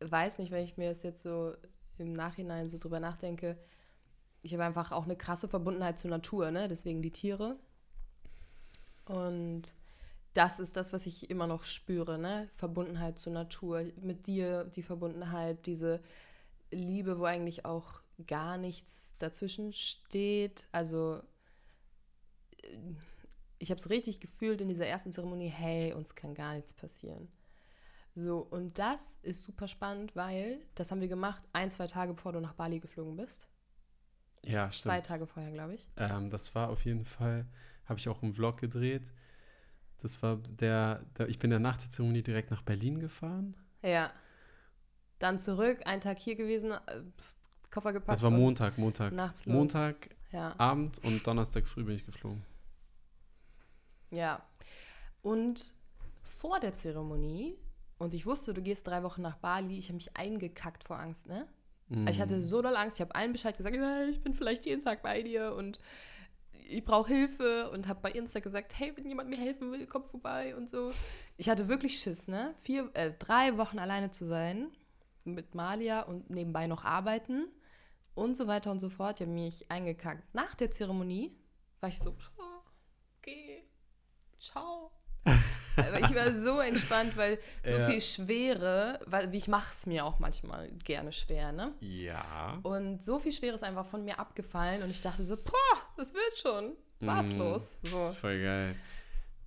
weiß 0.00 0.38
nicht, 0.38 0.50
wenn 0.50 0.64
ich 0.64 0.76
mir 0.76 0.90
das 0.90 1.02
jetzt 1.02 1.22
so 1.22 1.52
im 1.98 2.12
Nachhinein 2.12 2.68
so 2.68 2.78
drüber 2.78 3.00
nachdenke, 3.00 3.58
ich 4.42 4.52
habe 4.52 4.64
einfach 4.64 4.92
auch 4.92 5.04
eine 5.04 5.16
krasse 5.16 5.48
Verbundenheit 5.48 5.98
zur 5.98 6.10
Natur, 6.10 6.50
ne? 6.50 6.68
Deswegen 6.68 7.02
die 7.02 7.10
Tiere. 7.12 7.56
Und 9.06 9.72
das 10.36 10.60
ist 10.60 10.76
das, 10.76 10.92
was 10.92 11.06
ich 11.06 11.30
immer 11.30 11.46
noch 11.46 11.64
spüre, 11.64 12.18
ne? 12.18 12.48
Verbundenheit 12.54 13.18
zur 13.18 13.32
Natur. 13.32 13.84
Mit 14.00 14.26
dir 14.26 14.64
die 14.64 14.82
Verbundenheit, 14.82 15.66
diese 15.66 16.02
Liebe, 16.70 17.18
wo 17.18 17.24
eigentlich 17.24 17.64
auch 17.64 18.00
gar 18.26 18.58
nichts 18.58 19.14
dazwischen 19.18 19.72
steht. 19.72 20.68
Also 20.72 21.22
äh, 22.62 22.78
ich 23.58 23.70
habe 23.70 23.78
es 23.78 23.88
richtig 23.88 24.20
gefühlt 24.20 24.60
in 24.60 24.68
dieser 24.68 24.86
ersten 24.86 25.12
Zeremonie, 25.12 25.48
hey, 25.48 25.94
uns 25.94 26.14
kann 26.14 26.34
gar 26.34 26.54
nichts 26.54 26.74
passieren. 26.74 27.28
So, 28.14 28.38
und 28.38 28.78
das 28.78 29.18
ist 29.22 29.44
super 29.44 29.68
spannend, 29.68 30.16
weil 30.16 30.60
das 30.74 30.90
haben 30.90 31.00
wir 31.00 31.08
gemacht, 31.08 31.44
ein, 31.52 31.70
zwei 31.70 31.86
Tage 31.86 32.14
bevor 32.14 32.32
du 32.32 32.40
nach 32.40 32.54
Bali 32.54 32.80
geflogen 32.80 33.16
bist. 33.16 33.48
Ja, 34.42 34.70
stimmt. 34.70 34.94
Zwei 34.94 35.00
Tage 35.00 35.26
vorher, 35.26 35.52
glaube 35.52 35.74
ich. 35.74 35.88
Ähm, 35.96 36.30
das 36.30 36.54
war 36.54 36.68
auf 36.68 36.84
jeden 36.84 37.04
Fall, 37.04 37.46
habe 37.86 37.98
ich 37.98 38.08
auch 38.08 38.22
einen 38.22 38.32
Vlog 38.34 38.58
gedreht. 38.58 39.12
Das 40.02 40.22
war 40.22 40.36
der, 40.36 41.02
der, 41.18 41.28
ich 41.28 41.38
bin 41.38 41.50
ja 41.50 41.58
nach 41.58 41.76
der 41.78 41.90
Zeremonie 41.90 42.22
direkt 42.22 42.50
nach 42.50 42.62
Berlin 42.62 42.98
gefahren. 43.00 43.56
Ja. 43.82 44.10
Dann 45.18 45.38
zurück, 45.38 45.80
einen 45.86 46.00
Tag 46.00 46.18
hier 46.18 46.36
gewesen, 46.36 46.72
äh, 46.72 46.78
Koffer 47.70 47.92
gepackt. 47.92 48.12
Das 48.12 48.22
war 48.22 48.30
Montag, 48.30 48.78
Montag. 48.78 49.12
Nachts 49.12 49.46
los. 49.46 49.54
Montag, 49.54 50.10
Ja. 50.32 50.54
Abend 50.58 50.98
und 51.04 51.26
Donnerstag 51.26 51.66
früh 51.66 51.84
bin 51.84 51.94
ich 51.94 52.04
geflogen. 52.04 52.42
Ja. 54.10 54.42
Und 55.22 55.74
vor 56.22 56.60
der 56.60 56.76
Zeremonie, 56.76 57.56
und 57.98 58.14
ich 58.14 58.26
wusste, 58.26 58.52
du 58.52 58.62
gehst 58.62 58.86
drei 58.86 59.02
Wochen 59.02 59.22
nach 59.22 59.36
Bali, 59.36 59.78
ich 59.78 59.86
habe 59.88 59.94
mich 59.94 60.16
eingekackt 60.16 60.84
vor 60.84 60.98
Angst, 60.98 61.26
ne? 61.26 61.46
Mhm. 61.88 62.06
Ich 62.08 62.20
hatte 62.20 62.42
so 62.42 62.62
doll 62.62 62.76
Angst, 62.76 62.98
ich 62.98 63.00
habe 63.00 63.14
allen 63.14 63.32
Bescheid 63.32 63.56
gesagt, 63.56 63.76
ich 64.10 64.22
bin 64.22 64.34
vielleicht 64.34 64.66
jeden 64.66 64.82
Tag 64.82 65.02
bei 65.02 65.22
dir 65.22 65.54
und 65.54 65.78
ich 66.68 66.84
brauche 66.84 67.12
Hilfe 67.12 67.70
und 67.70 67.88
habe 67.88 68.00
bei 68.02 68.10
Insta 68.10 68.40
gesagt, 68.40 68.78
hey, 68.78 68.92
wenn 68.96 69.08
jemand 69.08 69.30
mir 69.30 69.38
helfen 69.38 69.72
will, 69.72 69.86
komm 69.86 70.04
vorbei 70.04 70.56
und 70.56 70.70
so. 70.70 70.92
Ich 71.36 71.48
hatte 71.48 71.68
wirklich 71.68 72.00
Schiss, 72.00 72.28
ne? 72.28 72.54
Vier, 72.58 72.90
äh, 72.94 73.12
drei 73.18 73.56
Wochen 73.56 73.78
alleine 73.78 74.10
zu 74.10 74.26
sein 74.26 74.68
mit 75.24 75.54
Malia 75.54 76.02
und 76.02 76.30
nebenbei 76.30 76.66
noch 76.66 76.84
arbeiten 76.84 77.48
und 78.14 78.36
so 78.36 78.46
weiter 78.46 78.70
und 78.70 78.80
so 78.80 78.88
fort. 78.88 79.20
Ich 79.20 79.26
habe 79.26 79.34
mich 79.34 79.70
eingekackt. 79.70 80.34
Nach 80.34 80.54
der 80.54 80.70
Zeremonie 80.70 81.36
war 81.80 81.88
ich 81.88 81.98
so, 81.98 82.10
oh, 82.38 82.62
okay, 83.18 83.64
ciao. 84.38 84.90
Ich 85.76 86.14
war 86.14 86.34
so 86.34 86.60
entspannt, 86.60 87.16
weil 87.16 87.38
so 87.64 87.74
Ja. 87.76 87.88
viel 87.88 88.00
Schwere, 88.00 88.98
weil 89.06 89.30
wie 89.32 89.38
ich 89.38 89.48
mache 89.48 89.70
es 89.72 89.86
mir 89.86 90.04
auch 90.04 90.18
manchmal 90.18 90.70
gerne 90.84 91.12
schwer, 91.12 91.52
ne? 91.52 91.72
Ja. 91.80 92.58
Und 92.62 93.04
so 93.04 93.18
viel 93.18 93.32
Schwere 93.32 93.54
ist 93.54 93.62
einfach 93.64 93.86
von 93.86 94.04
mir 94.04 94.18
abgefallen 94.18 94.82
und 94.82 94.90
ich 94.90 95.00
dachte 95.00 95.24
so, 95.24 95.36
boah, 95.36 95.78
das 95.96 96.12
wird 96.14 96.38
schon. 96.38 96.72
Maßlos. 97.00 97.78
So. 97.82 98.06
Voll 98.12 98.40
geil. 98.42 98.74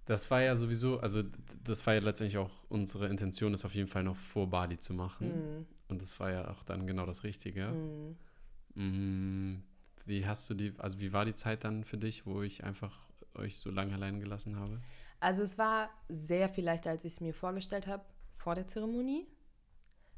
Das 0.05 0.29
war 0.31 0.41
ja 0.41 0.55
sowieso, 0.55 0.99
also 0.99 1.23
das 1.63 1.85
war 1.85 1.93
ja 1.93 1.99
letztendlich 1.99 2.37
auch 2.39 2.51
unsere 2.67 3.07
Intention, 3.07 3.51
das 3.51 3.63
auf 3.65 3.75
jeden 3.75 3.87
Fall 3.87 4.03
noch 4.03 4.15
vor 4.15 4.49
Bali 4.49 4.77
zu 4.79 4.93
machen. 4.93 5.27
Mm, 5.61 5.65
Und 5.87 6.01
das 6.01 6.19
war 6.19 6.31
ja 6.31 6.49
auch 6.49 6.63
dann 6.63 6.87
genau 6.87 7.05
das 7.05 7.23
Richtige. 7.23 7.67
mm. 8.75 9.63
Wie 10.05 10.25
hast 10.25 10.49
du 10.49 10.53
die, 10.55 10.73
also 10.79 10.99
wie 10.99 11.13
war 11.13 11.25
die 11.25 11.35
Zeit 11.35 11.63
dann 11.63 11.83
für 11.83 11.97
dich, 11.97 12.25
wo 12.25 12.41
ich 12.41 12.63
einfach 12.63 12.99
euch 13.35 13.57
so 13.57 13.69
lange 13.69 13.93
allein 13.93 14.19
gelassen 14.19 14.55
habe? 14.59 14.81
Also 15.19 15.43
es 15.43 15.57
war 15.57 15.89
sehr 16.07 16.49
viel 16.49 16.63
leichter, 16.63 16.91
als 16.91 17.03
ich 17.03 17.13
es 17.13 17.21
mir 17.21 17.33
vorgestellt 17.33 17.87
habe 17.87 18.03
vor 18.37 18.55
der 18.55 18.67
Zeremonie, 18.67 19.27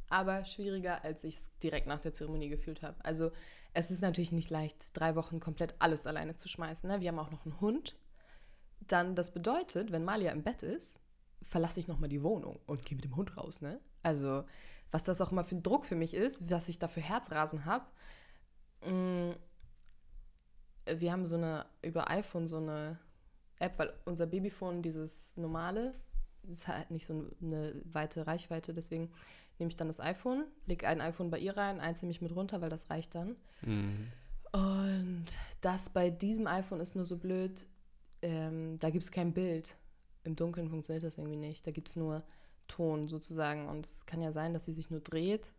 aber 0.09 0.45
schwieriger, 0.45 1.03
als 1.03 1.23
ich 1.23 1.37
es 1.37 1.57
direkt 1.59 1.87
nach 1.87 1.99
der 1.99 2.13
Zeremonie 2.13 2.49
gefühlt 2.49 2.81
habe. 2.83 3.03
Also 3.03 3.31
es 3.73 3.89
ist 3.89 4.01
natürlich 4.01 4.31
nicht 4.31 4.49
leicht, 4.49 4.97
drei 4.97 5.15
Wochen 5.15 5.39
komplett 5.39 5.75
alles 5.79 6.05
alleine 6.05 6.35
zu 6.37 6.47
schmeißen. 6.47 6.89
Ne? 6.89 7.01
Wir 7.01 7.09
haben 7.09 7.19
auch 7.19 7.31
noch 7.31 7.45
einen 7.45 7.59
Hund. 7.61 7.97
Dann, 8.81 9.15
das 9.15 9.31
bedeutet, 9.31 9.91
wenn 9.91 10.03
Malia 10.03 10.31
im 10.31 10.43
Bett 10.43 10.63
ist, 10.63 10.99
verlasse 11.41 11.79
ich 11.79 11.87
nochmal 11.87 12.09
die 12.09 12.23
Wohnung 12.23 12.59
und 12.67 12.85
gehe 12.85 12.95
mit 12.95 13.05
dem 13.05 13.15
Hund 13.15 13.37
raus. 13.37 13.61
Ne? 13.61 13.79
Also 14.03 14.43
was 14.91 15.03
das 15.03 15.21
auch 15.21 15.31
immer 15.31 15.43
für 15.43 15.55
ein 15.55 15.63
Druck 15.63 15.85
für 15.85 15.95
mich 15.95 16.13
ist, 16.13 16.49
was 16.49 16.67
ich 16.67 16.77
da 16.77 16.87
für 16.87 17.01
Herzrasen 17.01 17.65
habe. 17.65 17.85
Mm, 18.85 19.31
Wir 20.85 21.11
haben 21.11 21.25
so 21.25 21.35
eine, 21.35 21.65
über 21.81 22.09
iPhone 22.09 22.47
so 22.47 22.57
eine 22.57 22.99
App, 23.62 23.80
weil 23.80 23.93
unser 24.05 24.26
Babyphone, 24.28 24.82
dieses 24.82 25.36
normale, 25.38 25.93
ist 26.49 26.68
halt 26.68 26.91
nicht 26.91 27.05
so 27.05 27.26
eine 27.41 27.74
weite 27.86 28.26
Reichweite, 28.26 28.74
deswegen 28.74 29.12
nehme 29.59 29.70
ich 29.70 29.76
dann 29.76 29.88
das 29.88 29.99
iPhone, 29.99 30.45
lege 30.66 30.88
ein 30.88 31.01
iPhone 31.01 31.30
bei 31.30 31.39
ihr 31.39 31.55
rein, 31.55 31.80
eins 31.80 32.01
nehme 32.01 32.12
ich 32.12 32.22
mit 32.22 32.36
runter, 32.36 32.62
weil 32.62 32.70
das 32.70 32.89
reicht 32.89 33.14
dann. 33.14 33.36
Mhm. 33.62 34.07
Und 34.51 35.26
das 35.62 35.89
bei 35.89 36.09
diesem 36.09 36.47
iPhone 36.47 36.82
ist 36.82 36.95
nur 36.95 37.05
so 37.05 37.18
blöd, 37.18 37.68
ähm, 38.22 38.78
da 38.80 38.89
gibt 38.89 39.03
es 39.03 39.12
kein 39.12 39.34
Bild. 39.34 39.78
Im 40.24 40.36
Dunkeln 40.36 40.70
funktioniert 40.70 41.03
das 41.03 41.18
irgendwie 41.18 41.38
nicht. 41.38 41.66
Da 41.66 41.72
gibt 41.72 41.89
es 41.89 41.95
nur 41.95 42.24
Ton 42.68 43.07
sozusagen. 43.07 43.68
Und 43.68 43.86
es 43.86 44.05
kann 44.05 44.22
ja 44.22 44.32
sein, 44.32 44.53
dass 44.53 44.66
sie 44.66 44.74
sich 44.74 44.89
nur 44.91 44.99
dreht. 44.99 45.53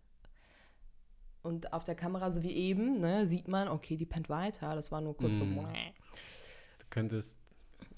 Und 1.42 1.72
auf 1.72 1.84
der 1.84 1.96
Kamera, 1.96 2.30
so 2.30 2.42
wie 2.42 2.52
eben, 2.52 3.00
ne, 3.00 3.26
sieht 3.26 3.48
man, 3.48 3.68
okay, 3.68 3.96
die 3.96 4.06
pennt 4.06 4.28
weiter. 4.28 4.74
Das 4.74 4.92
war 4.92 5.00
nur 5.00 5.16
kurz 5.16 5.38
so. 5.38 5.44
Mhm. 5.44 5.56
Du 6.78 6.86
könntest, 6.90 7.40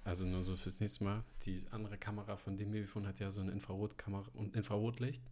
also 0.05 0.25
nur 0.25 0.43
so 0.43 0.57
fürs 0.57 0.81
nächste 0.81 1.05
Mal, 1.05 1.25
die 1.45 1.63
andere 1.71 1.97
Kamera 1.99 2.37
von 2.37 2.57
dem 2.57 2.71
Babyphone 2.71 3.07
hat 3.07 3.19
ja 3.21 3.31
so 3.31 3.41
eine 3.41 3.53
Infrarotkamera 3.53 4.25
und 4.35 4.55
Infrarotlicht. 4.55 5.23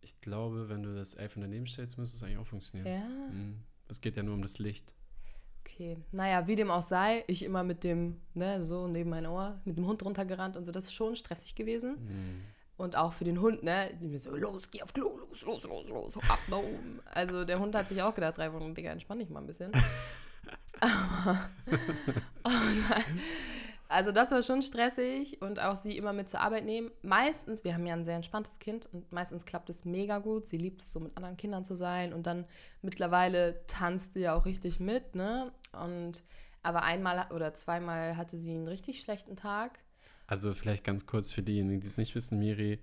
Ich 0.00 0.20
glaube, 0.20 0.68
wenn 0.68 0.82
du 0.82 0.94
das 0.94 1.16
iPhone 1.18 1.42
daneben 1.42 1.66
stellst, 1.66 1.98
müsste 1.98 2.16
es 2.16 2.22
eigentlich 2.22 2.38
auch 2.38 2.46
funktionieren. 2.46 2.86
Ja, 3.00 3.08
Mhm. 3.32 3.62
Es 3.88 4.00
geht 4.00 4.16
ja 4.16 4.22
nur 4.22 4.34
um 4.34 4.42
das 4.42 4.58
Licht. 4.58 4.94
okay. 5.60 5.96
Naja, 6.12 6.46
wie 6.46 6.54
dem 6.56 6.70
auch 6.70 6.82
sei, 6.82 7.24
ich 7.28 7.42
immer 7.44 7.62
mit 7.64 7.84
dem, 7.84 8.20
ne, 8.34 8.62
so 8.62 8.86
neben 8.88 9.10
mein 9.10 9.26
Ohr, 9.26 9.60
mit 9.64 9.76
dem 9.76 9.86
Hund 9.86 10.04
runtergerannt 10.04 10.56
und 10.56 10.64
so. 10.64 10.72
Das 10.72 10.84
ist 10.84 10.92
schon 10.92 11.14
stressig 11.16 11.54
gewesen. 11.54 11.96
Mhm. 12.04 12.42
Und 12.76 12.94
auch 12.96 13.12
für 13.14 13.24
den 13.24 13.40
Hund, 13.40 13.62
ne? 13.62 13.90
Die 14.00 14.06
mir 14.06 14.18
so, 14.18 14.36
los, 14.36 14.70
geh 14.70 14.82
auf 14.82 14.92
Klo, 14.92 15.16
los, 15.18 15.42
los, 15.42 15.62
los, 15.64 15.88
los, 15.88 16.16
ab 16.28 16.38
nach 16.48 16.58
oben. 16.58 17.00
Also 17.06 17.44
der 17.44 17.58
Hund 17.58 17.74
hat 17.74 17.88
sich 17.88 18.02
auch 18.02 18.14
gedacht, 18.14 18.36
drei 18.36 18.52
Wochen, 18.52 18.74
Digga, 18.74 18.90
entspann 18.90 19.18
dich 19.18 19.30
mal 19.30 19.40
ein 19.40 19.46
bisschen. 19.46 19.72
Aber, 20.80 21.48
oh 22.46 22.50
nein. 22.90 23.20
Also 23.88 24.10
das 24.10 24.32
war 24.32 24.42
schon 24.42 24.62
stressig 24.62 25.40
und 25.42 25.60
auch 25.60 25.76
sie 25.76 25.96
immer 25.96 26.12
mit 26.12 26.28
zur 26.28 26.40
Arbeit 26.40 26.64
nehmen. 26.64 26.90
Meistens, 27.02 27.62
wir 27.62 27.72
haben 27.74 27.86
ja 27.86 27.94
ein 27.94 28.04
sehr 28.04 28.16
entspanntes 28.16 28.58
Kind 28.58 28.88
und 28.92 29.10
meistens 29.12 29.44
klappt 29.44 29.70
es 29.70 29.84
mega 29.84 30.18
gut. 30.18 30.48
Sie 30.48 30.56
liebt 30.56 30.82
es 30.82 30.90
so 30.90 30.98
mit 30.98 31.16
anderen 31.16 31.36
Kindern 31.36 31.64
zu 31.64 31.76
sein 31.76 32.12
und 32.12 32.26
dann 32.26 32.46
mittlerweile 32.82 33.64
tanzt 33.68 34.14
sie 34.14 34.20
ja 34.22 34.34
auch 34.34 34.44
richtig 34.44 34.80
mit, 34.80 35.14
ne? 35.14 35.52
Und 35.72 36.24
aber 36.64 36.82
einmal 36.82 37.30
oder 37.32 37.54
zweimal 37.54 38.16
hatte 38.16 38.38
sie 38.38 38.50
einen 38.50 38.66
richtig 38.66 39.00
schlechten 39.00 39.36
Tag. 39.36 39.78
Also 40.26 40.52
vielleicht 40.52 40.82
ganz 40.82 41.06
kurz 41.06 41.30
für 41.30 41.42
diejenigen, 41.44 41.80
die 41.80 41.86
es 41.86 41.96
nicht 41.96 42.16
wissen, 42.16 42.40
Miri 42.40 42.80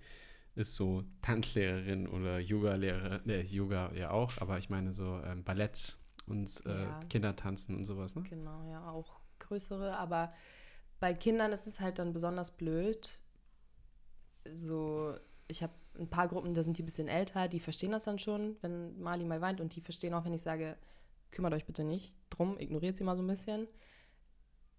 ist 0.56 0.76
so 0.76 1.04
Tanzlehrerin 1.22 2.08
oder 2.08 2.40
Yoga-Lehrerin, 2.40 3.30
äh, 3.30 3.42
Yoga 3.42 3.92
ja 3.94 4.12
auch, 4.12 4.38
aber 4.38 4.58
ich 4.58 4.70
meine 4.70 4.94
so 4.94 5.20
ähm, 5.26 5.44
Ballett 5.44 5.98
und 6.28 6.64
äh, 6.66 6.84
Ja. 6.84 7.00
Kindertanzen 7.10 7.76
und 7.76 7.86
sowas, 7.86 8.16
ne? 8.16 8.24
Genau, 8.30 8.64
ja, 8.72 8.90
auch 8.90 9.20
größere, 9.44 9.98
aber 9.98 10.34
bei 11.00 11.14
Kindern 11.14 11.52
ist 11.52 11.68
es 11.68 11.80
halt 11.80 12.00
dann 12.00 12.14
besonders 12.14 12.52
blöd. 12.52 13.20
So, 14.54 15.16
ich 15.48 15.62
habe 15.62 15.74
ein 16.00 16.10
paar 16.10 16.28
Gruppen, 16.28 16.54
da 16.54 16.64
sind 16.64 16.78
die 16.78 16.84
ein 16.84 16.86
bisschen 16.86 17.08
älter, 17.08 17.48
die 17.48 17.60
verstehen 17.60 17.92
das 17.92 18.04
dann 18.04 18.20
schon, 18.20 18.58
wenn 18.62 19.00
Mali 19.00 19.26
mal 19.26 19.42
weint 19.42 19.62
und 19.62 19.76
die 19.76 19.82
verstehen 19.82 20.14
auch, 20.14 20.26
wenn 20.26 20.34
ich 20.34 20.42
sage, 20.42 20.78
kümmert 21.32 21.54
euch 21.54 21.66
bitte 21.66 21.84
nicht 21.84 22.18
drum, 22.30 22.58
ignoriert 22.58 22.98
sie 22.98 23.04
mal 23.04 23.18
so 23.18 23.24
ein 23.24 23.28
bisschen. 23.28 23.68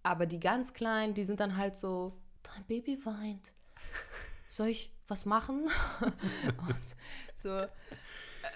Aber 0.03 0.25
die 0.25 0.39
ganz 0.39 0.73
Kleinen, 0.73 1.13
die 1.13 1.23
sind 1.23 1.39
dann 1.39 1.57
halt 1.57 1.77
so, 1.77 2.17
dein 2.43 2.63
Baby 2.65 3.03
weint. 3.05 3.53
Soll 4.49 4.67
ich 4.67 4.91
was 5.07 5.25
machen? 5.25 5.67
und 6.01 6.95
so, 7.35 7.65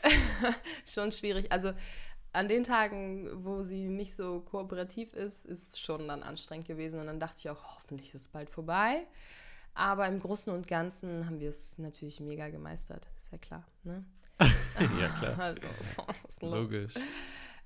schon 0.85 1.11
schwierig. 1.11 1.51
Also 1.51 1.73
an 2.31 2.47
den 2.47 2.63
Tagen, 2.63 3.29
wo 3.43 3.63
sie 3.63 3.87
nicht 3.87 4.15
so 4.15 4.41
kooperativ 4.41 5.13
ist, 5.13 5.45
ist 5.45 5.79
schon 5.79 6.07
dann 6.07 6.23
anstrengend 6.23 6.67
gewesen. 6.67 6.99
Und 6.99 7.07
dann 7.07 7.19
dachte 7.19 7.39
ich 7.39 7.49
auch, 7.49 7.75
hoffentlich 7.75 8.13
ist 8.13 8.21
es 8.21 8.27
bald 8.27 8.49
vorbei. 8.49 9.07
Aber 9.73 10.07
im 10.07 10.19
Großen 10.19 10.53
und 10.53 10.67
Ganzen 10.67 11.25
haben 11.25 11.39
wir 11.39 11.49
es 11.49 11.77
natürlich 11.77 12.19
mega 12.19 12.49
gemeistert. 12.49 13.07
Ist 13.17 13.31
ja 13.31 13.37
klar. 13.37 13.65
Ne? 13.83 14.03
ja, 14.39 15.09
klar. 15.09 15.37
Also, 15.39 15.61
was? 16.23 16.41
Logisch. 16.41 16.95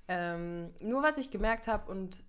Ähm, 0.08 0.74
nur 0.80 1.02
was 1.02 1.18
ich 1.18 1.30
gemerkt 1.30 1.66
habe, 1.66 1.90
und 1.90 2.22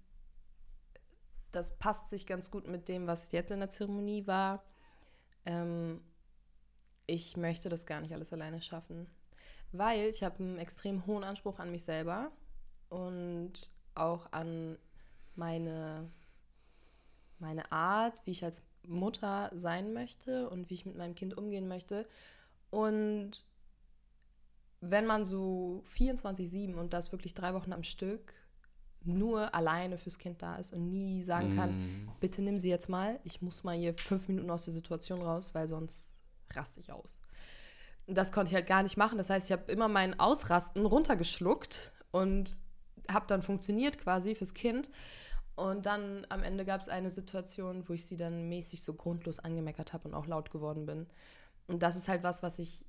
das 1.51 1.77
passt 1.77 2.09
sich 2.09 2.25
ganz 2.25 2.51
gut 2.51 2.67
mit 2.67 2.87
dem, 2.87 3.07
was 3.07 3.31
jetzt 3.31 3.51
in 3.51 3.59
der 3.59 3.69
Zeremonie 3.69 4.27
war, 4.27 4.63
ähm, 5.45 6.01
ich 7.07 7.37
möchte 7.37 7.69
das 7.69 7.85
gar 7.85 8.01
nicht 8.01 8.13
alles 8.13 8.33
alleine 8.33 8.61
schaffen. 8.61 9.07
Weil 9.77 10.09
ich 10.09 10.23
habe 10.23 10.39
einen 10.39 10.57
extrem 10.57 11.05
hohen 11.05 11.23
Anspruch 11.23 11.59
an 11.59 11.71
mich 11.71 11.83
selber 11.83 12.31
und 12.89 13.53
auch 13.93 14.31
an 14.31 14.77
meine, 15.35 16.09
meine 17.39 17.71
Art, 17.71 18.21
wie 18.25 18.31
ich 18.31 18.43
als 18.43 18.63
Mutter 18.87 19.51
sein 19.53 19.93
möchte 19.93 20.49
und 20.49 20.69
wie 20.69 20.75
ich 20.75 20.85
mit 20.85 20.95
meinem 20.95 21.15
Kind 21.15 21.37
umgehen 21.37 21.67
möchte. 21.67 22.07
Und 22.69 23.45
wenn 24.81 25.05
man 25.05 25.25
so 25.25 25.83
24-7 25.87 26.75
und 26.75 26.93
das 26.93 27.11
wirklich 27.11 27.33
drei 27.33 27.53
Wochen 27.53 27.73
am 27.73 27.83
Stück 27.83 28.33
nur 29.03 29.53
alleine 29.53 29.97
fürs 29.97 30.17
Kind 30.17 30.41
da 30.41 30.55
ist 30.57 30.73
und 30.73 30.89
nie 30.91 31.21
sagen 31.21 31.55
kann, 31.55 32.05
Mm. 32.05 32.11
bitte 32.19 32.41
nimm 32.41 32.57
sie 32.57 32.69
jetzt 32.69 32.89
mal, 32.89 33.19
ich 33.23 33.41
muss 33.41 33.63
mal 33.63 33.75
hier 33.75 33.93
fünf 33.95 34.27
Minuten 34.27 34.49
aus 34.49 34.65
der 34.65 34.73
Situation 34.73 35.21
raus, 35.21 35.53
weil 35.53 35.67
sonst 35.67 36.17
raste 36.51 36.79
ich 36.79 36.91
aus. 36.91 37.21
Das 38.07 38.31
konnte 38.31 38.49
ich 38.49 38.55
halt 38.55 38.67
gar 38.67 38.83
nicht 38.83 38.97
machen. 38.97 39.17
Das 39.17 39.29
heißt, 39.29 39.47
ich 39.47 39.51
habe 39.51 39.71
immer 39.71 39.87
mein 39.87 40.19
Ausrasten 40.19 40.85
runtergeschluckt 40.85 41.91
und 42.11 42.61
habe 43.09 43.25
dann 43.27 43.41
funktioniert 43.41 43.97
quasi 43.97 44.35
fürs 44.35 44.53
Kind. 44.53 44.91
Und 45.55 45.85
dann 45.85 46.25
am 46.29 46.43
Ende 46.43 46.65
gab 46.65 46.81
es 46.81 46.89
eine 46.89 47.09
Situation, 47.09 47.87
wo 47.87 47.93
ich 47.93 48.05
sie 48.05 48.17
dann 48.17 48.49
mäßig 48.49 48.83
so 48.83 48.93
grundlos 48.93 49.39
angemeckert 49.39 49.93
habe 49.93 50.07
und 50.07 50.13
auch 50.13 50.27
laut 50.27 50.51
geworden 50.51 50.85
bin. 50.85 51.07
Und 51.67 51.81
das 51.81 51.95
ist 51.95 52.07
halt 52.07 52.23
was, 52.23 52.43
was 52.43 52.59
ich 52.59 52.85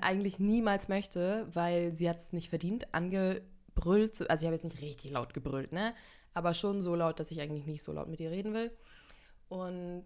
eigentlich 0.00 0.38
niemals 0.38 0.88
möchte, 0.88 1.46
weil 1.52 1.90
sie 1.92 2.08
hat 2.08 2.18
es 2.18 2.32
nicht 2.32 2.48
verdient, 2.48 2.92
angebrüllt. 2.94 4.14
zu- 4.14 4.28
Also 4.30 4.42
ich 4.42 4.46
habe 4.46 4.54
jetzt 4.56 4.64
nicht 4.64 4.80
richtig 4.80 5.10
laut 5.10 5.34
gebrüllt, 5.34 5.72
ne? 5.72 5.94
Aber 6.34 6.54
schon 6.54 6.82
so 6.82 6.94
laut, 6.94 7.18
dass 7.18 7.30
ich 7.30 7.40
eigentlich 7.40 7.66
nicht 7.66 7.82
so 7.82 7.92
laut 7.92 8.08
mit 8.08 8.20
ihr 8.20 8.30
reden 8.30 8.54
will. 8.54 8.70
Und 9.48 10.04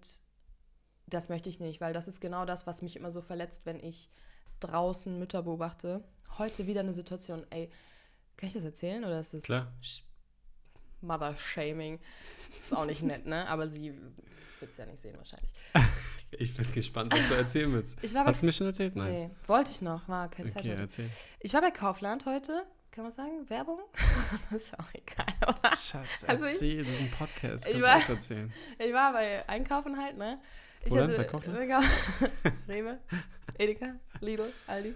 das 1.06 1.28
möchte 1.28 1.48
ich 1.48 1.60
nicht, 1.60 1.80
weil 1.80 1.92
das 1.92 2.08
ist 2.08 2.20
genau 2.20 2.44
das, 2.44 2.66
was 2.66 2.82
mich 2.82 2.96
immer 2.96 3.10
so 3.10 3.20
verletzt, 3.22 3.62
wenn 3.64 3.80
ich 3.80 4.08
draußen 4.60 5.18
Mütter 5.18 5.42
beobachte. 5.42 6.02
Heute 6.38 6.66
wieder 6.66 6.80
eine 6.80 6.92
Situation, 6.94 7.44
ey, 7.50 7.70
kann 8.36 8.46
ich 8.48 8.54
das 8.54 8.64
erzählen 8.64 9.04
oder 9.04 9.20
ist 9.20 9.34
es 9.34 9.42
Klar. 9.42 9.72
Sch- 9.82 10.02
Mother-Shaming? 11.00 11.98
Ist 12.60 12.74
auch 12.76 12.84
nicht 12.86 13.02
nett, 13.02 13.26
ne? 13.26 13.46
Aber 13.48 13.68
sie 13.68 13.92
wird 14.60 14.70
es 14.72 14.76
ja 14.78 14.86
nicht 14.86 15.00
sehen 15.02 15.16
wahrscheinlich. 15.16 15.50
Ich 16.38 16.56
bin 16.56 16.72
gespannt, 16.72 17.12
was 17.12 17.28
du 17.28 17.34
erzählen 17.34 17.70
willst. 17.74 17.98
Ich 18.00 18.14
war 18.14 18.24
bei, 18.24 18.30
Hast 18.30 18.40
du 18.40 18.46
mir 18.46 18.52
schon 18.52 18.66
erzählt? 18.68 18.96
Nein. 18.96 19.12
nee, 19.12 19.30
wollte 19.46 19.70
ich 19.70 19.82
noch, 19.82 20.08
war 20.08 20.30
keine 20.30 20.48
Zeit. 20.48 20.62
okay, 20.62 20.74
erzähl. 20.78 21.10
Ich 21.40 21.52
war 21.52 21.60
bei 21.60 21.70
Kaufland 21.70 22.24
heute, 22.24 22.64
kann 22.90 23.04
man 23.04 23.12
sagen, 23.12 23.50
Werbung? 23.50 23.80
ist 24.50 24.72
auch 24.78 24.88
egal, 24.94 25.26
oder? 25.42 25.76
Schatz, 25.76 26.24
Also 26.26 26.46
ich- 26.46 26.52
erzähl, 26.52 26.84
das 26.86 26.94
ist 26.94 27.00
ein 27.02 27.10
Podcast. 27.10 27.66
Ich 27.66 27.72
Kannst 27.74 27.86
du 27.86 27.90
alles 27.92 28.08
erzählen? 28.08 28.52
Ich 28.78 28.92
war 28.94 29.12
bei 29.12 29.46
Einkaufen 29.46 29.98
halt, 30.00 30.16
ne? 30.16 30.40
Ich 30.84 30.92
Wo 30.92 30.96
denn? 30.96 31.16
Bei 31.16 31.24
Kaufland? 31.24 31.58
Rewe, 32.68 32.98
Edeka, 33.58 33.94
Lidl, 34.20 34.52
Aldi. 34.66 34.94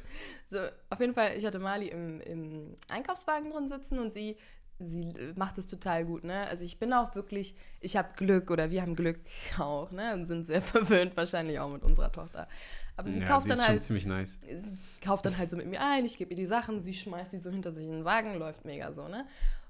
So, 0.48 0.58
auf 0.90 1.00
jeden 1.00 1.14
Fall, 1.14 1.36
ich 1.36 1.46
hatte 1.46 1.58
Mali 1.58 1.88
im, 1.88 2.20
im 2.20 2.76
Einkaufswagen 2.88 3.50
drin 3.50 3.68
sitzen 3.68 3.98
und 3.98 4.12
sie, 4.12 4.36
sie 4.78 5.12
macht 5.36 5.58
es 5.58 5.66
total 5.66 6.04
gut, 6.04 6.24
ne? 6.24 6.46
Also 6.48 6.64
ich 6.64 6.78
bin 6.78 6.92
auch 6.92 7.14
wirklich, 7.14 7.54
ich 7.80 7.96
habe 7.96 8.08
Glück 8.16 8.50
oder 8.50 8.70
wir 8.70 8.82
haben 8.82 8.96
Glück 8.96 9.20
auch, 9.58 9.90
ne? 9.92 10.14
Und 10.14 10.26
sind 10.26 10.46
sehr 10.46 10.62
verwöhnt 10.62 11.16
wahrscheinlich 11.16 11.58
auch 11.60 11.70
mit 11.70 11.82
unserer 11.82 12.10
Tochter. 12.10 12.48
Aber 12.96 13.10
sie 13.10 13.20
ja, 13.20 13.26
kauft 13.26 13.48
dann 13.50 13.60
halt 13.60 13.82
ziemlich 13.82 14.06
nice. 14.06 14.40
sie 14.42 14.76
kauft 15.04 15.26
dann 15.26 15.36
halt 15.36 15.50
so 15.50 15.56
mit 15.56 15.66
mir 15.66 15.82
ein, 15.82 16.06
ich 16.06 16.16
gebe 16.16 16.30
ihr 16.30 16.36
die 16.36 16.46
Sachen, 16.46 16.80
sie 16.80 16.94
schmeißt 16.94 17.32
die 17.32 17.38
so 17.38 17.50
hinter 17.50 17.72
sich 17.72 17.84
in 17.84 17.92
den 17.92 18.04
Wagen, 18.04 18.38
läuft 18.38 18.64
mega 18.64 18.92
so, 18.92 19.06
ne? 19.06 19.26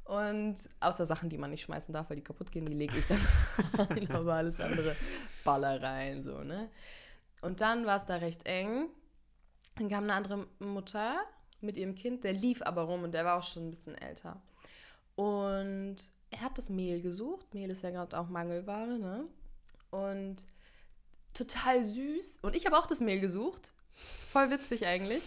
Und 0.07 0.69
außer 0.79 1.05
Sachen, 1.05 1.29
die 1.29 1.37
man 1.37 1.51
nicht 1.51 1.63
schmeißen 1.63 1.93
darf, 1.93 2.09
weil 2.09 2.17
die 2.17 2.23
kaputt 2.23 2.53
gehen, 2.53 2.65
die 2.65 2.75
lege 2.75 2.97
ich 2.97 3.09
dann 3.09 3.21
ein, 3.91 4.09
aber 4.11 4.35
alles 4.35 4.61
andere 4.61 4.95
baller 5.45 5.83
rein, 5.83 6.23
so, 6.23 6.45
ne? 6.45 6.71
Und 7.41 7.61
dann 7.61 7.87
war 7.87 7.97
es 7.97 8.07
da 8.07 8.17
recht 8.17 8.47
eng. 8.47 8.89
Dann 9.77 9.89
kam 9.89 10.05
eine 10.05 10.15
andere 10.15 10.47
Mutter 10.61 11.19
mit 11.61 11.77
ihrem 11.77 11.97
Kind, 11.97 12.23
der 12.23 12.33
lief 12.33 12.63
aber 12.63 12.83
rum 12.83 13.03
und 13.03 13.15
der 13.15 13.25
war 13.25 13.37
auch 13.37 13.43
schon 13.43 13.67
ein 13.67 13.71
bisschen 13.71 13.97
älter. 13.97 14.41
Und 15.17 15.97
er 16.31 16.41
hat 16.41 16.57
das 16.57 16.71
Mehl 16.71 17.03
gesucht. 17.03 17.53
Mehl 17.53 17.71
ist 17.71 17.83
ja 17.83 17.91
gerade 17.91 18.17
auch 18.17 18.29
Mangelware, 18.29 18.99
ne? 18.99 19.25
Und 19.91 20.47
total 21.35 21.85
süß. 21.85 22.39
Und 22.43 22.55
ich 22.55 22.65
habe 22.65 22.79
auch 22.79 22.87
das 22.87 23.01
Mehl 23.01 23.19
gesucht. 23.19 23.73
Voll 24.31 24.51
witzig 24.51 24.87
eigentlich. 24.87 25.23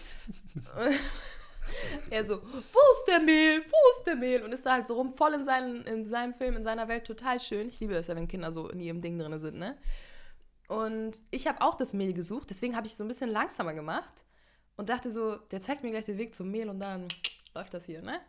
er 2.09 2.23
so, 2.23 2.41
wo 2.41 2.49
ist 2.49 3.05
der 3.07 3.19
Mehl? 3.19 3.61
Wo 3.65 3.97
ist 3.97 4.03
der 4.05 4.15
Mehl? 4.15 4.43
Und 4.43 4.51
ist 4.51 4.65
da 4.65 4.73
halt 4.73 4.87
so 4.87 4.95
rum, 4.95 5.11
voll 5.11 5.33
in, 5.33 5.43
seinen, 5.43 5.83
in 5.85 6.05
seinem 6.05 6.33
Film, 6.33 6.55
in 6.55 6.63
seiner 6.63 6.87
Welt, 6.87 7.05
total 7.05 7.39
schön. 7.39 7.67
Ich 7.67 7.79
liebe 7.79 7.93
das 7.93 8.07
ja, 8.07 8.15
wenn 8.15 8.27
Kinder 8.27 8.51
so 8.51 8.69
in 8.69 8.79
ihrem 8.79 9.01
Ding 9.01 9.17
drin 9.17 9.37
sind, 9.39 9.57
ne? 9.57 9.77
Und 10.67 11.23
ich 11.31 11.47
habe 11.47 11.61
auch 11.61 11.75
das 11.75 11.93
Mehl 11.93 12.13
gesucht, 12.13 12.51
deswegen 12.51 12.75
habe 12.75 12.85
ich 12.85 12.95
so 12.95 13.03
ein 13.03 13.07
bisschen 13.07 13.31
langsamer 13.31 13.73
gemacht 13.73 14.23
und 14.77 14.89
dachte 14.89 15.09
so, 15.09 15.35
der 15.35 15.61
zeigt 15.61 15.81
mir 15.81 15.89
gleich 15.89 16.05
den 16.05 16.19
Weg 16.19 16.35
zum 16.35 16.51
Mehl 16.51 16.69
und 16.69 16.79
dann 16.79 17.07
läuft 17.55 17.73
das 17.73 17.85
hier, 17.85 18.01
ne? 18.01 18.21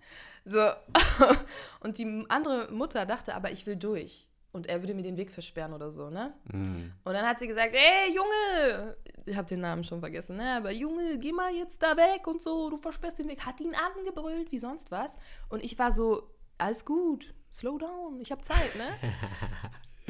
So. 0.46 0.58
und 1.80 1.98
die 1.98 2.24
andere 2.28 2.72
Mutter 2.72 3.04
dachte 3.04 3.34
aber, 3.34 3.50
ich 3.50 3.66
will 3.66 3.76
durch. 3.76 4.26
Und 4.52 4.66
er 4.66 4.82
würde 4.82 4.94
mir 4.94 5.02
den 5.02 5.16
Weg 5.16 5.30
versperren 5.30 5.72
oder 5.72 5.92
so, 5.92 6.10
ne? 6.10 6.34
Mm. 6.52 6.90
Und 7.04 7.12
dann 7.12 7.26
hat 7.26 7.38
sie 7.38 7.46
gesagt, 7.46 7.74
ey, 7.74 8.12
Junge, 8.12 8.96
ich 9.24 9.36
habe 9.36 9.46
den 9.46 9.60
Namen 9.60 9.84
schon 9.84 10.00
vergessen, 10.00 10.36
ne? 10.36 10.56
Aber 10.56 10.72
Junge, 10.72 11.18
geh 11.18 11.32
mal 11.32 11.54
jetzt 11.54 11.80
da 11.82 11.96
weg 11.96 12.26
und 12.26 12.42
so, 12.42 12.68
du 12.68 12.76
versperrst 12.76 13.18
den 13.18 13.28
Weg. 13.28 13.46
Hat 13.46 13.60
ihn 13.60 13.74
angebrüllt 13.74 14.50
wie 14.50 14.58
sonst 14.58 14.90
was. 14.90 15.16
Und 15.48 15.62
ich 15.62 15.78
war 15.78 15.92
so, 15.92 16.34
alles 16.58 16.84
gut, 16.84 17.32
slow 17.52 17.78
down, 17.78 18.20
ich 18.20 18.32
habe 18.32 18.42
Zeit, 18.42 18.74
ne? 18.76 18.88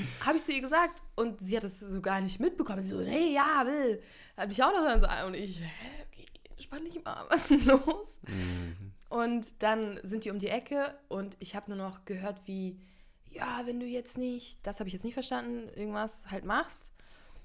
habe 0.24 0.38
ich 0.38 0.44
zu 0.44 0.52
ihr 0.52 0.62
gesagt. 0.62 1.02
Und 1.16 1.40
sie 1.40 1.56
hat 1.56 1.64
das 1.64 1.78
so 1.78 2.00
gar 2.00 2.20
nicht 2.20 2.40
mitbekommen. 2.40 2.80
Sie 2.80 2.88
so, 2.88 3.00
hey, 3.00 3.34
ja, 3.34 3.64
will. 3.66 4.02
Hat 4.36 4.48
mich 4.48 4.62
auch 4.62 4.72
noch 4.72 4.84
dann 4.84 5.00
so, 5.00 5.06
und 5.26 5.34
ich, 5.34 5.60
hä, 5.60 6.06
okay, 6.10 6.26
spann 6.58 6.84
dich 6.84 7.04
mal, 7.04 7.24
was 7.28 7.50
ist 7.50 7.50
denn 7.50 7.66
los? 7.66 8.20
Mhm. 8.26 8.92
Und 9.10 9.62
dann 9.62 9.98
sind 10.04 10.24
die 10.24 10.30
um 10.30 10.38
die 10.38 10.48
Ecke 10.48 10.94
und 11.08 11.36
ich 11.40 11.56
habe 11.56 11.74
nur 11.74 11.78
noch 11.78 12.04
gehört, 12.04 12.40
wie, 12.46 12.80
ja, 13.30 13.62
wenn 13.64 13.80
du 13.80 13.86
jetzt 13.86 14.18
nicht, 14.18 14.58
das 14.66 14.80
habe 14.80 14.88
ich 14.88 14.94
jetzt 14.94 15.04
nicht 15.04 15.14
verstanden, 15.14 15.68
irgendwas 15.74 16.30
halt 16.30 16.44
machst, 16.44 16.92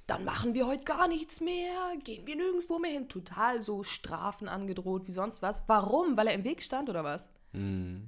dann 0.07 0.23
machen 0.23 0.53
wir 0.53 0.67
heute 0.67 0.83
gar 0.83 1.07
nichts 1.07 1.41
mehr, 1.41 1.95
gehen 2.03 2.27
wir 2.27 2.35
nirgendwo 2.35 2.77
mehr 2.77 2.91
hin. 2.91 3.09
Total 3.09 3.61
so 3.61 3.83
Strafen 3.83 4.47
angedroht 4.47 5.07
wie 5.07 5.11
sonst 5.11 5.41
was. 5.41 5.63
Warum? 5.67 6.15
Weil 6.15 6.27
er 6.27 6.33
im 6.33 6.43
Weg 6.43 6.61
stand 6.61 6.89
oder 6.89 7.03
was? 7.03 7.29
Mm. 7.53 8.03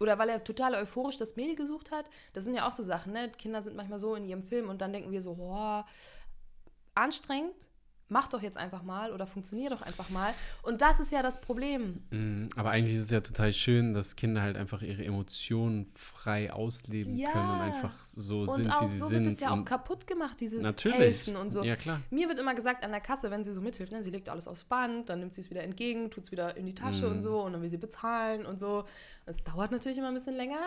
Oder 0.00 0.18
weil 0.18 0.30
er 0.30 0.42
total 0.42 0.74
euphorisch 0.74 1.18
das 1.18 1.36
Mehl 1.36 1.54
gesucht 1.54 1.90
hat. 1.90 2.08
Das 2.32 2.44
sind 2.44 2.54
ja 2.54 2.66
auch 2.66 2.72
so 2.72 2.82
Sachen, 2.82 3.12
ne? 3.12 3.30
Kinder 3.30 3.62
sind 3.62 3.76
manchmal 3.76 3.98
so 3.98 4.14
in 4.14 4.26
ihrem 4.26 4.42
Film 4.42 4.68
und 4.68 4.80
dann 4.80 4.92
denken 4.92 5.12
wir 5.12 5.20
so, 5.20 5.34
boah, 5.34 5.86
anstrengend, 6.94 7.69
mach 8.10 8.28
doch 8.28 8.42
jetzt 8.42 8.56
einfach 8.58 8.82
mal 8.82 9.12
oder 9.12 9.26
funktionier 9.26 9.70
doch 9.70 9.82
einfach 9.82 10.10
mal. 10.10 10.34
Und 10.62 10.82
das 10.82 11.00
ist 11.00 11.10
ja 11.12 11.22
das 11.22 11.40
Problem. 11.40 12.02
Mm, 12.10 12.48
Aber 12.56 12.70
eigentlich 12.70 12.96
ist 12.96 13.04
es 13.04 13.10
ja 13.10 13.20
total 13.20 13.52
schön, 13.52 13.94
dass 13.94 14.16
Kinder 14.16 14.42
halt 14.42 14.56
einfach 14.56 14.82
ihre 14.82 15.04
Emotionen 15.04 15.86
frei 15.94 16.52
ausleben 16.52 17.16
Ja. 17.16 17.30
können 17.30 17.50
und 17.50 17.60
einfach 17.60 18.04
so 18.04 18.40
Und 18.40 18.48
sind, 18.50 18.70
auch 18.70 18.82
wie 18.82 18.86
sie 18.86 18.98
so 18.98 19.06
sind. 19.06 19.24
wird 19.24 19.34
es 19.36 19.40
ja 19.40 19.50
auch 19.50 19.54
und 19.54 19.64
kaputt 19.64 20.06
gemacht, 20.06 20.40
dieses 20.40 20.62
natürlich. 20.62 20.98
Helfen 20.98 21.36
und 21.36 21.50
so. 21.50 21.62
Ja, 21.62 21.76
klar. 21.76 22.00
Mir 22.10 22.28
wird 22.28 22.38
immer 22.38 22.54
gesagt 22.54 22.84
an 22.84 22.90
der 22.90 23.00
Kasse, 23.00 23.30
wenn 23.30 23.44
sie 23.44 23.52
so 23.52 23.60
mithilft, 23.60 23.92
ne, 23.92 24.02
sie 24.02 24.10
legt 24.10 24.28
alles 24.28 24.46
aufs 24.48 24.64
Band, 24.64 25.08
dann 25.08 25.20
nimmt 25.20 25.34
sie 25.34 25.40
es 25.40 25.50
wieder 25.50 25.62
entgegen, 25.62 26.10
tut 26.10 26.24
es 26.24 26.32
wieder 26.32 26.56
in 26.56 26.66
die 26.66 26.74
Tasche 26.74 27.06
Mhm. 27.06 27.12
und 27.12 27.22
so 27.22 27.40
und 27.42 27.52
dann 27.52 27.62
will 27.62 27.68
sie 27.70 27.78
bezahlen 27.78 28.44
und 28.44 28.58
so. 28.58 28.84
Es 29.26 29.36
dauert 29.44 29.70
natürlich 29.70 29.98
immer 29.98 30.08
ein 30.08 30.14
bisschen 30.14 30.34
länger, 30.34 30.58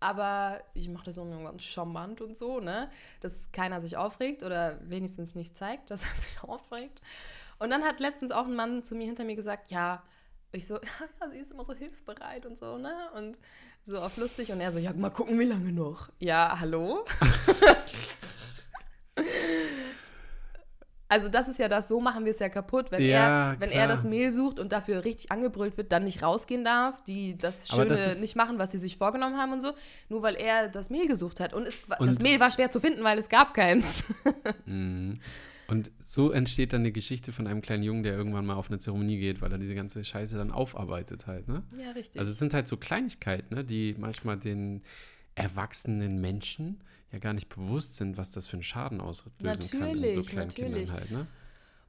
aber 0.00 0.60
ich 0.74 0.88
mache 0.88 1.06
das 1.06 1.16
so 1.16 1.24
ganz 1.24 1.62
charmant 1.62 2.20
und 2.20 2.38
so, 2.38 2.60
ne, 2.60 2.90
dass 3.20 3.34
keiner 3.52 3.80
sich 3.80 3.96
aufregt 3.96 4.42
oder 4.42 4.78
wenigstens 4.88 5.34
nicht 5.34 5.56
zeigt, 5.56 5.90
dass 5.90 6.02
er 6.02 6.16
sich 6.16 6.42
aufregt. 6.42 7.00
Und 7.58 7.70
dann 7.70 7.82
hat 7.82 8.00
letztens 8.00 8.30
auch 8.30 8.46
ein 8.46 8.54
Mann 8.54 8.82
zu 8.84 8.94
mir 8.94 9.06
hinter 9.06 9.24
mir 9.24 9.34
gesagt, 9.36 9.70
ja, 9.70 10.02
ich 10.52 10.66
so, 10.66 10.74
ja, 11.20 11.30
sie 11.30 11.38
ist 11.38 11.50
immer 11.52 11.64
so 11.64 11.74
hilfsbereit 11.74 12.46
und 12.46 12.58
so, 12.58 12.78
ne, 12.78 12.94
und 13.16 13.38
So 13.86 13.98
auf 13.98 14.16
lustig 14.16 14.52
und 14.52 14.60
er 14.60 14.72
so, 14.72 14.78
ja, 14.78 14.92
mal 14.92 15.10
gucken, 15.10 15.38
wie 15.38 15.44
lange 15.44 15.72
noch. 15.72 16.10
Ja, 16.20 16.56
hallo? 16.60 17.04
Also 21.10 21.28
das 21.30 21.48
ist 21.48 21.58
ja 21.58 21.68
das, 21.68 21.88
so 21.88 22.00
machen 22.00 22.24
wir 22.26 22.32
es 22.32 22.38
ja 22.38 22.48
kaputt, 22.50 22.90
wenn, 22.90 23.02
Ja, 23.02 23.52
er, 23.52 23.60
wenn 23.60 23.70
klar. 23.70 23.82
er 23.82 23.88
das 23.88 24.04
Mehl 24.04 24.30
sucht 24.30 24.60
und 24.60 24.72
dafür 24.72 25.04
richtig 25.04 25.32
angebrüllt 25.32 25.76
wird, 25.78 25.90
dann 25.90 26.04
nicht 26.04 26.22
rausgehen 26.22 26.64
darf, 26.64 27.02
die 27.04 27.36
das 27.38 27.66
Schöne 27.68 27.86
das 27.86 28.20
nicht 28.20 28.36
machen, 28.36 28.58
was 28.58 28.72
sie 28.72 28.78
sich 28.78 28.96
vorgenommen 28.98 29.38
haben 29.38 29.52
und 29.54 29.62
so, 29.62 29.72
nur 30.10 30.20
weil 30.22 30.34
er 30.36 30.68
das 30.68 30.90
Mehl 30.90 31.08
gesucht 31.08 31.40
hat. 31.40 31.54
Und, 31.54 31.66
es, 31.66 31.74
Und- 31.98 32.08
das 32.08 32.18
Mehl 32.20 32.38
war 32.40 32.50
schwer 32.50 32.70
zu 32.70 32.78
finden, 32.80 33.02
weil 33.04 33.18
es 33.18 33.28
gab 33.28 33.54
keins. 33.54 34.04
Mhm. 34.66 35.20
Und 35.66 35.90
so 36.02 36.30
entsteht 36.30 36.72
dann 36.72 36.80
eine 36.80 36.92
Geschichte 36.92 37.30
von 37.30 37.46
einem 37.46 37.60
kleinen 37.60 37.82
Jungen, 37.82 38.02
der 38.02 38.14
irgendwann 38.14 38.46
mal 38.46 38.54
auf 38.54 38.68
eine 38.70 38.78
Zeremonie 38.78 39.18
geht, 39.18 39.42
weil 39.42 39.52
er 39.52 39.58
diese 39.58 39.74
ganze 39.74 40.02
Scheiße 40.02 40.36
dann 40.38 40.50
aufarbeitet 40.50 41.26
halt, 41.26 41.46
ne? 41.46 41.62
ja, 41.78 41.90
richtig. 41.90 42.18
Also 42.18 42.32
es 42.32 42.38
sind 42.38 42.54
halt 42.54 42.66
so 42.68 42.78
Kleinigkeiten, 42.78 43.54
ne, 43.54 43.64
die 43.64 43.94
manchmal 43.98 44.38
den 44.38 44.82
erwachsenen 45.34 46.20
Menschen 46.20 46.80
ja 47.12 47.18
gar 47.18 47.32
nicht 47.32 47.48
bewusst 47.48 47.96
sind, 47.96 48.16
was 48.16 48.30
das 48.30 48.46
für 48.46 48.54
einen 48.54 48.62
Schaden 48.62 49.00
auslösen 49.00 49.70
kann 49.78 49.90
in 50.04 50.12
so 50.12 50.22
kleinen 50.22 50.48
natürlich. 50.48 50.54
Kindern 50.54 50.92
halt, 50.92 51.10
ne? 51.10 51.26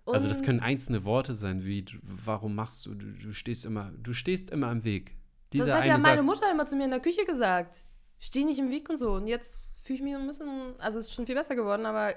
Also 0.05 0.28
das 0.28 0.41
können 0.41 0.59
einzelne 0.59 1.03
Worte 1.05 1.34
sein, 1.36 1.63
wie 1.65 1.84
du- 1.84 1.97
warum 2.01 2.55
machst 2.55 2.86
du, 2.86 2.95
du, 2.95 3.05
du 3.11 3.32
stehst 3.32 3.63
immer, 3.65 3.91
du 4.01 4.13
stehst 4.13 4.49
immer 4.49 4.72
im 4.72 4.84
Weg. 4.84 5.15
Dieser 5.53 5.65
das 5.67 5.76
hat 5.76 5.86
ja 5.86 5.97
meine 5.99 6.24
Satz, 6.24 6.26
Mutter 6.26 6.51
immer 6.51 6.65
zu 6.65 6.76
mir 6.76 6.86
in 6.86 6.89
der 6.91 6.99
Küche 6.99 7.26
gesagt. 7.26 7.84
Steh 8.20 8.43
nicht 8.43 8.57
im 8.59 8.72
Weg 8.72 8.89
und 8.89 8.97
so. 8.97 9.13
Und 9.13 9.28
jetzt 9.28 9.65
fühle 9.84 9.97
ich 9.97 10.03
mich 10.03 10.15
ein 10.15 10.26
bisschen, 10.26 10.74
also 10.80 10.97
es 10.97 11.05
ist 11.07 11.13
schon 11.13 11.26
viel 11.28 11.36
besser 11.36 11.55
geworden, 11.55 11.86
aber 11.86 12.15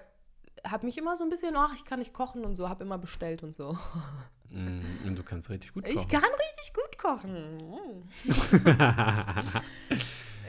habe 0.66 0.86
mich 0.86 0.96
immer 0.96 1.16
so 1.16 1.24
ein 1.24 1.30
bisschen, 1.30 1.54
ach, 1.56 1.74
ich 1.74 1.84
kann 1.84 1.98
nicht 1.98 2.12
kochen 2.14 2.44
und 2.46 2.54
so, 2.56 2.68
habe 2.68 2.84
immer 2.84 2.96
bestellt 2.98 3.42
und 3.42 3.54
so. 3.54 3.76
Mm, 4.50 4.80
und 5.06 5.16
du 5.18 5.22
kannst 5.22 5.50
richtig 5.50 5.72
gut 5.74 5.86
Ich 5.86 5.94
kochen. 5.96 6.08
kann 6.10 6.24
richtig 6.24 6.74
gut 6.74 6.98
kochen. 6.98 8.04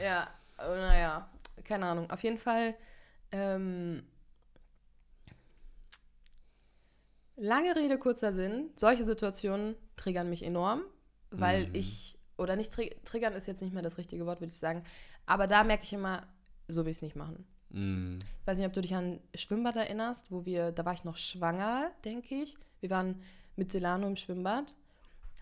ja, 0.02 0.28
äh, 0.58 0.76
naja, 0.76 1.28
keine 1.64 1.86
Ahnung. 1.86 2.10
Auf 2.10 2.22
jeden 2.22 2.38
Fall, 2.38 2.74
ähm, 3.32 4.02
lange 7.36 7.74
Rede, 7.76 7.98
kurzer 7.98 8.32
Sinn. 8.32 8.70
Solche 8.76 9.04
Situationen 9.04 9.74
triggern 9.96 10.28
mich 10.30 10.42
enorm, 10.42 10.82
weil 11.30 11.68
Mhm. 11.68 11.74
ich, 11.74 12.18
oder 12.36 12.56
nicht 12.56 12.72
tri 12.72 12.90
triggern 13.04 13.32
ist 13.34 13.46
jetzt 13.46 13.60
nicht 13.62 13.72
mehr 13.74 13.82
das 13.82 13.98
richtige 13.98 14.26
Wort, 14.26 14.40
würde 14.40 14.52
ich 14.52 14.58
sagen, 14.58 14.84
aber 15.26 15.46
da 15.46 15.64
merke 15.64 15.84
ich 15.84 15.92
immer, 15.92 16.26
so 16.68 16.84
will 16.84 16.90
ich 16.90 16.98
es 16.98 17.02
nicht 17.02 17.16
machen. 17.16 17.46
Mm, 17.70 18.18
Ich 18.40 18.46
weiß 18.46 18.58
nicht, 18.58 18.66
ob 18.66 18.72
du 18.72 18.80
dich 18.80 18.94
an 18.94 19.20
Schwimmbad 19.34 19.76
erinnerst, 19.76 20.30
wo 20.30 20.44
wir, 20.44 20.70
da 20.72 20.84
war 20.84 20.92
ich 20.94 21.04
noch 21.04 21.16
schwanger, 21.16 21.90
denke 22.04 22.34
ich. 22.36 22.56
Wir 22.80 22.90
waren 22.90 23.16
mit 23.56 23.72
Delano 23.72 24.06
im 24.06 24.16
Schwimmbad, 24.16 24.76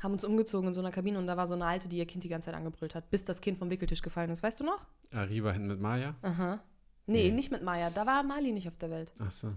haben 0.03 0.13
uns 0.13 0.25
umgezogen 0.25 0.69
in 0.69 0.75
so 0.75 0.81
einer 0.81 0.91
Kabine 0.91 1.19
und 1.19 1.27
da 1.27 1.37
war 1.37 1.47
so 1.47 1.55
eine 1.55 1.65
Alte, 1.67 1.89
die 1.89 1.99
ihr 1.99 2.07
Kind 2.07 2.25
die 2.25 2.29
ganze 2.29 2.47
Zeit 2.47 2.55
angebrüllt 2.55 2.95
hat, 2.95 3.09
bis 3.11 3.25
das 3.25 3.41
Kind 3.41 3.59
vom 3.59 3.71
Wickeltisch 3.71 4.03
gefallen 4.03 4.31
ist. 4.31 4.43
Weißt 4.43 4.59
du 4.61 4.65
noch? 4.65 4.87
Arriba 5.13 5.53
hinten 5.53 5.69
mit 5.69 5.81
Maya? 5.81 6.15
Aha. 6.23 6.61
Nee, 7.07 7.29
Nee. 7.29 7.31
nicht 7.33 7.51
mit 7.51 7.63
Maya. 7.63 7.91
Da 7.91 8.07
war 8.07 8.23
Mali 8.23 8.53
nicht 8.53 8.69
auf 8.69 8.77
der 8.79 8.91
Welt. 8.91 9.13
Ach 9.21 9.31
so. 9.31 9.53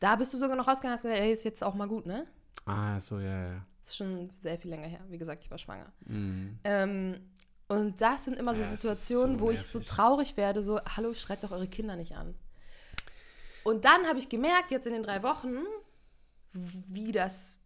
Da 0.00 0.16
bist 0.16 0.32
du 0.34 0.38
sogar 0.38 0.56
noch 0.56 0.66
rausgegangen 0.66 0.92
und 0.94 0.98
hast 0.98 1.02
gesagt, 1.02 1.20
ey, 1.20 1.32
ist 1.32 1.44
jetzt 1.44 1.62
auch 1.62 1.74
mal 1.74 1.86
gut, 1.88 2.06
ne? 2.06 2.26
Ah, 2.66 2.98
so, 2.98 3.18
ja, 3.20 3.52
ja. 3.54 3.66
Das 3.80 3.90
ist 3.90 3.96
schon 3.96 4.30
sehr 4.40 4.58
viel 4.58 4.70
länger 4.70 4.86
her. 4.88 5.00
Wie 5.08 5.18
gesagt, 5.18 5.42
ich 5.44 5.50
war 5.50 5.58
schwanger. 5.58 5.92
Mm. 6.06 6.58
Ähm, 6.64 7.20
und 7.68 8.00
das 8.00 8.24
sind 8.24 8.36
immer 8.38 8.54
so 8.54 8.60
Ja, 8.60 8.66
Situationen, 8.68 9.38
so 9.38 9.44
wo 9.44 9.50
ich 9.50 9.62
so 9.62 9.78
nervig. 9.78 9.92
traurig 9.94 10.36
werde, 10.36 10.62
so, 10.62 10.80
hallo, 10.84 11.14
schreit 11.14 11.42
doch 11.44 11.52
eure 11.52 11.68
Kinder 11.68 11.96
nicht 11.96 12.12
an. 12.16 12.34
Und 13.64 13.84
dann 13.84 14.06
habe 14.06 14.18
ich 14.18 14.28
gemerkt, 14.28 14.70
jetzt 14.72 14.86
in 14.86 14.92
den 14.92 15.02
drei 15.02 15.22
Wochen, 15.22 15.54
wie 16.52 17.12
das, 17.12 17.58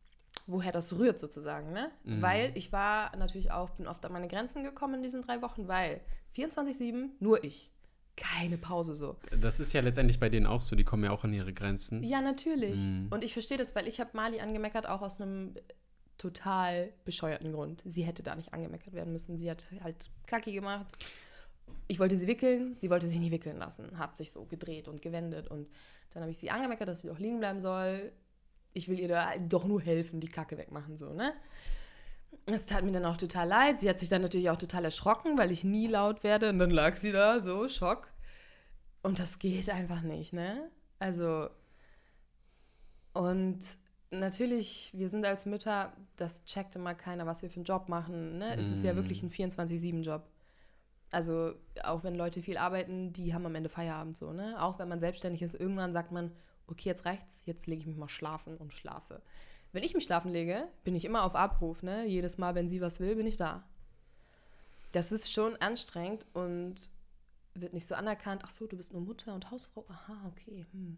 woher 0.46 0.72
das 0.72 0.96
rührt 0.96 1.18
sozusagen, 1.18 1.72
ne? 1.72 1.90
Mhm. 2.04 2.22
Weil 2.22 2.52
ich 2.54 2.72
war 2.72 3.14
natürlich 3.16 3.50
auch, 3.50 3.70
bin 3.70 3.86
oft 3.86 4.04
an 4.04 4.12
meine 4.12 4.28
Grenzen 4.28 4.62
gekommen 4.62 4.94
in 4.94 5.02
diesen 5.02 5.22
drei 5.22 5.42
Wochen, 5.42 5.68
weil 5.68 6.00
24-7 6.36 7.10
nur 7.20 7.42
ich. 7.44 7.72
Keine 8.16 8.56
Pause 8.56 8.94
so. 8.94 9.16
Das 9.38 9.60
ist 9.60 9.74
ja 9.74 9.82
letztendlich 9.82 10.18
bei 10.18 10.30
denen 10.30 10.46
auch 10.46 10.62
so, 10.62 10.74
die 10.74 10.84
kommen 10.84 11.04
ja 11.04 11.10
auch 11.10 11.24
an 11.24 11.34
ihre 11.34 11.52
Grenzen. 11.52 12.02
Ja, 12.02 12.22
natürlich. 12.22 12.80
Mhm. 12.80 13.08
Und 13.10 13.24
ich 13.24 13.34
verstehe 13.34 13.58
das, 13.58 13.74
weil 13.74 13.86
ich 13.86 14.00
habe 14.00 14.10
Mali 14.14 14.40
angemeckert, 14.40 14.88
auch 14.88 15.02
aus 15.02 15.20
einem 15.20 15.54
total 16.16 16.92
bescheuerten 17.04 17.52
Grund. 17.52 17.82
Sie 17.84 18.04
hätte 18.04 18.22
da 18.22 18.34
nicht 18.34 18.54
angemeckert 18.54 18.94
werden 18.94 19.12
müssen. 19.12 19.36
Sie 19.36 19.50
hat 19.50 19.66
halt 19.82 20.10
Kacki 20.26 20.52
gemacht. 20.52 20.86
Ich 21.88 21.98
wollte 21.98 22.16
sie 22.16 22.26
wickeln, 22.26 22.76
sie 22.78 22.88
wollte 22.88 23.06
sich 23.06 23.18
nie 23.18 23.30
wickeln 23.30 23.58
lassen. 23.58 23.98
Hat 23.98 24.16
sich 24.16 24.32
so 24.32 24.46
gedreht 24.46 24.88
und 24.88 25.02
gewendet. 25.02 25.48
Und 25.48 25.68
dann 26.14 26.22
habe 26.22 26.30
ich 26.30 26.38
sie 26.38 26.50
angemeckert, 26.50 26.88
dass 26.88 27.02
sie 27.02 27.08
doch 27.08 27.18
liegen 27.18 27.38
bleiben 27.38 27.60
soll. 27.60 28.12
Ich 28.76 28.88
will 28.88 29.00
ihr 29.00 29.08
da 29.08 29.32
doch 29.38 29.64
nur 29.64 29.80
helfen, 29.80 30.20
die 30.20 30.28
Kacke 30.28 30.58
wegmachen, 30.58 30.98
so, 30.98 31.12
ne? 31.14 31.32
Es 32.44 32.66
tat 32.66 32.84
mir 32.84 32.92
dann 32.92 33.04
auch 33.06 33.16
total 33.16 33.48
leid. 33.48 33.80
Sie 33.80 33.88
hat 33.88 33.98
sich 33.98 34.08
dann 34.08 34.22
natürlich 34.22 34.50
auch 34.50 34.58
total 34.58 34.84
erschrocken, 34.84 35.38
weil 35.38 35.50
ich 35.50 35.64
nie 35.64 35.86
laut 35.86 36.22
werde. 36.22 36.50
Und 36.50 36.58
dann 36.58 36.70
lag 36.70 36.96
sie 36.96 37.10
da, 37.12 37.40
so, 37.40 37.68
Schock. 37.68 38.08
Und 39.02 39.18
das 39.18 39.38
geht 39.38 39.70
einfach 39.70 40.02
nicht, 40.02 40.32
ne? 40.32 40.70
Also, 40.98 41.48
und 43.12 43.60
natürlich, 44.10 44.90
wir 44.94 45.08
sind 45.08 45.24
als 45.24 45.46
Mütter, 45.46 45.92
das 46.16 46.44
checkt 46.44 46.76
immer 46.76 46.94
keiner, 46.94 47.26
was 47.26 47.42
wir 47.42 47.50
für 47.50 47.56
einen 47.56 47.64
Job 47.64 47.88
machen. 47.88 48.38
Ne? 48.38 48.56
Es 48.58 48.68
ist 48.70 48.84
ja 48.84 48.92
Mm. 48.92 48.96
wirklich 48.96 49.22
ein 49.22 49.30
24-7-Job. 49.30 50.28
Also, 51.10 51.54
auch 51.84 52.04
wenn 52.04 52.14
Leute 52.14 52.42
viel 52.42 52.58
arbeiten, 52.58 53.12
die 53.12 53.32
haben 53.32 53.46
am 53.46 53.54
Ende 53.54 53.68
Feierabend 53.68 54.16
so, 54.16 54.32
ne? 54.32 54.60
Auch 54.62 54.78
wenn 54.78 54.88
man 54.88 55.00
selbstständig 55.00 55.40
ist, 55.42 55.54
irgendwann 55.54 55.92
sagt 55.92 56.12
man, 56.12 56.32
okay, 56.66 56.88
jetzt 56.88 57.04
reicht's, 57.04 57.44
jetzt 57.46 57.66
lege 57.66 57.80
ich 57.80 57.86
mich 57.86 57.96
mal 57.96 58.08
schlafen 58.08 58.56
und 58.56 58.72
schlafe. 58.72 59.22
Wenn 59.72 59.82
ich 59.82 59.94
mich 59.94 60.04
schlafen 60.04 60.30
lege, 60.30 60.68
bin 60.84 60.94
ich 60.94 61.04
immer 61.04 61.24
auf 61.24 61.34
Abruf, 61.34 61.82
ne? 61.82 62.06
Jedes 62.06 62.38
Mal, 62.38 62.54
wenn 62.54 62.68
sie 62.68 62.80
was 62.80 63.00
will, 63.00 63.16
bin 63.16 63.26
ich 63.26 63.36
da. 63.36 63.64
Das 64.92 65.12
ist 65.12 65.32
schon 65.32 65.56
anstrengend 65.56 66.24
und 66.32 66.74
wird 67.54 67.74
nicht 67.74 67.86
so 67.86 67.94
anerkannt. 67.94 68.42
Ach 68.44 68.50
so, 68.50 68.66
du 68.66 68.76
bist 68.76 68.92
nur 68.92 69.02
Mutter 69.02 69.34
und 69.34 69.50
Hausfrau. 69.50 69.84
Aha, 69.88 70.16
okay. 70.28 70.64
Hm. 70.72 70.96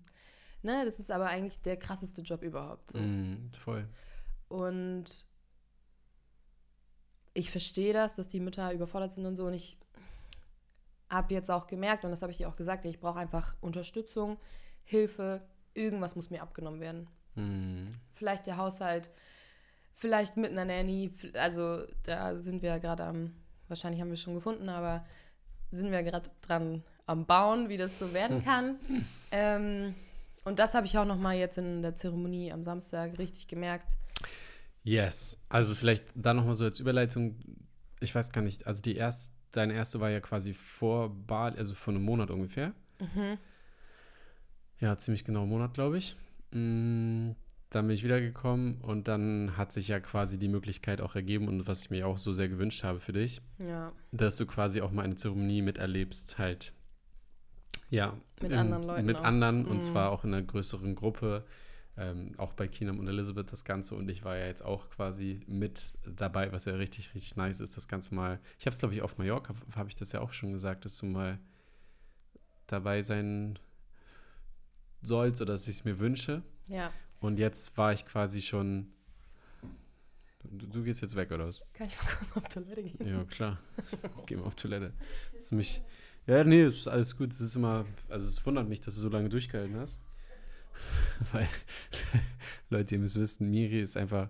Ne, 0.62 0.84
das 0.84 0.98
ist 0.98 1.10
aber 1.10 1.26
eigentlich 1.26 1.60
der 1.62 1.76
krasseste 1.76 2.22
Job 2.22 2.42
überhaupt. 2.42 2.90
So. 2.90 2.98
Mm, 2.98 3.50
voll. 3.64 3.88
Und 4.48 5.26
ich 7.34 7.50
verstehe 7.50 7.92
das, 7.92 8.14
dass 8.14 8.28
die 8.28 8.40
Mütter 8.40 8.72
überfordert 8.72 9.12
sind 9.14 9.26
und 9.26 9.36
so. 9.36 9.46
Und 9.46 9.54
ich 9.54 9.78
habe 11.08 11.34
jetzt 11.34 11.50
auch 11.50 11.66
gemerkt, 11.66 12.04
und 12.04 12.10
das 12.10 12.22
habe 12.22 12.32
ich 12.32 12.38
dir 12.38 12.48
auch 12.48 12.56
gesagt, 12.56 12.84
ich 12.84 13.00
brauche 13.00 13.18
einfach 13.18 13.54
Unterstützung, 13.60 14.38
Hilfe. 14.84 15.42
Irgendwas 15.78 16.16
muss 16.16 16.30
mir 16.30 16.42
abgenommen 16.42 16.80
werden. 16.80 17.06
Mm. 17.34 17.90
Vielleicht 18.14 18.46
der 18.46 18.56
Haushalt, 18.56 19.10
vielleicht 19.94 20.36
mit 20.36 20.50
einer 20.50 20.64
Nanny. 20.64 21.10
Also 21.34 21.84
da 22.04 22.36
sind 22.36 22.62
wir 22.62 22.78
gerade 22.78 23.04
am, 23.04 23.34
wahrscheinlich 23.68 24.00
haben 24.00 24.08
wir 24.08 24.14
es 24.14 24.20
schon 24.20 24.34
gefunden, 24.34 24.68
aber 24.68 25.04
sind 25.70 25.90
wir 25.90 26.02
gerade 26.02 26.30
dran 26.42 26.82
am 27.06 27.26
Bauen, 27.26 27.68
wie 27.68 27.76
das 27.76 27.98
so 27.98 28.12
werden 28.12 28.44
kann. 28.44 28.78
ähm, 29.30 29.94
und 30.44 30.58
das 30.58 30.74
habe 30.74 30.86
ich 30.86 30.96
auch 30.96 31.04
noch 31.04 31.18
mal 31.18 31.36
jetzt 31.36 31.58
in 31.58 31.82
der 31.82 31.96
Zeremonie 31.96 32.52
am 32.52 32.62
Samstag 32.62 33.18
richtig 33.18 33.48
gemerkt. 33.48 33.96
Yes. 34.82 35.38
Also 35.48 35.74
vielleicht 35.74 36.04
da 36.14 36.32
nochmal 36.32 36.54
so 36.54 36.64
als 36.64 36.80
Überleitung. 36.80 37.36
Ich 38.00 38.14
weiß 38.14 38.32
gar 38.32 38.40
nicht, 38.40 38.66
also 38.66 38.80
die 38.80 38.96
erste, 38.96 39.34
deine 39.50 39.74
erste 39.74 40.00
war 40.00 40.08
ja 40.08 40.20
quasi 40.20 40.54
vor 40.54 41.10
Bali, 41.10 41.58
also 41.58 41.74
vor 41.74 41.92
einem 41.92 42.02
Monat 42.04 42.30
ungefähr. 42.30 42.72
Mhm. 42.98 43.38
Ja, 44.80 44.96
ziemlich 44.96 45.24
genau 45.24 45.40
einen 45.42 45.50
Monat, 45.50 45.74
glaube 45.74 45.98
ich. 45.98 46.16
Mm, 46.52 47.30
dann 47.70 47.86
bin 47.86 47.90
ich 47.94 48.04
wiedergekommen 48.04 48.80
und 48.80 49.08
dann 49.08 49.56
hat 49.56 49.72
sich 49.72 49.88
ja 49.88 50.00
quasi 50.00 50.38
die 50.38 50.48
Möglichkeit 50.48 51.00
auch 51.00 51.14
ergeben 51.14 51.48
und 51.48 51.66
was 51.66 51.82
ich 51.82 51.90
mir 51.90 52.06
auch 52.06 52.16
so 52.18 52.32
sehr 52.32 52.48
gewünscht 52.48 52.84
habe 52.84 53.00
für 53.00 53.12
dich, 53.12 53.42
Ja, 53.58 53.92
dass 54.12 54.36
du 54.36 54.46
quasi 54.46 54.80
auch 54.80 54.90
mal 54.90 55.02
eine 55.02 55.16
Zeremonie 55.16 55.60
miterlebst, 55.62 56.38
halt. 56.38 56.72
Ja. 57.90 58.16
Mit 58.40 58.52
in- 58.52 58.58
anderen 58.58 58.82
Leuten 58.84 59.06
Mit 59.06 59.16
auch. 59.18 59.24
anderen 59.24 59.62
Mhm. 59.62 59.68
und 59.68 59.84
zwar 59.84 60.10
auch 60.10 60.24
in 60.24 60.32
einer 60.34 60.42
größeren 60.46 60.94
Gruppe. 60.94 61.44
Ähm, 62.00 62.34
auch 62.36 62.52
bei 62.52 62.68
Keenan 62.68 63.00
und 63.00 63.08
Elizabeth 63.08 63.50
das 63.50 63.64
Ganze 63.64 63.96
und 63.96 64.08
ich 64.08 64.24
war 64.24 64.36
ja 64.36 64.46
jetzt 64.46 64.64
auch 64.64 64.88
quasi 64.88 65.40
mit 65.48 65.92
dabei, 66.06 66.52
was 66.52 66.64
ja 66.64 66.74
richtig, 66.76 67.12
richtig 67.16 67.34
nice 67.34 67.58
ist, 67.60 67.76
das 67.76 67.88
Ganze 67.88 68.14
mal. 68.14 68.38
Ich 68.56 68.66
habe 68.66 68.72
es, 68.72 68.78
glaube 68.78 68.94
ich, 68.94 69.02
auf 69.02 69.18
Mallorca, 69.18 69.52
habe 69.74 69.88
ich 69.88 69.96
das 69.96 70.12
ja 70.12 70.20
auch 70.20 70.30
schon 70.30 70.52
gesagt, 70.52 70.84
dass 70.84 70.96
du 70.98 71.06
mal 71.06 71.40
dabei 72.68 73.02
sein 73.02 73.58
sollst 75.02 75.40
oder 75.40 75.52
dass 75.54 75.68
ich 75.68 75.76
es 75.76 75.84
mir 75.84 75.98
wünsche. 75.98 76.42
ja. 76.66 76.92
Und 77.20 77.38
jetzt 77.38 77.76
war 77.76 77.92
ich 77.92 78.06
quasi 78.06 78.40
schon. 78.42 78.92
Du, 80.44 80.66
du 80.66 80.84
gehst 80.84 81.00
jetzt 81.00 81.16
weg, 81.16 81.32
oder 81.32 81.48
was? 81.48 81.62
Kann 81.72 81.88
ich 81.88 81.96
mal 81.96 82.06
kurz 82.32 82.36
auf 82.36 82.48
Toilette 82.48 82.82
gehen? 82.84 83.08
Ja, 83.08 83.24
klar. 83.24 83.58
Geh 84.26 84.36
mal 84.36 84.44
auf 84.44 84.54
Toilette. 84.54 84.92
Das 85.34 85.46
ist 85.46 85.52
mich. 85.52 85.82
Ja, 86.28 86.44
nee, 86.44 86.64
ist 86.64 86.86
alles 86.86 87.16
gut. 87.16 87.32
Es 87.32 87.40
ist 87.40 87.56
immer. 87.56 87.86
Also, 88.08 88.28
es 88.28 88.46
wundert 88.46 88.68
mich, 88.68 88.80
dass 88.80 88.94
du 88.94 89.00
so 89.00 89.08
lange 89.08 89.28
durchgehalten 89.28 89.76
hast. 89.76 90.00
Weil, 91.32 91.48
Leute, 92.70 92.94
ihr 92.94 93.00
müsst 93.00 93.18
wissen, 93.18 93.50
Miri 93.50 93.80
ist 93.80 93.96
einfach. 93.96 94.28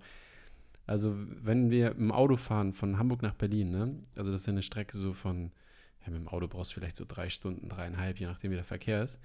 Also, 0.87 1.15
wenn 1.15 1.71
wir 1.71 1.91
im 1.91 2.11
Auto 2.11 2.39
fahren 2.39 2.73
von 2.73 2.99
Hamburg 2.99 3.21
nach 3.21 3.35
Berlin, 3.35 3.71
ne? 3.71 4.01
Also, 4.17 4.33
das 4.33 4.41
ist 4.41 4.47
ja 4.47 4.53
eine 4.53 4.63
Strecke 4.63 4.97
so 4.97 5.13
von. 5.13 5.53
Ja, 6.07 6.11
mit 6.11 6.23
dem 6.23 6.29
Auto 6.29 6.49
brauchst 6.49 6.71
du 6.71 6.77
vielleicht 6.77 6.97
so 6.97 7.05
drei 7.07 7.29
Stunden, 7.29 7.69
dreieinhalb, 7.69 8.19
je 8.19 8.27
nachdem, 8.27 8.51
wie 8.51 8.57
der 8.57 8.65
Verkehr 8.65 9.03
ist. 9.03 9.21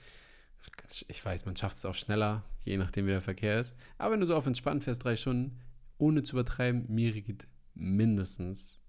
Ich 1.07 1.24
weiß, 1.24 1.45
man 1.45 1.55
schafft 1.55 1.78
es 1.78 1.86
auch 1.86 1.95
schneller, 1.95 2.43
je 2.59 2.78
nachdem, 2.78 3.05
wie 3.05 3.11
der 3.11 3.22
Verkehr 3.22 3.59
ist. 3.59 3.76
Aber 3.97 4.14
wenn 4.14 4.20
du 4.20 4.26
so 4.26 4.36
auf 4.36 4.45
entspannt 4.45 4.84
fährst, 4.84 5.03
drei 5.03 5.16
Stunden, 5.16 5.59
ohne 5.97 6.24
zu 6.24 6.36
übertreiben, 6.36 6.86
Miri 6.88 7.22
geht 7.22 7.47
mindestens, 7.74 8.80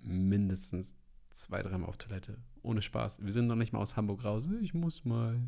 mindestens 0.00 0.94
zwei, 1.32 1.62
dreimal 1.62 1.88
auf 1.88 1.96
Toilette. 1.96 2.38
Ohne 2.62 2.82
Spaß. 2.82 3.24
Wir 3.24 3.32
sind 3.32 3.46
noch 3.46 3.56
nicht 3.56 3.72
mal 3.72 3.80
aus 3.80 3.96
Hamburg 3.96 4.24
raus. 4.24 4.48
Ich 4.60 4.74
muss 4.74 5.04
mal. 5.04 5.40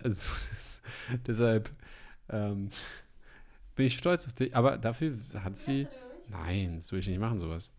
Also, 0.00 0.34
deshalb 1.26 1.70
ähm, 2.28 2.70
bin 3.74 3.86
ich 3.86 3.96
stolz 3.96 4.26
auf 4.26 4.34
dich. 4.34 4.54
Aber 4.54 4.78
dafür 4.78 5.18
hat 5.34 5.58
sie. 5.58 5.86
Nein, 6.28 6.76
das 6.76 6.92
will 6.92 7.00
ich 7.00 7.08
nicht 7.08 7.18
machen, 7.18 7.38
sowas. 7.38 7.72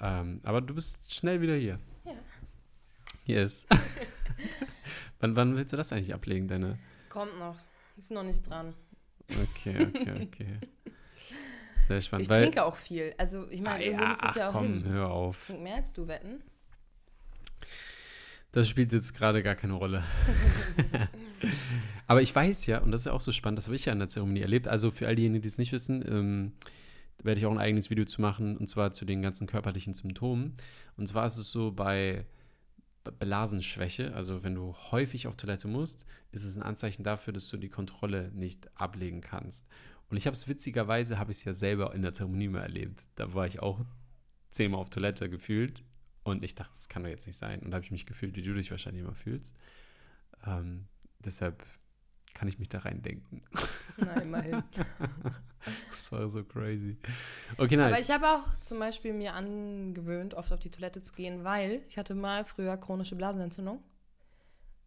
Ähm, 0.00 0.40
aber 0.42 0.60
du 0.60 0.74
bist 0.74 1.14
schnell 1.14 1.40
wieder 1.40 1.54
hier. 1.54 1.78
Ja. 2.04 2.12
Yes. 3.24 3.66
wann, 5.20 5.36
wann 5.36 5.56
willst 5.56 5.72
du 5.72 5.76
das 5.76 5.92
eigentlich 5.92 6.14
ablegen, 6.14 6.48
deine? 6.48 6.78
Kommt 7.08 7.38
noch. 7.38 7.56
Ist 7.96 8.10
noch 8.10 8.22
nicht 8.22 8.48
dran. 8.48 8.74
Okay, 9.28 9.86
okay, 9.86 10.12
okay. 10.22 10.58
Sehr 11.88 12.00
spannend. 12.00 12.26
Ich 12.26 12.30
weil, 12.30 12.42
trinke 12.44 12.64
auch 12.64 12.76
viel. 12.76 13.14
Also, 13.18 13.48
ich 13.50 13.60
meine, 13.60 13.84
ah, 13.84 13.88
ja, 13.88 14.12
es 14.12 14.18
ach, 14.20 14.36
ja 14.36 14.48
auch 14.48 14.52
komm, 14.52 14.82
hin. 14.82 14.84
hör 14.86 15.06
Ich 15.06 15.12
auf. 15.12 15.46
trinke 15.46 15.62
mehr 15.62 15.76
als 15.76 15.92
du, 15.92 16.06
wetten? 16.08 16.42
Das 18.52 18.68
spielt 18.68 18.92
jetzt 18.92 19.14
gerade 19.14 19.42
gar 19.42 19.54
keine 19.54 19.72
Rolle. 19.72 20.04
Aber 22.06 22.20
ich 22.20 22.34
weiß 22.34 22.66
ja, 22.66 22.80
und 22.80 22.90
das 22.90 23.02
ist 23.02 23.04
ja 23.06 23.12
auch 23.12 23.20
so 23.20 23.32
spannend, 23.32 23.56
das 23.56 23.66
habe 23.66 23.76
ich 23.76 23.86
ja 23.86 23.92
in 23.94 23.98
der 23.98 24.08
Zeremonie 24.08 24.42
erlebt. 24.42 24.68
Also 24.68 24.90
für 24.90 25.06
all 25.06 25.16
diejenigen, 25.16 25.40
die 25.40 25.48
es 25.48 25.56
nicht 25.56 25.72
wissen, 25.72 26.04
ähm, 26.06 26.52
werde 27.22 27.40
ich 27.40 27.46
auch 27.46 27.52
ein 27.52 27.58
eigenes 27.58 27.88
Video 27.88 28.04
zu 28.04 28.20
machen, 28.20 28.58
und 28.58 28.68
zwar 28.68 28.92
zu 28.92 29.06
den 29.06 29.22
ganzen 29.22 29.46
körperlichen 29.46 29.94
Symptomen. 29.94 30.56
Und 30.98 31.08
zwar 31.08 31.26
ist 31.26 31.38
es 31.38 31.50
so 31.50 31.72
bei 31.72 32.26
Blasenschwäche, 33.10 34.14
also 34.14 34.42
wenn 34.42 34.54
du 34.54 34.74
häufig 34.90 35.26
auf 35.26 35.36
Toilette 35.36 35.68
musst, 35.68 36.06
ist 36.30 36.44
es 36.44 36.56
ein 36.56 36.62
Anzeichen 36.62 37.02
dafür, 37.02 37.32
dass 37.32 37.48
du 37.48 37.56
die 37.56 37.68
Kontrolle 37.68 38.30
nicht 38.32 38.68
ablegen 38.80 39.20
kannst. 39.20 39.66
Und 40.08 40.16
ich 40.16 40.26
habe 40.26 40.34
es 40.34 40.46
witzigerweise, 40.46 41.18
habe 41.18 41.32
ich 41.32 41.38
es 41.38 41.44
ja 41.44 41.54
selber 41.54 41.94
in 41.94 42.02
der 42.02 42.12
Zeremonie 42.12 42.48
mal 42.48 42.62
erlebt. 42.62 43.06
Da 43.14 43.34
war 43.34 43.46
ich 43.46 43.60
auch 43.60 43.80
zehnmal 44.50 44.80
auf 44.80 44.90
Toilette 44.90 45.28
gefühlt 45.30 45.82
und 46.22 46.44
ich 46.44 46.54
dachte, 46.54 46.72
das 46.74 46.88
kann 46.88 47.02
doch 47.02 47.10
jetzt 47.10 47.26
nicht 47.26 47.38
sein. 47.38 47.60
Und 47.60 47.70
da 47.70 47.76
habe 47.76 47.84
ich 47.84 47.90
mich 47.90 48.06
gefühlt, 48.06 48.36
wie 48.36 48.42
du 48.42 48.54
dich 48.54 48.70
wahrscheinlich 48.70 49.02
immer 49.02 49.14
fühlst. 49.14 49.56
Ähm, 50.46 50.86
deshalb 51.18 51.64
kann 52.34 52.48
ich 52.48 52.58
mich 52.58 52.68
da 52.68 52.78
reindenken. 52.80 53.42
Na, 53.96 54.14
immerhin. 54.20 54.62
Das 55.90 56.10
war 56.10 56.28
so 56.28 56.42
crazy. 56.42 56.96
Okay, 57.56 57.76
nice. 57.76 57.92
Aber 57.92 58.00
ich 58.00 58.10
habe 58.10 58.28
auch 58.28 58.60
zum 58.62 58.80
Beispiel 58.80 59.12
mir 59.12 59.34
angewöhnt, 59.34 60.34
oft 60.34 60.52
auf 60.52 60.58
die 60.58 60.70
Toilette 60.70 61.00
zu 61.00 61.12
gehen, 61.12 61.44
weil 61.44 61.82
ich 61.86 61.98
hatte 61.98 62.16
mal 62.16 62.44
früher 62.44 62.76
chronische 62.76 63.14
Blasenentzündung. 63.14 63.80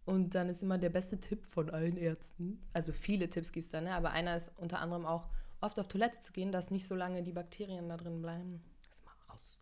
Und 0.03 0.35
dann 0.35 0.49
ist 0.49 0.61
immer 0.61 0.77
der 0.77 0.89
beste 0.89 1.17
Tipp 1.19 1.45
von 1.45 1.69
allen 1.69 1.95
Ärzten, 1.95 2.59
also 2.73 2.91
viele 2.91 3.29
Tipps 3.29 3.51
gibt 3.53 3.65
es 3.65 3.71
da, 3.71 3.81
ne? 3.81 3.95
aber 3.95 4.11
einer 4.11 4.35
ist 4.35 4.51
unter 4.57 4.79
anderem 4.79 5.05
auch, 5.05 5.29
oft 5.61 5.79
auf 5.79 5.87
Toilette 5.87 6.21
zu 6.21 6.31
gehen, 6.31 6.51
dass 6.51 6.69
nicht 6.69 6.85
so 6.85 6.93
lange 6.93 7.23
die 7.23 7.31
Bakterien 7.31 7.89
da 7.89 7.97
drin 7.97 8.21
bleiben. 8.21 8.61
Lass 8.89 9.03
mal 9.05 9.15
raus. 9.31 9.57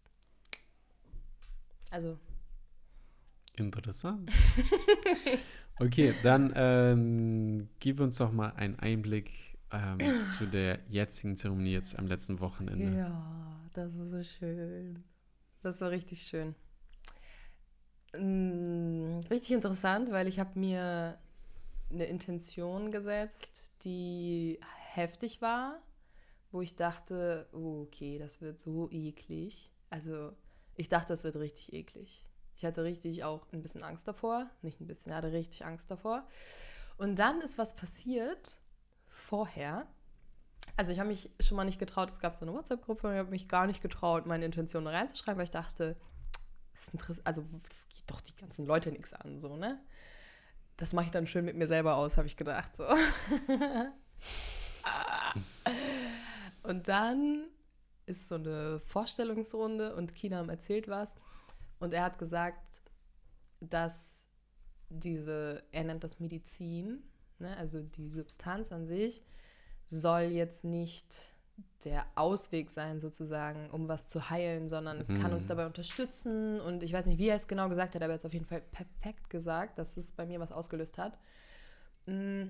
Also, 1.92 2.18
Interessant. 3.56 4.32
Okay, 5.80 6.13
dann 6.24 6.53
ähm, 6.55 7.69
gib 7.80 7.99
uns 7.99 8.17
doch 8.17 8.32
mal 8.32 8.53
einen 8.55 8.78
Einblick 8.80 9.32
ähm, 9.71 9.97
zu 10.26 10.45
der 10.45 10.80
jetzigen 10.88 11.36
Zeremonie 11.36 11.74
jetzt 11.74 11.97
am 11.97 12.07
letzten 12.07 12.39
Wochenende. 12.39 12.97
Ja, 12.97 13.59
das 13.74 13.97
war 13.97 14.05
so 14.05 14.24
schön. 14.24 15.03
Das 15.61 15.82
war 15.82 15.91
richtig 15.91 16.21
schön. 16.24 16.55
Mm, 18.15 19.21
Richtig 19.30 19.51
interessant, 19.51 20.11
weil 20.11 20.28
ich 20.28 20.39
habe 20.39 20.59
mir 20.59 21.17
eine 21.91 22.05
Intention 22.05 22.91
gesetzt, 22.91 23.71
die 23.84 24.59
heftig 24.93 25.41
war, 25.41 25.82
wo 26.51 26.61
ich 26.61 26.76
dachte, 26.76 27.47
oh, 27.51 27.82
okay, 27.84 28.17
das 28.19 28.41
wird 28.41 28.59
so 28.59 28.89
eklig. 28.91 29.71
Also 29.89 30.34
ich 30.76 30.89
dachte, 30.89 31.13
das 31.13 31.24
wird 31.24 31.36
richtig 31.38 31.74
eklig. 31.74 32.26
Ich 32.56 32.66
hatte 32.66 32.84
richtig 32.84 33.24
auch 33.24 33.45
ein 33.51 33.62
bisschen 33.62 33.84
Angst 33.84 34.08
davor. 34.08 34.49
Nicht 34.62 34.80
ein 34.80 34.88
bisschen, 34.88 35.12
ich 35.12 35.16
hatte 35.16 35.34
richtig 35.34 35.66
Angst 35.66 35.89
davor. 35.89 36.28
Und 36.97 37.18
dann 37.18 37.41
ist 37.41 37.58
was 37.58 37.76
passiert 37.76 38.58
vorher. 39.10 39.88
Also 40.76 40.91
ich 40.91 40.99
habe 40.99 41.10
mich 41.10 41.30
schon 41.39 41.58
mal 41.58 41.66
nicht 41.66 41.80
getraut, 41.80 42.10
es 42.10 42.20
gab 42.20 42.36
so 42.36 42.45
eine 42.45 42.54
WhatsApp-Gruppe 42.54 43.08
und 43.08 43.14
ich 43.14 43.20
habe 43.20 43.30
mich 43.30 43.47
gar 43.47 43.68
nicht 43.68 43.82
getraut, 43.82 44.26
meine 44.26 44.45
Intentionen 44.45 44.88
reinzuschreiben, 44.88 45.38
weil 45.38 45.45
ich 45.45 45.51
dachte, 45.51 45.95
also 47.24 47.41
das 47.41 47.88
geht 47.89 48.04
doch 48.08 48.22
die 48.22 48.36
ganzen 48.36 48.66
Leute 48.66 48.91
nichts 48.91 49.14
an, 49.14 49.39
so, 49.39 49.56
ne? 49.56 49.80
Das 50.78 50.93
mache 50.93 51.06
ich 51.06 51.12
dann 51.12 51.28
schön 51.28 51.45
mit 51.45 51.56
mir 51.56 51.68
selber 51.68 51.95
aus, 51.95 52.18
habe 52.18 52.26
ich 52.26 52.36
gedacht, 52.38 52.76
so. 52.76 52.86
und 56.64 56.88
dann 56.88 57.45
ist 58.06 58.28
so 58.28 58.36
eine 58.36 58.80
Vorstellungsrunde 58.80 59.95
und 59.95 60.16
Kinam 60.16 60.49
erzählt 60.49 60.88
was 60.88 61.18
und 61.84 61.94
er 61.94 62.04
hat 62.04 62.18
gesagt, 62.18 62.82
dass 63.60 64.26
diese, 64.90 65.64
er 65.72 65.84
nennt 65.84 66.04
das 66.04 66.20
Medizin, 66.20 67.04
ne, 67.40 67.56
also 67.58 67.82
die 67.82 68.10
Substanz 68.10 68.72
an 68.72 68.86
sich, 68.86 69.22
soll 69.88 70.22
jetzt 70.24 70.64
nicht 70.64 71.34
der 71.86 72.06
Ausweg 72.16 72.70
sein, 72.70 73.00
sozusagen, 73.00 73.70
um 73.70 73.88
was 73.88 74.08
zu 74.08 74.30
heilen, 74.30 74.68
sondern 74.68 75.00
es 75.00 75.10
kann 75.10 75.34
uns 75.34 75.44
Mhm. 75.44 75.48
dabei 75.50 75.66
unterstützen. 75.66 76.60
Und 76.62 76.82
ich 76.84 76.94
weiß 76.94 77.06
nicht, 77.06 77.20
wie 77.20 77.28
er 77.28 77.36
es 77.36 77.48
genau 77.48 77.70
gesagt 77.70 77.94
hat, 77.96 78.02
aber 78.02 78.14
er 78.14 78.16
hat 78.16 78.22
es 78.22 78.26
auf 78.26 78.34
jeden 78.34 78.46
Fall 78.46 78.62
perfekt 78.62 79.30
gesagt, 79.30 79.78
dass 79.78 79.98
es 79.98 80.12
bei 80.12 80.26
mir 80.26 80.40
was 80.40 80.52
ausgelöst 80.52 80.98
hat. 80.98 81.18
Mm, 82.06 82.44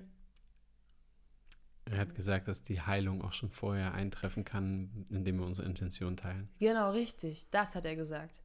Er 1.86 1.98
hat 1.98 2.14
gesagt, 2.14 2.48
dass 2.48 2.62
die 2.62 2.80
Heilung 2.80 3.20
auch 3.22 3.32
schon 3.32 3.50
vorher 3.50 3.92
eintreffen 3.92 4.44
kann, 4.44 5.06
indem 5.10 5.38
wir 5.38 5.44
unsere 5.46 5.66
Intention 5.68 6.16
teilen. 6.16 6.48
Genau, 6.58 6.90
richtig. 6.92 7.50
Das 7.50 7.74
hat 7.74 7.84
er 7.84 7.94
gesagt. 7.94 8.42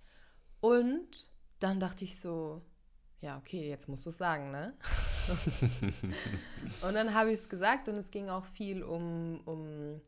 Und 0.61 1.29
dann 1.59 1.79
dachte 1.79 2.03
ich 2.03 2.19
so, 2.19 2.61
ja, 3.21 3.37
okay, 3.37 3.67
jetzt 3.67 3.89
musst 3.89 4.05
du 4.05 4.09
es 4.09 4.17
sagen, 4.17 4.51
ne? 4.51 4.73
und 6.81 6.93
dann 6.93 7.13
habe 7.13 7.31
ich 7.31 7.39
es 7.39 7.49
gesagt 7.49 7.89
und 7.89 7.95
es 7.95 8.11
ging 8.11 8.29
auch 8.29 8.45
viel 8.45 8.81
um, 8.83 9.41
um 9.45 10.01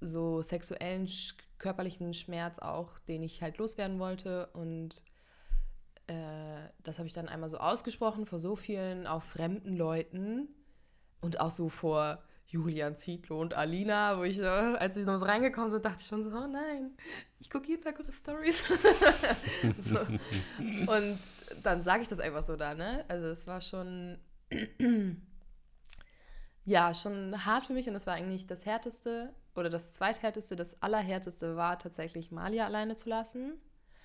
so 0.00 0.42
sexuellen, 0.42 1.08
körperlichen 1.58 2.14
Schmerz 2.14 2.58
auch, 2.58 2.98
den 3.00 3.22
ich 3.22 3.42
halt 3.42 3.58
loswerden 3.58 3.98
wollte. 3.98 4.46
Und 4.54 5.02
äh, 6.06 6.68
das 6.82 6.98
habe 6.98 7.06
ich 7.06 7.12
dann 7.12 7.28
einmal 7.28 7.50
so 7.50 7.58
ausgesprochen 7.58 8.26
vor 8.26 8.38
so 8.38 8.56
vielen, 8.56 9.06
auch 9.06 9.22
fremden 9.22 9.76
Leuten 9.76 10.48
und 11.20 11.40
auch 11.40 11.50
so 11.50 11.68
vor 11.68 12.22
Julian 12.48 12.96
Zietlow 12.96 13.40
und 13.40 13.54
Alina, 13.54 14.18
wo 14.18 14.22
ich 14.22 14.36
so, 14.36 14.44
als 14.44 14.96
ich 14.96 15.04
noch 15.04 15.18
so 15.18 15.24
reingekommen 15.24 15.70
bin, 15.70 15.82
dachte 15.82 16.00
ich 16.00 16.06
schon 16.06 16.22
so, 16.22 16.30
oh 16.30 16.46
nein, 16.46 16.96
ich 17.40 17.50
gucke 17.50 17.66
jeden 17.66 17.82
Tag 17.82 17.98
eure 17.98 18.12
Stories. 18.12 18.62
so. 19.82 19.98
Und 20.60 21.18
dann 21.62 21.82
sage 21.82 22.02
ich 22.02 22.08
das 22.08 22.20
einfach 22.20 22.44
so 22.44 22.56
da, 22.56 22.74
ne? 22.74 23.04
Also 23.08 23.26
es 23.26 23.46
war 23.48 23.60
schon, 23.60 24.18
ja, 26.64 26.94
schon 26.94 27.44
hart 27.44 27.66
für 27.66 27.72
mich 27.72 27.88
und 27.88 27.96
es 27.96 28.06
war 28.06 28.14
eigentlich 28.14 28.46
das 28.46 28.64
Härteste 28.64 29.34
oder 29.56 29.68
das 29.68 29.92
Zweithärteste, 29.92 30.54
das 30.54 30.80
Allerhärteste 30.82 31.56
war 31.56 31.78
tatsächlich 31.78 32.30
Malia 32.30 32.66
alleine 32.66 32.96
zu 32.96 33.08
lassen. 33.08 33.54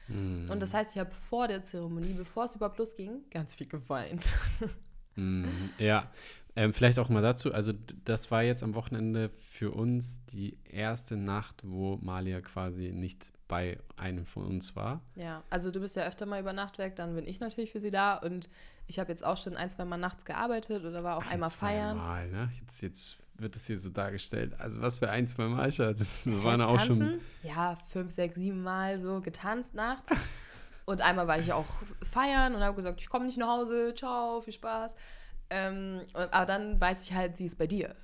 Mm. 0.08 0.50
Und 0.50 0.60
das 0.62 0.74
heißt, 0.74 0.96
ich 0.96 1.00
habe 1.00 1.12
vor 1.12 1.48
der 1.48 1.64
Zeremonie, 1.64 2.14
bevor 2.14 2.46
es 2.46 2.56
überhaupt 2.56 2.80
losging, 2.80 3.24
ganz 3.30 3.56
viel 3.56 3.68
geweint. 3.68 4.34
Mm, 5.16 5.46
ja, 5.78 6.10
ähm, 6.56 6.74
vielleicht 6.74 6.99
auch 6.99 7.10
mal 7.10 7.22
dazu. 7.22 7.54
Also, 7.54 7.74
das 8.06 8.32
war 8.32 8.43
jetzt 8.43 8.64
am 8.64 8.76
Wochenende 8.76 9.30
für 9.52 9.72
uns 9.72 10.26
die 10.26 10.58
erste 10.70 11.16
Nacht, 11.16 11.62
wo 11.64 11.97
Malia 11.97 12.41
quasi 12.41 12.91
nicht 12.91 13.32
bei 13.47 13.78
einem 13.97 14.26
von 14.26 14.45
uns 14.45 14.76
war. 14.76 15.02
Ja, 15.16 15.43
also 15.49 15.72
du 15.72 15.82
bist 15.82 15.97
ja 15.97 16.04
öfter 16.04 16.26
mal 16.26 16.39
über 16.39 16.54
Nacht 16.54 16.78
weg, 16.78 16.95
dann 16.95 17.16
bin 17.16 17.28
ich 17.28 17.41
natürlich 17.41 17.72
für 17.72 17.82
sie 17.82 17.91
da 17.91 18.16
und 18.16 18.49
ich 18.88 18.97
habe 18.97 19.12
jetzt 19.12 19.26
auch 19.26 19.36
schon 19.36 19.58
ein, 19.58 19.70
zwei 19.70 19.84
Mal 19.84 19.97
nachts 19.97 20.24
gearbeitet 20.24 20.86
oder 20.86 21.04
war 21.04 21.18
auch 21.18 21.26
einmal 21.30 21.49
Ein, 21.49 21.54
zwei 21.54 21.68
feiern. 21.68 21.97
Mal, 21.97 22.30
ne? 22.30 22.49
Jetzt, 22.60 22.82
jetzt 22.82 23.18
wird 23.36 23.56
das 23.56 23.66
hier 23.66 23.78
so 23.78 23.89
dargestellt. 23.89 24.54
Also, 24.58 24.82
was 24.82 24.99
für 24.99 25.10
ein, 25.10 25.28
zwei 25.28 25.47
Mal, 25.47 25.72
Schatz. 25.72 25.99
Das 26.26 26.43
waren 26.43 26.62
Hä, 26.62 26.68
auch 26.68 26.80
schon. 26.80 27.20
Ja, 27.43 27.78
fünf, 27.89 28.14
sechs, 28.14 28.36
sieben 28.36 28.64
Mal 28.64 28.99
so 28.99 29.20
getanzt 29.22 29.74
nachts. 29.74 30.12
und 30.86 31.02
einmal 31.02 31.28
war 31.28 31.39
ich 31.39 31.52
auch 31.52 31.66
feiern 32.10 32.56
und 32.56 32.62
habe 32.62 32.76
gesagt, 32.76 33.02
ich 33.02 33.10
komme 33.10 33.26
nicht 33.26 33.38
nach 33.38 33.49
Hause, 33.49 33.93
ciao, 33.95 34.41
viel 34.41 34.54
Spaß. 34.54 34.95
Ähm, 35.54 36.02
aber 36.14 36.45
dann 36.45 36.80
weiß 36.80 37.04
ich 37.04 37.14
halt, 37.14 37.36
sie 37.38 37.45
ist 37.45 37.58
bei 37.58 37.68
dir. 37.68 37.95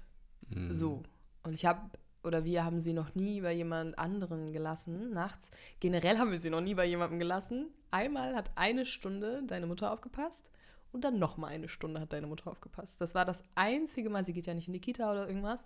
Mm. 0.49 0.73
So. 0.73 1.01
Und 1.43 1.53
ich 1.53 1.65
habe, 1.65 1.79
oder 2.23 2.43
wir 2.43 2.63
haben 2.65 2.79
sie 2.81 2.91
noch 2.93 3.15
nie 3.15 3.39
bei 3.41 3.53
jemand 3.53 3.97
anderen 3.97 4.51
gelassen, 4.51 5.11
nachts. 5.13 5.49
Generell 5.79 6.17
haben 6.17 6.31
wir 6.31 6.39
sie 6.39 6.49
noch 6.49 6.59
nie 6.61 6.75
bei 6.75 6.85
jemandem 6.85 7.19
gelassen. 7.19 7.67
Einmal 7.89 8.35
hat 8.35 8.51
eine 8.55 8.85
Stunde 8.85 9.43
deine 9.47 9.65
Mutter 9.65 9.91
aufgepasst 9.93 10.51
und 10.91 11.05
dann 11.05 11.19
noch 11.19 11.37
mal 11.37 11.47
eine 11.47 11.69
Stunde 11.69 12.01
hat 12.01 12.11
deine 12.11 12.27
Mutter 12.27 12.51
aufgepasst. 12.51 12.99
Das 12.99 13.15
war 13.15 13.23
das 13.23 13.43
einzige 13.55 14.09
Mal, 14.09 14.25
sie 14.25 14.33
geht 14.33 14.45
ja 14.45 14.53
nicht 14.53 14.67
in 14.67 14.73
die 14.73 14.81
Kita 14.81 15.09
oder 15.09 15.25
irgendwas. 15.27 15.63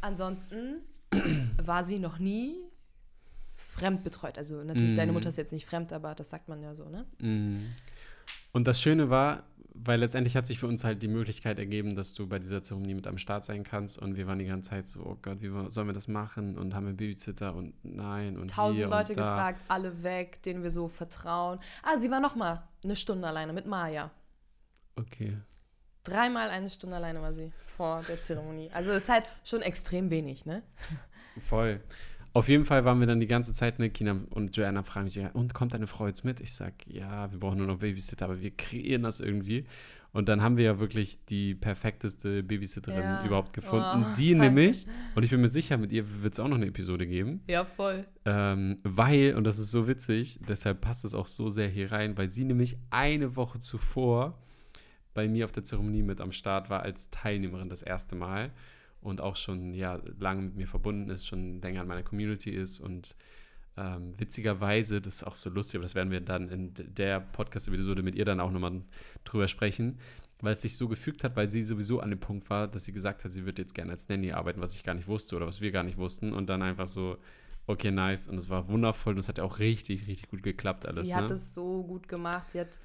Ansonsten 0.00 0.82
war 1.62 1.84
sie 1.84 1.98
noch 1.98 2.18
nie 2.18 2.54
fremd 3.56 4.04
betreut. 4.04 4.38
Also 4.38 4.62
natürlich, 4.62 4.92
Mhm. 4.92 4.96
deine 4.96 5.12
Mutter 5.12 5.28
ist 5.28 5.36
jetzt 5.38 5.52
nicht 5.52 5.66
fremd, 5.66 5.92
aber 5.92 6.14
das 6.14 6.30
sagt 6.30 6.48
man 6.48 6.62
ja 6.62 6.74
so, 6.74 6.88
ne? 6.88 7.04
Mm. 7.18 7.66
Und 8.52 8.66
das 8.66 8.80
Schöne 8.80 9.10
war, 9.10 9.44
weil 9.84 10.00
letztendlich 10.00 10.36
hat 10.36 10.46
sich 10.46 10.58
für 10.58 10.66
uns 10.66 10.84
halt 10.84 11.02
die 11.02 11.08
Möglichkeit 11.08 11.58
ergeben, 11.58 11.94
dass 11.94 12.14
du 12.14 12.26
bei 12.26 12.38
dieser 12.38 12.62
Zeremonie 12.62 12.94
mit 12.94 13.06
am 13.06 13.18
Start 13.18 13.44
sein 13.44 13.64
kannst. 13.64 13.98
Und 13.98 14.16
wir 14.16 14.26
waren 14.26 14.38
die 14.38 14.46
ganze 14.46 14.70
Zeit 14.70 14.88
so, 14.88 15.00
oh 15.00 15.18
Gott, 15.20 15.40
wie 15.40 15.48
sollen 15.70 15.86
wir 15.86 15.94
das 15.94 16.08
machen? 16.08 16.58
Und 16.58 16.74
haben 16.74 16.86
wir 16.86 16.92
Babysitter 16.94 17.54
und 17.54 17.74
nein 17.84 18.36
und 18.36 18.50
Tausend 18.50 18.76
hier 18.76 18.88
Leute 18.88 19.12
und 19.12 19.18
da. 19.18 19.30
gefragt, 19.30 19.62
alle 19.68 20.02
weg, 20.02 20.42
denen 20.42 20.62
wir 20.62 20.70
so 20.70 20.88
vertrauen. 20.88 21.58
Ah, 21.82 21.98
sie 21.98 22.10
war 22.10 22.20
noch 22.20 22.36
mal 22.36 22.62
eine 22.82 22.96
Stunde 22.96 23.28
alleine 23.28 23.52
mit 23.52 23.66
Maya. 23.66 24.10
Okay. 24.96 25.38
Dreimal 26.04 26.50
eine 26.50 26.70
Stunde 26.70 26.96
alleine 26.96 27.20
war 27.20 27.32
sie 27.32 27.52
vor 27.66 28.02
der 28.08 28.20
Zeremonie. 28.20 28.70
Also 28.72 28.90
ist 28.90 29.08
halt 29.08 29.24
schon 29.44 29.62
extrem 29.62 30.10
wenig, 30.10 30.46
ne? 30.46 30.62
Voll. 31.46 31.80
Auf 32.38 32.48
jeden 32.48 32.64
Fall 32.64 32.84
waren 32.84 33.00
wir 33.00 33.06
dann 33.08 33.20
die 33.20 33.26
ganze 33.26 33.52
Zeit, 33.52 33.78
ne, 33.80 33.90
Kina 33.90 34.20
und 34.30 34.56
Joanna 34.56 34.82
fragen 34.84 35.06
mich, 35.06 35.16
ja, 35.16 35.30
und 35.32 35.54
kommt 35.54 35.74
deine 35.74 35.86
Frau 35.88 36.06
jetzt 36.06 36.24
mit? 36.24 36.40
Ich 36.40 36.52
sag, 36.52 36.74
ja, 36.86 37.30
wir 37.32 37.40
brauchen 37.40 37.58
nur 37.58 37.66
noch 37.66 37.78
Babysitter, 37.78 38.26
aber 38.26 38.40
wir 38.40 38.52
kreieren 38.52 39.02
das 39.02 39.18
irgendwie. 39.20 39.66
Und 40.12 40.28
dann 40.28 40.40
haben 40.40 40.56
wir 40.56 40.64
ja 40.64 40.78
wirklich 40.78 41.24
die 41.26 41.54
perfekteste 41.54 42.42
Babysitterin 42.42 43.02
Ja. 43.02 43.24
überhaupt 43.26 43.52
gefunden. 43.52 44.04
Oh, 44.04 44.14
die 44.16 44.30
danke. 44.32 44.46
nämlich, 44.46 44.86
und 45.14 45.22
ich 45.22 45.30
bin 45.30 45.40
mir 45.40 45.48
sicher, 45.48 45.76
mit 45.76 45.92
ihr 45.92 46.22
wird 46.22 46.32
es 46.32 46.40
auch 46.40 46.48
noch 46.48 46.56
eine 46.56 46.66
Episode 46.66 47.06
geben. 47.06 47.42
Ja, 47.48 47.64
voll. 47.64 48.06
Ähm, 48.24 48.76
weil, 48.84 49.34
und 49.34 49.44
das 49.44 49.58
ist 49.58 49.70
so 49.70 49.86
witzig, 49.86 50.38
deshalb 50.48 50.80
passt 50.80 51.04
es 51.04 51.14
auch 51.14 51.26
so 51.26 51.48
sehr 51.48 51.68
hier 51.68 51.92
rein, 51.92 52.16
weil 52.16 52.28
sie 52.28 52.44
nämlich 52.44 52.78
eine 52.90 53.36
Woche 53.36 53.58
zuvor 53.58 54.38
bei 55.12 55.28
mir 55.28 55.44
auf 55.44 55.52
der 55.52 55.64
Zeremonie 55.64 56.02
mit 56.02 56.20
am 56.20 56.32
Start 56.32 56.70
war 56.70 56.82
als 56.82 57.10
Teilnehmerin 57.10 57.68
das 57.68 57.82
erste 57.82 58.14
Mal 58.16 58.50
und 59.00 59.20
auch 59.20 59.36
schon 59.36 59.74
ja 59.74 60.00
lange 60.18 60.42
mit 60.42 60.56
mir 60.56 60.66
verbunden 60.66 61.10
ist, 61.10 61.26
schon 61.26 61.60
länger 61.60 61.82
in 61.82 61.88
meiner 61.88 62.02
Community 62.02 62.50
ist 62.50 62.80
und 62.80 63.14
ähm, 63.76 64.14
witzigerweise, 64.18 65.00
das 65.00 65.16
ist 65.16 65.24
auch 65.24 65.36
so 65.36 65.50
lustig, 65.50 65.76
aber 65.76 65.84
das 65.84 65.94
werden 65.94 66.10
wir 66.10 66.20
dann 66.20 66.48
in 66.48 66.74
der 66.74 67.20
Podcast-Episode 67.20 68.02
mit 68.02 68.16
ihr 68.16 68.24
dann 68.24 68.40
auch 68.40 68.50
nochmal 68.50 68.82
drüber 69.24 69.46
sprechen, 69.46 69.98
weil 70.40 70.54
es 70.54 70.62
sich 70.62 70.76
so 70.76 70.88
gefügt 70.88 71.22
hat, 71.22 71.36
weil 71.36 71.48
sie 71.48 71.62
sowieso 71.62 72.00
an 72.00 72.10
dem 72.10 72.18
Punkt 72.18 72.50
war, 72.50 72.66
dass 72.66 72.84
sie 72.84 72.92
gesagt 72.92 73.24
hat, 73.24 73.30
sie 73.30 73.44
würde 73.44 73.62
jetzt 73.62 73.74
gerne 73.74 73.92
als 73.92 74.08
Nanny 74.08 74.32
arbeiten, 74.32 74.60
was 74.60 74.74
ich 74.74 74.82
gar 74.82 74.94
nicht 74.94 75.06
wusste 75.06 75.36
oder 75.36 75.46
was 75.46 75.60
wir 75.60 75.70
gar 75.70 75.84
nicht 75.84 75.96
wussten 75.96 76.32
und 76.32 76.48
dann 76.48 76.62
einfach 76.62 76.88
so, 76.88 77.18
okay, 77.68 77.92
nice 77.92 78.28
und 78.28 78.38
es 78.38 78.48
war 78.48 78.68
wundervoll 78.68 79.12
und 79.12 79.20
es 79.20 79.28
hat 79.28 79.38
ja 79.38 79.44
auch 79.44 79.60
richtig, 79.60 80.08
richtig 80.08 80.28
gut 80.28 80.42
geklappt 80.42 80.86
alles. 80.86 81.06
sie 81.06 81.14
ne? 81.14 81.22
hat 81.22 81.30
es 81.30 81.54
so 81.54 81.84
gut 81.84 82.08
gemacht. 82.08 82.50
Sie 82.50 82.60
hat 82.60 82.80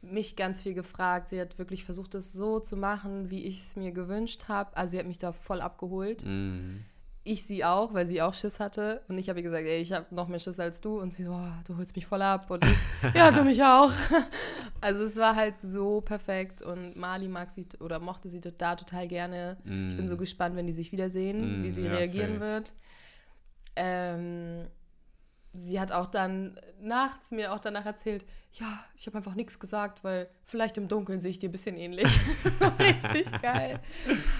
mich 0.00 0.36
ganz 0.36 0.62
viel 0.62 0.74
gefragt. 0.74 1.28
Sie 1.28 1.40
hat 1.40 1.58
wirklich 1.58 1.84
versucht, 1.84 2.14
es 2.14 2.32
so 2.32 2.60
zu 2.60 2.76
machen, 2.76 3.30
wie 3.30 3.44
ich 3.44 3.60
es 3.62 3.76
mir 3.76 3.92
gewünscht 3.92 4.44
habe. 4.48 4.76
Also 4.76 4.92
sie 4.92 4.98
hat 4.98 5.06
mich 5.06 5.18
da 5.18 5.32
voll 5.32 5.60
abgeholt. 5.60 6.24
Mhm. 6.24 6.84
Ich 7.24 7.42
sie 7.44 7.62
auch, 7.62 7.92
weil 7.92 8.06
sie 8.06 8.22
auch 8.22 8.32
Schiss 8.32 8.58
hatte. 8.58 9.02
Und 9.08 9.18
ich 9.18 9.28
habe 9.28 9.40
ihr 9.40 9.42
gesagt, 9.42 9.64
ey, 9.66 9.82
ich 9.82 9.92
habe 9.92 10.06
noch 10.14 10.28
mehr 10.28 10.38
Schiss 10.38 10.58
als 10.58 10.80
du. 10.80 10.98
Und 10.98 11.12
sie 11.12 11.24
so, 11.24 11.32
oh, 11.32 11.52
du 11.66 11.76
holst 11.76 11.94
mich 11.94 12.06
voll 12.06 12.22
ab. 12.22 12.50
Und 12.50 12.64
ich, 12.64 12.76
ja, 13.14 13.30
du 13.30 13.42
mich 13.44 13.62
auch. 13.62 13.92
Also 14.80 15.02
es 15.02 15.16
war 15.16 15.34
halt 15.34 15.60
so 15.60 16.00
perfekt. 16.00 16.62
Und 16.62 16.94
Mali 16.96 17.26
mag 17.26 17.50
sie 17.50 17.66
oder 17.80 17.98
mochte 17.98 18.28
sie 18.28 18.40
da 18.40 18.76
total 18.76 19.08
gerne. 19.08 19.56
Ich 19.64 19.96
bin 19.96 20.06
so 20.06 20.16
gespannt, 20.16 20.54
wenn 20.54 20.66
die 20.68 20.72
sich 20.72 20.92
wiedersehen, 20.92 21.60
Mm, 21.60 21.64
wie 21.64 21.70
sie 21.72 21.82
ja, 21.82 21.90
reagieren 21.96 22.34
safe. 22.34 22.40
wird. 22.40 22.72
Ähm, 23.74 24.68
sie 25.52 25.80
hat 25.80 25.92
auch 25.92 26.06
dann 26.06 26.58
nachts 26.80 27.30
mir 27.30 27.52
auch 27.52 27.58
danach 27.58 27.86
erzählt, 27.86 28.24
ja, 28.52 28.84
ich 28.96 29.06
habe 29.06 29.18
einfach 29.18 29.34
nichts 29.34 29.58
gesagt, 29.58 30.04
weil 30.04 30.28
vielleicht 30.44 30.78
im 30.78 30.88
Dunkeln 30.88 31.20
sehe 31.20 31.30
ich 31.30 31.38
dir 31.38 31.48
ein 31.48 31.52
bisschen 31.52 31.76
ähnlich. 31.76 32.08
Richtig 32.78 33.30
geil. 33.42 33.80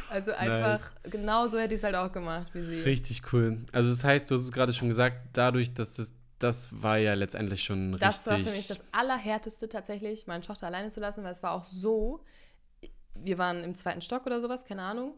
Also 0.08 0.32
einfach, 0.32 0.90
genau 1.04 1.46
so 1.46 1.58
hätte 1.58 1.74
ich 1.74 1.80
es 1.80 1.84
halt 1.84 1.94
auch 1.94 2.10
gemacht, 2.12 2.54
wie 2.54 2.62
sie. 2.62 2.80
Richtig 2.80 3.32
cool. 3.32 3.58
Also 3.72 3.90
das 3.90 4.04
heißt, 4.04 4.30
du 4.30 4.34
hast 4.34 4.42
es 4.42 4.52
gerade 4.52 4.72
schon 4.72 4.88
gesagt, 4.88 5.16
dadurch, 5.34 5.74
dass 5.74 5.94
das, 5.94 6.14
das 6.38 6.82
war 6.82 6.98
ja 6.98 7.14
letztendlich 7.14 7.62
schon 7.62 7.98
Das 7.98 8.26
war 8.26 8.36
richtig. 8.36 8.52
für 8.52 8.56
mich 8.56 8.68
das 8.68 8.84
Allerhärteste 8.92 9.68
tatsächlich, 9.68 10.26
meine 10.26 10.42
Tochter 10.42 10.66
alleine 10.66 10.88
zu 10.88 11.00
lassen, 11.00 11.22
weil 11.22 11.32
es 11.32 11.42
war 11.42 11.52
auch 11.52 11.64
so, 11.64 12.24
wir 13.14 13.38
waren 13.38 13.62
im 13.62 13.74
zweiten 13.74 14.00
Stock 14.00 14.26
oder 14.26 14.40
sowas, 14.40 14.64
keine 14.64 14.82
Ahnung. 14.82 15.14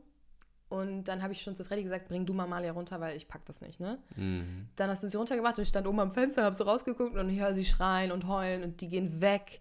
Und 0.71 1.05
dann 1.05 1.21
habe 1.21 1.33
ich 1.33 1.43
schon 1.43 1.57
zu 1.57 1.65
Freddy 1.65 1.83
gesagt, 1.83 2.07
bring 2.07 2.25
du 2.25 2.33
mal 2.33 2.47
Malia 2.47 2.71
runter, 2.71 3.01
weil 3.01 3.17
ich 3.17 3.27
pack 3.27 3.45
das 3.45 3.61
nicht, 3.61 3.81
ne? 3.81 3.99
Mhm. 4.15 4.69
Dann 4.77 4.89
hast 4.89 5.03
du 5.03 5.09
sie 5.09 5.17
runtergemacht 5.17 5.59
und 5.59 5.63
ich 5.63 5.69
stand 5.69 5.85
oben 5.89 5.99
am 5.99 6.13
Fenster, 6.13 6.45
habe 6.45 6.55
so 6.55 6.63
rausgeguckt 6.63 7.17
und 7.17 7.29
ich 7.29 7.41
höre 7.41 7.55
sie 7.55 7.65
schreien 7.65 8.13
und 8.13 8.29
heulen 8.29 8.63
und 8.63 8.81
die 8.81 8.89
gehen 8.89 9.21
weg 9.21 9.61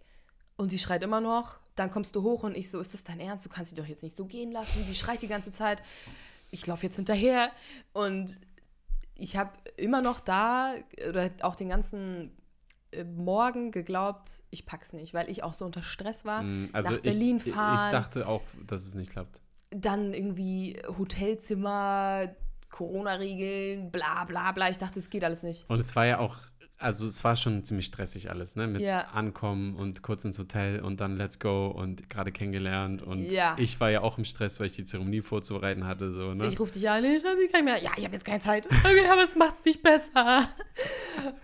und 0.55 0.69
sie 0.69 0.77
schreit 0.77 1.01
immer 1.01 1.19
noch. 1.19 1.57
Dann 1.75 1.89
kommst 1.89 2.15
du 2.15 2.21
hoch 2.21 2.43
und 2.43 2.55
ich 2.55 2.69
so, 2.69 2.79
ist 2.79 2.93
das 2.93 3.03
dein 3.03 3.19
Ernst? 3.19 3.43
Du 3.43 3.49
kannst 3.49 3.71
sie 3.71 3.75
doch 3.75 3.87
jetzt 3.87 4.03
nicht 4.03 4.17
so 4.17 4.25
gehen 4.25 4.51
lassen. 4.51 4.85
Die 4.87 4.93
schreit 4.93 5.23
die 5.23 5.27
ganze 5.27 5.51
Zeit. 5.51 5.81
Ich 6.51 6.67
laufe 6.67 6.85
jetzt 6.85 6.97
hinterher 6.97 7.49
und 7.91 8.39
ich 9.15 9.35
habe 9.35 9.51
immer 9.77 10.03
noch 10.03 10.19
da 10.19 10.75
oder 11.09 11.31
auch 11.41 11.55
den 11.55 11.69
ganzen 11.69 12.37
äh, 12.91 13.03
Morgen 13.03 13.71
geglaubt, 13.71 14.43
ich 14.51 14.67
pack's 14.67 14.93
nicht, 14.93 15.15
weil 15.15 15.27
ich 15.27 15.41
auch 15.43 15.55
so 15.55 15.65
unter 15.65 15.81
Stress 15.81 16.23
war. 16.23 16.43
Mhm. 16.43 16.69
Also 16.71 16.91
nach 16.91 17.01
Berlin 17.01 17.41
ich, 17.43 17.51
fahren. 17.51 17.83
ich 17.83 17.91
dachte 17.91 18.27
auch, 18.27 18.43
dass 18.67 18.85
es 18.85 18.93
nicht 18.93 19.11
klappt. 19.11 19.41
Dann 19.71 20.13
irgendwie 20.13 20.81
Hotelzimmer, 20.97 22.29
Corona-Regeln, 22.69 23.91
bla 23.91 24.25
bla 24.25 24.51
bla. 24.51 24.69
Ich 24.69 24.77
dachte, 24.77 24.99
es 24.99 25.09
geht 25.09 25.23
alles 25.23 25.43
nicht. 25.43 25.65
Und 25.69 25.79
es 25.79 25.95
war 25.95 26.05
ja 26.05 26.19
auch, 26.19 26.37
also 26.77 27.05
es 27.07 27.23
war 27.23 27.35
schon 27.35 27.63
ziemlich 27.63 27.87
stressig 27.87 28.29
alles, 28.29 28.55
ne? 28.55 28.67
Mit 28.67 28.81
Ja. 28.81 29.01
Ankommen 29.13 29.75
und 29.75 30.01
kurz 30.01 30.23
ins 30.25 30.39
Hotel 30.39 30.79
und 30.79 30.99
dann 31.01 31.17
Let's 31.17 31.39
Go 31.39 31.67
und 31.67 32.09
gerade 32.09 32.31
kennengelernt. 32.31 33.01
Und 33.03 33.31
Ja. 33.31 33.55
ich 33.59 33.79
war 33.79 33.89
ja 33.91 34.01
auch 34.01 34.17
im 34.17 34.23
Stress, 34.25 34.59
weil 34.59 34.67
ich 34.67 34.73
die 34.73 34.85
Zeremonie 34.85 35.21
vorzubereiten 35.21 35.85
hatte. 35.85 36.11
So, 36.11 36.33
ne? 36.33 36.47
Ich 36.47 36.59
rufe 36.59 36.71
dich 36.71 36.89
an, 36.89 37.03
ich 37.03 37.23
habe 37.25 37.47
keine 37.51 37.63
mehr. 37.63 37.77
Ja, 37.83 37.91
ich 37.97 38.05
habe 38.05 38.13
jetzt 38.13 38.25
keine 38.25 38.39
Zeit. 38.39 38.67
Okay, 38.85 39.07
aber 39.11 39.23
es 39.23 39.35
macht 39.35 39.55
es 39.59 39.65
nicht 39.65 39.83
besser. 39.83 40.49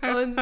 Und 0.00 0.36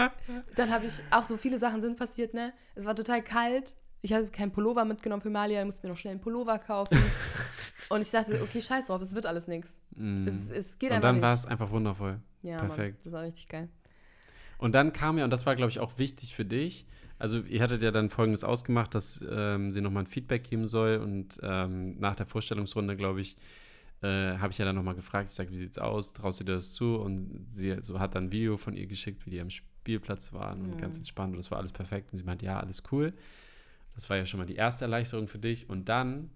dann 0.55 0.71
habe 0.71 0.87
ich, 0.87 1.01
auch 1.11 1.25
so 1.25 1.37
viele 1.37 1.59
Sachen 1.59 1.81
sind 1.81 1.97
passiert, 1.97 2.33
ne? 2.35 2.53
Es 2.77 2.85
war 2.85 2.95
total 2.95 3.23
kalt. 3.23 3.75
Ich 4.05 4.13
hatte 4.13 4.31
keinen 4.31 4.53
Pullover 4.53 4.85
mitgenommen 4.85 5.23
für 5.23 5.31
Malia, 5.31 5.61
dann 5.61 5.69
musste 5.69 5.87
mir 5.87 5.93
noch 5.95 5.99
schnell 5.99 6.11
einen 6.13 6.21
Pullover 6.21 6.59
kaufen. 6.59 6.99
Und 7.89 8.03
ich 8.03 8.11
dachte, 8.11 8.39
okay, 8.43 8.61
scheiß 8.61 8.89
drauf, 8.89 9.01
es 9.01 9.15
wird 9.15 9.25
alles 9.25 9.49
nichts. 9.49 9.81
Mhm. 9.97 10.27
Es, 10.27 10.51
es 10.51 10.79
geht 10.79 10.91
und 10.91 10.97
einfach 10.97 11.09
dann 11.09 11.23
war 11.23 11.33
es 11.33 11.47
einfach 11.47 11.71
wundervoll. 11.71 12.21
Ja, 12.43 12.59
perfekt. 12.59 12.97
Mann, 12.99 13.05
das 13.05 13.13
war 13.15 13.23
richtig 13.23 13.49
geil. 13.49 13.71
Und 14.59 14.75
dann 14.75 14.93
kam 14.93 15.17
ja, 15.17 15.25
und 15.25 15.31
das 15.31 15.47
war, 15.47 15.57
glaube 15.57 15.71
ich, 15.71 15.81
auch 15.81 15.97
wichtig 15.97 16.35
für 16.35 16.45
dich. 16.45 16.87
Also, 17.19 17.39
ihr 17.41 17.63
hattet 17.63 17.83
ja 17.83 17.91
dann 17.91 18.11
Folgendes 18.11 18.45
ausgemacht, 18.45 18.95
dass 18.95 19.25
ähm, 19.27 19.71
sie 19.71 19.81
nochmal 19.81 20.03
ein 20.03 20.07
Feedback 20.07 20.45
geben 20.45 20.67
soll. 20.67 20.97
Und 20.99 21.41
ähm, 21.43 21.99
nach 21.99 22.15
der 22.15 22.27
Vorstellungsrunde, 22.27 22.97
glaube 22.97 23.23
ich, 23.23 23.37
äh, 24.03 24.37
habe 24.37 24.51
ich 24.53 24.59
ja 24.59 24.67
dann 24.67 24.77
nochmal 24.77 24.95
gefragt, 24.97 25.29
ich 25.31 25.35
sage, 25.35 25.51
wie 25.51 25.57
sieht's 25.57 25.79
aus? 25.79 26.13
Traust 26.13 26.41
du 26.41 26.45
dir 26.45 26.55
das 26.55 26.73
zu? 26.73 26.97
Und 26.97 27.47
sie 27.55 27.75
so 27.81 28.01
hat 28.01 28.15
dann 28.15 28.25
ein 28.25 28.33
Video 28.33 28.59
von 28.59 28.77
ihr 28.77 28.87
geschickt, 28.87 29.25
wie 29.25 29.31
die 29.31 29.41
am 29.41 29.49
Spielplatz 29.51 30.33
waren 30.35 30.61
und 30.63 30.73
Mhm. 30.73 30.79
ganz 30.79 30.99
entspannt. 30.99 31.33
Und 31.33 31.39
das 31.39 31.51
war 31.51 31.59
alles 31.59 31.73
perfekt. 31.73 32.13
Und 32.13 32.19
sie 32.19 32.25
meint, 32.25 32.43
ja, 32.43 32.59
alles 32.61 32.83
cool. 32.93 33.15
Das 33.95 34.11
war 34.11 34.17
ja 34.17 34.27
schon 34.27 34.39
mal 34.41 34.47
die 34.47 34.57
erste 34.57 34.85
Erleichterung 34.85 35.29
für 35.29 35.39
dich. 35.39 35.69
Und 35.71 35.89
dann, 35.89 36.31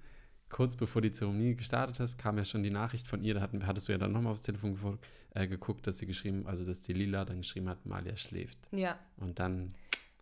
kurz 0.49 0.77
bevor 0.77 1.03
die 1.03 1.13
Zeremonie 1.13 1.57
gestartet 1.57 1.99
ist, 2.01 2.17
kam 2.19 2.39
ja 2.39 2.45
schon 2.45 2.63
die 2.63 2.71
Nachricht 2.71 3.07
von 3.07 3.23
ihr. 3.23 3.35
Da 3.35 3.41
hatten, 3.41 3.67
hattest 3.67 3.89
du 3.89 3.93
ja 3.93 3.99
dann 3.99 4.13
nochmal 4.13 4.33
aufs 4.33 4.43
Telefon 4.43 4.77
gefo- 4.77 4.99
äh, 5.35 5.47
geguckt, 5.49 5.87
dass 5.87 5.99
sie 5.99 6.07
geschrieben, 6.07 6.47
also 6.47 6.65
dass 6.65 6.81
die 6.83 6.93
Lila 6.93 7.25
dann 7.25 7.39
geschrieben 7.39 7.69
hat, 7.69 7.85
Malia 7.85 8.17
schläft. 8.17 8.59
Ja, 8.73 8.99
Und 9.17 9.39
dann 9.41 9.69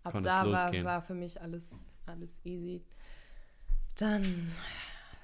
ab 0.02 0.12
Konnte 0.12 0.28
es 0.28 0.34
da 0.34 0.40
war, 0.40 0.46
losgehen. 0.64 0.84
war 0.84 1.02
für 1.02 1.14
mich 1.14 1.40
alles, 1.40 1.94
alles 2.06 2.40
easy. 2.44 2.82
Dann, 3.98 4.50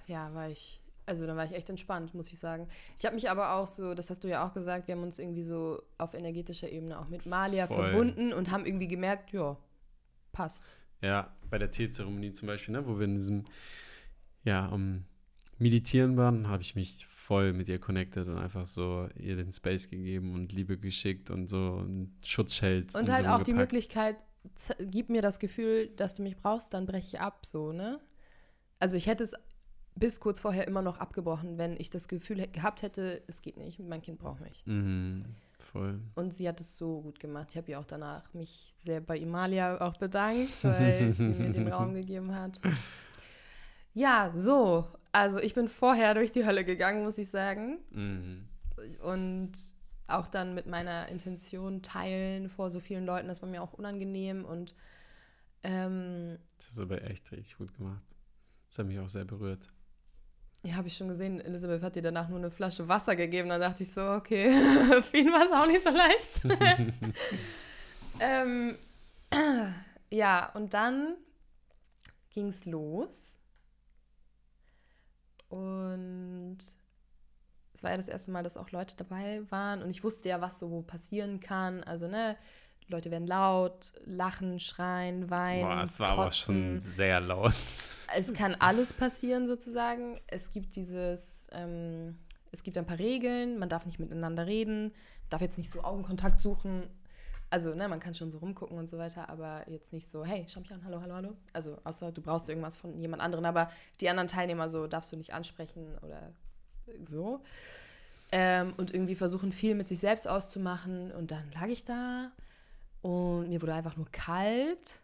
ja, 0.07 0.33
war 0.35 0.49
ich, 0.49 0.81
also 1.07 1.27
dann 1.27 1.37
war 1.37 1.45
ich 1.45 1.53
echt 1.53 1.69
entspannt, 1.69 2.15
muss 2.15 2.33
ich 2.33 2.39
sagen. 2.39 2.69
Ich 2.99 3.05
habe 3.05 3.15
mich 3.15 3.29
aber 3.31 3.53
auch 3.55 3.67
so, 3.67 3.95
das 3.95 4.09
hast 4.11 4.25
du 4.25 4.29
ja 4.29 4.47
auch 4.47 4.55
gesagt, 4.55 4.87
wir 4.89 4.95
haben 4.95 5.03
uns 5.03 5.19
irgendwie 5.19 5.43
so 5.43 5.83
auf 5.99 6.15
energetischer 6.15 6.71
Ebene 6.71 6.99
auch 6.99 7.09
mit 7.09 7.27
Malia 7.27 7.67
Voll. 7.67 7.77
verbunden 7.91 8.33
und 8.33 8.51
haben 8.51 8.65
irgendwie 8.67 8.89
gemerkt, 8.89 9.33
ja, 9.33 9.57
passt. 10.33 10.75
Ja, 11.03 11.35
bei 11.51 11.59
der 11.59 11.71
Teezeremonie 11.71 12.33
zum 12.33 12.47
Beispiel, 12.47 12.73
ne, 12.73 12.87
wo 12.87 12.99
wir 12.99 13.05
in 13.05 13.17
diesem, 13.17 13.45
ja, 14.45 14.69
am 14.69 15.05
Meditieren 15.59 16.17
waren, 16.17 16.49
habe 16.49 16.63
ich 16.63 16.75
mich 16.75 17.07
voll 17.07 17.53
mit 17.53 17.69
ihr 17.69 17.79
connected 17.79 18.27
und 18.29 18.39
einfach 18.39 18.67
so 18.67 19.09
ihr 19.17 19.37
den 19.37 19.53
Space 19.53 19.89
gegeben 19.89 20.35
und 20.35 20.53
Liebe 20.53 20.79
geschickt 20.79 21.31
und 21.31 21.49
so 21.49 21.85
ein 21.85 22.17
Schutzschild. 22.25 22.95
Und 22.95 23.09
um 23.09 23.15
halt 23.15 23.27
auch 23.27 23.43
die. 23.43 23.53
Möglichkeit, 23.53 24.17
gib 24.79 25.09
mir 25.09 25.23
das 25.23 25.39
Gefühl, 25.39 25.89
dass 25.97 26.15
du 26.15 26.23
mich 26.23 26.37
brauchst, 26.37 26.75
dann 26.75 26.87
breche 26.87 27.07
ich 27.07 27.21
ab, 27.21 27.47
so, 27.47 27.73
ne? 27.73 28.01
Also 28.81 28.97
ich 28.97 29.07
hätte 29.07 29.25
es 29.25 29.35
bis 29.95 30.21
kurz 30.21 30.41
vorher 30.41 30.67
immer 30.67 30.83
noch 30.83 30.99
abgebrochen, 30.99 31.59
wenn 31.59 31.77
ich 31.77 31.91
das 31.91 32.09
Gefühl 32.09 32.47
gehabt 32.49 32.83
hätte, 32.83 33.23
es 33.27 33.43
geht 33.43 33.57
nicht, 33.57 33.79
mein 33.79 34.03
Kind 34.03 34.19
braucht 34.19 34.41
mich. 34.41 34.65
Mhm, 34.67 35.25
voll. 35.73 36.01
Und 36.14 36.35
sie 36.35 36.49
hat 36.49 36.61
es 36.61 36.77
so 36.77 37.01
gut 37.01 37.18
gemacht. 37.18 37.49
Ich 37.51 37.57
habe 37.57 37.70
ihr 37.70 37.81
auch 37.81 37.87
danach 37.87 38.33
mich 38.35 38.75
sehr 38.79 39.01
bei 39.01 39.18
Imalia 39.18 39.81
auch 39.81 39.97
bedankt, 39.97 40.62
weil 40.62 41.12
sie 41.12 41.23
mir 41.23 41.51
den 41.51 41.68
Raum 41.73 41.95
gegeben 41.95 42.35
hat. 42.35 42.61
Ja, 43.95 44.33
so. 44.35 44.87
Also 45.12 45.39
ich 45.39 45.55
bin 45.55 45.68
vorher 45.68 46.14
durch 46.14 46.33
die 46.33 46.47
Hölle 46.47 46.64
gegangen, 46.64 47.05
muss 47.05 47.18
ich 47.18 47.29
sagen. 47.29 47.79
Mhm. 47.91 48.49
Und 49.03 49.53
auch 50.07 50.27
dann 50.27 50.55
mit 50.55 50.66
meiner 50.66 51.09
Intention 51.09 51.83
teilen 51.83 52.49
vor 52.49 52.70
so 52.70 52.81
vielen 52.81 53.07
Leuten, 53.07 53.29
das 53.29 53.43
war 53.43 53.49
mir 53.49 53.62
auch 53.62 53.73
unangenehm. 53.73 54.45
Und 54.45 54.75
ähm, 55.62 56.39
Das 56.57 56.68
ist 56.70 56.79
aber 56.79 57.03
echt 57.03 57.31
richtig 57.33 57.57
gut 57.59 57.75
gemacht. 57.77 58.03
Das 58.68 58.79
hat 58.79 58.87
mich 58.87 58.99
auch 58.99 59.09
sehr 59.09 59.25
berührt. 59.25 59.68
Ja, 60.65 60.75
habe 60.75 60.87
ich 60.87 60.97
schon 60.97 61.09
gesehen, 61.09 61.41
Elisabeth 61.41 61.83
hat 61.83 61.97
dir 61.97 62.03
danach 62.03 62.29
nur 62.29 62.39
eine 62.39 62.51
Flasche 62.51 62.87
Wasser 62.87 63.17
gegeben. 63.17 63.49
Dann 63.49 63.61
dachte 63.61 63.83
ich 63.83 63.91
so, 63.91 64.01
okay, 64.01 64.53
für 65.11 65.17
ihn 65.17 65.33
war 65.33 65.45
es 65.45 65.53
auch 65.53 65.67
nicht 65.67 65.83
so 65.83 65.91
leicht. 65.91 66.41
ähm, 68.21 68.79
ja, 70.11 70.51
und 70.55 70.73
dann 70.73 71.17
ging 72.31 72.49
es 72.49 72.65
los. 72.65 73.35
Und 75.49 76.59
es 77.75 77.83
war 77.83 77.91
ja 77.91 77.97
das 77.97 78.09
erste 78.09 78.31
Mal, 78.31 78.45
dass 78.45 78.57
auch 78.57 78.71
Leute 78.71 78.97
dabei 78.97 79.43
waren. 79.51 79.83
Und 79.83 79.91
ich 79.91 80.05
wusste 80.05 80.29
ja, 80.29 80.41
was 80.41 80.61
so 80.61 80.83
passieren 80.83 81.41
kann. 81.41 81.83
Also, 81.83 82.07
ne, 82.07 82.37
Leute 82.89 83.11
werden 83.11 83.26
laut, 83.26 83.93
lachen, 84.05 84.61
schreien, 84.61 85.30
weinen. 85.30 85.62
Boah, 85.62 85.83
es 85.83 85.99
war 85.99 86.16
kotzen. 86.16 86.22
aber 86.22 86.33
schon 86.33 86.80
sehr 86.80 87.20
laut. 87.20 87.55
Es 88.14 88.35
kann 88.35 88.55
alles 88.57 88.93
passieren 88.93 89.47
sozusagen. 89.47 90.20
Es 90.26 90.51
gibt 90.51 90.76
dieses, 90.76 91.49
ähm, 91.53 92.18
es 92.51 92.62
gibt 92.62 92.76
ein 92.76 92.87
paar 92.87 92.99
Regeln, 92.99 93.59
man 93.59 93.68
darf 93.68 93.87
nicht 93.87 93.99
miteinander 93.99 94.47
reden, 94.47 94.93
darf 95.30 95.41
jetzt 95.41 95.57
nicht 95.57 95.72
so 95.72 95.83
Augenkontakt 95.83 96.41
suchen. 96.41 96.91
Also, 97.49 97.74
ne, 97.74 97.89
man 97.89 98.01
kann 98.01 98.14
schon 98.14 98.30
so 98.30 98.39
rumgucken 98.39 98.78
und 98.78 98.89
so 98.89 98.99
weiter, 98.99 99.28
aber 99.28 99.68
jetzt 99.68 99.93
nicht 99.93 100.11
so, 100.11 100.24
hey, 100.24 100.47
schau 100.49 100.61
mich 100.61 100.72
an, 100.72 100.83
hallo, 100.85 101.01
hallo, 101.03 101.14
hallo. 101.14 101.37
Also, 101.53 101.78
außer 101.85 102.11
du 102.12 102.22
brauchst 102.22 102.49
irgendwas 102.49 102.76
von 102.76 102.99
jemand 102.99 103.22
anderen, 103.22 103.45
aber 103.45 103.70
die 104.01 104.09
anderen 104.09 104.28
Teilnehmer 104.28 104.68
so 104.70 104.87
darfst 104.87 105.12
du 105.12 105.16
nicht 105.16 105.35
ansprechen 105.35 105.99
oder 106.03 106.33
so. 107.03 107.43
Ähm, 108.30 108.72
und 108.78 108.95
irgendwie 108.95 109.14
versuchen, 109.14 109.53
viel 109.53 109.74
mit 109.74 109.89
sich 109.89 110.01
selbst 110.01 110.26
auszumachen. 110.26 111.12
Und 111.12 111.30
dann 111.30 111.45
lag 111.53 111.66
ich 111.66 111.85
da 111.85 112.33
und 113.03 113.49
mir 113.49 113.61
wurde 113.61 113.75
einfach 113.75 113.97
nur 113.97 114.11
kalt. 114.11 115.03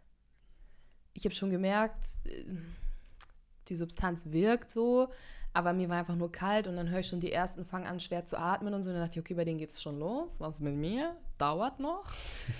Ich 1.12 1.24
habe 1.24 1.34
schon 1.34 1.50
gemerkt, 1.50 2.16
äh, 2.24 2.44
die 3.68 3.76
Substanz 3.76 4.30
wirkt 4.30 4.70
so, 4.70 5.08
aber 5.52 5.72
mir 5.72 5.88
war 5.88 5.98
einfach 5.98 6.14
nur 6.14 6.30
kalt 6.30 6.68
und 6.68 6.76
dann 6.76 6.88
höre 6.88 7.00
ich 7.00 7.08
schon 7.08 7.20
die 7.20 7.32
ersten 7.32 7.64
fangen 7.64 7.86
an 7.86 8.00
schwer 8.00 8.24
zu 8.24 8.38
atmen 8.38 8.72
und 8.74 8.84
so. 8.84 8.90
Und 8.90 8.94
dann 8.94 9.04
dachte 9.04 9.18
ich, 9.18 9.24
okay, 9.24 9.34
bei 9.34 9.44
denen 9.44 9.58
geht 9.58 9.70
es 9.70 9.82
schon 9.82 9.98
los. 9.98 10.38
Was 10.38 10.56
ist 10.56 10.60
mit 10.60 10.74
mir? 10.74 11.16
Dauert 11.36 11.80
noch. 11.80 12.04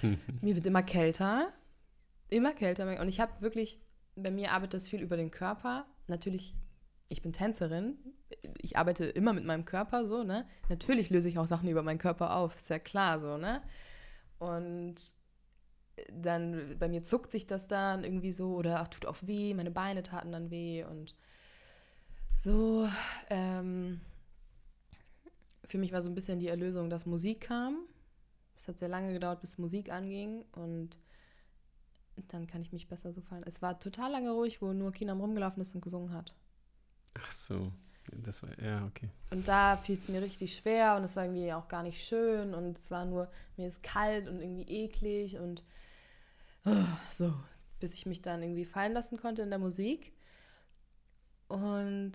mir 0.42 0.56
wird 0.56 0.66
immer 0.66 0.82
kälter. 0.82 1.52
Immer 2.28 2.52
kälter. 2.52 3.00
Und 3.00 3.08
ich 3.08 3.20
habe 3.20 3.40
wirklich, 3.40 3.80
bei 4.16 4.30
mir 4.30 4.52
arbeitet 4.52 4.74
das 4.74 4.88
viel 4.88 5.00
über 5.00 5.16
den 5.16 5.30
Körper. 5.30 5.86
Natürlich, 6.08 6.54
ich 7.08 7.22
bin 7.22 7.32
Tänzerin. 7.32 7.98
Ich 8.60 8.76
arbeite 8.76 9.04
immer 9.04 9.32
mit 9.32 9.44
meinem 9.44 9.64
Körper 9.64 10.06
so, 10.06 10.24
ne? 10.24 10.46
Natürlich 10.68 11.08
löse 11.10 11.28
ich 11.28 11.38
auch 11.38 11.46
Sachen 11.46 11.68
über 11.68 11.82
meinen 11.82 11.98
Körper 11.98 12.36
auf, 12.36 12.54
ist 12.54 12.68
ja 12.68 12.78
klar 12.78 13.20
so, 13.20 13.36
ne? 13.38 13.62
Und 14.38 14.96
dann 16.12 16.76
bei 16.78 16.88
mir 16.88 17.04
zuckt 17.04 17.32
sich 17.32 17.46
das 17.46 17.66
dann 17.66 18.04
irgendwie 18.04 18.32
so 18.32 18.54
oder 18.54 18.80
ach, 18.80 18.88
tut 18.88 19.06
auch 19.06 19.16
weh, 19.22 19.54
meine 19.54 19.70
Beine 19.70 20.02
taten 20.02 20.32
dann 20.32 20.50
weh 20.50 20.84
und 20.84 21.14
so. 22.36 22.88
Ähm, 23.30 24.00
für 25.64 25.78
mich 25.78 25.92
war 25.92 26.02
so 26.02 26.08
ein 26.08 26.14
bisschen 26.14 26.40
die 26.40 26.48
Erlösung, 26.48 26.88
dass 26.88 27.06
Musik 27.06 27.42
kam. 27.42 27.78
Es 28.56 28.68
hat 28.68 28.78
sehr 28.78 28.88
lange 28.88 29.12
gedauert, 29.12 29.40
bis 29.40 29.58
Musik 29.58 29.92
anging 29.92 30.44
und 30.52 30.96
dann 32.28 32.46
kann 32.46 32.62
ich 32.62 32.72
mich 32.72 32.88
besser 32.88 33.12
so 33.12 33.20
fallen. 33.20 33.44
Es 33.46 33.62
war 33.62 33.78
total 33.78 34.10
lange 34.10 34.32
ruhig, 34.32 34.60
wo 34.60 34.72
nur 34.72 34.92
Kinam 34.92 35.20
rumgelaufen 35.20 35.60
ist 35.60 35.74
und 35.74 35.80
gesungen 35.80 36.12
hat. 36.12 36.34
Ach 37.14 37.30
so, 37.30 37.72
das 38.12 38.42
war, 38.42 38.50
ja, 38.60 38.84
okay. 38.86 39.08
Und 39.30 39.46
da 39.46 39.76
fiel 39.76 39.98
es 39.98 40.08
mir 40.08 40.22
richtig 40.22 40.56
schwer 40.56 40.96
und 40.96 41.04
es 41.04 41.16
war 41.16 41.24
irgendwie 41.24 41.52
auch 41.52 41.68
gar 41.68 41.82
nicht 41.82 42.04
schön 42.04 42.54
und 42.54 42.78
es 42.78 42.90
war 42.90 43.04
nur, 43.04 43.30
mir 43.56 43.68
ist 43.68 43.82
kalt 43.82 44.28
und 44.28 44.40
irgendwie 44.40 44.68
eklig 44.68 45.38
und 45.38 45.62
so, 47.10 47.32
bis 47.80 47.94
ich 47.94 48.06
mich 48.06 48.22
dann 48.22 48.42
irgendwie 48.42 48.64
fallen 48.64 48.92
lassen 48.92 49.18
konnte 49.18 49.42
in 49.42 49.50
der 49.50 49.58
Musik. 49.58 50.12
Und 51.48 52.12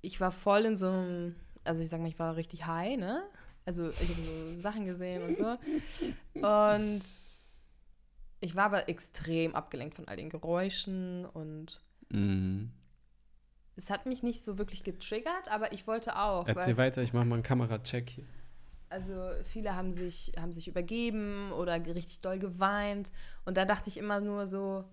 ich 0.00 0.20
war 0.20 0.32
voll 0.32 0.64
in 0.64 0.76
so 0.76 0.88
einem, 0.88 1.36
also 1.64 1.82
ich 1.82 1.88
sag 1.88 2.00
mal, 2.00 2.08
ich 2.08 2.18
war 2.18 2.36
richtig 2.36 2.66
high, 2.66 2.96
ne? 2.96 3.22
Also 3.64 3.90
ich 3.90 4.08
habe 4.08 4.22
so 4.22 4.60
Sachen 4.60 4.84
gesehen 4.84 5.22
und 5.22 5.36
so. 5.36 5.56
Und 6.46 7.00
ich 8.40 8.56
war 8.56 8.64
aber 8.64 8.88
extrem 8.88 9.54
abgelenkt 9.54 9.94
von 9.94 10.08
all 10.08 10.16
den 10.16 10.30
Geräuschen 10.30 11.24
und 11.26 11.80
Mhm. 12.10 12.70
es 13.76 13.88
hat 13.88 14.04
mich 14.04 14.22
nicht 14.22 14.44
so 14.44 14.58
wirklich 14.58 14.84
getriggert, 14.84 15.48
aber 15.50 15.72
ich 15.72 15.86
wollte 15.86 16.18
auch. 16.18 16.46
Erzähl 16.46 16.76
weiter, 16.76 17.02
ich 17.02 17.14
mache 17.14 17.24
mal 17.24 17.36
einen 17.36 17.42
Kameracheck 17.42 18.10
hier. 18.10 18.24
Also 18.92 19.32
viele 19.44 19.74
haben 19.74 19.92
sich, 19.92 20.32
haben 20.38 20.52
sich 20.52 20.68
übergeben 20.68 21.50
oder 21.52 21.84
richtig 21.86 22.20
doll 22.20 22.38
geweint. 22.38 23.10
Und 23.44 23.56
da 23.56 23.64
dachte 23.64 23.88
ich 23.88 23.96
immer 23.96 24.20
nur 24.20 24.46
so, 24.46 24.84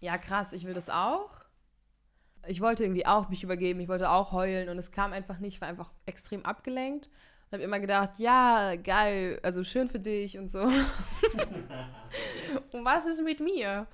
ja 0.00 0.16
krass, 0.18 0.52
ich 0.52 0.64
will 0.64 0.74
das 0.74 0.88
auch. 0.88 1.30
Ich 2.46 2.60
wollte 2.60 2.84
irgendwie 2.84 3.06
auch 3.06 3.28
mich 3.28 3.42
übergeben, 3.42 3.80
ich 3.80 3.88
wollte 3.88 4.10
auch 4.10 4.32
heulen 4.32 4.68
und 4.68 4.78
es 4.78 4.92
kam 4.92 5.12
einfach 5.12 5.38
nicht, 5.38 5.60
war 5.60 5.68
einfach 5.68 5.92
extrem 6.06 6.44
abgelenkt. 6.44 7.08
Und 7.46 7.54
habe 7.54 7.64
immer 7.64 7.80
gedacht, 7.80 8.18
ja, 8.18 8.76
geil, 8.76 9.40
also 9.42 9.64
schön 9.64 9.88
für 9.88 9.98
dich 9.98 10.38
und 10.38 10.50
so. 10.50 10.60
und 12.72 12.84
was 12.84 13.06
ist 13.06 13.22
mit 13.22 13.40
mir? 13.40 13.86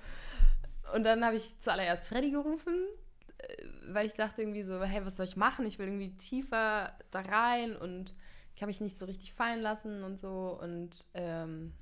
Und 0.93 1.03
dann 1.03 1.25
habe 1.25 1.35
ich 1.35 1.59
zuallererst 1.61 2.05
Freddy 2.05 2.31
gerufen, 2.31 2.85
äh, 3.37 3.65
weil 3.87 4.05
ich 4.05 4.13
dachte 4.13 4.41
irgendwie 4.41 4.63
so, 4.63 4.83
hey, 4.83 5.05
was 5.05 5.15
soll 5.15 5.25
ich 5.25 5.37
machen? 5.37 5.65
Ich 5.65 5.79
will 5.79 5.87
irgendwie 5.87 6.15
tiefer 6.17 6.93
da 7.09 7.21
rein 7.21 7.75
und 7.75 8.13
ich 8.61 8.63
habe 8.63 8.69
mich 8.69 8.81
nicht 8.81 8.99
so 8.99 9.05
richtig 9.05 9.33
fallen 9.33 9.59
lassen 9.63 10.03
und 10.03 10.19
so. 10.19 10.59
Und 10.61 11.03
ähm, 11.15 11.73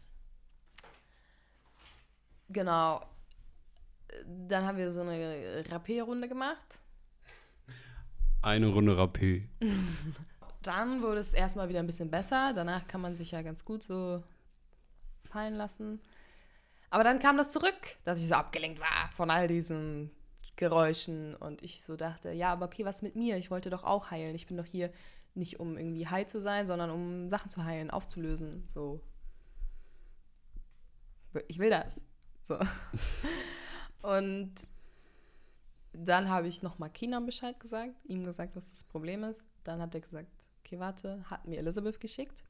genau. 2.47 3.01
Dann 4.47 4.65
haben 4.65 4.77
wir 4.77 4.89
so 4.93 5.01
eine 5.01 5.61
Rapé-Runde 5.69 6.29
gemacht. 6.29 6.79
Eine 8.41 8.67
Runde 8.67 8.93
Rapé. 8.93 9.43
Dann 10.61 11.01
wurde 11.01 11.19
es 11.19 11.33
erstmal 11.33 11.67
wieder 11.67 11.79
ein 11.79 11.85
bisschen 11.85 12.09
besser. 12.09 12.53
Danach 12.53 12.87
kann 12.87 13.01
man 13.01 13.13
sich 13.13 13.31
ja 13.31 13.41
ganz 13.41 13.65
gut 13.65 13.83
so 13.83 14.23
fallen 15.25 15.55
lassen. 15.55 15.99
Aber 16.91 17.03
dann 17.03 17.19
kam 17.19 17.35
das 17.35 17.51
zurück, 17.51 17.97
dass 18.05 18.21
ich 18.21 18.29
so 18.29 18.35
abgelenkt 18.35 18.79
war 18.79 19.09
von 19.17 19.29
all 19.29 19.49
diesen 19.49 20.11
Geräuschen 20.55 21.35
und 21.35 21.61
ich 21.61 21.83
so 21.83 21.97
dachte, 21.97 22.31
ja, 22.31 22.53
aber 22.53 22.67
okay, 22.67 22.85
was 22.85 23.01
mit 23.01 23.17
mir? 23.17 23.35
Ich 23.35 23.51
wollte 23.51 23.69
doch 23.69 23.83
auch 23.83 24.11
heilen. 24.11 24.33
Ich 24.33 24.47
bin 24.47 24.55
doch 24.55 24.65
hier 24.65 24.91
nicht 25.35 25.59
um 25.59 25.77
irgendwie 25.77 26.07
high 26.07 26.27
zu 26.27 26.41
sein, 26.41 26.67
sondern 26.67 26.89
um 26.89 27.29
Sachen 27.29 27.49
zu 27.49 27.63
heilen, 27.63 27.89
aufzulösen. 27.91 28.65
So. 28.67 29.01
Ich 31.47 31.59
will 31.59 31.69
das. 31.69 32.03
So. 32.41 32.57
Und 34.01 34.53
dann 35.93 36.29
habe 36.29 36.47
ich 36.47 36.61
nochmal 36.61 36.89
Kinam 36.89 37.25
Bescheid 37.25 37.59
gesagt, 37.59 37.93
ihm 38.05 38.23
gesagt, 38.23 38.55
was 38.55 38.69
das 38.71 38.83
Problem 38.83 39.23
ist. 39.23 39.47
Dann 39.63 39.81
hat 39.81 39.93
er 39.93 40.01
gesagt, 40.01 40.31
okay, 40.63 40.79
warte, 40.79 41.23
hat 41.29 41.47
mir 41.47 41.57
Elizabeth 41.59 41.99
geschickt. 41.99 42.43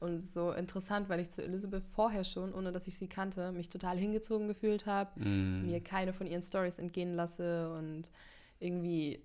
Und 0.00 0.20
so 0.22 0.52
interessant, 0.52 1.08
weil 1.08 1.20
ich 1.20 1.30
zu 1.30 1.42
Elizabeth 1.42 1.84
vorher 1.86 2.24
schon, 2.24 2.52
ohne 2.52 2.72
dass 2.72 2.86
ich 2.86 2.98
sie 2.98 3.08
kannte, 3.08 3.52
mich 3.52 3.70
total 3.70 3.96
hingezogen 3.96 4.48
gefühlt 4.48 4.86
habe, 4.86 5.18
Mhm. 5.20 5.66
mir 5.66 5.82
keine 5.82 6.12
von 6.12 6.26
ihren 6.26 6.42
Stories 6.42 6.78
entgehen 6.78 7.14
lasse 7.14 7.72
und 7.74 8.10
irgendwie, 8.58 9.22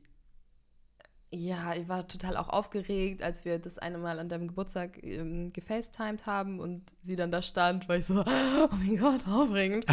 ja, 1.31 1.75
ich 1.75 1.87
war 1.87 2.07
total 2.07 2.37
auch 2.37 2.49
aufgeregt, 2.49 3.21
als 3.21 3.45
wir 3.45 3.59
das 3.59 3.77
eine 3.77 3.99
Mal 3.99 4.17
an 4.19 4.29
deinem 4.29 4.47
Geburtstag 4.47 5.03
ähm, 5.03 5.53
gefacetimed 5.53 6.25
haben 6.25 6.59
und 6.59 6.83
sie 7.01 7.15
dann 7.15 7.29
da 7.31 7.41
stand, 7.41 7.87
war 7.87 7.97
ich 7.97 8.05
so, 8.05 8.21
oh 8.25 8.69
mein 8.71 8.97
Gott, 8.97 9.27
aufregend. 9.27 9.85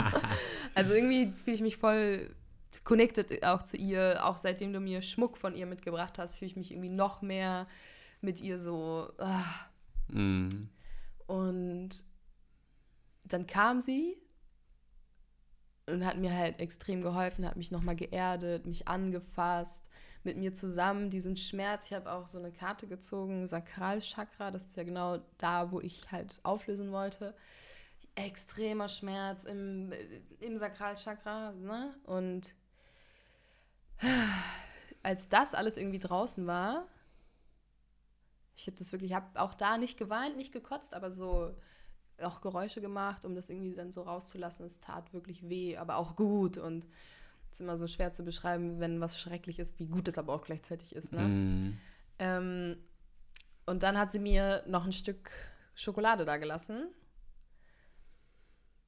also 0.74 0.94
irgendwie 0.94 1.28
fühle 1.28 1.54
ich 1.54 1.62
mich 1.62 1.76
voll 1.76 2.34
connected 2.82 3.44
auch 3.44 3.62
zu 3.62 3.76
ihr, 3.76 4.26
auch 4.26 4.36
seitdem 4.38 4.72
du 4.72 4.80
mir 4.80 5.00
Schmuck 5.00 5.38
von 5.38 5.54
ihr 5.54 5.66
mitgebracht 5.66 6.18
hast, 6.18 6.34
fühle 6.34 6.48
ich 6.48 6.56
mich 6.56 6.72
irgendwie 6.72 6.88
noch 6.88 7.22
mehr 7.22 7.68
mit 8.20 8.40
ihr 8.40 8.58
so, 8.58 9.08
ah, 9.18 9.44
Mhm. 10.08 10.68
und 11.26 11.90
dann 13.24 13.46
kam 13.46 13.80
sie 13.80 14.18
und 15.86 16.04
hat 16.04 16.18
mir 16.18 16.32
halt 16.32 16.60
extrem 16.60 17.00
geholfen, 17.00 17.46
hat 17.46 17.56
mich 17.56 17.70
nochmal 17.70 17.96
geerdet, 17.96 18.66
mich 18.66 18.86
angefasst, 18.86 19.88
mit 20.24 20.36
mir 20.36 20.54
zusammen 20.54 21.10
diesen 21.10 21.36
Schmerz. 21.36 21.86
Ich 21.86 21.92
habe 21.92 22.10
auch 22.10 22.26
so 22.26 22.38
eine 22.38 22.52
Karte 22.52 22.86
gezogen, 22.86 23.46
Sakralchakra, 23.46 24.50
das 24.50 24.64
ist 24.64 24.76
ja 24.76 24.84
genau 24.84 25.18
da, 25.38 25.70
wo 25.70 25.80
ich 25.80 26.10
halt 26.10 26.40
auflösen 26.42 26.92
wollte. 26.92 27.34
Extremer 28.14 28.88
Schmerz 28.88 29.44
im, 29.44 29.92
im 30.40 30.56
Sakralchakra, 30.56 31.52
ne? 31.52 31.94
Und 32.04 32.54
als 35.02 35.28
das 35.28 35.54
alles 35.54 35.76
irgendwie 35.76 35.98
draußen 35.98 36.46
war, 36.46 36.86
ich 38.56 38.66
habe 38.66 38.76
das 38.76 38.92
wirklich, 38.92 39.10
ich 39.10 39.16
habe 39.16 39.40
auch 39.40 39.54
da 39.54 39.78
nicht 39.78 39.98
geweint, 39.98 40.36
nicht 40.36 40.52
gekotzt, 40.52 40.94
aber 40.94 41.10
so 41.10 41.54
auch 42.22 42.40
Geräusche 42.40 42.80
gemacht, 42.80 43.24
um 43.24 43.34
das 43.34 43.50
irgendwie 43.50 43.74
dann 43.74 43.92
so 43.92 44.02
rauszulassen. 44.02 44.64
Es 44.64 44.80
tat 44.80 45.12
wirklich 45.12 45.48
weh, 45.48 45.76
aber 45.76 45.96
auch 45.96 46.14
gut. 46.14 46.58
Und 46.58 46.86
ist 47.54 47.60
immer 47.60 47.76
so 47.76 47.86
schwer 47.86 48.12
zu 48.12 48.24
beschreiben, 48.24 48.80
wenn 48.80 49.00
was 49.00 49.18
schrecklich 49.18 49.58
ist, 49.58 49.78
wie 49.78 49.86
gut 49.86 50.08
es 50.08 50.18
aber 50.18 50.34
auch 50.34 50.42
gleichzeitig 50.42 50.94
ist. 50.94 51.12
Ne? 51.12 51.22
Mhm. 51.22 51.78
Ähm, 52.18 52.76
und 53.66 53.82
dann 53.82 53.96
hat 53.96 54.12
sie 54.12 54.18
mir 54.18 54.64
noch 54.66 54.84
ein 54.84 54.92
Stück 54.92 55.30
Schokolade 55.74 56.24
da 56.24 56.36
gelassen 56.36 56.88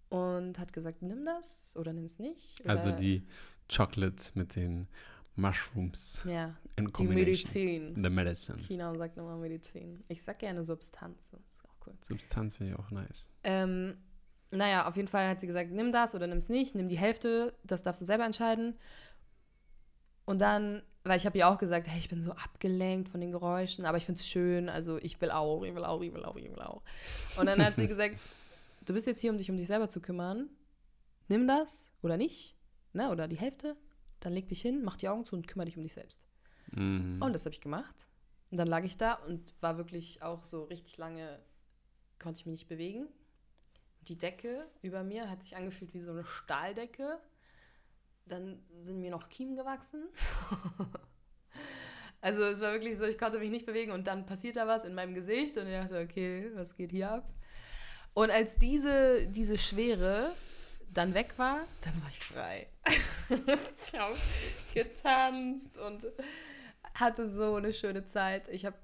und 0.09 0.59
hat 0.59 0.73
gesagt, 0.73 1.03
nimm 1.03 1.25
das 1.25 1.77
oder 1.77 1.93
nimm 1.93 2.05
es 2.05 2.19
nicht. 2.19 2.61
Oder, 2.61 2.71
Also 2.71 2.91
die 2.91 3.27
Chocolate 3.75 4.33
mit 4.35 4.57
den 4.57 4.89
Mushrooms 5.37 6.23
ja, 6.25 6.57
in 6.77 6.93
die. 6.93 7.05
Medizin. 7.05 7.95
The 8.03 8.11
Medicine. 8.11 8.59
China 8.59 8.95
sagt 8.97 9.17
immer 9.17 9.37
Medizin. 9.37 10.03
Ich 10.09 10.23
sag 10.23 10.39
gerne 10.39 10.64
Substanz, 10.64 11.31
das 11.31 11.41
ist 11.41 11.64
auch 11.69 11.87
cool. 11.87 11.95
Substanz 12.03 12.57
finde 12.57 12.73
ich 12.73 12.79
auch 12.79 12.91
nice. 12.91 13.31
Ähm, 13.45 13.97
Naja, 14.57 14.88
auf 14.88 14.96
jeden 14.96 15.09
Fall 15.09 15.28
hat 15.28 15.40
sie 15.40 15.46
gesagt, 15.46 15.70
nimm 15.70 15.92
das 15.92 16.14
oder 16.14 16.26
nimm 16.26 16.38
es 16.38 16.48
nicht, 16.48 16.74
nimm 16.74 16.88
die 16.88 16.98
Hälfte, 16.98 17.54
das 17.64 17.82
darfst 17.82 18.00
du 18.00 18.04
selber 18.04 18.24
entscheiden. 18.24 18.76
Und 20.24 20.40
dann, 20.40 20.82
weil 21.04 21.16
ich 21.16 21.26
habe 21.26 21.38
ihr 21.38 21.48
auch 21.48 21.59
gesagt, 21.59 21.86
hey, 21.86 21.98
ich 21.98 22.09
bin 22.09 22.22
so 22.22 22.32
abgelenkt 22.32 23.09
von 23.09 23.20
den 23.20 23.32
Geräuschen, 23.32 23.86
aber 23.86 23.96
ich 23.96 24.04
finde 24.04 24.20
es 24.20 24.26
schön, 24.26 24.68
also 24.68 24.98
ich 24.98 25.20
will 25.20 25.30
auch, 25.30 25.62
ich 25.62 25.74
will 25.74 25.84
auch, 25.84 26.02
ich 26.02 26.12
will 26.12 26.24
auch, 26.24 26.36
ich 26.36 26.50
will 26.50 26.61
auch. 26.61 26.82
Und 27.38 27.46
dann 27.46 27.64
hat 27.64 27.76
sie 27.76 27.86
gesagt, 27.88 28.16
du 28.84 28.92
bist 28.92 29.07
jetzt 29.07 29.20
hier, 29.20 29.30
um 29.30 29.38
dich 29.38 29.50
um 29.50 29.57
dich 29.57 29.68
selber 29.68 29.88
zu 29.88 30.00
kümmern. 30.00 30.48
Nimm 31.28 31.46
das 31.46 31.92
oder 32.02 32.16
nicht, 32.16 32.57
ne, 32.92 33.11
oder 33.11 33.28
die 33.28 33.36
Hälfte, 33.36 33.76
dann 34.20 34.32
leg 34.32 34.48
dich 34.48 34.62
hin, 34.62 34.82
mach 34.82 34.96
die 34.96 35.09
Augen 35.09 35.24
zu 35.24 35.36
und 35.36 35.46
kümmere 35.46 35.66
dich 35.66 35.76
um 35.76 35.82
dich 35.82 35.92
selbst. 35.92 36.20
Mhm. 36.72 37.20
Und 37.20 37.32
das 37.32 37.44
habe 37.44 37.54
ich 37.54 37.61
gemacht. 37.61 38.09
Und 38.50 38.59
dann 38.59 38.68
lag 38.68 38.84
ich 38.84 38.96
da 38.96 39.14
und 39.14 39.54
war 39.61 39.76
wirklich 39.76 40.22
auch 40.22 40.44
so 40.44 40.64
richtig 40.64 40.96
lange, 40.98 41.40
konnte 42.18 42.40
ich 42.40 42.46
mich 42.46 42.61
nicht 42.61 42.68
bewegen. 42.68 43.09
Die 44.09 44.18
Decke 44.18 44.68
über 44.82 45.02
mir 45.02 45.28
hat 45.28 45.42
sich 45.42 45.57
angefühlt 45.57 45.92
wie 45.94 46.00
so 46.00 46.12
eine 46.12 46.24
Stahldecke. 46.24 47.18
Dann 48.26 48.62
sind 48.80 49.00
mir 49.00 49.11
noch 49.11 49.28
Kiemen 49.28 49.57
gewachsen. 49.57 50.04
also 52.20 52.44
es 52.44 52.61
war 52.61 52.72
wirklich 52.72 52.96
so, 52.96 53.04
ich 53.04 53.18
konnte 53.18 53.38
mich 53.38 53.50
nicht 53.50 53.66
bewegen 53.66 53.92
und 53.92 54.07
dann 54.07 54.26
passiert 54.26 54.57
da 54.57 54.66
was 54.66 54.84
in 54.84 54.94
meinem 54.94 55.14
Gesicht 55.14 55.57
und 55.57 55.66
ich 55.66 55.74
dachte, 55.74 56.00
okay, 56.00 56.50
was 56.54 56.76
geht 56.76 56.90
hier 56.90 57.11
ab? 57.11 57.32
Und 58.14 58.30
als 58.30 58.57
diese, 58.57 59.26
diese 59.28 59.59
Schwere 59.59 60.32
dann 60.92 61.14
weg 61.14 61.34
war, 61.36 61.66
dann 61.82 62.00
war 62.02 62.09
ich 62.09 62.18
frei. 62.20 62.66
ich 63.28 63.98
habe 63.98 64.16
getanzt 64.72 65.76
und 65.78 66.07
hatte 66.94 67.28
so 67.28 67.57
eine 67.57 67.72
schöne 67.72 68.07
Zeit. 68.07 68.48
Ich 68.48 68.64
habe 68.64 68.76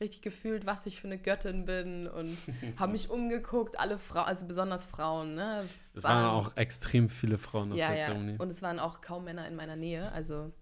richtig 0.00 0.22
gefühlt, 0.22 0.66
was 0.66 0.86
ich 0.86 1.00
für 1.00 1.08
eine 1.08 1.18
Göttin 1.18 1.66
bin 1.66 2.06
und 2.08 2.38
habe 2.78 2.92
mich 2.92 3.10
umgeguckt, 3.10 3.78
alle 3.78 3.98
Frauen, 3.98 4.26
also 4.26 4.46
besonders 4.46 4.86
Frauen, 4.86 5.34
ne? 5.34 5.68
Es 5.94 6.02
waren 6.02 6.26
auch 6.26 6.56
extrem 6.56 7.10
viele 7.10 7.38
Frauen 7.38 7.72
auf 7.72 7.78
ja, 7.78 7.88
der 7.88 7.98
ja. 7.98 8.04
Zeremonie. 8.06 8.36
Und 8.38 8.50
es 8.50 8.62
waren 8.62 8.78
auch 8.78 9.00
kaum 9.00 9.24
Männer 9.24 9.46
in 9.46 9.56
meiner 9.56 9.76
Nähe. 9.76 10.10
Also 10.12 10.52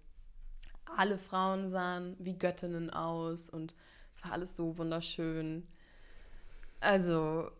alle 0.97 1.17
Frauen 1.17 1.69
sahen 1.69 2.15
wie 2.19 2.37
Göttinnen 2.37 2.89
aus 2.89 3.49
und 3.49 3.75
es 4.13 4.23
war 4.23 4.33
alles 4.33 4.55
so 4.55 4.77
wunderschön. 4.77 5.67
Also 6.81 7.51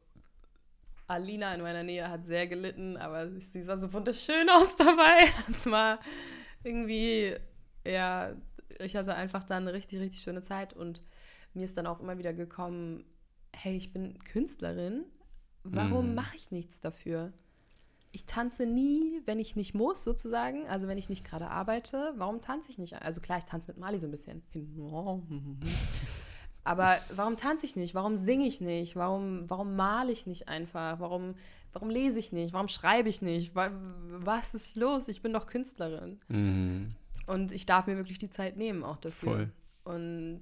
Alina 1.08 1.54
in 1.56 1.62
meiner 1.62 1.84
Nähe 1.84 2.10
hat 2.10 2.26
sehr 2.26 2.48
gelitten, 2.48 2.98
aber 2.98 3.30
sie 3.40 3.64
sah 3.64 3.78
so 3.78 3.92
wunderschön 3.94 4.50
aus 4.52 4.76
dabei. 4.76 5.32
Es 5.50 5.66
war 5.66 6.00
irgendwie, 6.64 7.36
ja, 7.86 8.34
ich 8.80 8.96
hatte 8.96 9.16
einfach 9.16 9.44
dann 9.44 9.68
eine 9.68 9.74
richtig, 9.74 10.00
richtig 10.00 10.22
schöne 10.22 10.42
Zeit 10.42 10.74
und 10.74 11.02
mir 11.60 11.66
ist 11.66 11.78
dann 11.78 11.86
auch 11.88 12.00
immer 12.00 12.18
wieder 12.18 12.34
gekommen, 12.34 13.04
hey, 13.54 13.76
ich 13.76 13.92
bin 13.94 14.18
Künstlerin, 14.20 15.04
warum 15.64 16.10
Mhm. 16.10 16.16
mache 16.16 16.36
ich 16.38 16.52
nichts 16.52 16.80
dafür? 16.80 17.34
Ich 18.12 18.26
tanze 18.26 18.66
nie, 18.66 19.22
wenn 19.26 19.38
ich 19.40 19.56
nicht 19.56 19.76
muss, 19.76 20.04
sozusagen. 20.04 20.66
Also 20.68 20.88
wenn 20.88 20.98
ich 20.98 21.10
nicht 21.10 21.24
gerade 21.24 21.50
arbeite, 21.52 22.14
warum 22.18 22.42
tanze 22.42 22.72
ich 22.72 22.78
nicht? 22.80 23.00
Also 23.02 23.22
klar, 23.22 23.38
ich 23.38 23.44
tanze 23.46 23.68
mit 23.68 23.78
Mali 23.78 24.00
so 24.00 24.08
ein 24.08 24.12
bisschen. 24.12 24.42
Aber 26.64 26.98
warum 27.16 27.38
tanze 27.38 27.66
ich 27.66 27.76
nicht? 27.76 27.96
Warum 27.96 28.16
singe 28.16 28.46
ich 28.46 28.62
nicht? 28.62 28.96
Warum, 28.96 29.50
warum 29.50 29.76
male 29.76 30.12
ich 30.12 30.28
nicht 30.28 30.48
einfach? 30.48 31.00
Warum, 31.00 31.36
warum 31.74 31.90
lese 31.90 32.20
ich 32.20 32.32
nicht? 32.32 32.54
Warum 32.54 32.68
schreibe 32.68 33.10
ich 33.10 33.22
nicht? 33.22 33.56
Wa- 33.56 33.72
Was 34.20 34.54
ist 34.54 34.76
los? 34.76 35.08
Ich 35.08 35.22
bin 35.22 35.34
doch 35.34 35.48
Künstlerin. 35.48 36.20
Mhm. 36.28 36.96
Und 37.28 37.52
ich 37.52 37.66
darf 37.66 37.88
mir 37.88 37.96
wirklich 37.98 38.18
die 38.18 38.30
Zeit 38.30 38.58
nehmen 38.58 38.84
auch 38.84 38.98
dafür. 38.98 39.32
Voll. 39.32 39.52
Und 39.84 40.42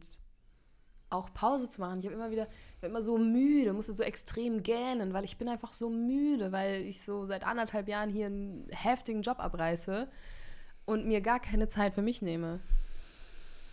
auch 1.10 1.34
Pause 1.34 1.70
zu 1.70 1.82
machen. 1.82 2.00
Ich 2.00 2.06
habe 2.06 2.16
immer 2.16 2.32
wieder, 2.32 2.48
ich 2.76 2.82
war 2.82 2.90
immer 2.90 3.02
so 3.02 3.18
müde, 3.18 3.74
musste 3.74 3.94
so 3.94 4.04
extrem 4.04 4.64
gähnen, 4.64 5.14
weil 5.14 5.24
ich 5.24 5.38
bin 5.38 5.48
einfach 5.48 5.74
so 5.74 5.90
müde, 5.90 6.52
weil 6.52 6.82
ich 6.82 7.04
so 7.04 7.26
seit 7.26 7.46
anderthalb 7.46 7.88
Jahren 7.88 8.10
hier 8.10 8.26
einen 8.26 8.68
heftigen 8.72 9.22
Job 9.22 9.40
abreiße 9.40 10.08
und 10.86 11.06
mir 11.06 11.22
gar 11.22 11.40
keine 11.40 11.70
Zeit 11.70 11.94
für 11.94 12.02
mich 12.02 12.22
nehme. 12.22 12.60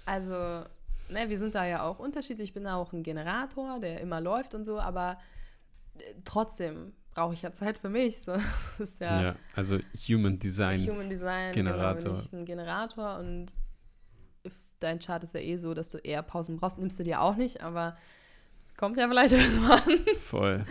Also, 0.07 0.33
ne, 0.35 1.29
wir 1.29 1.39
sind 1.39 1.55
da 1.55 1.67
ja 1.67 1.83
auch 1.83 1.99
unterschiedlich. 1.99 2.51
Ich 2.51 2.55
bin 2.55 2.65
da 2.65 2.77
auch 2.77 2.93
ein 2.93 3.03
Generator, 3.03 3.81
der 3.81 4.01
immer 4.01 4.21
läuft 4.21 4.55
und 4.55 4.65
so, 4.65 4.79
aber 4.79 5.19
äh, 5.99 6.15
trotzdem 6.25 6.93
brauche 7.15 7.35
ich 7.35 7.43
ja 7.43 7.53
Zeit 7.53 7.79
für 7.79 7.89
mich. 7.89 8.21
So. 8.23 8.33
Das 8.79 8.91
ist 8.91 9.01
Ja. 9.01 9.23
ja, 9.23 9.37
also 9.55 9.79
Human 10.09 10.39
Design. 10.39 10.87
Human 10.89 11.09
Design, 11.09 11.53
Generator. 11.53 11.95
Genau, 11.95 12.15
bin 12.15 12.23
ich 12.23 12.33
ein 12.33 12.45
Generator 12.45 13.19
und 13.19 13.53
dein 14.85 15.01
Chart 15.01 15.23
ist 15.25 15.35
ja 15.35 15.41
eh 15.41 15.57
so, 15.57 15.75
dass 15.75 15.91
du 15.91 15.99
eher 15.99 16.23
Pausen 16.23 16.57
brauchst. 16.59 16.79
Nimmst 16.79 16.99
du 16.99 17.03
dir 17.03 17.21
auch 17.21 17.37
nicht, 17.37 17.63
aber 17.63 17.97
kommt 18.77 18.97
ja 18.99 19.09
vielleicht 19.09 19.33
irgendwann. 19.35 20.01
Voll. 20.21 20.65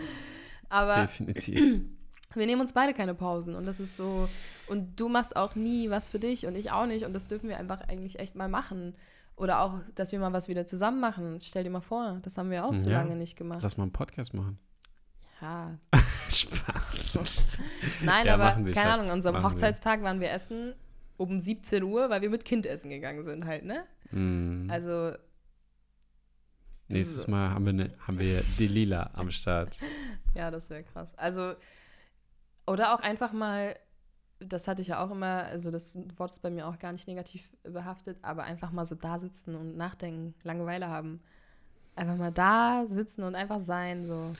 Aber 0.68 1.02
Definitiv. 1.02 1.60
wir 2.34 2.46
nehmen 2.46 2.60
uns 2.60 2.72
beide 2.72 2.94
keine 2.94 3.14
Pausen 3.14 3.54
und 3.54 3.66
das 3.66 3.80
ist 3.80 3.96
so. 3.96 4.28
Und 4.66 4.98
du 4.98 5.08
machst 5.08 5.36
auch 5.36 5.54
nie 5.54 5.90
was 5.90 6.08
für 6.08 6.18
dich 6.18 6.46
und 6.46 6.54
ich 6.56 6.70
auch 6.72 6.86
nicht 6.86 7.04
und 7.04 7.12
das 7.12 7.28
dürfen 7.28 7.48
wir 7.48 7.58
einfach 7.58 7.82
eigentlich 7.88 8.18
echt 8.18 8.34
mal 8.34 8.48
machen. 8.48 8.94
Oder 9.36 9.60
auch, 9.62 9.80
dass 9.96 10.12
wir 10.12 10.20
mal 10.20 10.32
was 10.32 10.48
wieder 10.48 10.64
zusammen 10.66 11.00
machen. 11.00 11.40
Stell 11.42 11.64
dir 11.64 11.70
mal 11.70 11.80
vor, 11.80 12.18
das 12.22 12.38
haben 12.38 12.50
wir 12.50 12.64
auch 12.64 12.74
so 12.76 12.88
Ja. 12.88 12.98
lange 13.02 13.16
nicht 13.16 13.36
gemacht. 13.36 13.58
Lass 13.62 13.76
mal 13.76 13.82
einen 13.82 13.92
Podcast 13.92 14.32
machen. 14.32 14.58
ja. 15.42 15.76
Spaß. 16.30 17.18
Nein, 18.02 18.26
Ja, 18.26 18.34
aber 18.34 18.64
wir, 18.64 18.72
keine 18.72 18.90
Schatz. 18.90 18.94
Ahnung, 19.00 19.06
an 19.10 19.16
unserem 19.16 19.34
Machen 19.36 19.44
wir. 19.44 19.50
Hochzeitstag 19.56 20.02
waren 20.02 20.20
wir 20.20 20.30
essen 20.30 20.74
um 21.16 21.38
17 21.38 21.82
Uhr, 21.82 22.10
weil 22.10 22.22
wir 22.22 22.30
mit 22.30 22.44
Kind 22.44 22.64
essen 22.66 22.90
gegangen 22.90 23.22
sind 23.22 23.44
halt, 23.44 23.64
ne? 23.64 23.84
Mhm. 24.14 24.70
Also, 24.70 25.12
Nächstes 26.88 27.22
so. 27.22 27.30
Mal 27.30 27.50
haben 27.50 27.66
wir, 27.66 27.72
ne, 27.72 27.92
haben 28.06 28.18
wir 28.18 28.42
die 28.58 28.68
Lila 28.68 29.10
am 29.14 29.30
Start. 29.30 29.80
ja, 30.34 30.50
das 30.50 30.70
wäre 30.70 30.84
krass. 30.84 31.14
Also, 31.16 31.54
oder 32.66 32.94
auch 32.94 33.00
einfach 33.00 33.32
mal, 33.32 33.76
das 34.38 34.68
hatte 34.68 34.82
ich 34.82 34.88
ja 34.88 35.02
auch 35.04 35.10
immer, 35.10 35.44
also 35.44 35.70
das 35.70 35.94
Wort 36.16 36.30
ist 36.30 36.42
bei 36.42 36.50
mir 36.50 36.66
auch 36.66 36.78
gar 36.78 36.92
nicht 36.92 37.08
negativ 37.08 37.50
behaftet, 37.62 38.18
aber 38.22 38.44
einfach 38.44 38.70
mal 38.70 38.84
so 38.84 38.94
da 38.94 39.18
sitzen 39.18 39.54
und 39.54 39.76
nachdenken, 39.76 40.34
Langeweile 40.42 40.88
haben. 40.88 41.20
Einfach 41.96 42.16
mal 42.16 42.32
da 42.32 42.84
sitzen 42.86 43.22
und 43.22 43.34
einfach 43.34 43.60
sein, 43.60 44.04
so. 44.04 44.32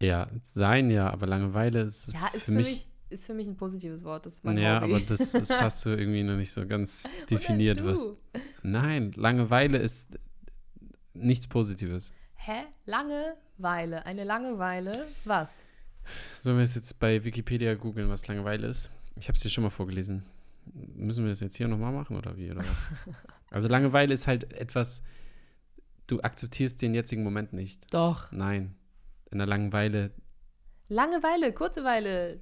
Ja, 0.00 0.28
sein 0.42 0.90
ja, 0.90 1.10
aber 1.10 1.26
Langeweile 1.26 1.82
ist, 1.82 2.12
ja, 2.12 2.28
ist 2.32 2.44
für 2.44 2.52
mich. 2.52 2.88
Ist 3.16 3.26
für 3.26 3.34
mich 3.34 3.46
ein 3.46 3.56
positives 3.56 4.04
Wort. 4.04 4.26
Das 4.26 4.34
ist 4.34 4.44
mein 4.44 4.56
Ja, 4.58 4.80
Hobby. 4.80 4.94
aber 4.94 5.00
das, 5.04 5.32
das 5.32 5.50
hast 5.60 5.84
du 5.84 5.90
irgendwie 5.90 6.22
noch 6.22 6.36
nicht 6.36 6.52
so 6.52 6.66
ganz 6.66 7.04
definiert. 7.30 7.84
Was, 7.84 8.02
nein, 8.62 9.12
Langeweile 9.16 9.78
ist 9.78 10.18
nichts 11.14 11.46
Positives. 11.46 12.12
Hä? 12.36 12.64
Langeweile. 12.84 14.06
Eine 14.06 14.24
Langeweile, 14.24 15.06
was? 15.24 15.62
Sollen 16.36 16.56
wir 16.58 16.62
es 16.64 16.74
jetzt 16.74 17.00
bei 17.00 17.24
Wikipedia 17.24 17.74
googeln, 17.74 18.08
was 18.08 18.26
Langeweile 18.28 18.68
ist? 18.68 18.90
Ich 19.18 19.28
habe 19.28 19.36
es 19.36 19.42
dir 19.42 19.50
schon 19.50 19.64
mal 19.64 19.70
vorgelesen. 19.70 20.24
Müssen 20.94 21.24
wir 21.24 21.30
das 21.30 21.40
jetzt 21.40 21.56
hier 21.56 21.68
nochmal 21.68 21.92
machen 21.92 22.16
oder 22.16 22.36
wie? 22.36 22.50
Oder 22.50 22.60
was? 22.60 22.90
also 23.50 23.66
Langeweile 23.68 24.12
ist 24.14 24.26
halt 24.26 24.52
etwas, 24.52 25.02
du 26.06 26.20
akzeptierst 26.20 26.80
den 26.82 26.94
jetzigen 26.94 27.22
Moment 27.24 27.52
nicht. 27.52 27.92
Doch. 27.92 28.30
Nein. 28.30 28.74
In 29.30 29.38
der 29.38 29.46
Langeweile, 29.46 30.12
Langeweile, 30.88 31.52
kurze 31.52 31.82
Weile. 31.82 32.40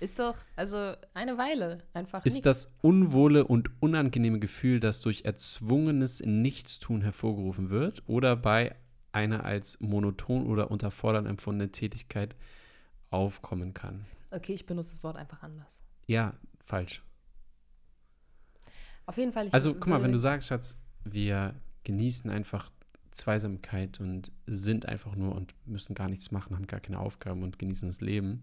Ist 0.00 0.18
doch, 0.18 0.36
also 0.56 0.94
eine 1.14 1.38
Weile. 1.38 1.78
Einfach 1.92 2.24
ist 2.24 2.34
nix. 2.34 2.44
das 2.44 2.72
unwohle 2.82 3.44
und 3.46 3.70
unangenehme 3.80 4.38
Gefühl, 4.40 4.80
das 4.80 5.00
durch 5.00 5.24
erzwungenes 5.24 6.20
Nichtstun 6.20 7.00
hervorgerufen 7.02 7.70
wird 7.70 8.02
oder 8.06 8.36
bei 8.36 8.74
einer 9.12 9.44
als 9.44 9.80
monoton 9.80 10.46
oder 10.46 10.70
unterfordernd 10.70 11.28
empfundenen 11.28 11.72
Tätigkeit 11.72 12.34
aufkommen 13.10 13.72
kann. 13.72 14.04
Okay, 14.30 14.52
ich 14.52 14.66
benutze 14.66 14.90
das 14.90 15.04
Wort 15.04 15.16
einfach 15.16 15.42
anders. 15.42 15.82
Ja, 16.06 16.34
falsch. 16.64 17.02
Auf 19.06 19.16
jeden 19.16 19.32
Fall. 19.32 19.48
Also, 19.52 19.74
guck 19.74 19.86
mal, 19.86 20.02
wenn 20.02 20.12
du 20.12 20.18
sagst, 20.18 20.48
Schatz, 20.48 20.76
wir 21.04 21.54
genießen 21.84 22.30
einfach 22.30 22.70
Zweisamkeit 23.12 24.00
und 24.00 24.32
sind 24.46 24.86
einfach 24.86 25.14
nur 25.14 25.34
und 25.34 25.54
müssen 25.66 25.94
gar 25.94 26.08
nichts 26.08 26.32
machen, 26.32 26.56
haben 26.56 26.66
gar 26.66 26.80
keine 26.80 26.98
Aufgaben 26.98 27.42
und 27.42 27.58
genießen 27.58 27.88
das 27.88 28.00
Leben. 28.00 28.42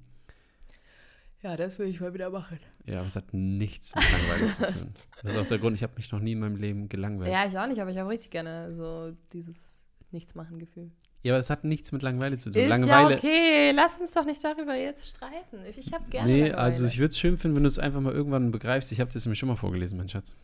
Ja, 1.44 1.58
das 1.58 1.80
will 1.80 1.88
ich 1.88 2.00
mal 2.00 2.14
wieder 2.14 2.30
machen. 2.30 2.60
Ja, 2.86 3.00
aber 3.00 3.08
es 3.08 3.16
hat 3.16 3.34
nichts 3.34 3.96
mit 3.96 4.04
Langeweile 4.12 4.52
zu 4.52 4.80
tun. 4.80 4.94
Das 5.24 5.34
ist 5.34 5.38
auch 5.40 5.48
der 5.48 5.58
Grund, 5.58 5.76
ich 5.76 5.84
habe 5.84 5.94
mich 5.96 6.12
noch 6.12 6.20
nie 6.20 6.34
in 6.34 6.40
meinem 6.40 6.56
Leben 6.56 6.88
gelangweilt. 6.88 7.32
Ja, 7.32 7.48
ich 7.48 7.58
auch 7.58 7.68
nicht, 7.68 7.82
aber 7.82 7.90
ich 7.90 7.98
habe 7.98 8.10
richtig 8.10 8.30
gerne 8.30 8.76
so 8.76 9.12
dieses 9.34 9.84
Nichtsmachen-Gefühl. 10.12 10.92
Ja, 11.24 11.34
aber 11.34 11.40
es 11.40 11.50
hat 11.50 11.64
nichts 11.64 11.92
mit 11.92 12.02
Langeweile 12.02 12.38
zu 12.38 12.50
tun. 12.50 12.62
Ist 12.62 12.68
Langeweile. 12.68 13.12
ja 13.12 13.18
okay, 13.18 13.72
lass 13.72 14.00
uns 14.02 14.12
doch 14.12 14.26
nicht 14.26 14.44
darüber 14.44 14.76
jetzt 14.76 15.08
streiten. 15.08 15.60
Ich 15.78 15.94
habe 15.94 16.10
gerne 16.10 16.28
nee, 16.28 16.42
Langeweile. 16.42 16.58
also 16.58 16.86
ich 16.86 16.98
würde 16.98 17.12
es 17.12 17.20
schön 17.20 17.38
finden, 17.38 17.58
wenn 17.58 17.64
du 17.64 17.68
es 17.70 17.80
einfach 17.80 18.02
mal 18.02 18.14
irgendwann 18.14 18.52
begreifst. 18.52 18.92
Ich 18.92 19.00
habe 19.00 19.12
das 19.12 19.26
nämlich 19.26 19.40
schon 19.40 19.50
mal 19.50 19.56
vorgelesen, 19.56 19.98
mein 19.98 20.10
Schatz. 20.10 20.36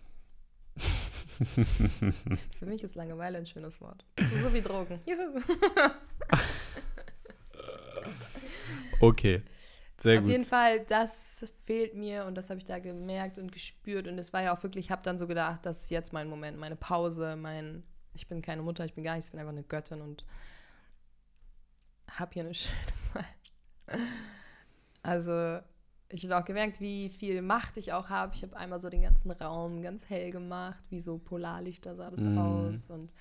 Für 2.60 2.66
mich 2.66 2.84
ist 2.84 2.96
Langeweile 2.96 3.38
ein 3.38 3.48
schönes 3.48 3.80
Wort. 3.82 4.04
So 4.42 4.54
wie 4.54 4.62
Drogen. 4.62 5.00
Juhu. 5.06 5.42
Okay, 9.00 9.44
sehr 10.00 10.18
Auf 10.20 10.24
gut. 10.24 10.32
jeden 10.32 10.44
Fall, 10.44 10.82
das 10.86 11.46
fehlt 11.66 11.96
mir 11.96 12.26
und 12.26 12.36
das 12.36 12.50
habe 12.50 12.60
ich 12.60 12.66
da 12.66 12.80
gemerkt 12.80 13.38
und 13.40 13.52
gespürt. 13.52 14.08
Und 14.08 14.18
es 14.20 14.32
war 14.34 14.44
ja 14.44 14.56
auch 14.56 14.62
wirklich, 14.64 14.86
ich 14.86 14.92
habe 14.92 15.02
dann 15.04 15.18
so 15.18 15.28
gedacht, 15.28 15.60
das 15.66 15.84
ist 15.84 15.90
jetzt 15.90 16.14
mein 16.14 16.28
Moment, 16.30 16.58
meine 16.58 16.76
Pause, 16.76 17.36
mein, 17.36 17.84
ich 18.14 18.28
bin 18.28 18.42
keine 18.42 18.62
Mutter, 18.62 18.86
ich 18.86 18.94
bin 18.94 19.04
gar 19.04 19.14
nichts, 19.16 19.28
ich 19.28 19.32
bin 19.32 19.40
einfach 19.40 19.54
eine 19.54 19.64
Göttin 19.64 20.02
und 20.02 20.26
habe 22.12 22.34
hier 22.34 22.44
eine 22.44 22.54
schöne 22.56 22.76
Zeit. 23.14 23.52
Also 25.02 25.60
ich 26.10 26.24
habe 26.26 26.42
auch 26.42 26.46
gemerkt, 26.46 26.80
wie 26.80 27.10
viel 27.10 27.42
Macht 27.42 27.78
ich 27.78 27.92
auch 27.94 28.10
habe. 28.10 28.34
Ich 28.36 28.44
habe 28.44 28.56
einmal 28.56 28.80
so 28.80 28.90
den 28.90 29.02
ganzen 29.02 29.32
Raum 29.32 29.82
ganz 29.82 30.10
hell 30.10 30.32
gemacht, 30.32 30.84
wie 30.90 31.00
so 31.00 31.18
Polarlichter 31.18 31.96
sah 31.96 32.10
das 32.12 32.22
Mhm. 32.22 32.38
aus. 32.38 32.90
Und 32.90 33.14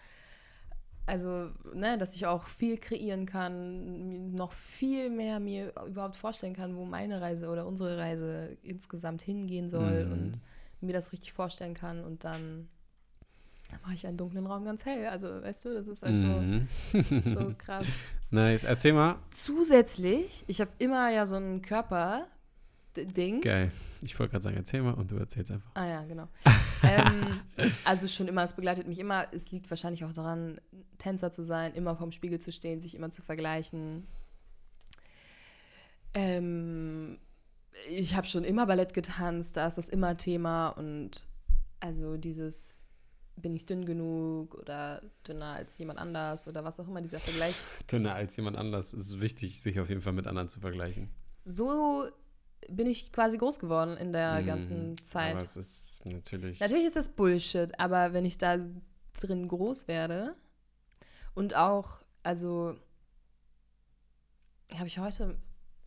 also, 1.06 1.50
ne, 1.72 1.96
dass 1.98 2.14
ich 2.16 2.26
auch 2.26 2.44
viel 2.46 2.76
kreieren 2.78 3.26
kann, 3.26 4.32
noch 4.32 4.52
viel 4.52 5.08
mehr 5.08 5.38
mir 5.40 5.72
überhaupt 5.86 6.16
vorstellen 6.16 6.54
kann, 6.54 6.76
wo 6.76 6.84
meine 6.84 7.20
Reise 7.20 7.48
oder 7.48 7.66
unsere 7.66 7.96
Reise 7.96 8.56
insgesamt 8.62 9.22
hingehen 9.22 9.68
soll 9.68 10.04
Mhm. 10.06 10.12
und 10.12 10.40
mir 10.80 10.92
das 10.92 11.12
richtig 11.12 11.32
vorstellen 11.32 11.74
kann. 11.74 12.04
Und 12.04 12.24
dann 12.24 12.68
mache 13.82 13.94
ich 13.94 14.06
einen 14.06 14.16
dunklen 14.16 14.46
Raum 14.46 14.64
ganz 14.64 14.84
hell. 14.84 15.06
Also, 15.06 15.28
weißt 15.28 15.64
du, 15.64 15.74
das 15.74 15.86
ist 15.86 16.02
halt 16.02 16.14
Mhm. 16.14 16.68
so, 16.92 17.30
so 17.40 17.54
krass. 17.56 17.86
Nice. 18.30 18.64
Erzähl 18.64 18.92
mal. 18.92 19.16
Zusätzlich, 19.30 20.44
ich 20.48 20.60
habe 20.60 20.72
immer 20.78 21.10
ja 21.10 21.26
so 21.26 21.36
ein 21.36 21.62
Körper-Ding. 22.97 23.40
Geil. 23.40 23.70
Ich 24.02 24.18
wollte 24.18 24.32
gerade 24.32 24.44
sagen, 24.44 24.56
erzähl 24.56 24.82
mal 24.82 24.94
und 24.94 25.10
du 25.10 25.16
erzählst 25.16 25.51
einfach. 25.51 25.70
Ah 25.74 25.86
ja, 25.86 26.05
genau. 26.05 26.28
ähm, 26.82 27.40
also 27.85 28.09
schon 28.09 28.28
immer, 28.28 28.44
es 28.44 28.55
begleitet 28.55 28.86
mich 28.86 28.98
immer. 28.98 29.27
Es 29.32 29.51
liegt 29.51 29.70
wahrscheinlich 29.70 30.05
auch 30.05 30.12
daran, 30.12 30.60
Tänzer 30.98 31.32
zu 31.32 31.43
sein, 31.43 31.74
immer 31.74 31.97
vorm 31.97 32.12
Spiegel 32.12 32.40
zu 32.40 32.52
stehen, 32.52 32.81
sich 32.81 32.94
immer 32.94 33.10
zu 33.10 33.23
vergleichen. 33.23 34.06
Ähm, 36.14 37.18
ich 37.90 38.16
habe 38.16 38.27
schon 38.27 38.44
immer 38.44 38.66
Ballett 38.66 38.94
getanzt, 38.94 39.56
da 39.56 39.66
ist 39.66 39.77
das 39.77 39.89
immer 39.89 40.16
Thema 40.16 40.68
und 40.68 41.27
also 41.81 42.16
dieses 42.16 42.86
bin 43.39 43.55
ich 43.55 43.66
dünn 43.66 43.85
genug 43.85 44.55
oder 44.55 45.02
dünner 45.28 45.52
als 45.56 45.77
jemand 45.77 45.98
anders 45.98 46.48
oder 46.48 46.64
was 46.64 46.81
auch 46.81 46.89
immer 46.89 47.02
dieser 47.02 47.20
Vergleich 47.20 47.55
Dünner 47.93 48.14
als 48.14 48.35
jemand 48.36 48.56
anders. 48.56 48.94
Es 48.94 49.09
ist 49.10 49.20
wichtig, 49.20 49.60
sich 49.60 49.78
auf 49.78 49.90
jeden 49.90 50.01
Fall 50.01 50.14
mit 50.14 50.27
anderen 50.27 50.48
zu 50.48 50.59
vergleichen. 50.59 51.10
so 51.44 52.09
bin 52.70 52.86
ich 52.86 53.12
quasi 53.12 53.38
groß 53.38 53.59
geworden 53.59 53.97
in 53.97 54.12
der 54.12 54.40
Mhm. 54.43 54.47
ganzen 54.47 54.97
Zeit. 55.06 55.34
Aber 55.36 55.44
es 55.44 55.56
ist 55.56 56.05
natürlich. 56.05 56.60
Natürlich 56.60 56.86
ist 56.86 56.97
das 56.97 57.09
Bullshit, 57.09 57.78
aber 57.78 58.12
wenn 58.12 58.24
ich 58.24 58.38
da 58.38 58.59
drin 59.20 59.48
groß 59.48 59.88
werde 59.88 60.34
und 61.34 61.55
auch, 61.55 62.02
also 62.22 62.76
habe 64.74 64.86
ich 64.88 64.98
heute 64.98 65.36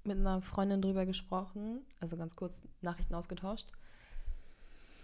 mit 0.03 0.17
einer 0.17 0.41
Freundin 0.41 0.81
drüber 0.81 1.05
gesprochen, 1.05 1.81
also 1.99 2.17
ganz 2.17 2.35
kurz 2.35 2.61
Nachrichten 2.81 3.13
ausgetauscht. 3.13 3.67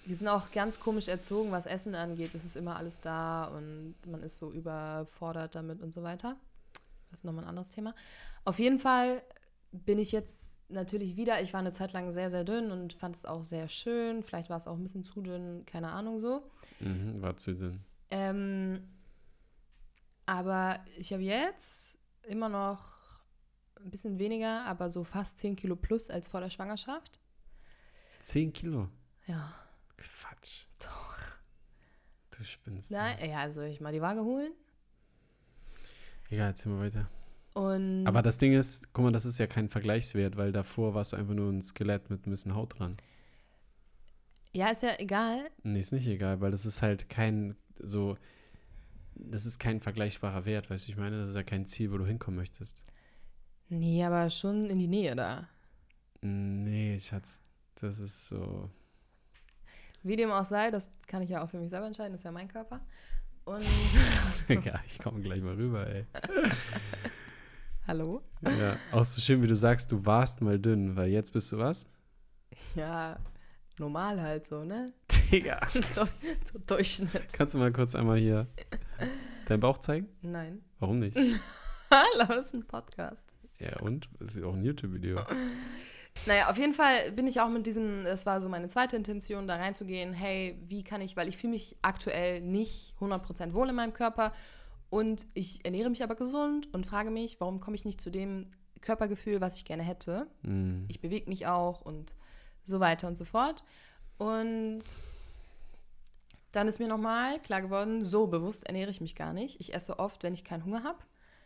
Wir 0.06 0.16
sind 0.16 0.28
auch 0.28 0.52
ganz 0.52 0.80
komisch 0.80 1.08
erzogen, 1.08 1.52
was 1.52 1.66
Essen 1.66 1.96
angeht. 1.96 2.34
Es 2.36 2.46
ist 2.46 2.56
immer 2.56 2.76
alles 2.78 3.02
da 3.02 3.46
und 3.46 3.96
man 4.06 4.22
ist 4.24 4.38
so 4.38 4.52
überfordert 4.52 5.56
damit 5.56 5.82
und 5.82 5.94
so 5.94 6.04
weiter. 6.04 6.36
Das 7.10 7.20
ist 7.20 7.24
nochmal 7.26 7.44
ein 7.44 7.50
anderes 7.50 7.70
Thema. 7.72 7.94
Auf 8.46 8.60
jeden 8.60 8.80
Fall 8.80 9.22
bin 9.72 9.98
ich 10.00 10.12
jetzt 10.12 10.54
natürlich 10.70 11.16
wieder, 11.16 11.42
ich 11.42 11.54
war 11.54 11.60
eine 11.60 11.74
Zeit 11.74 11.94
lang 11.94 12.12
sehr, 12.12 12.30
sehr 12.30 12.44
dünn 12.44 12.72
und 12.72 12.94
fand 12.94 13.16
es 13.16 13.26
auch 13.26 13.44
sehr 13.44 13.68
schön. 13.68 14.24
Vielleicht 14.24 14.50
war 14.50 14.58
es 14.58 14.68
auch 14.68 14.76
ein 14.76 14.84
bisschen 14.84 15.04
zu 15.04 15.22
dünn, 15.22 15.66
keine 15.66 15.92
Ahnung 15.92 16.20
so. 16.20 16.44
Mhm, 16.80 17.22
war 17.22 17.38
zu 17.38 17.54
dünn. 17.54 17.82
Ähm, 18.10 18.82
aber 20.26 20.80
ich 20.98 21.14
habe 21.14 21.24
jetzt 21.24 21.98
immer 22.24 22.50
noch 22.50 22.96
ein 23.80 23.92
bisschen 23.92 24.18
weniger, 24.18 24.66
aber 24.66 24.90
so 24.90 25.04
fast 25.04 25.40
10 25.40 25.56
Kilo 25.56 25.76
plus 25.76 26.10
als 26.10 26.28
vor 26.28 26.42
der 26.42 26.50
Schwangerschaft. 26.50 27.20
10 28.20 28.54
Kilo. 28.54 28.90
Ja. 29.28 29.54
Quatsch. 29.98 30.66
Doch. 30.80 31.18
Du 32.36 32.44
spinnst. 32.44 32.92
Nein, 32.92 33.30
ja, 33.30 33.50
soll 33.52 33.66
ich 33.66 33.80
mal 33.80 33.94
die 33.94 34.02
Waage 34.02 34.24
holen? 34.24 34.52
Egal, 36.30 36.48
erzähl 36.48 36.72
mal 36.72 36.86
weiter. 36.86 37.10
Und 37.56 38.06
Aber 38.06 38.22
das 38.22 38.38
Ding 38.38 38.54
ist, 38.54 38.94
guck 38.94 39.06
mal, 39.06 39.12
das 39.14 39.26
ist 39.26 39.38
ja 39.38 39.48
kein 39.48 39.70
Vergleichswert, 39.70 40.36
weil 40.36 40.52
davor 40.52 40.94
warst 40.94 41.14
du 41.14 41.18
einfach 41.18 41.34
nur 41.34 41.50
ein 41.50 41.62
Skelett 41.62 42.10
mit 42.10 42.28
ein 42.28 42.30
bisschen 42.30 42.54
Haut 42.54 42.78
dran. 42.78 42.98
ja, 44.54 44.68
ist 44.70 44.84
ja 44.84 44.92
egal. 45.00 45.50
Nee, 45.64 45.80
ist 45.80 45.94
nicht 45.94 46.06
egal, 46.08 46.42
weil 46.42 46.52
das 46.52 46.66
ist 46.66 46.82
halt 46.82 47.10
kein 47.10 47.56
so, 47.80 48.18
das 49.16 49.46
ist 49.46 49.58
kein 49.58 49.80
vergleichbarer 49.80 50.46
Wert, 50.46 50.70
weißt 50.70 50.88
du, 50.88 50.92
ich 50.92 50.98
meine, 50.98 51.18
das 51.18 51.30
ist 51.30 51.36
ja 51.36 51.44
kein 51.44 51.66
Ziel, 51.66 51.92
wo 51.94 51.98
du 51.98 52.06
hinkommen 52.06 52.38
möchtest. 52.38 52.84
Nee, 53.70 54.04
aber 54.04 54.30
schon 54.30 54.70
in 54.70 54.78
die 54.78 54.88
Nähe 54.88 55.16
da. 55.16 55.48
Nee, 56.22 57.00
Schatz, 57.00 57.42
das 57.76 58.00
ist 58.00 58.28
so. 58.28 58.70
Wie 60.04 60.16
dem 60.18 60.30
auch 60.30 60.46
sei, 60.46 60.72
das 60.72 60.90
kann 61.08 61.22
ich 61.24 61.30
ja 61.30 61.44
auch 61.44 61.50
für 61.50 61.58
mich 61.60 61.70
selber 61.70 61.88
entscheiden, 61.88 62.12
das 62.12 62.20
ist 62.22 62.26
ja 62.26 62.32
mein 62.32 62.48
Körper. 62.50 62.82
Und 63.46 63.64
ja, 64.66 64.80
ich 64.88 65.00
komme 65.00 65.22
gleich 65.22 65.42
mal 65.42 65.56
rüber, 65.56 65.88
ey. 65.88 66.06
hallo? 67.88 68.22
Ja, 68.42 68.78
auch 68.92 69.06
so 69.06 69.22
schön, 69.22 69.42
wie 69.42 69.48
du 69.48 69.56
sagst, 69.56 69.92
du 69.92 70.06
warst 70.06 70.42
mal 70.42 70.60
dünn, 70.60 70.96
weil 70.96 71.10
jetzt 71.10 71.34
bist 71.34 71.52
du 71.52 71.58
was? 71.58 71.90
Ja, 72.76 73.18
normal 73.78 74.22
halt 74.22 74.48
so, 74.48 74.64
ne? 74.64 74.88
Digga. 75.32 75.60
so, 75.94 76.06
so 76.44 76.60
Durchschnitt. 76.66 77.34
Kannst 77.34 77.54
du 77.54 77.58
mal 77.58 77.72
kurz 77.72 77.96
einmal 77.96 78.18
hier 78.18 78.48
deinen 79.48 79.60
Bauch 79.60 79.78
zeigen? 79.78 80.08
Nein. 80.22 80.62
Warum 80.80 81.00
nicht? 81.00 81.18
Hallo, 81.92 82.26
das 82.28 82.48
ist 82.48 82.54
ein 82.54 82.66
Podcast. 82.66 83.36
Ja, 83.60 83.80
und? 83.82 84.10
Das 84.20 84.36
ist 84.36 84.44
auch 84.44 84.54
ein 84.54 84.64
YouTube-Video. 84.64 85.20
Naja, 86.26 86.50
auf 86.50 86.58
jeden 86.58 86.74
Fall 86.74 87.12
bin 87.12 87.28
ich 87.28 87.42
auch 87.42 87.50
mit 87.50 87.68
diesem, 87.68 88.04
das 88.04 88.26
war 88.26 88.42
so 88.42 88.50
meine 88.50 88.68
zweite 88.68 88.96
Intention, 88.96 89.48
da 89.48 89.56
reinzugehen, 89.56 90.14
hey, 90.14 90.58
wie 90.66 90.84
kann 90.84 91.02
ich, 91.02 91.16
weil 91.16 91.28
ich 91.28 91.38
fühle 91.38 91.54
mich 91.54 91.78
aktuell 91.82 92.42
nicht 92.42 92.96
100% 93.00 93.54
wohl 93.54 93.70
in 93.70 93.76
meinem 93.76 93.94
Körper 93.94 94.34
und 94.90 95.28
ich 95.34 95.66
ernähre 95.66 95.90
mich 95.90 96.04
aber 96.04 96.16
gesund 96.16 96.74
und 96.74 96.86
frage 96.86 97.12
mich, 97.12 97.40
warum 97.40 97.60
komme 97.60 97.76
ich 97.76 97.86
nicht 97.86 98.02
zu 98.02 98.10
dem 98.10 98.52
Körpergefühl, 98.82 99.42
was 99.42 99.58
ich 99.58 99.66
gerne 99.66 99.84
hätte. 99.84 100.28
Mhm. 100.44 100.86
Ich 100.88 101.02
bewege 101.02 101.30
mich 101.30 101.48
auch 101.48 101.82
und 101.82 102.14
so 102.64 102.80
weiter 102.80 103.08
und 103.08 103.18
so 103.18 103.26
fort. 103.26 103.64
Und 104.18 104.84
dann 106.52 106.68
ist 106.68 106.80
mir 106.80 106.88
nochmal 106.88 107.40
klar 107.40 107.62
geworden, 107.62 108.06
so 108.06 108.28
bewusst 108.28 108.66
ernähre 108.66 108.90
ich 108.90 109.02
mich 109.02 109.16
gar 109.16 109.34
nicht. 109.34 109.60
Ich 109.60 109.74
esse 109.74 110.00
oft, 110.00 110.24
wenn 110.24 110.34
ich 110.34 110.44
keinen 110.44 110.64
Hunger 110.64 110.84
habe. 110.84 111.00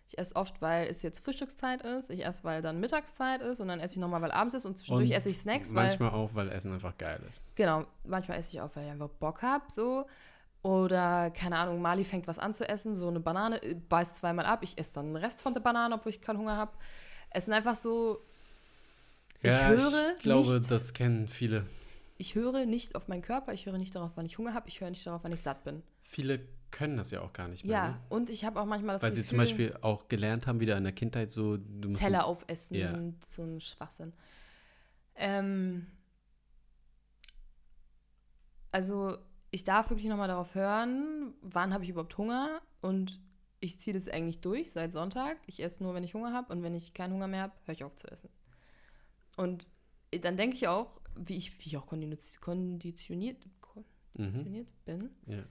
Ich 0.07 0.17
esse 0.17 0.35
oft, 0.35 0.61
weil 0.61 0.87
es 0.87 1.01
jetzt 1.01 1.23
Frühstückszeit 1.23 1.81
ist. 1.83 2.09
Ich 2.09 2.25
esse, 2.25 2.43
weil 2.43 2.61
dann 2.61 2.79
Mittagszeit 2.79 3.41
ist. 3.41 3.59
Und 3.59 3.67
dann 3.67 3.79
esse 3.79 3.95
ich 3.95 3.99
nochmal, 3.99 4.21
weil 4.21 4.31
abends 4.31 4.55
ist. 4.55 4.65
Und 4.65 4.77
zwischendurch 4.77 5.09
Und 5.09 5.15
esse 5.15 5.29
ich 5.29 5.37
Snacks, 5.37 5.73
weil. 5.73 5.87
Manchmal 5.87 6.11
auch, 6.11 6.33
weil 6.33 6.49
Essen 6.49 6.73
einfach 6.73 6.97
geil 6.97 7.21
ist. 7.27 7.45
Genau, 7.55 7.85
manchmal 8.03 8.39
esse 8.39 8.49
ich 8.53 8.61
auch, 8.61 8.75
weil 8.75 8.85
ich 8.85 8.91
einfach 8.91 9.09
Bock 9.09 9.41
habe. 9.41 9.65
So. 9.69 10.05
Oder, 10.61 11.31
keine 11.31 11.57
Ahnung, 11.57 11.81
Mali 11.81 12.03
fängt 12.03 12.27
was 12.27 12.37
an 12.37 12.53
zu 12.53 12.67
essen. 12.67 12.93
So 12.95 13.07
eine 13.07 13.19
Banane, 13.21 13.63
äh, 13.63 13.75
beißt 13.75 14.17
zweimal 14.17 14.45
ab. 14.45 14.59
Ich 14.63 14.77
esse 14.77 14.91
dann 14.93 15.07
den 15.07 15.15
Rest 15.15 15.41
von 15.41 15.53
der 15.53 15.61
Banane, 15.61 15.95
obwohl 15.95 16.09
ich 16.09 16.21
keinen 16.21 16.37
Hunger 16.39 16.57
habe. 16.57 16.71
Es 17.29 17.45
sind 17.45 17.53
einfach 17.53 17.75
so. 17.77 18.21
Ich 19.41 19.47
ja, 19.49 19.67
höre 19.69 20.13
ich 20.17 20.21
glaube, 20.21 20.57
nicht- 20.59 20.69
das 20.69 20.93
kennen 20.93 21.29
viele. 21.29 21.65
ich 22.17 22.35
höre 22.35 22.65
nicht 22.65 22.95
auf 22.95 23.07
meinen 23.07 23.21
Körper, 23.21 23.53
ich 23.53 23.65
höre 23.67 23.77
nicht 23.77 23.95
darauf, 23.95 24.11
wann 24.15 24.25
ich 24.25 24.37
Hunger 24.37 24.53
habe, 24.53 24.67
ich 24.67 24.81
höre 24.81 24.89
nicht 24.89 25.07
darauf, 25.07 25.21
wann 25.23 25.31
ich 25.31 25.39
satt 25.41 25.63
bin. 25.63 25.81
Viele 26.01 26.41
können 26.71 26.97
das 26.97 27.09
ja 27.11 27.21
auch 27.21 27.31
gar 27.31 27.47
nicht 27.47 27.63
mehr. 27.63 27.71
Ja, 27.77 27.87
Ne? 27.91 28.01
und 28.09 28.29
ich 28.29 28.43
habe 28.43 28.59
auch 28.59 28.65
manchmal 28.65 28.95
das 28.95 29.01
Weil 29.01 29.13
sie 29.13 29.21
Gefühl, 29.21 29.29
zum 29.29 29.37
Beispiel 29.37 29.77
auch 29.81 30.09
gelernt 30.09 30.45
haben, 30.45 30.59
wieder 30.59 30.75
in 30.77 30.83
der 30.83 30.91
Kindheit 30.91 31.31
so. 31.31 31.57
Teller 31.95 32.25
aufessen 32.25 32.75
Ja. 32.75 32.91
und 32.93 33.23
so 33.25 33.43
ein 33.43 33.61
Schwachsinn. 33.61 34.11
Ähm, 35.15 35.87
also 38.71 39.17
ich 39.51 39.63
darf 39.63 39.89
wirklich 39.89 40.07
nochmal 40.07 40.27
darauf 40.27 40.53
hören, 40.55 41.33
wann 41.41 41.73
habe 41.73 41.83
ich 41.83 41.89
überhaupt 41.89 42.17
Hunger 42.17 42.61
und 42.81 43.19
ich 43.59 43.79
ziehe 43.79 43.93
das 43.93 44.07
eigentlich 44.07 44.39
durch 44.41 44.71
seit 44.71 44.93
Sonntag. 44.93 45.37
Ich 45.45 45.61
esse 45.61 45.83
nur, 45.83 45.93
wenn 45.93 46.03
ich 46.03 46.13
Hunger 46.13 46.33
habe 46.33 46.53
und 46.53 46.63
wenn 46.63 46.75
ich 46.75 46.93
keinen 46.93 47.13
Hunger 47.13 47.27
mehr 47.27 47.41
habe, 47.43 47.53
höre 47.65 47.73
ich 47.73 47.83
auf 47.83 47.95
zu 47.95 48.07
essen. 48.09 48.29
Und 49.35 49.67
dann 50.21 50.37
denke 50.37 50.55
ich 50.55 50.67
auch, 50.67 51.01
wie 51.15 51.35
ich, 51.35 51.59
wie 51.59 51.67
ich 51.67 51.77
auch 51.77 51.87
kondiz- 51.91 52.39
konditioniert, 52.39 53.45
Mhm. 53.45 53.51
konditioniert 54.23 54.85
bin, 54.85 55.09
Ja. 55.27 55.43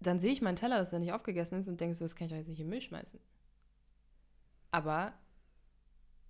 dann 0.00 0.20
sehe 0.20 0.32
ich 0.32 0.42
meinen 0.42 0.56
Teller, 0.56 0.78
dass 0.78 0.92
er 0.92 0.98
nicht 0.98 1.12
aufgegessen 1.12 1.58
ist 1.58 1.68
und 1.68 1.80
denke 1.80 1.94
so, 1.94 2.04
das 2.04 2.14
kann 2.14 2.26
ich 2.26 2.30
doch 2.32 2.36
jetzt 2.36 2.48
nicht 2.48 2.60
in 2.60 2.66
den 2.66 2.70
Müll 2.70 2.82
schmeißen. 2.82 3.20
Aber 4.70 5.14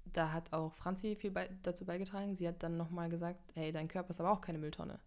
da 0.04 0.32
hat 0.32 0.52
auch 0.52 0.72
Franzi 0.74 1.16
viel 1.16 1.30
bei, 1.32 1.48
dazu 1.62 1.84
beigetragen. 1.84 2.36
Sie 2.36 2.46
hat 2.46 2.62
dann 2.62 2.76
nochmal 2.76 3.08
gesagt, 3.08 3.40
hey, 3.54 3.72
dein 3.72 3.88
Körper 3.88 4.10
ist 4.10 4.20
aber 4.20 4.30
auch 4.30 4.40
keine 4.40 4.58
Mülltonne. 4.58 5.00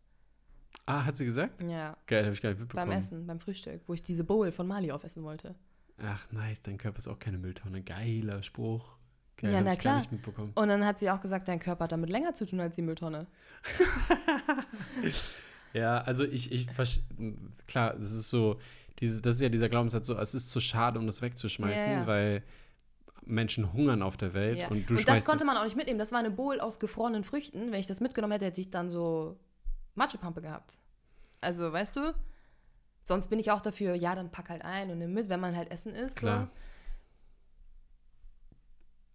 Ah, 0.90 1.06
hat 1.06 1.18
sie 1.18 1.26
gesagt? 1.26 1.62
Ja, 1.62 1.96
Geil, 2.08 2.24
habe 2.26 2.34
ich 2.34 2.42
gar 2.42 2.50
nicht 2.50 2.60
mitbekommen. 2.60 2.90
beim 2.90 2.98
Essen, 2.98 3.28
beim 3.28 3.40
Frühstück, 3.40 3.82
wo 3.88 3.94
ich 3.94 4.02
diese 4.02 4.24
Bowl 4.24 4.52
von 4.52 4.68
Mali 4.68 4.92
aufessen 4.92 5.24
wollte. 5.24 5.54
Ach, 6.02 6.32
nice, 6.32 6.62
dein 6.64 6.78
Körper 6.78 6.98
ist 6.98 7.08
auch 7.08 7.20
keine 7.20 7.38
Mülltonne. 7.38 7.82
Geiler 7.84 8.42
Spruch. 8.42 8.96
Geil, 9.38 9.52
Ja, 9.54 9.62
na 9.62 9.74
ich 9.74 9.80
klar. 9.80 9.94
gar 9.96 10.00
nicht 10.00 10.12
mitbekommen. 10.12 10.52
Und 10.56 10.68
dann 10.68 10.84
hat 10.86 10.98
sie 11.00 11.10
auch 11.12 11.22
gesagt, 11.22 11.48
dein 11.48 11.60
Körper 11.60 11.84
hat 11.86 11.92
damit 11.92 12.10
länger 12.10 12.34
zu 12.34 12.46
tun 12.46 12.60
als 12.60 12.76
die 12.76 12.82
Mülltonne. 12.82 13.28
Ja, 15.74 16.00
also 16.02 16.24
ich, 16.24 16.52
ich 16.52 16.68
klar, 17.68 17.94
es 17.96 18.12
ist 18.12 18.30
so, 18.32 18.60
diese, 19.00 19.22
das 19.22 19.36
ist 19.36 19.42
ja 19.42 19.50
dieser 19.50 19.70
Glaubenssatz 19.70 20.08
so, 20.08 20.18
es 20.18 20.34
ist 20.34 20.50
zu 20.50 20.60
schade, 20.60 20.98
um 20.98 21.06
das 21.06 21.22
wegzuschmeißen, 21.22 21.92
Ja, 21.92 22.00
ja. 22.00 22.08
weil 22.08 22.44
Menschen 23.24 23.72
hungern 23.72 24.02
auf 24.02 24.18
der 24.18 24.34
Welt 24.34 24.58
Ja. 24.58 24.68
und 24.70 24.90
du 24.90 24.96
und 24.98 25.08
das 25.08 25.26
konnte 25.26 25.46
man 25.46 25.58
auch 25.58 25.64
nicht 25.66 25.76
mitnehmen. 25.76 26.00
Das 26.00 26.12
war 26.12 26.18
eine 26.20 26.32
Bowl 26.32 26.60
aus 26.60 26.80
gefrorenen 26.80 27.24
Früchten. 27.24 27.72
Wenn 27.72 27.80
ich 27.80 27.86
das 27.86 28.00
mitgenommen 28.00 28.32
hätte, 28.32 28.46
hätte 28.46 28.60
ich 28.62 28.72
dann 28.72 28.90
so 28.90 29.38
Matschepampe 30.00 30.42
gehabt. 30.42 30.80
Also, 31.42 31.72
weißt 31.72 31.96
du? 31.96 32.16
Sonst 33.04 33.28
bin 33.28 33.40
ich 33.40 33.52
auch 33.52 33.62
dafür, 33.62 33.96
ja, 33.96 34.16
dann 34.16 34.32
pack 34.32 34.50
halt 34.50 34.64
ein 34.64 34.92
und 34.92 35.00
nimm 35.00 35.14
mit, 35.14 35.30
wenn 35.30 35.40
man 35.40 35.56
halt 35.56 35.72
essen 35.72 35.96
isst. 35.96 36.18
Klar. 36.18 36.46
So. 36.46 36.52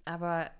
Aber 0.06 0.50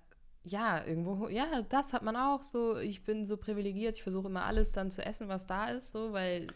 ja, 0.43 0.83
irgendwo, 0.85 1.27
ja, 1.27 1.61
das 1.69 1.93
hat 1.93 2.03
man 2.03 2.15
auch 2.15 2.43
so. 2.43 2.77
Ich 2.77 3.03
bin 3.03 3.25
so 3.25 3.37
privilegiert, 3.37 3.97
ich 3.97 4.03
versuche 4.03 4.27
immer 4.27 4.45
alles 4.45 4.71
dann 4.71 4.91
zu 4.91 5.05
essen, 5.05 5.27
was 5.27 5.47
da 5.47 5.69
ist, 5.69 5.89
so, 5.89 6.13
weil, 6.13 6.47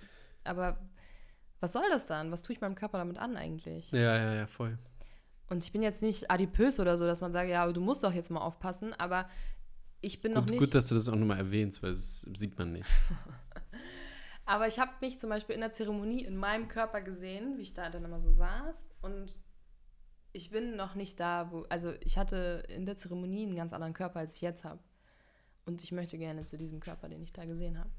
aber 0.43 0.79
was 1.59 1.73
soll 1.73 1.83
das 1.89 2.07
dann? 2.07 2.31
Was 2.31 2.43
tue 2.43 2.55
ich 2.55 2.61
meinem 2.61 2.75
Körper 2.75 2.97
damit 2.99 3.17
an 3.17 3.35
eigentlich? 3.35 3.91
Ja, 3.91 4.15
ja, 4.15 4.33
ja, 4.33 4.47
voll. 4.47 4.77
Und 5.49 5.63
ich 5.63 5.71
bin 5.71 5.81
jetzt 5.81 6.01
nicht 6.01 6.29
adipös 6.29 6.79
oder 6.79 6.97
so, 6.97 7.05
dass 7.05 7.21
man 7.21 7.33
sagt, 7.33 7.49
ja, 7.49 7.69
du 7.71 7.81
musst 7.81 8.03
doch 8.03 8.13
jetzt 8.13 8.29
mal 8.29 8.41
aufpassen, 8.41 8.93
aber 8.93 9.27
ich 10.01 10.21
bin 10.21 10.33
gut, 10.33 10.43
noch 10.43 10.49
nicht. 10.49 10.59
Gut, 10.59 10.75
dass 10.75 10.87
du 10.87 10.95
das 10.95 11.09
auch 11.09 11.15
nochmal 11.15 11.39
erwähnst, 11.39 11.81
weil 11.83 11.91
das 11.91 12.21
sieht 12.35 12.57
man 12.57 12.71
nicht. 12.71 12.89
aber 14.49 14.65
ich 14.65 14.79
habe 14.79 14.91
mich 14.99 15.19
zum 15.19 15.29
Beispiel 15.29 15.53
in 15.53 15.61
der 15.61 15.73
Zeremonie 15.73 16.23
in 16.23 16.35
meinem 16.35 16.69
Körper 16.69 17.01
gesehen, 17.01 17.59
wie 17.59 17.61
ich 17.61 17.75
da 17.75 17.91
dann 17.91 18.03
immer 18.03 18.19
so 18.19 18.33
saß 18.33 18.75
und 19.03 19.39
ich 20.31 20.49
bin 20.49 20.75
noch 20.75 20.95
nicht 20.95 21.19
da, 21.19 21.51
wo, 21.51 21.67
also 21.69 21.93
ich 21.99 22.17
hatte 22.17 22.63
in 22.67 22.87
der 22.87 22.97
Zeremonie 22.97 23.45
einen 23.45 23.55
ganz 23.55 23.73
anderen 23.73 23.93
Körper, 23.93 24.19
als 24.19 24.33
ich 24.33 24.41
jetzt 24.41 24.63
habe. 24.63 24.79
Und 25.65 25.83
ich 25.83 25.91
möchte 25.91 26.17
gerne 26.17 26.47
zu 26.47 26.57
diesem 26.57 26.79
Körper, 26.79 27.09
den 27.09 27.21
ich 27.21 27.31
da 27.31 27.45
gesehen 27.45 27.77
habe. 27.77 27.91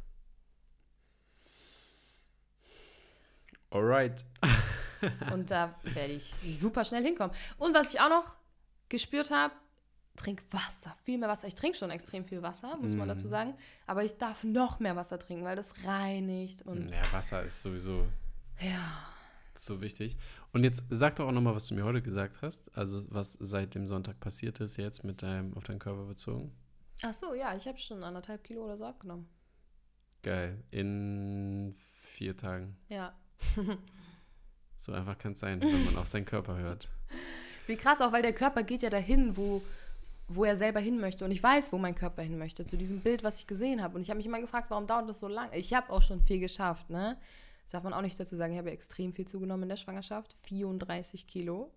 Alright. 3.70 4.24
Und 5.32 5.52
da 5.52 5.78
werde 5.84 6.14
ich 6.14 6.34
super 6.58 6.84
schnell 6.84 7.04
hinkommen. 7.04 7.34
Und 7.58 7.74
was 7.74 7.94
ich 7.94 8.00
auch 8.00 8.10
noch 8.10 8.36
gespürt 8.88 9.30
habe, 9.30 9.54
trink 10.20 10.42
Wasser, 10.50 10.94
viel 11.04 11.18
mehr 11.18 11.28
Wasser. 11.28 11.48
Ich 11.48 11.54
trinke 11.54 11.76
schon 11.76 11.90
extrem 11.90 12.24
viel 12.24 12.42
Wasser, 12.42 12.76
muss 12.76 12.92
mm. 12.92 12.98
man 12.98 13.08
dazu 13.08 13.26
sagen. 13.26 13.54
Aber 13.86 14.04
ich 14.04 14.16
darf 14.18 14.44
noch 14.44 14.80
mehr 14.80 14.96
Wasser 14.96 15.18
trinken, 15.18 15.44
weil 15.44 15.56
das 15.56 15.72
reinigt. 15.84 16.62
Und 16.62 16.88
ja, 16.88 17.12
Wasser 17.12 17.42
ist 17.42 17.62
sowieso 17.62 18.06
ja. 18.60 19.06
so 19.54 19.80
wichtig. 19.80 20.16
Und 20.52 20.64
jetzt 20.64 20.84
sag 20.90 21.16
doch 21.16 21.28
auch 21.28 21.32
nochmal, 21.32 21.54
was 21.54 21.66
du 21.66 21.74
mir 21.74 21.84
heute 21.84 22.02
gesagt 22.02 22.42
hast. 22.42 22.76
Also 22.76 23.02
was 23.10 23.34
seit 23.34 23.74
dem 23.74 23.86
Sonntag 23.88 24.20
passiert 24.20 24.60
ist 24.60 24.76
jetzt 24.76 25.04
mit 25.04 25.22
deinem, 25.22 25.54
auf 25.54 25.64
deinen 25.64 25.78
Körper 25.78 26.04
bezogen. 26.04 26.52
Ach 27.02 27.14
so, 27.14 27.34
ja, 27.34 27.56
ich 27.56 27.66
habe 27.66 27.78
schon 27.78 28.02
anderthalb 28.04 28.44
Kilo 28.44 28.64
oder 28.64 28.76
so 28.76 28.84
abgenommen. 28.84 29.26
Geil. 30.22 30.62
In 30.70 31.74
vier 31.74 32.36
Tagen. 32.36 32.76
Ja. 32.88 33.14
so 34.76 34.92
einfach 34.92 35.16
kann 35.16 35.32
es 35.32 35.40
sein, 35.40 35.62
wenn 35.62 35.84
man 35.86 35.96
auf 35.96 36.08
seinen 36.08 36.26
Körper 36.26 36.58
hört. 36.58 36.90
Wie 37.66 37.76
krass, 37.76 38.00
auch 38.00 38.12
weil 38.12 38.22
der 38.22 38.32
Körper 38.32 38.62
geht 38.62 38.82
ja 38.82 38.90
dahin, 38.90 39.36
wo, 39.36 39.62
wo 40.32 40.44
er 40.44 40.54
selber 40.54 40.78
hin 40.78 41.00
möchte. 41.00 41.24
Und 41.24 41.32
ich 41.32 41.42
weiß, 41.42 41.72
wo 41.72 41.78
mein 41.78 41.96
Körper 41.96 42.22
hin 42.22 42.38
möchte, 42.38 42.64
zu 42.64 42.76
diesem 42.76 43.00
Bild, 43.00 43.24
was 43.24 43.40
ich 43.40 43.48
gesehen 43.48 43.82
habe. 43.82 43.96
Und 43.96 44.02
ich 44.02 44.10
habe 44.10 44.18
mich 44.18 44.26
immer 44.26 44.40
gefragt, 44.40 44.70
warum 44.70 44.86
dauert 44.86 45.08
das 45.08 45.18
so 45.18 45.26
lange? 45.26 45.56
Ich 45.56 45.74
habe 45.74 45.90
auch 45.90 46.02
schon 46.02 46.22
viel 46.22 46.38
geschafft, 46.38 46.88
ne? 46.88 47.18
Das 47.64 47.72
darf 47.72 47.82
man 47.82 47.92
auch 47.92 48.00
nicht 48.00 48.18
dazu 48.18 48.36
sagen. 48.36 48.52
Ich 48.52 48.58
habe 48.58 48.70
extrem 48.70 49.12
viel 49.12 49.26
zugenommen 49.26 49.64
in 49.64 49.68
der 49.68 49.76
Schwangerschaft. 49.76 50.32
34 50.44 51.26
Kilo. 51.26 51.72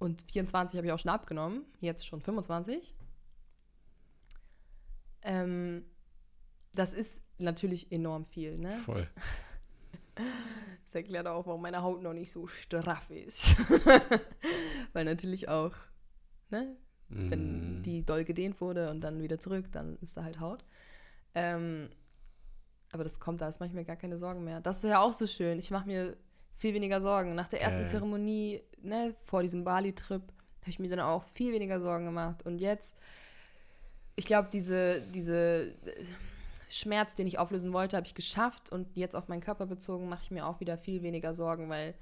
Und 0.00 0.22
24 0.22 0.76
habe 0.78 0.88
ich 0.88 0.92
auch 0.92 0.98
schon 0.98 1.12
abgenommen. 1.12 1.64
Jetzt 1.80 2.06
schon 2.06 2.20
25. 2.20 2.94
Ähm, 5.22 5.84
das 6.74 6.92
ist 6.92 7.20
natürlich 7.38 7.92
enorm 7.92 8.26
viel, 8.26 8.58
ne? 8.58 8.76
Voll. 8.84 9.08
Das 10.84 10.94
erklärt 10.94 11.26
auch, 11.26 11.46
warum 11.46 11.60
meine 11.60 11.82
Haut 11.82 12.02
noch 12.02 12.14
nicht 12.14 12.32
so 12.32 12.46
straff 12.48 13.10
ist. 13.10 13.56
Weil 14.94 15.04
natürlich 15.04 15.48
auch, 15.48 15.74
ne? 16.48 16.76
Mm. 17.08 17.30
Wenn 17.30 17.82
die 17.82 18.04
doll 18.04 18.24
gedehnt 18.24 18.60
wurde 18.60 18.90
und 18.90 19.00
dann 19.02 19.22
wieder 19.22 19.38
zurück, 19.38 19.66
dann 19.72 19.96
ist 20.00 20.16
da 20.16 20.24
halt 20.24 20.40
Haut. 20.40 20.64
Ähm, 21.34 21.88
aber 22.92 23.04
das 23.04 23.20
kommt, 23.20 23.40
da 23.40 23.48
ist 23.48 23.60
manchmal 23.60 23.84
gar 23.84 23.96
keine 23.96 24.18
Sorgen 24.18 24.44
mehr. 24.44 24.60
Das 24.60 24.76
ist 24.76 24.84
ja 24.84 25.00
auch 25.00 25.12
so 25.12 25.26
schön. 25.26 25.58
Ich 25.58 25.70
mache 25.70 25.86
mir 25.86 26.16
viel 26.56 26.74
weniger 26.74 27.00
Sorgen. 27.00 27.34
Nach 27.34 27.48
der 27.48 27.60
ersten 27.62 27.82
äh. 27.82 27.86
Zeremonie, 27.86 28.62
ne, 28.82 29.14
vor 29.26 29.42
diesem 29.42 29.64
Bali-Trip, 29.64 30.22
habe 30.22 30.70
ich 30.70 30.78
mir 30.78 30.88
dann 30.88 31.00
auch 31.00 31.24
viel 31.24 31.52
weniger 31.52 31.80
Sorgen 31.80 32.06
gemacht. 32.06 32.44
Und 32.44 32.60
jetzt, 32.60 32.96
ich 34.16 34.24
glaube, 34.24 34.48
diese, 34.52 35.02
diese 35.14 35.74
Schmerz, 36.68 37.14
den 37.14 37.26
ich 37.26 37.38
auflösen 37.38 37.72
wollte, 37.72 37.96
habe 37.96 38.06
ich 38.06 38.14
geschafft. 38.14 38.70
Und 38.70 38.96
jetzt 38.96 39.16
auf 39.16 39.28
meinen 39.28 39.40
Körper 39.40 39.66
bezogen, 39.66 40.08
mache 40.08 40.22
ich 40.24 40.30
mir 40.30 40.46
auch 40.46 40.60
wieder 40.60 40.78
viel 40.78 41.02
weniger 41.02 41.34
Sorgen, 41.34 41.68
weil 41.68 41.94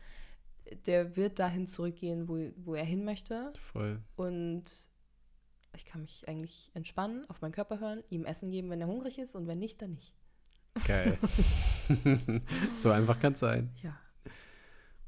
der 0.86 1.16
wird 1.16 1.38
dahin 1.38 1.66
zurückgehen, 1.66 2.28
wo, 2.28 2.38
wo 2.56 2.74
er 2.74 2.84
hin 2.84 3.04
möchte. 3.04 3.52
Voll. 3.72 4.00
Und 4.16 4.88
ich 5.76 5.84
kann 5.84 6.00
mich 6.00 6.28
eigentlich 6.28 6.70
entspannen, 6.74 7.28
auf 7.28 7.40
meinen 7.40 7.52
Körper 7.52 7.80
hören, 7.80 8.02
ihm 8.10 8.24
Essen 8.24 8.50
geben, 8.50 8.70
wenn 8.70 8.80
er 8.80 8.86
hungrig 8.86 9.18
ist 9.18 9.36
und 9.36 9.46
wenn 9.46 9.58
nicht, 9.58 9.80
dann 9.80 9.92
nicht. 9.92 10.14
Geil. 10.86 11.18
so 12.78 12.90
einfach 12.90 13.18
kann 13.20 13.32
es 13.32 13.40
sein. 13.40 13.70
Ja. 13.82 13.98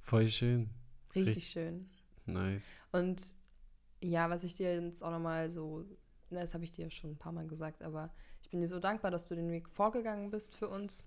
Voll 0.01 0.29
schön. 0.29 0.71
Richtig, 1.15 1.37
Richtig 1.37 1.49
schön. 1.51 1.91
Nice. 2.27 2.67
Und 2.93 3.35
ja, 4.03 4.31
was 4.31 4.45
ich 4.45 4.55
dir 4.55 4.81
jetzt 4.83 5.03
auch 5.03 5.11
nochmal 5.11 5.51
so, 5.51 5.85
na, 6.31 6.41
das 6.41 6.55
habe 6.55 6.65
ich 6.65 6.73
dir 6.73 6.91
schon 6.91 7.11
ein 7.11 7.19
paar 7.19 7.33
Mal 7.33 7.47
gesagt, 7.47 7.83
aber 7.83 8.13
ich 8.43 8.51
bin 8.51 8.61
dir 8.61 8.69
so 8.69 8.79
dankbar, 8.79 9.11
dass 9.11 9.27
du 9.27 9.35
den 9.35 9.51
Weg 9.51 9.69
vorgegangen 9.69 10.31
bist 10.31 10.55
für 10.55 10.69
uns. 10.69 11.07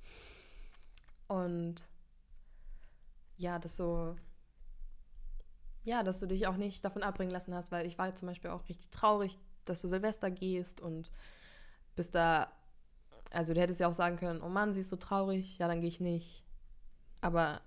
Und 1.28 1.86
ja, 3.38 3.58
dass 3.58 3.78
so, 3.78 4.16
ja, 5.84 6.04
dass 6.04 6.20
du 6.20 6.28
dich 6.28 6.46
auch 6.48 6.58
nicht 6.58 6.84
davon 6.86 7.04
abbringen 7.04 7.32
lassen 7.32 7.56
hast, 7.56 7.72
weil 7.72 7.88
ich 7.88 7.98
war 7.98 8.16
zum 8.16 8.28
Beispiel 8.28 8.52
auch 8.52 8.68
richtig 8.70 8.90
traurig, 8.90 9.40
dass 9.66 9.82
du 9.82 9.88
Silvester 9.88 10.32
gehst 10.32 10.82
und 10.82 11.12
bist 11.96 12.16
da 12.16 12.52
also 13.32 13.54
du 13.54 13.62
hättest 13.62 13.80
ja 13.80 13.88
auch 13.88 13.94
sagen 13.94 14.18
können, 14.18 14.42
oh 14.42 14.50
Mann, 14.50 14.74
sie 14.74 14.82
ist 14.82 14.90
so 14.90 14.98
traurig, 14.98 15.58
ja, 15.58 15.68
dann 15.68 15.80
gehe 15.80 15.88
ich 15.88 16.02
nicht. 16.02 16.44
Aber 17.22 17.62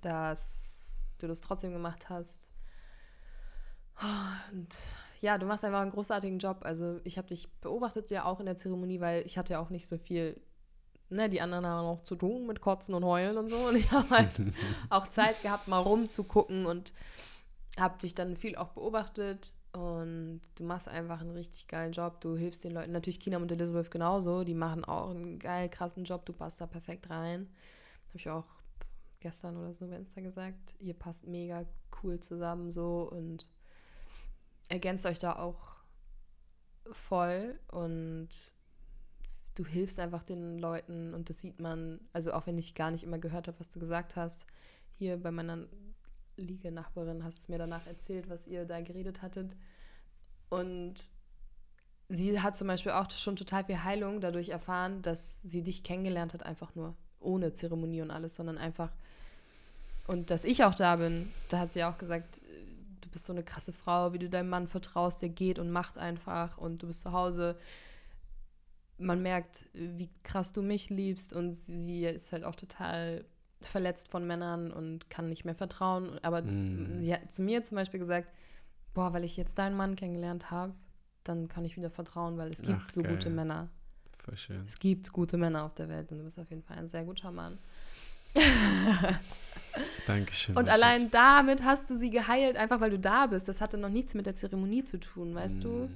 dass 0.00 1.04
du 1.18 1.26
das 1.26 1.40
trotzdem 1.40 1.72
gemacht 1.72 2.08
hast. 2.08 2.50
Und 4.52 4.68
ja, 5.20 5.38
du 5.38 5.46
machst 5.46 5.64
einfach 5.64 5.80
einen 5.80 5.90
großartigen 5.90 6.38
Job. 6.38 6.58
Also 6.62 7.00
ich 7.04 7.18
habe 7.18 7.28
dich 7.28 7.48
beobachtet 7.60 8.10
ja 8.10 8.24
auch 8.24 8.40
in 8.40 8.46
der 8.46 8.56
Zeremonie, 8.56 9.00
weil 9.00 9.24
ich 9.26 9.38
hatte 9.38 9.54
ja 9.54 9.60
auch 9.60 9.70
nicht 9.70 9.86
so 9.86 9.96
viel, 9.96 10.40
ne, 11.08 11.28
die 11.28 11.40
anderen 11.40 11.66
haben 11.66 11.86
auch 11.86 12.04
zu 12.04 12.16
tun 12.16 12.46
mit 12.46 12.60
Kotzen 12.60 12.94
und 12.94 13.04
Heulen 13.04 13.36
und 13.38 13.48
so. 13.48 13.56
Und 13.56 13.76
ich 13.76 13.90
habe 13.92 14.10
halt 14.10 14.32
auch 14.90 15.08
Zeit 15.08 15.40
gehabt, 15.42 15.68
mal 15.68 15.78
rumzugucken 15.78 16.66
und 16.66 16.92
habe 17.80 17.98
dich 17.98 18.14
dann 18.14 18.36
viel 18.36 18.56
auch 18.56 18.70
beobachtet 18.70 19.54
und 19.72 20.40
du 20.54 20.64
machst 20.64 20.88
einfach 20.88 21.20
einen 21.20 21.30
richtig 21.30 21.68
geilen 21.68 21.92
Job. 21.92 22.20
Du 22.20 22.36
hilfst 22.36 22.64
den 22.64 22.72
Leuten. 22.72 22.92
Natürlich 22.92 23.20
Kina 23.20 23.36
und 23.36 23.52
Elizabeth 23.52 23.90
genauso. 23.90 24.44
Die 24.44 24.54
machen 24.54 24.84
auch 24.84 25.10
einen 25.10 25.38
geil, 25.38 25.68
krassen 25.68 26.04
Job. 26.04 26.24
Du 26.26 26.32
passt 26.32 26.60
da 26.60 26.66
perfekt 26.66 27.10
rein. 27.10 27.48
Habe 28.08 28.18
ich 28.18 28.28
auch 28.30 28.46
gestern 29.20 29.56
oder 29.56 29.72
so 29.72 29.86
bei 29.86 29.96
Insta 29.96 30.20
gesagt. 30.20 30.74
Ihr 30.78 30.94
passt 30.94 31.26
mega 31.26 31.64
cool 32.02 32.20
zusammen 32.20 32.70
so 32.70 33.08
und 33.10 33.48
ergänzt 34.68 35.06
euch 35.06 35.18
da 35.18 35.36
auch 35.36 35.76
voll 36.92 37.58
und 37.70 38.28
du 39.54 39.66
hilfst 39.66 39.98
einfach 39.98 40.22
den 40.22 40.58
Leuten 40.58 41.14
und 41.14 41.28
das 41.28 41.40
sieht 41.40 41.60
man, 41.60 42.00
also 42.12 42.32
auch 42.32 42.46
wenn 42.46 42.58
ich 42.58 42.74
gar 42.74 42.90
nicht 42.90 43.02
immer 43.02 43.18
gehört 43.18 43.48
habe, 43.48 43.58
was 43.58 43.68
du 43.68 43.80
gesagt 43.80 44.16
hast, 44.16 44.46
hier 44.94 45.16
bei 45.16 45.30
meiner 45.30 45.66
Liegenachbarin 46.42 47.24
hast 47.24 47.38
es 47.38 47.48
mir 47.48 47.58
danach 47.58 47.86
erzählt, 47.86 48.28
was 48.28 48.46
ihr 48.46 48.64
da 48.64 48.80
geredet 48.80 49.22
hattet. 49.22 49.56
Und 50.48 50.94
sie 52.08 52.40
hat 52.40 52.56
zum 52.56 52.66
Beispiel 52.68 52.92
auch 52.92 53.10
schon 53.10 53.36
total 53.36 53.64
viel 53.64 53.84
Heilung 53.84 54.20
dadurch 54.20 54.48
erfahren, 54.48 55.02
dass 55.02 55.42
sie 55.42 55.62
dich 55.62 55.82
kennengelernt 55.82 56.34
hat, 56.34 56.44
einfach 56.44 56.74
nur 56.74 56.96
ohne 57.20 57.54
Zeremonie 57.54 58.02
und 58.02 58.10
alles, 58.10 58.34
sondern 58.34 58.58
einfach. 58.58 58.90
Und 60.06 60.30
dass 60.30 60.44
ich 60.44 60.64
auch 60.64 60.74
da 60.74 60.96
bin, 60.96 61.30
da 61.50 61.58
hat 61.58 61.74
sie 61.74 61.84
auch 61.84 61.98
gesagt, 61.98 62.40
du 63.00 63.08
bist 63.10 63.26
so 63.26 63.32
eine 63.32 63.42
krasse 63.42 63.72
Frau, 63.72 64.12
wie 64.12 64.18
du 64.18 64.28
deinem 64.28 64.48
Mann 64.48 64.68
vertraust, 64.68 65.20
der 65.20 65.28
geht 65.28 65.58
und 65.58 65.70
macht 65.70 65.98
einfach 65.98 66.58
und 66.58 66.82
du 66.82 66.86
bist 66.86 67.02
zu 67.02 67.12
Hause. 67.12 67.56
Man 68.96 69.22
merkt, 69.22 69.66
wie 69.74 70.08
krass 70.22 70.52
du 70.52 70.62
mich 70.62 70.90
liebst 70.90 71.32
und 71.32 71.54
sie 71.54 72.04
ist 72.04 72.32
halt 72.32 72.44
auch 72.44 72.56
total 72.56 73.24
verletzt 73.60 74.08
von 74.08 74.26
Männern 74.26 74.70
und 74.70 75.10
kann 75.10 75.28
nicht 75.28 75.44
mehr 75.44 75.54
vertrauen. 75.54 76.18
Aber 76.22 76.42
mm. 76.42 77.00
sie 77.00 77.12
hat 77.12 77.32
zu 77.32 77.42
mir 77.42 77.64
zum 77.64 77.76
Beispiel 77.76 78.00
gesagt, 78.00 78.28
boah, 78.94 79.12
weil 79.12 79.24
ich 79.24 79.36
jetzt 79.36 79.58
deinen 79.58 79.76
Mann 79.76 79.96
kennengelernt 79.96 80.50
habe, 80.50 80.74
dann 81.24 81.48
kann 81.48 81.64
ich 81.64 81.76
wieder 81.76 81.90
vertrauen, 81.90 82.38
weil 82.38 82.50
es 82.50 82.62
gibt 82.62 82.80
Ach, 82.82 82.90
so 82.90 83.02
geil. 83.02 83.12
gute 83.12 83.30
Männer. 83.30 83.68
Voll 84.24 84.36
schön. 84.36 84.62
Es 84.66 84.78
gibt 84.78 85.12
gute 85.12 85.36
Männer 85.36 85.64
auf 85.64 85.74
der 85.74 85.88
Welt 85.88 86.10
und 86.12 86.18
du 86.18 86.24
bist 86.24 86.38
auf 86.38 86.50
jeden 86.50 86.62
Fall 86.62 86.78
ein 86.78 86.88
sehr 86.88 87.04
guter 87.04 87.30
Mann. 87.30 87.58
Dankeschön. 90.06 90.56
Und 90.56 90.68
allein 90.68 91.02
Schatz. 91.02 91.10
damit 91.10 91.64
hast 91.64 91.90
du 91.90 91.96
sie 91.96 92.10
geheilt, 92.10 92.56
einfach 92.56 92.80
weil 92.80 92.90
du 92.90 92.98
da 92.98 93.26
bist. 93.26 93.48
Das 93.48 93.60
hatte 93.60 93.78
noch 93.78 93.88
nichts 93.88 94.14
mit 94.14 94.26
der 94.26 94.36
Zeremonie 94.36 94.84
zu 94.84 94.98
tun, 94.98 95.34
weißt 95.34 95.58
mm. 95.58 95.60
du? 95.60 95.90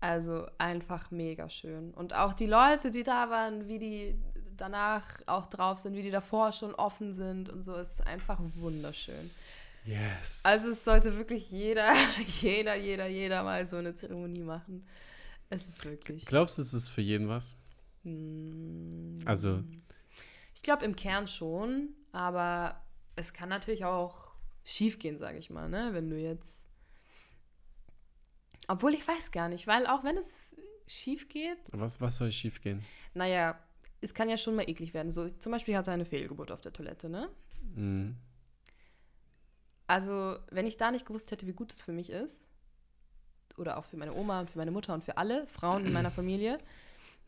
Also 0.00 0.46
einfach 0.58 1.10
mega 1.10 1.48
schön. 1.48 1.92
Und 1.92 2.14
auch 2.14 2.34
die 2.34 2.46
Leute, 2.46 2.90
die 2.90 3.02
da 3.02 3.30
waren, 3.30 3.66
wie 3.66 3.78
die 3.78 4.18
danach 4.60 5.04
auch 5.26 5.46
drauf 5.46 5.78
sind, 5.78 5.94
wie 5.94 6.02
die 6.02 6.10
davor 6.10 6.52
schon 6.52 6.74
offen 6.74 7.14
sind 7.14 7.48
und 7.48 7.64
so, 7.64 7.74
ist 7.74 8.06
einfach 8.06 8.38
wunderschön. 8.40 9.30
Yes. 9.84 10.42
Also 10.44 10.68
es 10.70 10.84
sollte 10.84 11.16
wirklich 11.16 11.50
jeder, 11.50 11.92
jeder, 12.40 12.74
jeder, 12.76 13.06
jeder 13.08 13.42
mal 13.42 13.66
so 13.66 13.76
eine 13.76 13.94
Zeremonie 13.94 14.42
machen. 14.42 14.86
Es 15.50 15.66
ist 15.66 15.84
wirklich. 15.84 16.26
Glaubst 16.26 16.58
du, 16.58 16.62
es 16.62 16.74
ist 16.74 16.88
für 16.90 17.00
jeden 17.00 17.28
was? 17.28 17.56
Mm. 18.04 19.18
Also. 19.24 19.62
Ich 20.54 20.62
glaube 20.62 20.84
im 20.84 20.94
Kern 20.96 21.26
schon, 21.26 21.94
aber 22.12 22.84
es 23.16 23.32
kann 23.32 23.48
natürlich 23.48 23.84
auch 23.84 24.28
schief 24.64 24.98
gehen, 24.98 25.16
sage 25.18 25.38
ich 25.38 25.48
mal, 25.50 25.68
ne? 25.68 25.90
Wenn 25.92 26.10
du 26.10 26.16
jetzt 26.18 26.60
Obwohl 28.66 28.92
ich 28.92 29.06
weiß 29.08 29.30
gar 29.30 29.48
nicht, 29.48 29.66
weil 29.66 29.86
auch 29.86 30.04
wenn 30.04 30.16
es 30.18 30.34
schief 30.86 31.28
geht, 31.28 31.58
Was, 31.72 32.00
was 32.00 32.16
soll 32.16 32.30
schief 32.32 32.60
gehen? 32.60 32.84
naja, 33.14 33.58
es 34.00 34.14
kann 34.14 34.28
ja 34.28 34.36
schon 34.36 34.54
mal 34.56 34.68
eklig 34.68 34.94
werden. 34.94 35.10
So, 35.10 35.28
zum 35.28 35.52
Beispiel 35.52 35.76
hatte 35.76 35.90
er 35.90 35.94
eine 35.94 36.04
Fehlgeburt 36.04 36.52
auf 36.52 36.60
der 36.60 36.72
Toilette, 36.72 37.08
ne? 37.08 37.28
Mhm. 37.74 38.16
Also, 39.86 40.36
wenn 40.50 40.66
ich 40.66 40.76
da 40.76 40.90
nicht 40.90 41.06
gewusst 41.06 41.30
hätte, 41.30 41.46
wie 41.46 41.52
gut 41.52 41.72
es 41.72 41.82
für 41.82 41.92
mich 41.92 42.10
ist, 42.10 42.44
oder 43.56 43.78
auch 43.78 43.84
für 43.84 43.96
meine 43.96 44.14
Oma 44.14 44.40
und 44.40 44.50
für 44.50 44.58
meine 44.58 44.70
Mutter 44.70 44.94
und 44.94 45.02
für 45.02 45.16
alle 45.16 45.46
Frauen 45.46 45.84
in 45.86 45.92
meiner 45.92 46.10
Familie, 46.10 46.58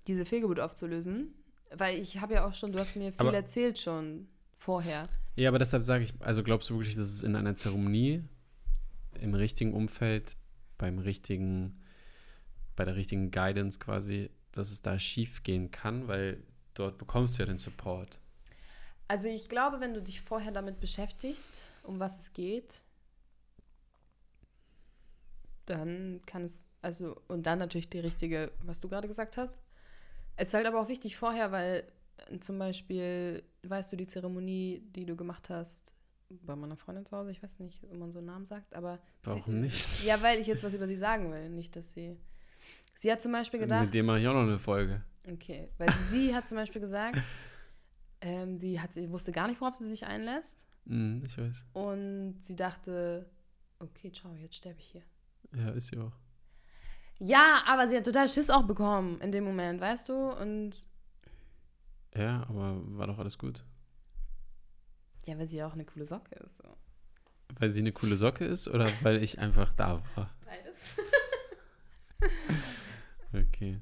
diese 0.06 0.24
Fehlgeburt 0.24 0.60
aufzulösen, 0.60 1.34
weil 1.74 1.98
ich 1.98 2.20
habe 2.20 2.34
ja 2.34 2.46
auch 2.46 2.52
schon, 2.54 2.70
du 2.72 2.78
hast 2.78 2.94
mir 2.96 3.12
viel 3.12 3.20
Aber- 3.20 3.34
erzählt 3.34 3.78
schon 3.78 4.28
vorher. 4.56 5.04
Ja, 5.36 5.48
aber 5.48 5.58
deshalb 5.58 5.84
sage 5.84 6.04
ich, 6.04 6.12
also 6.20 6.42
glaubst 6.42 6.68
du 6.70 6.76
wirklich, 6.76 6.94
dass 6.96 7.06
es 7.06 7.22
in 7.22 7.34
einer 7.34 7.56
Zeremonie, 7.56 8.22
im 9.20 9.34
richtigen 9.34 9.72
Umfeld, 9.74 10.36
beim 10.78 10.98
richtigen, 10.98 11.80
bei 12.76 12.84
der 12.84 12.94
richtigen 12.96 13.30
Guidance 13.30 13.78
quasi, 13.78 14.30
dass 14.52 14.70
es 14.70 14.82
da 14.82 14.98
schief 14.98 15.42
gehen 15.42 15.70
kann, 15.70 16.08
weil 16.08 16.42
dort 16.74 16.98
bekommst 16.98 17.38
du 17.38 17.42
ja 17.42 17.46
den 17.46 17.58
Support. 17.58 18.18
Also 19.08 19.28
ich 19.28 19.48
glaube, 19.48 19.80
wenn 19.80 19.94
du 19.94 20.02
dich 20.02 20.20
vorher 20.20 20.52
damit 20.52 20.80
beschäftigst, 20.80 21.70
um 21.82 21.98
was 21.98 22.20
es 22.20 22.32
geht, 22.32 22.82
dann 25.66 26.20
kann 26.26 26.44
es, 26.44 26.60
also, 26.82 27.20
und 27.28 27.44
dann 27.44 27.58
natürlich 27.58 27.88
die 27.88 28.00
richtige, 28.00 28.52
was 28.62 28.80
du 28.80 28.88
gerade 28.88 29.08
gesagt 29.08 29.36
hast. 29.36 29.62
Es 30.36 30.48
ist 30.48 30.54
halt 30.54 30.66
aber 30.66 30.80
auch 30.80 30.88
wichtig 30.88 31.16
vorher, 31.16 31.52
weil 31.52 31.84
äh, 32.28 32.38
zum 32.40 32.58
Beispiel, 32.58 33.42
weißt 33.62 33.92
du, 33.92 33.96
die 33.96 34.06
Zeremonie, 34.06 34.82
die 34.94 35.06
du 35.06 35.16
gemacht 35.16 35.50
hast, 35.50 35.94
bei 36.28 36.54
meiner 36.54 36.76
Freundin 36.76 37.04
zu 37.04 37.16
Hause, 37.16 37.32
ich 37.32 37.42
weiß 37.42 37.58
nicht, 37.58 37.82
ob 37.84 37.94
man 37.94 38.12
so 38.12 38.18
einen 38.18 38.28
Namen 38.28 38.46
sagt, 38.46 38.74
aber. 38.74 39.00
Warum 39.24 39.42
sie, 39.42 39.60
nicht? 39.60 40.04
Ja, 40.04 40.22
weil 40.22 40.38
ich 40.38 40.46
jetzt 40.46 40.62
was 40.62 40.74
über 40.74 40.86
sie 40.86 40.96
sagen 40.96 41.32
will, 41.32 41.48
nicht, 41.50 41.74
dass 41.76 41.92
sie. 41.92 42.16
Sie 43.00 43.10
hat 43.10 43.22
zum 43.22 43.32
Beispiel 43.32 43.58
gedacht. 43.60 43.86
Mit 43.86 43.94
dem 43.94 44.04
mache 44.04 44.20
ich 44.20 44.28
auch 44.28 44.34
noch 44.34 44.42
eine 44.42 44.58
Folge. 44.58 45.00
Okay, 45.26 45.70
weil 45.78 45.88
sie 46.10 46.34
hat 46.34 46.46
zum 46.46 46.58
Beispiel 46.58 46.82
gesagt, 46.82 47.16
ähm, 48.20 48.58
sie, 48.58 48.78
hat, 48.78 48.92
sie 48.92 49.10
wusste 49.10 49.32
gar 49.32 49.48
nicht, 49.48 49.58
worauf 49.58 49.74
sie 49.74 49.88
sich 49.88 50.04
einlässt. 50.04 50.66
Mhm, 50.84 51.22
ich 51.24 51.38
weiß. 51.38 51.64
Und 51.72 52.42
sie 52.42 52.54
dachte, 52.54 53.24
okay, 53.78 54.12
ciao, 54.12 54.34
jetzt 54.34 54.56
sterbe 54.56 54.80
ich 54.80 54.88
hier. 54.88 55.02
Ja, 55.56 55.70
ist 55.70 55.90
ja 55.94 56.02
auch. 56.02 56.12
Ja, 57.20 57.62
aber 57.66 57.88
sie 57.88 57.96
hat 57.96 58.04
total 58.04 58.28
Schiss 58.28 58.50
auch 58.50 58.64
bekommen 58.64 59.18
in 59.22 59.32
dem 59.32 59.44
Moment, 59.44 59.80
weißt 59.80 60.10
du? 60.10 60.32
Und 60.32 60.72
Ja, 62.14 62.44
aber 62.50 62.82
war 62.98 63.06
doch 63.06 63.18
alles 63.18 63.38
gut. 63.38 63.64
ja, 65.24 65.38
weil 65.38 65.46
sie 65.46 65.56
ja 65.56 65.66
auch 65.66 65.72
eine 65.72 65.86
coole 65.86 66.04
Socke 66.04 66.34
ist. 66.34 66.58
So. 66.58 66.76
Weil 67.58 67.70
sie 67.70 67.80
eine 67.80 67.92
coole 67.92 68.18
Socke 68.18 68.44
ist 68.44 68.68
oder 68.68 68.90
weil 69.00 69.22
ich 69.22 69.38
einfach 69.38 69.72
da 69.72 70.02
war? 70.16 70.30
Beides. 70.44 70.78
Okay. 73.32 73.80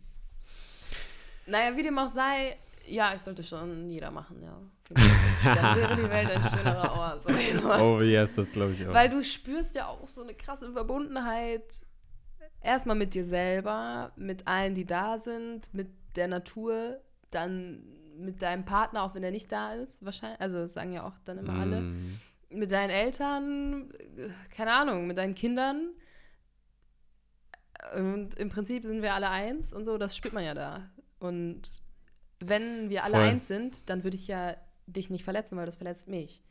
Naja, 1.46 1.76
wie 1.76 1.82
dem 1.82 1.98
auch 1.98 2.08
sei, 2.08 2.56
ja, 2.86 3.14
ich 3.14 3.22
sollte 3.22 3.42
schon 3.42 3.88
jeder 3.88 4.10
machen, 4.10 4.42
ja. 4.42 4.60
Dann 5.42 5.76
wäre 5.76 5.96
die 5.96 6.10
Welt 6.10 6.30
ein 6.30 6.42
schönerer 6.42 6.92
Ort. 6.92 7.24
So. 7.24 7.84
Oh, 7.84 8.00
ja, 8.00 8.22
ist 8.22 8.36
das 8.38 8.50
glaube 8.50 8.72
ich 8.72 8.86
auch. 8.86 8.94
Weil 8.94 9.08
du 9.10 9.22
spürst 9.22 9.74
ja 9.74 9.86
auch 9.86 10.08
so 10.08 10.22
eine 10.22 10.34
krasse 10.34 10.72
Verbundenheit. 10.72 11.82
Erstmal 12.60 12.96
mit 12.96 13.14
dir 13.14 13.24
selber, 13.24 14.12
mit 14.16 14.46
allen, 14.46 14.74
die 14.74 14.84
da 14.84 15.18
sind, 15.18 15.72
mit 15.72 15.88
der 16.16 16.28
Natur, 16.28 17.00
dann 17.30 17.82
mit 18.18 18.42
deinem 18.42 18.64
Partner, 18.64 19.04
auch 19.04 19.14
wenn 19.14 19.22
er 19.22 19.30
nicht 19.30 19.52
da 19.52 19.74
ist, 19.74 20.04
wahrscheinlich. 20.04 20.40
Also 20.40 20.58
das 20.58 20.72
sagen 20.74 20.92
ja 20.92 21.04
auch 21.06 21.14
dann 21.24 21.38
immer 21.38 21.54
alle. 21.54 21.80
Mm, 21.82 22.18
Mit 22.50 22.72
deinen 22.72 22.90
Eltern, 22.90 23.90
äh, 24.16 24.30
keine 24.54 24.72
Ahnung, 24.72 25.06
mit 25.06 25.18
deinen 25.18 25.34
Kindern. 25.34 25.90
Und 27.96 28.34
im 28.34 28.48
Prinzip 28.48 28.84
sind 28.84 29.02
wir 29.02 29.14
alle 29.14 29.30
eins 29.30 29.72
und 29.72 29.84
so, 29.84 29.98
das 29.98 30.16
spürt 30.16 30.34
man 30.34 30.44
ja 30.44 30.54
da. 30.54 30.90
Und 31.20 31.82
wenn 32.40 32.90
wir 32.90 33.04
alle 33.04 33.14
Voll. 33.14 33.24
eins 33.24 33.48
sind, 33.48 33.88
dann 33.88 34.04
würde 34.04 34.16
ich 34.16 34.28
ja 34.28 34.56
dich 34.86 35.10
nicht 35.10 35.24
verletzen, 35.24 35.56
weil 35.56 35.66
das 35.66 35.76
verletzt 35.76 36.08
mich. 36.08 36.42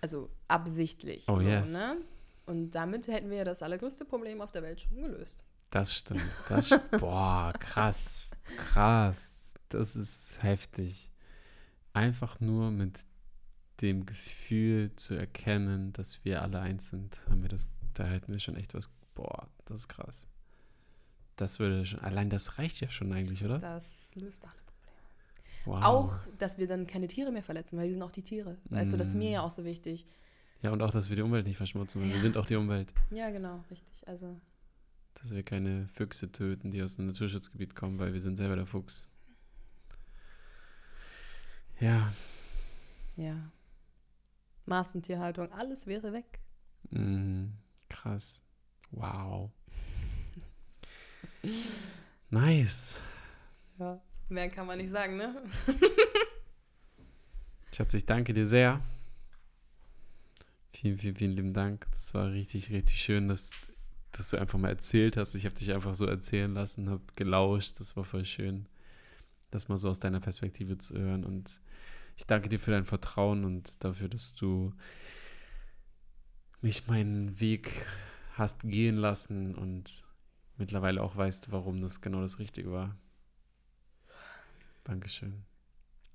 Also 0.00 0.30
absichtlich. 0.48 1.24
Oh, 1.28 1.36
so, 1.36 1.40
yes. 1.42 1.72
ne? 1.72 1.96
Und 2.46 2.72
damit 2.72 3.06
hätten 3.06 3.30
wir 3.30 3.38
ja 3.38 3.44
das 3.44 3.62
allergrößte 3.62 4.04
Problem 4.04 4.40
auf 4.40 4.50
der 4.50 4.62
Welt 4.62 4.80
schon 4.80 4.96
gelöst. 4.96 5.44
Das 5.70 5.94
stimmt. 5.94 6.24
Das 6.48 6.66
st 6.66 6.90
Boah, 7.00 7.52
krass. 7.58 8.32
Krass. 8.56 9.54
Das 9.68 9.96
ist 9.96 10.42
heftig. 10.42 11.10
Einfach 11.94 12.40
nur 12.40 12.70
mit 12.70 12.98
dem 13.80 14.06
Gefühl 14.06 14.94
zu 14.96 15.14
erkennen, 15.14 15.92
dass 15.92 16.24
wir 16.24 16.42
alle 16.42 16.60
eins 16.60 16.90
sind, 16.90 17.20
haben 17.28 17.42
wir 17.42 17.48
das, 17.48 17.68
da 17.94 18.04
hätten 18.04 18.32
wir 18.32 18.38
schon 18.38 18.56
echt 18.56 18.74
was. 18.74 18.88
Boah, 19.14 19.48
das 19.66 19.80
ist 19.80 19.88
krass. 19.88 20.26
Das 21.42 21.58
würde 21.58 21.84
schon, 21.84 21.98
allein 21.98 22.30
das 22.30 22.58
reicht 22.58 22.80
ja 22.80 22.88
schon 22.88 23.12
eigentlich, 23.12 23.44
oder? 23.44 23.58
Das 23.58 24.12
löst 24.14 24.44
alle 24.44 24.52
Probleme. 24.64 24.96
Wow. 25.64 25.84
Auch, 25.84 26.14
dass 26.38 26.56
wir 26.56 26.68
dann 26.68 26.86
keine 26.86 27.08
Tiere 27.08 27.32
mehr 27.32 27.42
verletzen, 27.42 27.76
weil 27.76 27.86
wir 27.86 27.92
sind 27.94 28.02
auch 28.02 28.12
die 28.12 28.22
Tiere. 28.22 28.58
Weißt 28.66 28.92
du, 28.92 28.96
das 28.96 29.08
ist 29.08 29.14
mir 29.16 29.30
Mm. 29.30 29.32
ja 29.32 29.42
auch 29.42 29.50
so 29.50 29.64
wichtig. 29.64 30.06
Ja, 30.62 30.70
und 30.70 30.80
auch, 30.82 30.92
dass 30.92 31.08
wir 31.08 31.16
die 31.16 31.22
Umwelt 31.22 31.44
nicht 31.44 31.56
verschmutzen, 31.56 32.00
weil 32.00 32.10
wir 32.12 32.20
sind 32.20 32.36
auch 32.36 32.46
die 32.46 32.54
Umwelt. 32.54 32.94
Ja, 33.10 33.30
genau, 33.30 33.64
richtig. 33.72 34.06
Also, 34.06 34.40
Dass 35.14 35.34
wir 35.34 35.42
keine 35.42 35.88
Füchse 35.88 36.30
töten, 36.30 36.70
die 36.70 36.80
aus 36.80 36.94
dem 36.94 37.06
Naturschutzgebiet 37.06 37.74
kommen, 37.74 37.98
weil 37.98 38.12
wir 38.12 38.20
sind 38.20 38.36
selber 38.36 38.54
der 38.54 38.66
Fuchs. 38.66 39.08
Ja. 41.80 42.12
ja. 43.16 43.36
Massentierhaltung, 44.66 45.50
alles 45.52 45.88
wäre 45.88 46.12
weg. 46.12 46.38
Mhm. 46.90 47.54
Krass. 47.88 48.42
Wow. 48.92 49.50
Nice. 52.30 53.00
Ja. 53.78 54.00
Mehr 54.28 54.48
kann 54.48 54.66
man 54.66 54.78
nicht 54.78 54.90
sagen, 54.90 55.16
ne? 55.16 55.42
Schatz, 57.72 57.92
ich 57.94 58.06
danke 58.06 58.32
dir 58.32 58.46
sehr. 58.46 58.80
Vielen, 60.72 60.98
vielen, 60.98 61.16
vielen 61.16 61.32
lieben 61.32 61.52
Dank. 61.52 61.86
Das 61.90 62.14
war 62.14 62.30
richtig, 62.30 62.70
richtig 62.70 63.00
schön, 63.00 63.28
dass, 63.28 63.50
dass 64.12 64.30
du 64.30 64.38
einfach 64.38 64.58
mal 64.58 64.70
erzählt 64.70 65.18
hast. 65.18 65.34
Ich 65.34 65.44
habe 65.44 65.54
dich 65.54 65.72
einfach 65.72 65.94
so 65.94 66.06
erzählen 66.06 66.52
lassen, 66.54 66.88
habe 66.88 67.02
gelauscht. 67.14 67.78
Das 67.78 67.94
war 67.96 68.04
voll 68.04 68.24
schön, 68.24 68.66
das 69.50 69.68
mal 69.68 69.76
so 69.76 69.90
aus 69.90 69.98
deiner 69.98 70.20
Perspektive 70.20 70.78
zu 70.78 70.96
hören. 70.96 71.24
Und 71.24 71.60
ich 72.16 72.26
danke 72.26 72.48
dir 72.48 72.58
für 72.58 72.70
dein 72.70 72.86
Vertrauen 72.86 73.44
und 73.44 73.84
dafür, 73.84 74.08
dass 74.08 74.34
du 74.34 74.72
mich 76.62 76.86
meinen 76.86 77.38
Weg 77.38 77.86
hast 78.34 78.60
gehen 78.62 78.96
lassen 78.96 79.54
und 79.54 80.04
mittlerweile 80.62 81.02
auch 81.02 81.16
weißt, 81.16 81.50
warum 81.50 81.80
das 81.80 82.00
genau 82.00 82.20
das 82.20 82.38
Richtige 82.38 82.70
war. 82.70 82.96
Dankeschön. 84.84 85.42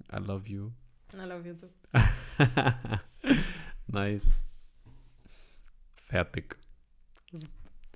I 0.09 0.19
love 0.19 0.47
you. 0.47 0.71
I 1.13 1.27
love 1.27 1.45
you 1.45 1.53
too. 1.53 1.67
nice. 3.87 4.45
Fertig. 5.95 6.57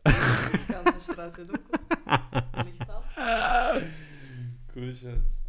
Ganze 0.03 1.14
Straße. 1.14 1.45
Cool, 4.76 4.94
Schatz. 4.94 5.41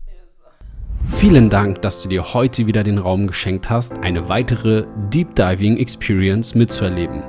Vielen 1.16 1.50
Dank, 1.50 1.82
dass 1.82 2.02
du 2.02 2.08
dir 2.08 2.32
heute 2.32 2.66
wieder 2.66 2.84
den 2.84 2.98
Raum 2.98 3.26
geschenkt 3.26 3.68
hast, 3.70 3.98
eine 3.98 4.28
weitere 4.28 4.86
Deep 5.10 5.34
Diving 5.34 5.78
Experience 5.78 6.54
mitzuerleben. 6.54 7.24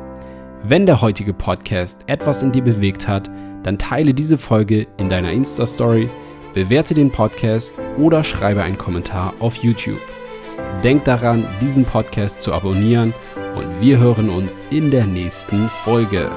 Wenn 0.63 0.85
der 0.85 1.01
heutige 1.01 1.33
Podcast 1.33 2.03
etwas 2.07 2.41
in 2.41 2.53
dir 2.53 2.63
bewegt 2.63 3.05
hat, 3.05 3.29
dann 3.63 3.77
teile 3.77 4.13
diese 4.13 4.37
Folge 4.37 4.87
in 4.97 5.09
deiner 5.09 5.31
Insta-Story, 5.31 6.09
bewerte 6.53 6.93
den 6.93 7.09
Podcast 7.09 7.73
oder 7.97 8.23
schreibe 8.23 8.63
einen 8.63 8.77
Kommentar 8.77 9.33
auf 9.39 9.55
YouTube. 9.55 10.01
Denk 10.83 11.05
daran, 11.05 11.45
diesen 11.61 11.85
Podcast 11.85 12.41
zu 12.41 12.53
abonnieren 12.53 13.13
und 13.55 13.81
wir 13.81 13.97
hören 13.97 14.29
uns 14.29 14.65
in 14.69 14.91
der 14.91 15.05
nächsten 15.05 15.69
Folge. 15.69 16.29